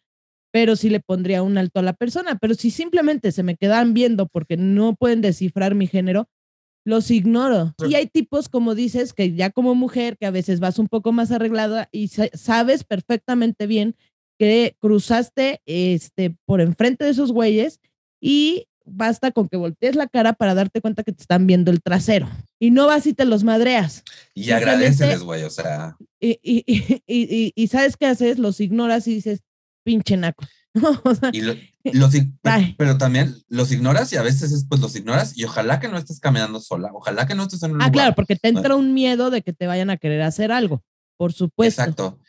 pero 0.54 0.78
sí 0.78 0.90
le 0.90 1.02
pondría 1.02 1.44
un 1.44 1.58
alto 1.58 1.82
a 1.82 1.84
la 1.84 1.94
persona. 1.94 2.38
Pero 2.40 2.54
si 2.54 2.72
simplemente 2.72 3.34
se 3.34 3.44
me 3.44 3.58
quedan 3.58 3.94
viendo 3.94 4.28
porque 4.28 4.56
no 4.56 4.96
pueden 4.96 5.20
descifrar 5.20 5.76
mi 5.76 5.86
género, 5.86 6.30
los 6.88 7.12
ignoro. 7.12 7.76
Y 7.86 7.96
hay 7.96 8.08
tipos, 8.08 8.48
como 8.48 8.74
dices, 8.74 9.12
que 9.12 9.34
ya 9.34 9.50
como 9.50 9.76
mujer, 9.76 10.18
que 10.18 10.26
a 10.26 10.32
veces 10.32 10.62
vas 10.62 10.80
un 10.80 10.88
poco 10.88 11.12
más 11.12 11.32
arreglada 11.32 11.90
y 11.92 12.08
sabes 12.08 12.86
perfectamente 12.86 13.68
bien 13.68 13.94
que 14.40 14.78
cruzaste 14.80 15.62
este, 15.66 16.38
por 16.46 16.62
enfrente 16.62 17.04
de 17.04 17.10
esos 17.12 17.34
güeyes 17.34 17.82
y 18.22 18.68
basta 18.86 19.32
con 19.32 19.50
que 19.50 19.58
voltees 19.58 19.98
la 19.98 20.08
cara 20.08 20.32
para 20.32 20.56
darte 20.56 20.80
cuenta 20.80 21.04
que 21.04 21.12
te 21.12 21.22
están 21.22 21.46
viendo 21.46 21.72
el 21.72 21.82
trasero. 21.82 22.30
Y 22.58 22.72
no 22.72 22.88
vas 22.88 23.06
y 23.06 23.14
te 23.14 23.26
los 23.26 23.44
madreas. 23.44 24.06
Y 24.34 24.52
agradeceles, 24.52 25.24
güey, 25.24 25.44
o 25.44 25.50
sea. 25.50 25.98
Y, 26.20 26.40
y, 26.42 27.04
y, 27.06 27.54
y, 27.54 27.68
sabes 27.68 27.96
qué 27.96 28.08
haces, 28.08 28.40
los 28.40 28.60
ignoras 28.60 29.08
y 29.08 29.14
dices, 29.14 29.42
pinche 29.84 30.18
naco. 30.18 30.44
los, 31.94 32.14
pero, 32.78 32.98
también 32.98 33.36
los 33.48 33.72
ignoras 33.72 34.12
y 34.14 34.18
a 34.18 34.22
veces 34.22 34.66
pues 34.68 34.82
los 34.82 34.96
ignoras 34.96 35.38
y 35.38 35.44
ojalá 35.44 35.80
que 35.80 35.88
no 35.88 35.98
estés 35.98 36.20
caminando 36.20 36.60
sola, 36.60 36.90
ojalá 36.94 37.28
que 37.28 37.36
no 37.36 37.44
estés 37.44 37.64
en 37.64 37.72
un 37.72 37.82
Ah, 37.82 37.92
claro, 37.92 38.16
porque 38.16 38.36
te 38.36 38.50
entra 38.50 38.76
un 38.76 38.94
miedo 38.94 39.30
de 39.30 39.42
que 39.42 39.54
te 39.54 39.68
vayan 39.68 39.90
a 39.90 39.98
querer 39.98 40.22
hacer 40.22 40.52
algo, 40.52 40.84
por 41.18 41.34
supuesto. 41.34 41.82
Exacto. 41.82 42.20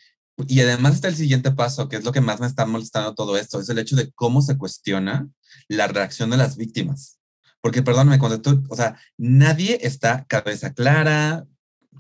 Y 0.46 0.60
además 0.60 0.94
está 0.94 1.08
el 1.08 1.16
siguiente 1.16 1.50
paso, 1.50 1.88
que 1.88 1.96
es 1.96 2.04
lo 2.04 2.12
que 2.12 2.20
más 2.20 2.40
me 2.40 2.46
está 2.46 2.64
molestando 2.64 3.14
todo 3.14 3.36
esto, 3.36 3.60
es 3.60 3.68
el 3.68 3.78
hecho 3.78 3.96
de 3.96 4.12
cómo 4.12 4.40
se 4.40 4.56
cuestiona 4.56 5.28
la 5.66 5.88
reacción 5.88 6.30
de 6.30 6.36
las 6.36 6.56
víctimas. 6.56 7.18
Porque, 7.60 7.82
perdóname, 7.82 8.18
cuando 8.18 8.40
tú, 8.40 8.62
o 8.68 8.76
sea, 8.76 8.96
nadie 9.16 9.80
está 9.82 10.24
cabeza 10.26 10.72
clara, 10.74 11.44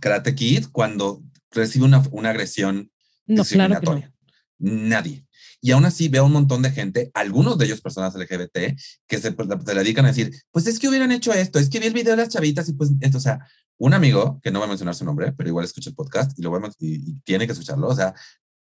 Karate 0.00 0.34
Kid, 0.36 0.66
cuando 0.70 1.22
recibe 1.50 1.84
una, 1.84 2.02
una 2.12 2.30
agresión 2.30 2.92
no, 3.26 3.42
discriminatoria. 3.42 4.12
Nadie. 4.58 5.26
Y 5.60 5.72
aún 5.72 5.84
así 5.84 6.08
veo 6.08 6.24
un 6.24 6.32
montón 6.32 6.62
de 6.62 6.70
gente, 6.70 7.10
algunos 7.14 7.58
de 7.58 7.66
ellos 7.66 7.80
personas 7.80 8.14
LGBT, 8.14 8.78
que 9.06 9.18
se, 9.18 9.32
pues, 9.32 9.48
se, 9.66 9.74
dedican 9.74 10.04
a 10.04 10.08
decir, 10.08 10.32
pues 10.52 10.66
es 10.66 10.78
que 10.78 10.88
hubieran 10.88 11.10
hecho 11.10 11.32
esto, 11.32 11.58
es 11.58 11.68
que 11.68 11.80
vi 11.80 11.86
el 11.86 11.94
video 11.94 12.12
de 12.12 12.22
las 12.22 12.28
chavitas 12.28 12.68
y 12.68 12.74
pues 12.74 12.90
esto, 13.00 13.18
o 13.18 13.20
sea, 13.20 13.40
un 13.78 13.94
amigo, 13.94 14.40
que 14.42 14.50
no 14.50 14.58
voy 14.60 14.66
a 14.66 14.68
mencionar 14.68 14.94
su 14.94 15.04
nombre, 15.04 15.32
pero 15.32 15.48
igual 15.48 15.64
escucha 15.64 15.90
el 15.90 15.96
podcast 15.96 16.38
y, 16.38 16.42
lo 16.42 16.50
voy 16.50 16.60
a, 16.64 16.70
y, 16.78 17.14
tiene 17.20 17.46
que 17.46 17.52
escucharlo, 17.52 17.88
o 17.88 17.94
sea, 17.94 18.14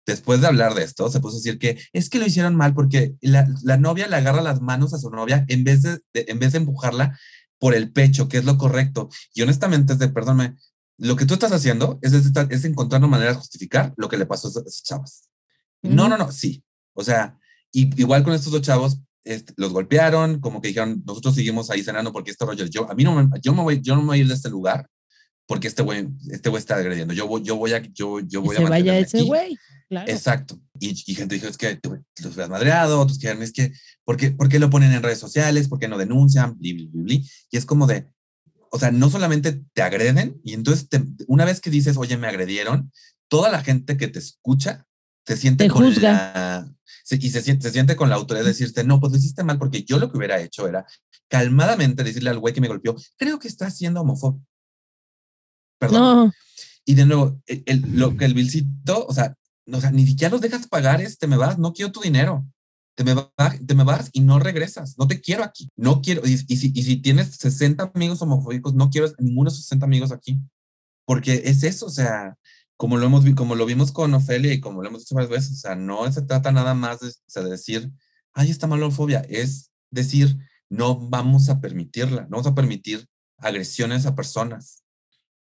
después 0.05 0.41
de 0.41 0.47
hablar 0.47 0.73
de 0.73 0.83
esto, 0.83 1.09
se 1.09 1.19
puso 1.19 1.37
a 1.37 1.39
decir 1.39 1.57
que 1.57 1.79
es 1.91 2.09
que 2.09 2.19
lo 2.19 2.25
hicieron 2.25 2.55
mal 2.55 2.73
porque 2.73 3.15
la, 3.21 3.47
la 3.63 3.77
novia 3.77 4.07
le 4.07 4.15
agarra 4.15 4.41
las 4.41 4.61
manos 4.61 4.93
a 4.93 4.99
su 4.99 5.09
novia 5.09 5.45
en 5.47 5.63
vez 5.63 5.81
de, 5.81 5.99
en 6.13 6.39
vez 6.39 6.51
de 6.51 6.59
empujarla 6.59 7.17
por 7.57 7.73
el 7.73 7.91
pecho, 7.91 8.27
que 8.27 8.37
es 8.37 8.45
lo 8.45 8.57
correcto. 8.57 9.09
Y 9.33 9.41
honestamente, 9.41 9.93
es 9.93 9.99
de, 9.99 10.09
perdóname, 10.09 10.55
lo 10.97 11.15
que 11.15 11.25
tú 11.25 11.33
estás 11.33 11.51
haciendo 11.51 11.99
es, 12.01 12.13
es, 12.13 12.31
es 12.49 12.65
encontrar 12.65 13.01
una 13.01 13.07
manera 13.07 13.31
de 13.31 13.37
justificar 13.37 13.93
lo 13.97 14.07
que 14.07 14.17
le 14.17 14.25
pasó 14.25 14.47
a 14.47 14.51
esas 14.51 14.83
chavas. 14.83 15.29
No, 15.81 16.07
no, 16.07 16.17
no, 16.17 16.31
sí. 16.31 16.63
O 16.95 17.03
sea, 17.03 17.37
y, 17.71 17.99
igual 18.01 18.23
con 18.23 18.33
estos 18.33 18.51
dos 18.51 18.61
chavos, 18.61 18.99
este, 19.23 19.53
los 19.57 19.71
golpearon, 19.71 20.39
como 20.39 20.61
que 20.61 20.69
dijeron, 20.69 21.03
nosotros 21.05 21.35
seguimos 21.35 21.69
ahí 21.69 21.83
cenando 21.83 22.11
porque 22.11 22.31
este 22.31 22.45
rollo, 22.45 22.65
yo, 22.65 22.89
a 22.89 22.95
mí 22.95 23.03
no 23.03 23.31
yo, 23.41 23.53
me 23.53 23.61
voy, 23.61 23.81
yo 23.81 23.95
no 23.95 24.01
me 24.01 24.07
voy 24.07 24.17
a 24.17 24.21
ir 24.21 24.27
de 24.27 24.33
este 24.33 24.49
lugar 24.49 24.87
porque 25.47 25.67
este 25.67 25.83
güey 25.83 26.07
este 26.31 26.49
güey 26.49 26.59
está 26.59 26.75
agrediendo. 26.75 27.13
Yo 27.13 27.27
voy, 27.27 27.43
yo 27.43 27.55
voy 27.55 27.73
a, 27.73 27.79
yo, 27.93 28.19
yo 28.19 28.41
voy 28.41 28.55
y 28.55 28.59
a 28.59 28.61
se 28.63 28.69
vaya 28.69 28.99
ese 28.99 29.21
güey. 29.23 29.57
Claro. 29.89 30.11
Exacto. 30.11 30.59
Y, 30.79 30.89
y, 31.05 31.15
gente 31.15 31.35
dijo, 31.35 31.47
es 31.47 31.57
que 31.57 31.79
los 31.83 32.33
hubieras 32.33 32.49
madreado, 32.49 32.99
otros 32.99 33.19
que 33.19 33.29
es 33.29 33.51
que, 33.51 33.71
¿por 34.03 34.17
qué, 34.17 34.31
¿por 34.31 34.49
qué 34.49 34.57
lo 34.57 34.69
ponen 34.69 34.91
en 34.91 35.03
redes 35.03 35.19
sociales? 35.19 35.67
¿Por 35.67 35.79
qué 35.79 35.87
no 35.87 35.97
denuncian? 35.97 36.57
Bli, 36.57 36.73
bli, 36.73 36.89
bli, 36.91 37.29
y 37.51 37.57
es 37.57 37.65
como 37.65 37.85
de, 37.85 38.07
o 38.71 38.79
sea, 38.79 38.91
no 38.91 39.11
solamente 39.11 39.61
te 39.73 39.81
agreden, 39.83 40.41
y 40.43 40.53
entonces 40.53 40.89
te, 40.89 41.03
una 41.27 41.45
vez 41.45 41.61
que 41.61 41.69
dices, 41.69 41.97
oye, 41.97 42.17
me 42.17 42.27
agredieron, 42.27 42.91
toda 43.27 43.51
la 43.51 43.61
gente 43.61 43.95
que 43.95 44.07
te 44.07 44.19
escucha 44.19 44.87
se 45.25 45.37
siente 45.37 45.65
te 45.65 45.69
con 45.69 45.85
juzga. 45.85 46.11
la, 46.11 46.75
se, 47.03 47.15
y 47.15 47.29
se 47.29 47.41
siente, 47.41 47.67
se 47.67 47.71
siente 47.73 47.95
con 47.95 48.09
la 48.09 48.15
autoridad 48.15 48.43
de 48.45 48.51
decirte, 48.51 48.83
no, 48.83 48.99
pues 48.99 49.11
lo 49.11 49.17
hiciste 49.17 49.43
mal, 49.43 49.57
porque 49.57 49.83
yo 49.83 49.99
lo 49.99 50.11
que 50.11 50.17
hubiera 50.17 50.39
hecho 50.41 50.67
era 50.67 50.85
calmadamente 51.27 52.03
decirle 52.03 52.29
al 52.29 52.39
güey 52.39 52.53
que 52.53 52.61
me 52.61 52.67
golpeó, 52.67 52.95
creo 53.17 53.39
que 53.39 53.47
está 53.47 53.69
siendo 53.71 54.01
homofóbico. 54.01 54.45
Perdón. 55.79 56.27
No, 56.27 56.31
Y 56.85 56.95
de 56.95 57.05
nuevo, 57.05 57.41
el, 57.47 57.63
el- 57.65 57.97
lo 57.99 58.15
que 58.15 58.25
el 58.25 58.33
bilcito, 58.33 59.05
o 59.07 59.13
sea, 59.13 59.35
no, 59.65 59.79
o 59.79 59.81
sea, 59.81 59.91
ni 59.91 60.05
siquiera 60.05 60.31
los 60.31 60.41
dejas 60.41 60.67
pagar, 60.67 61.01
es, 61.01 61.17
te 61.17 61.27
me 61.27 61.37
vas, 61.37 61.57
no 61.57 61.73
quiero 61.73 61.91
tu 61.91 62.01
dinero. 62.01 62.45
Te 62.95 63.03
me, 63.03 63.13
va- 63.13 63.31
te 63.65 63.75
me 63.75 63.83
vas 63.83 64.09
y 64.13 64.21
no 64.21 64.39
regresas. 64.39 64.97
No 64.97 65.07
te 65.07 65.19
quiero 65.19 65.43
aquí. 65.43 65.69
No 65.75 66.01
quiero. 66.01 66.21
Y, 66.25 66.33
y 66.47 66.55
si, 66.57 66.71
y 66.73 66.83
si 66.83 66.97
tienes 66.97 67.35
60 67.35 67.91
amigos 67.93 68.21
homofóbicos, 68.21 68.73
no 68.73 68.89
quiero 68.89 69.07
a 69.07 69.11
ninguno 69.21 69.49
de 69.49 69.53
esos 69.53 69.65
60 69.65 69.85
amigos 69.85 70.11
aquí. 70.13 70.39
Porque 71.05 71.41
es 71.45 71.63
eso, 71.63 71.87
o 71.87 71.89
sea, 71.89 72.37
como 72.77 72.97
lo, 72.97 73.05
hemos, 73.05 73.23
como 73.35 73.55
lo 73.55 73.65
vimos 73.65 73.91
con 73.91 74.13
Ofelia 74.13 74.53
y 74.53 74.59
como 74.59 74.81
lo 74.81 74.89
hemos 74.89 75.01
dicho 75.01 75.15
varias 75.15 75.31
veces, 75.31 75.51
o 75.53 75.55
sea, 75.61 75.75
no 75.75 76.11
se 76.11 76.21
trata 76.21 76.51
nada 76.51 76.73
más 76.73 76.99
de, 76.99 77.07
o 77.07 77.11
sea, 77.27 77.43
de 77.43 77.51
decir, 77.51 77.89
ay, 78.33 78.49
está 78.51 78.67
mal 78.67 78.79
la 78.79 78.87
homofobia. 78.87 79.25
Es 79.29 79.71
decir, 79.91 80.35
no 80.69 80.97
vamos 80.99 81.49
a 81.49 81.61
permitirla, 81.61 82.23
no 82.23 82.29
vamos 82.31 82.47
a 82.47 82.55
permitir 82.55 83.05
agresiones 83.37 84.05
a 84.05 84.15
personas. 84.15 84.83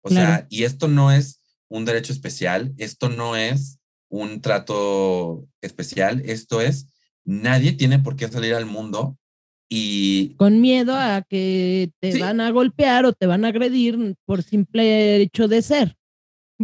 O 0.02 0.08
sea, 0.10 0.46
y 0.48 0.64
esto 0.64 0.88
no 0.88 1.12
es 1.12 1.40
un 1.68 1.84
derecho 1.84 2.12
especial, 2.12 2.72
esto 2.78 3.10
no 3.10 3.36
es 3.36 3.78
un 4.08 4.40
trato 4.40 5.46
especial, 5.60 6.22
esto 6.24 6.60
es, 6.60 6.86
nadie 7.24 7.72
tiene 7.72 7.98
por 8.00 8.16
qué 8.16 8.26
salir 8.26 8.54
al 8.54 8.66
mundo 8.66 9.18
y 9.68 10.34
con 10.34 10.60
miedo 10.60 10.96
a 10.96 11.22
que 11.28 11.92
te 12.00 12.12
Sí. 12.12 12.18
van 12.20 12.40
a 12.40 12.50
golpear 12.50 13.04
o 13.04 13.12
te 13.12 13.26
van 13.26 13.44
a 13.44 13.48
agredir 13.48 14.16
por 14.24 14.42
simple 14.42 15.16
hecho 15.22 15.46
de 15.46 15.62
ser. 15.62 15.96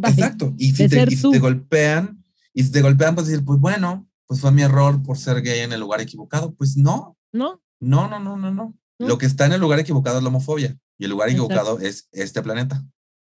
Exacto, 0.03 0.55
y 0.59 0.72
si, 0.72 0.88
te, 0.88 1.05
y 1.09 1.16
si 1.16 1.30
te 1.30 1.38
golpean, 1.38 2.24
y 2.53 2.62
si 2.62 2.70
te 2.70 2.82
golpean, 2.82 3.14
pues 3.14 3.26
decir, 3.26 3.44
pues 3.44 3.59
bueno, 3.61 4.09
pues 4.26 4.40
fue 4.40 4.53
mi 4.53 4.62
error 4.62 5.03
por 5.03 5.18
ser 5.18 5.42
gay 5.42 5.61
en 5.61 5.72
el 5.72 5.80
lugar 5.80 6.01
equivocado, 6.01 6.55
pues 6.55 6.76
no, 6.76 7.16
¿No? 7.32 7.61
no, 7.80 8.09
no, 8.09 8.18
no, 8.20 8.36
no, 8.36 8.51
no. 8.51 8.74
No. 8.99 9.09
Lo 9.09 9.18
que 9.18 9.26
está 9.26 9.44
en 9.44 9.53
el 9.53 9.61
lugar 9.61 9.78
equivocado 9.78 10.16
es 10.16 10.22
la 10.22 10.28
homofobia 10.30 10.78
y 10.99 11.05
el 11.05 11.11
lugar 11.11 11.28
Exacto. 11.28 11.44
equivocado 11.53 11.80
es 11.80 12.09
este 12.12 12.42
planeta, 12.42 12.82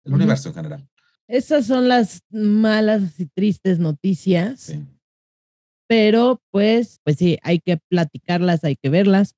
el 0.04 0.14
universo 0.14 0.48
en 0.48 0.54
general. 0.54 0.88
Esas 1.28 1.66
son 1.66 1.86
las 1.86 2.22
malas 2.30 3.20
y 3.20 3.26
tristes 3.26 3.78
noticias, 3.78 4.60
Sí. 4.60 4.84
pero 5.86 6.40
pues, 6.50 7.00
pues 7.04 7.16
sí, 7.16 7.38
hay 7.42 7.60
que 7.60 7.76
platicarlas, 7.88 8.64
hay 8.64 8.76
que 8.76 8.88
verlas 8.88 9.34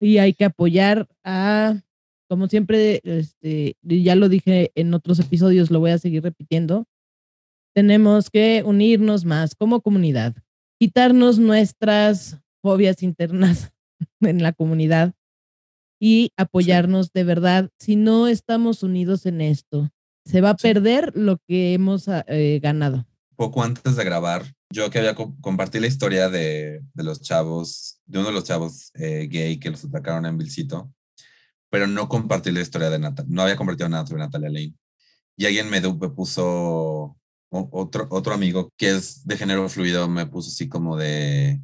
y 0.00 0.18
hay 0.18 0.34
que 0.34 0.44
apoyar 0.46 1.08
a, 1.24 1.80
como 2.30 2.46
siempre, 2.46 3.00
este, 3.02 3.74
ya 3.82 4.14
lo 4.14 4.28
dije 4.28 4.70
en 4.76 4.94
otros 4.94 5.18
episodios, 5.18 5.70
lo 5.72 5.80
voy 5.80 5.90
a 5.90 5.98
seguir 5.98 6.22
repitiendo, 6.22 6.86
tenemos 7.74 8.30
que 8.30 8.62
unirnos 8.64 9.24
más 9.24 9.54
como 9.56 9.80
comunidad, 9.80 10.36
quitarnos 10.78 11.38
nuestras 11.40 12.38
fobias 12.62 13.02
internas 13.02 13.72
en 14.20 14.42
la 14.42 14.52
comunidad 14.52 15.12
y 16.00 16.30
apoyarnos 16.36 17.12
de 17.12 17.24
verdad. 17.24 17.70
Si 17.78 17.96
no 17.96 18.28
estamos 18.28 18.82
unidos 18.82 19.26
en 19.26 19.40
esto, 19.40 19.90
se 20.24 20.40
va 20.40 20.50
a 20.50 20.56
Sí. 20.58 20.68
perder 20.68 21.12
lo 21.16 21.38
que 21.48 21.74
hemos 21.74 22.08
ah, 22.08 22.24
eh, 22.28 22.60
ganado. 22.62 23.06
poco 23.36 23.62
antes 23.62 23.96
de 23.96 24.04
grabar, 24.04 24.44
yo 24.72 24.88
que 24.90 24.98
había 24.98 25.14
co- 25.14 25.34
compartí 25.40 25.80
la 25.80 25.86
historia 25.86 26.28
de, 26.28 26.82
de 26.94 27.04
los 27.04 27.22
chavos, 27.22 28.00
de 28.06 28.18
uno 28.18 28.28
de 28.28 28.34
los 28.34 28.44
chavos 28.44 28.90
eh, 28.94 29.26
gay 29.30 29.58
que 29.58 29.70
los 29.70 29.84
atacaron 29.84 30.26
en 30.26 30.36
Vilcito, 30.38 30.92
pero 31.70 31.86
no 31.86 32.08
compartí 32.08 32.50
la 32.50 32.60
historia 32.60 32.90
de 32.90 32.98
Natalia, 32.98 33.32
no 33.32 33.42
había 33.42 33.56
compartido 33.56 33.88
nada 33.88 34.06
sobre 34.06 34.20
Natalia 34.20 34.50
Lane. 34.50 34.74
Y 35.36 35.46
alguien 35.46 35.70
me, 35.70 35.80
me 35.80 36.10
puso, 36.10 37.16
otro, 37.48 38.06
otro 38.10 38.34
amigo 38.34 38.72
que 38.76 38.90
es 38.90 39.26
de 39.26 39.36
género 39.36 39.68
fluido, 39.68 40.08
me 40.08 40.26
puso 40.26 40.50
así 40.50 40.68
como 40.68 40.96
de, 40.96 41.60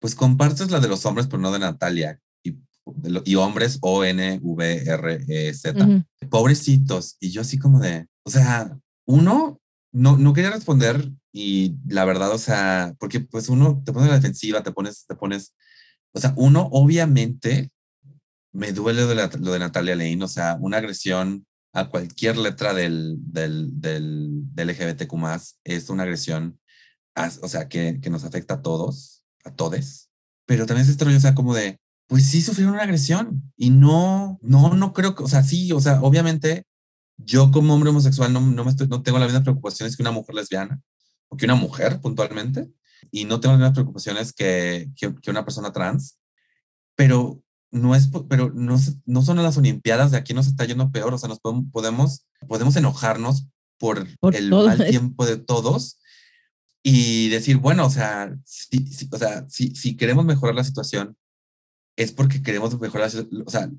pues 0.00 0.14
compartes 0.14 0.70
la 0.70 0.80
de 0.80 0.88
los 0.88 1.04
hombres, 1.06 1.26
pero 1.26 1.42
no 1.42 1.50
de 1.50 1.58
Natalia. 1.58 2.20
Y, 2.44 3.34
hombres, 3.34 3.78
O-N-V-R-E-Z 3.82 5.84
Ujú. 5.84 6.04
pobrecitos. 6.30 7.16
Y 7.20 7.30
yo 7.30 7.42
así 7.42 7.58
como 7.58 7.80
de, 7.80 8.06
o 8.24 8.30
sea, 8.30 8.78
uno 9.06 9.60
no, 9.92 10.16
no 10.16 10.32
quería 10.32 10.50
responder 10.50 11.10
y 11.32 11.76
la 11.86 12.04
verdad, 12.04 12.32
o 12.32 12.38
sea, 12.38 12.94
porque 12.98 13.20
pues 13.20 13.48
uno 13.48 13.82
te 13.84 13.92
pones 13.92 14.08
a 14.08 14.12
la 14.12 14.18
defensiva, 14.18 14.62
te 14.62 14.72
pones, 14.72 15.06
te 15.06 15.14
pones, 15.14 15.54
o 16.12 16.20
sea, 16.20 16.32
uno 16.36 16.68
obviamente 16.72 17.70
me 18.52 18.72
duele 18.72 19.02
lo 19.02 19.52
de, 19.52 19.58
Natalia 19.58 19.96
Lane, 19.96 20.22
o 20.22 20.28
sea, 20.28 20.56
una 20.60 20.78
agresión 20.78 21.46
a 21.72 21.88
cualquier 21.88 22.36
letra 22.36 22.74
del, 22.74 23.16
del, 23.18 23.80
del, 23.80 24.28
del 24.54 24.70
LGBTQ 24.70 25.12
es 25.64 25.90
una 25.90 26.04
agresión, 26.04 26.58
a- 27.14 27.30
o 27.42 27.48
sea, 27.48 27.68
que, 27.68 28.00
que 28.00 28.10
nos 28.10 28.24
afecta 28.24 28.54
a 28.54 28.62
todos, 28.62 29.22
a 29.44 29.54
todes, 29.54 30.10
pero 30.46 30.66
también 30.66 30.88
es 30.88 30.98
rollo, 30.98 31.16
o 31.16 31.20
sea, 31.20 31.34
como 31.34 31.54
de, 31.54 31.78
pues 32.06 32.26
sí 32.26 32.40
sufrieron 32.40 32.74
una 32.74 32.82
agresión 32.84 33.52
y 33.56 33.70
no, 33.70 34.38
no, 34.42 34.74
no 34.74 34.92
creo 34.92 35.14
que, 35.14 35.24
o 35.24 35.28
sea, 35.28 35.42
sí, 35.42 35.70
o 35.72 35.80
sea, 35.80 36.00
obviamente 36.00 36.64
yo 37.18 37.50
como 37.50 37.74
hombre 37.74 37.90
homosexual 37.90 38.32
no, 38.32 38.40
no, 38.40 38.64
me 38.64 38.74
tengo 38.74 39.18
las 39.18 39.28
mismas 39.28 39.42
preocupaciones 39.42 39.96
que 39.96 40.02
una 40.02 40.12
mujer 40.12 40.34
lesbiana 40.34 40.80
o 41.28 41.36
que 41.36 41.44
una 41.44 41.56
mujer 41.56 42.00
puntualmente 42.00 42.70
y 43.10 43.24
no 43.24 43.40
tengo 43.40 43.52
las 43.54 43.60
mismas 43.60 43.74
preocupaciones 43.74 44.32
que, 44.32 44.88
que 44.96 45.30
una 45.30 45.44
persona 45.44 45.72
trans, 45.72 46.18
pero 46.96 47.42
no 47.70 47.94
es, 47.94 48.08
pero 48.28 48.50
no, 48.54 48.76
no 49.06 49.22
son 49.22 49.36
las 49.42 49.56
Olimpiadas, 49.58 50.10
de 50.10 50.16
aquí 50.18 50.34
nos 50.34 50.46
está 50.46 50.64
yendo 50.64 50.90
peor, 50.90 51.12
o 51.12 51.18
sea, 51.18 51.28
nos 51.28 51.40
podemos, 51.40 52.26
podemos, 52.46 52.76
enojarnos 52.76 53.46
por, 53.78 54.06
Por 54.18 54.34
el 54.34 54.50
todo 54.50 54.66
mal 54.66 54.86
tiempo 54.86 55.26
de 55.26 55.36
todos 55.36 56.00
y 56.82 57.28
decir, 57.28 57.58
bueno, 57.58 57.86
o 57.86 57.90
sea, 57.90 58.34
si, 58.44 58.86
si- 58.86 59.08
o 59.12 59.18
sea, 59.18 59.46
si, 59.48 59.74
si 59.74 59.96
queremos 59.96 60.24
mejorar 60.24 60.54
la 60.54 60.64
situación, 60.64 61.16
es 61.96 62.12
porque 62.12 62.42
queremos 62.42 62.78
mejorar, 62.80 63.10
o 63.44 63.50
sea, 63.50 63.70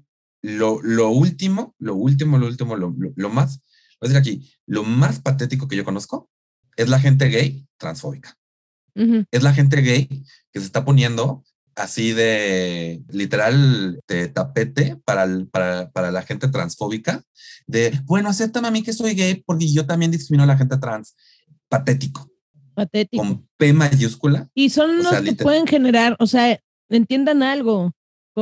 lo, 0.41 0.81
lo 0.81 1.09
último, 1.09 1.75
lo 1.79 1.95
último, 1.95 2.37
lo 2.37 2.47
último, 2.47 2.75
lo, 2.75 2.93
lo, 2.97 3.11
lo 3.15 3.29
más, 3.29 3.59
voy 3.99 4.09
a 4.09 4.13
decir 4.13 4.17
aquí, 4.17 4.53
lo 4.67 4.83
más 4.83 5.19
patético 5.19 5.67
que 5.67 5.75
yo 5.75 5.83
conozco 5.85 6.29
es 6.77 6.87
la 6.89 6.99
gente 6.99 7.27
gay 7.29 7.67
transfóbica. 7.77 8.37
Es 9.31 9.43
la 9.43 9.53
gente 9.53 9.81
gay 9.81 10.07
que 10.51 10.59
se 10.59 10.65
está 10.65 10.83
poniendo 10.85 11.43
así 11.79 12.13
de 12.13 13.01
literal 13.09 13.99
de 14.07 14.27
tapete 14.27 14.97
para, 15.05 15.23
el- 15.23 15.47
para, 15.47 15.89
para 15.91 16.11
la 16.11 16.21
gente 16.23 16.47
transfóbica, 16.47 17.23
de, 17.67 17.99
bueno, 18.05 18.29
acéptame 18.29 18.67
a 18.67 18.71
mí 18.71 18.83
que 18.83 18.93
soy 18.93 19.13
gay 19.15 19.43
porque 19.45 19.67
yo 19.71 19.85
también 19.85 20.11
discrimino 20.11 20.43
a 20.43 20.47
la 20.47 20.57
gente 20.57 20.77
trans. 20.77 21.15
Patético, 21.67 22.29
Patético. 22.73 23.23
con 23.23 23.47
P 23.57 23.73
mayúscula. 23.73 24.49
Y 24.55 24.69
son 24.69 24.89
O 24.91 24.93
los 24.93 25.07
sea, 25.09 25.19
que 25.19 25.25
literal. 25.31 25.43
pueden 25.43 25.67
generar, 25.67 26.15
o 26.19 26.25
sea, 26.27 26.59
entiendan 26.89 27.43
algo, 27.43 27.91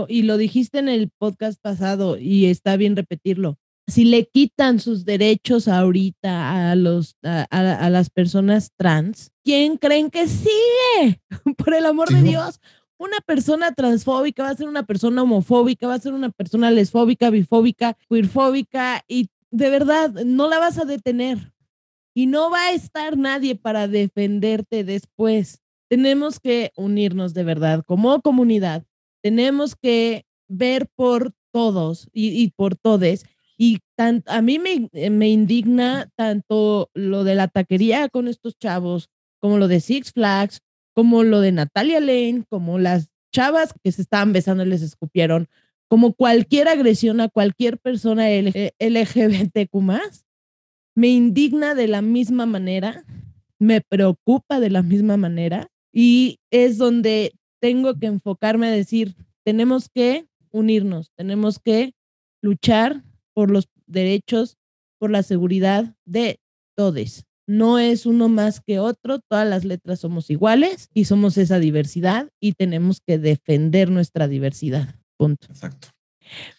y 0.07 0.21
lo 0.23 0.37
dijiste 0.37 0.77
en 0.79 0.89
el 0.89 1.09
podcast 1.17 1.59
pasado, 1.61 2.17
y 2.17 2.45
está 2.45 2.77
bien 2.77 2.95
repetirlo. 2.95 3.57
Si 3.87 4.03
le 4.05 4.27
quitan 4.27 4.79
sus 4.79 5.05
derechos 5.05 5.67
ahorita 5.67 6.71
a 6.71 6.75
los 6.75 7.15
a, 7.23 7.47
a- 7.49 7.85
a 7.85 7.89
las 7.89 8.09
personas 8.09 8.71
trans, 8.77 9.31
¿quién 9.43 9.77
creen 9.77 10.09
que 10.11 10.27
sigue? 10.27 11.21
Por 11.57 11.73
el 11.73 11.85
amor 11.85 12.09
Sí, 12.09 12.15
de. 12.15 12.21
Dios, 12.23 12.59
una 12.97 13.19
persona 13.25 13.73
transfóbica 13.73 14.43
va 14.43 14.49
a 14.49 14.55
ser 14.55 14.67
una 14.67 14.83
persona 14.83 15.23
homofóbica, 15.23 15.87
va 15.87 15.95
a 15.95 15.99
ser 15.99 16.13
una 16.13 16.29
persona 16.29 16.71
lesfóbica, 16.71 17.29
bifóbica, 17.29 17.97
queerfóbica, 18.09 19.03
y 19.07 19.29
de 19.51 19.69
verdad 19.69 20.11
no 20.25 20.49
la 20.49 20.59
vas 20.59 20.77
a 20.77 20.85
detener. 20.85 21.53
Y 22.13 22.25
no 22.25 22.49
va 22.49 22.67
a 22.67 22.71
estar 22.71 23.15
nadie 23.17 23.55
para 23.55 23.87
defenderte 23.87 24.83
después 24.83 25.61
tenemos 25.87 26.39
que 26.39 26.71
unirnos 26.75 27.33
de 27.33 27.43
verdad 27.43 27.83
como 27.85 28.21
comunidad. 28.21 28.85
Tenemos 29.21 29.75
que 29.75 30.25
ver 30.47 30.87
por 30.95 31.33
todos 31.51 32.09
y, 32.13 32.49
por 32.51 32.75
todes. 32.75 33.25
Y 33.57 33.79
tan, 33.95 34.23
a 34.27 34.41
mí 34.41 34.59
me, 34.59 34.89
me 35.09 35.29
indigna 35.29 36.09
tanto 36.15 36.89
lo 36.93 37.23
de 37.23 37.35
la 37.35 37.47
taquería 37.47 38.09
con 38.09 38.27
estos 38.27 38.57
chavos, 38.59 39.09
como 39.39 39.57
lo 39.57 39.67
de 39.67 39.79
Six 39.79 40.11
Flags, 40.11 40.61
como 40.97 41.23
lo 41.23 41.41
de 41.41 41.51
Natalia 41.51 41.99
Lane, 41.99 42.43
como 42.49 42.79
las 42.79 43.11
chavas 43.31 43.71
que 43.83 43.91
se 43.91 44.01
estaban 44.01 44.33
besando 44.33 44.63
y 44.63 44.69
les 44.69 44.81
escupieron, 44.81 45.47
como 45.87 46.13
cualquier 46.13 46.67
agresión 46.67 47.21
a 47.21 47.29
cualquier 47.29 47.77
persona 47.77 48.25
LGBTQ 48.31 49.75
me 50.95 51.09
indigna 51.09 51.75
de 51.75 51.87
la 51.87 52.01
misma 52.01 52.47
manera, 52.47 53.05
me 53.59 53.81
preocupa 53.81 54.59
de 54.59 54.71
la 54.71 54.81
misma 54.81 55.17
manera 55.17 55.69
y 55.93 56.39
es 56.49 56.79
donde 56.79 57.33
tengo 57.61 57.99
que 57.99 58.07
enfocarme 58.07 58.65
a 58.65 58.71
decir, 58.71 59.13
tenemos 59.45 59.89
que 59.89 60.25
unirnos, 60.49 61.11
tenemos 61.15 61.59
que 61.59 61.93
luchar 62.41 63.03
por 63.35 63.51
los 63.51 63.69
derechos, 63.85 64.57
por 64.97 65.11
la 65.11 65.21
seguridad 65.21 65.93
de 66.05 66.39
todos. 66.75 67.26
No 67.47 67.79
es 67.79 68.05
uno 68.05 68.27
más 68.27 68.59
que 68.59 68.79
otro, 68.79 69.19
todas 69.19 69.47
las 69.47 69.63
letras 69.63 70.01
somos 70.01 70.29
iguales 70.29 70.89
y 70.93 71.05
somos 71.05 71.37
esa 71.37 71.59
diversidad 71.59 72.29
y 72.41 72.53
tenemos 72.53 73.01
que 73.05 73.17
defender 73.17 73.89
nuestra 73.89 74.27
diversidad. 74.27 74.95
Punto. 75.17 75.47
Exacto. 75.49 75.87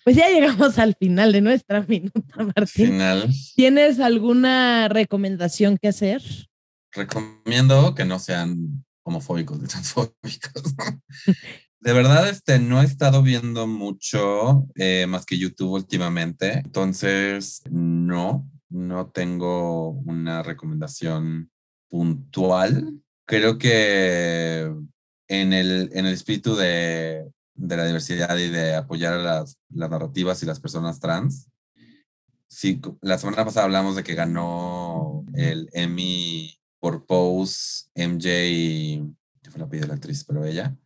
Pues 0.02 0.16
ya 0.16 0.28
llegamos 0.28 0.78
al 0.78 0.94
final 0.94 1.32
de 1.32 1.42
nuestra 1.42 1.82
minuta, 1.88 2.42
Martín. 2.56 2.86
Final. 2.86 3.30
¿Tienes 3.54 4.00
alguna 4.00 4.88
recomendación 4.88 5.76
que 5.76 5.88
hacer? 5.88 6.22
Recomiendo 6.92 7.94
que 7.94 8.04
no 8.04 8.18
sean 8.18 8.84
homofóbicos 9.02 9.60
ni 9.60 9.68
transfóbicos. 9.68 10.74
De 11.80 11.92
verdad, 11.92 12.28
este, 12.28 12.58
no 12.58 12.82
he 12.82 12.84
estado 12.84 13.22
viendo 13.22 13.68
mucho 13.68 14.66
eh, 14.74 15.06
más 15.08 15.24
que 15.24 15.38
YouTube 15.38 15.70
últimamente, 15.70 16.58
entonces 16.64 17.62
no, 17.70 18.50
no 18.70 19.10
tengo 19.10 19.90
una 19.90 20.42
recomendación 20.42 21.50
puntual. 21.88 23.00
Creo 23.26 23.58
que 23.58 24.72
en 25.28 25.52
el, 25.52 25.90
en 25.92 26.06
el 26.06 26.12
espíritu 26.12 26.56
de, 26.56 27.30
de 27.54 27.76
la 27.76 27.86
diversidad 27.86 28.36
y 28.36 28.48
de 28.48 28.74
apoyar 28.74 29.14
a 29.14 29.22
las, 29.22 29.58
las 29.70 29.90
narrativas 29.90 30.42
y 30.42 30.46
las 30.46 30.60
personas 30.60 31.00
trans, 31.00 31.48
sí, 32.48 32.80
la 33.02 33.18
semana 33.18 33.44
pasada 33.44 33.64
hablamos 33.64 33.96
de 33.96 34.02
que 34.02 34.14
ganó 34.14 35.24
el 35.34 35.68
Emmy 35.72 36.58
por 36.80 37.06
Pose 37.06 37.86
MJ, 37.94 39.04
yo 39.42 39.50
fue 39.50 39.60
la 39.60 39.66
de 39.66 39.86
la 39.86 39.94
actriz, 39.94 40.24
pero 40.24 40.44
ella 40.44 40.76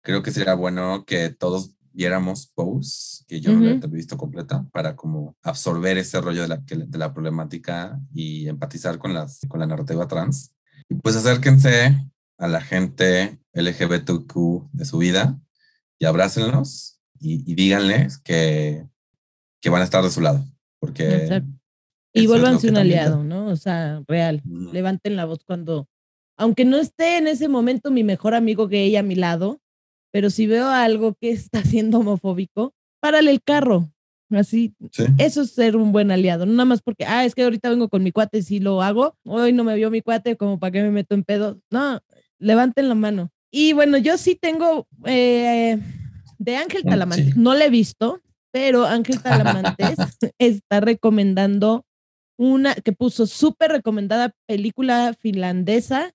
creo 0.00 0.22
que 0.22 0.32
sería 0.32 0.54
bueno 0.54 1.04
que 1.06 1.30
todos 1.30 1.74
viéramos 1.92 2.46
Pose, 2.46 3.24
que 3.26 3.40
yo 3.40 3.52
no 3.52 3.60
la 3.60 3.72
he 3.72 3.86
visto 3.88 4.16
completa, 4.16 4.66
para 4.72 4.96
como 4.96 5.36
absorber 5.42 5.98
ese 5.98 6.20
rollo 6.20 6.42
de 6.42 6.48
la, 6.48 6.56
de 6.56 6.98
la 6.98 7.12
problemática 7.12 8.00
y 8.14 8.48
empatizar 8.48 8.98
con, 8.98 9.14
las, 9.14 9.40
con 9.48 9.60
la 9.60 9.66
narrativa 9.66 10.08
trans. 10.08 10.54
Y 10.88 10.94
pues 10.96 11.16
acérquense 11.16 11.96
a 12.38 12.48
la 12.48 12.60
gente 12.60 13.38
LGBTQ 13.54 14.70
de 14.72 14.84
su 14.84 14.98
vida 14.98 15.38
y 15.98 16.04
abrácenlos 16.04 17.00
y, 17.20 17.50
y 17.50 17.54
díganles 17.54 18.18
que, 18.18 18.86
que 19.60 19.70
van 19.70 19.82
a 19.82 19.84
estar 19.84 20.02
de 20.02 20.10
su 20.10 20.20
lado, 20.20 20.44
porque... 20.78 21.42
Y 22.14 22.26
vuélvanse 22.26 22.68
un 22.68 22.76
aliado, 22.76 23.24
¿no? 23.24 23.46
O 23.46 23.56
sea, 23.56 24.02
real. 24.06 24.42
Levanten 24.44 25.16
la 25.16 25.24
voz 25.24 25.44
cuando, 25.44 25.88
aunque 26.36 26.66
no 26.66 26.76
esté 26.76 27.16
en 27.16 27.26
ese 27.26 27.48
momento 27.48 27.90
mi 27.90 28.04
mejor 28.04 28.34
amigo 28.34 28.68
gay 28.68 28.94
a 28.96 29.02
mi 29.02 29.14
lado, 29.14 29.61
pero 30.12 30.30
si 30.30 30.46
veo 30.46 30.68
algo 30.68 31.14
que 31.14 31.30
está 31.30 31.62
siendo 31.64 31.98
homofóbico, 31.98 32.74
párale 33.00 33.32
el 33.32 33.42
carro. 33.42 33.90
Así, 34.30 34.74
eso 35.18 35.42
es 35.42 35.50
ser 35.50 35.76
un 35.76 35.92
buen 35.92 36.10
aliado, 36.10 36.46
no 36.46 36.52
nada 36.52 36.64
más 36.64 36.80
porque, 36.80 37.04
ah, 37.04 37.26
es 37.26 37.34
que 37.34 37.42
ahorita 37.42 37.68
vengo 37.68 37.90
con 37.90 38.02
mi 38.02 38.12
cuate, 38.12 38.40
si 38.42 38.60
lo 38.60 38.80
hago, 38.80 39.14
hoy 39.26 39.52
no 39.52 39.62
me 39.62 39.74
vio 39.74 39.90
mi 39.90 40.00
cuate, 40.00 40.38
como 40.38 40.58
para 40.58 40.70
qué 40.70 40.82
me 40.82 40.90
meto 40.90 41.14
en 41.14 41.22
pedo. 41.22 41.60
No, 41.70 42.00
levanten 42.38 42.88
la 42.88 42.94
mano. 42.94 43.30
Y 43.50 43.74
bueno, 43.74 43.98
yo 43.98 44.16
sí 44.16 44.34
tengo 44.34 44.86
eh, 45.04 45.78
de 46.38 46.56
Ángel 46.56 46.82
mm, 46.82 46.88
Talamantes, 46.88 47.36
no 47.36 47.52
le 47.52 47.66
he 47.66 47.70
visto, 47.70 48.22
pero 48.50 48.86
Ángel 48.86 49.20
Talamantes 49.20 49.96
está 50.38 50.80
recomendando 50.80 51.84
una 52.38 52.74
que 52.74 52.92
puso 52.92 53.26
súper 53.26 53.70
recomendada 53.70 54.34
película 54.46 55.14
finlandesa 55.20 56.14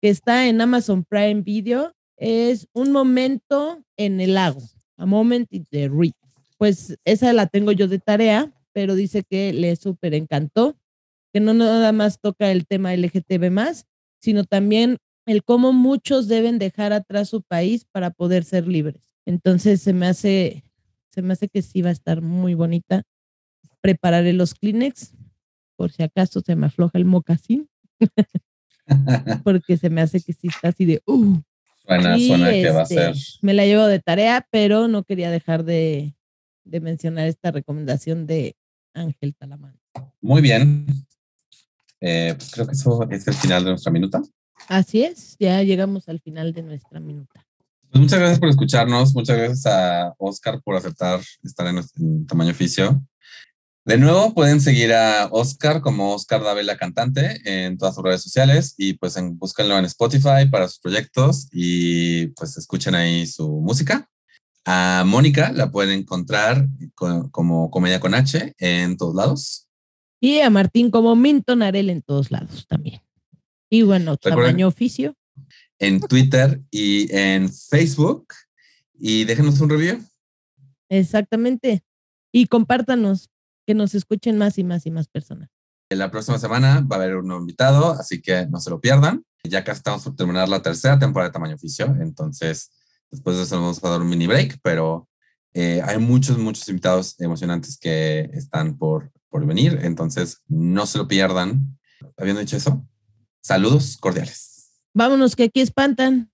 que 0.00 0.08
está 0.08 0.46
en 0.46 0.60
Amazon 0.60 1.04
Prime 1.04 1.42
Video 1.42 1.96
es 2.16 2.68
un 2.72 2.92
momento 2.92 3.84
en 3.96 4.20
el 4.20 4.34
lago, 4.34 4.62
a 4.96 5.06
moment 5.06 5.52
in 5.52 5.64
the 5.70 5.88
reef. 5.88 6.14
Pues 6.58 6.96
esa 7.04 7.32
la 7.32 7.46
tengo 7.46 7.72
yo 7.72 7.88
de 7.88 7.98
tarea, 7.98 8.52
pero 8.72 8.94
dice 8.94 9.22
que 9.22 9.52
le 9.52 9.76
súper 9.76 10.14
encantó, 10.14 10.76
que 11.32 11.40
no 11.40 11.54
nada 11.54 11.92
más 11.92 12.20
toca 12.20 12.50
el 12.50 12.66
tema 12.66 12.94
LGTB 12.94 13.50
más, 13.50 13.86
sino 14.20 14.44
también 14.44 14.98
el 15.26 15.44
cómo 15.44 15.72
muchos 15.72 16.28
deben 16.28 16.58
dejar 16.58 16.92
atrás 16.92 17.28
su 17.28 17.42
país 17.42 17.84
para 17.90 18.10
poder 18.10 18.44
ser 18.44 18.66
libres. 18.66 19.10
Entonces 19.26 19.82
se 19.82 19.92
me 19.92 20.06
hace, 20.06 20.64
se 21.10 21.22
me 21.22 21.32
hace 21.32 21.48
que 21.48 21.62
sí 21.62 21.82
va 21.82 21.90
a 21.90 21.92
estar 21.92 22.22
muy 22.22 22.54
bonita. 22.54 23.02
Prepararé 23.80 24.32
los 24.32 24.54
Kleenex 24.54 25.12
por 25.76 25.92
si 25.92 26.02
acaso 26.02 26.40
se 26.40 26.56
me 26.56 26.66
afloja 26.66 26.98
el 26.98 27.04
mocasín, 27.04 27.68
porque 29.44 29.76
se 29.76 29.90
me 29.90 30.00
hace 30.00 30.20
que 30.20 30.32
sí 30.32 30.48
está 30.48 30.68
así 30.68 30.84
de, 30.84 31.02
uh, 31.06 31.40
Suena, 31.86 32.18
suena 32.18 32.50
que 32.50 32.70
va 32.70 32.82
a 32.82 32.86
ser. 32.86 33.10
Este, 33.10 33.38
me 33.42 33.54
la 33.54 33.64
llevo 33.64 33.86
de 33.86 34.00
tarea, 34.00 34.46
pero 34.50 34.88
no 34.88 35.04
quería 35.04 35.30
dejar 35.30 35.64
de, 35.64 36.14
mencionar 36.64 37.28
esta 37.28 37.50
recomendación 37.50 38.26
de 38.26 38.56
Ángel 38.92 39.34
Talamán. 39.34 39.78
Muy 40.20 40.42
bien. 40.42 40.86
Eh, 42.00 42.34
pues 42.36 42.50
creo 42.50 42.66
que 42.66 42.72
eso 42.72 43.08
es 43.10 43.26
el 43.28 43.34
final 43.34 43.64
de 43.64 43.70
nuestra 43.70 43.92
minuta. 43.92 44.20
Así 44.68 45.02
es, 45.02 45.36
ya 45.38 45.62
llegamos 45.62 46.08
al 46.08 46.20
final 46.20 46.52
de 46.52 46.62
nuestra 46.62 46.98
minuta. 46.98 47.46
Pues 47.90 48.02
muchas 48.02 48.18
gracias 48.18 48.40
por 48.40 48.48
escucharnos, 48.48 49.14
muchas 49.14 49.36
gracias 49.36 49.66
a 49.66 50.14
Oscar 50.18 50.60
por 50.62 50.74
aceptar 50.74 51.20
estar 51.42 51.66
en, 51.68 51.78
en 51.98 52.26
Tamaño 52.26 52.50
Oficio. 52.50 53.00
De 53.86 53.98
nuevo, 53.98 54.34
pueden 54.34 54.60
seguir 54.60 54.92
a 54.92 55.28
Oscar 55.30 55.80
como 55.80 56.12
Oscar 56.12 56.42
Davela 56.42 56.76
Cantante 56.76 57.40
en 57.44 57.78
todas 57.78 57.94
sus 57.94 58.02
redes 58.02 58.20
sociales 58.20 58.74
y 58.76 58.94
pues 58.94 59.16
en, 59.16 59.38
búsquenlo 59.38 59.78
en 59.78 59.84
Spotify 59.84 60.44
para 60.50 60.66
sus 60.66 60.80
proyectos 60.80 61.46
y 61.52 62.26
pues 62.28 62.56
escuchen 62.56 62.96
ahí 62.96 63.28
su 63.28 63.48
música. 63.60 64.10
A 64.64 65.04
Mónica 65.06 65.52
la 65.52 65.70
pueden 65.70 66.00
encontrar 66.00 66.66
como 66.96 67.70
Comedia 67.70 68.00
con 68.00 68.14
H 68.14 68.56
en 68.58 68.96
todos 68.96 69.14
lados. 69.14 69.68
Y 70.20 70.40
a 70.40 70.50
Martín 70.50 70.90
como 70.90 71.14
Minton 71.14 71.62
Arel 71.62 71.88
en 71.88 72.02
todos 72.02 72.32
lados 72.32 72.66
también. 72.66 73.02
Y 73.70 73.82
bueno, 73.82 74.16
tamaño 74.16 74.66
oficio. 74.66 75.14
En 75.78 76.00
Twitter 76.00 76.60
y 76.72 77.06
en 77.16 77.52
Facebook. 77.52 78.34
Y 78.98 79.22
déjenos 79.26 79.60
un 79.60 79.70
review. 79.70 80.02
Exactamente. 80.88 81.84
Y 82.32 82.48
compártanos 82.48 83.30
que 83.66 83.74
nos 83.74 83.94
escuchen 83.94 84.38
más 84.38 84.58
y 84.58 84.64
más 84.64 84.86
y 84.86 84.90
más 84.90 85.08
personas. 85.08 85.50
La 85.90 86.10
próxima 86.10 86.38
semana 86.38 86.80
va 86.80 86.96
a 86.96 86.98
haber 87.00 87.16
un 87.16 87.26
nuevo 87.26 87.40
invitado, 87.40 87.92
así 87.92 88.20
que 88.20 88.46
no 88.46 88.60
se 88.60 88.70
lo 88.70 88.80
pierdan. 88.80 89.24
Ya 89.44 89.62
casi 89.62 89.78
estamos 89.78 90.02
por 90.02 90.16
terminar 90.16 90.48
la 90.48 90.62
tercera 90.62 90.98
temporada 90.98 91.28
de 91.28 91.32
Tamaño 91.32 91.54
Oficio, 91.54 91.86
entonces 92.00 92.72
después 93.10 93.36
de 93.36 93.44
eso 93.44 93.60
vamos 93.60 93.82
a 93.82 93.88
dar 93.88 94.00
un 94.00 94.08
mini 94.08 94.26
break, 94.26 94.58
pero 94.62 95.08
eh, 95.54 95.80
hay 95.84 95.98
muchos, 95.98 96.38
muchos 96.38 96.68
invitados 96.68 97.18
emocionantes 97.20 97.78
que 97.78 98.30
están 98.32 98.76
por, 98.76 99.12
por 99.28 99.46
venir, 99.46 99.78
entonces 99.82 100.42
no 100.48 100.86
se 100.86 100.98
lo 100.98 101.06
pierdan. 101.06 101.78
Habiendo 102.16 102.40
dicho 102.40 102.56
eso, 102.56 102.86
saludos 103.40 103.96
cordiales. 103.96 104.72
Vámonos, 104.92 105.36
que 105.36 105.44
aquí 105.44 105.60
espantan. 105.60 106.30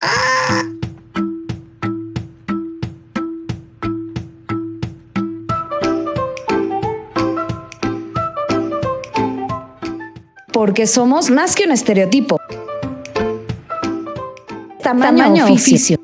¡Ah! 0.00 0.77
Porque 10.58 10.88
somos 10.88 11.30
más 11.30 11.54
que 11.54 11.62
un 11.62 11.70
estereotipo. 11.70 12.40
Tamaño, 14.82 15.44
oficio. 15.52 15.97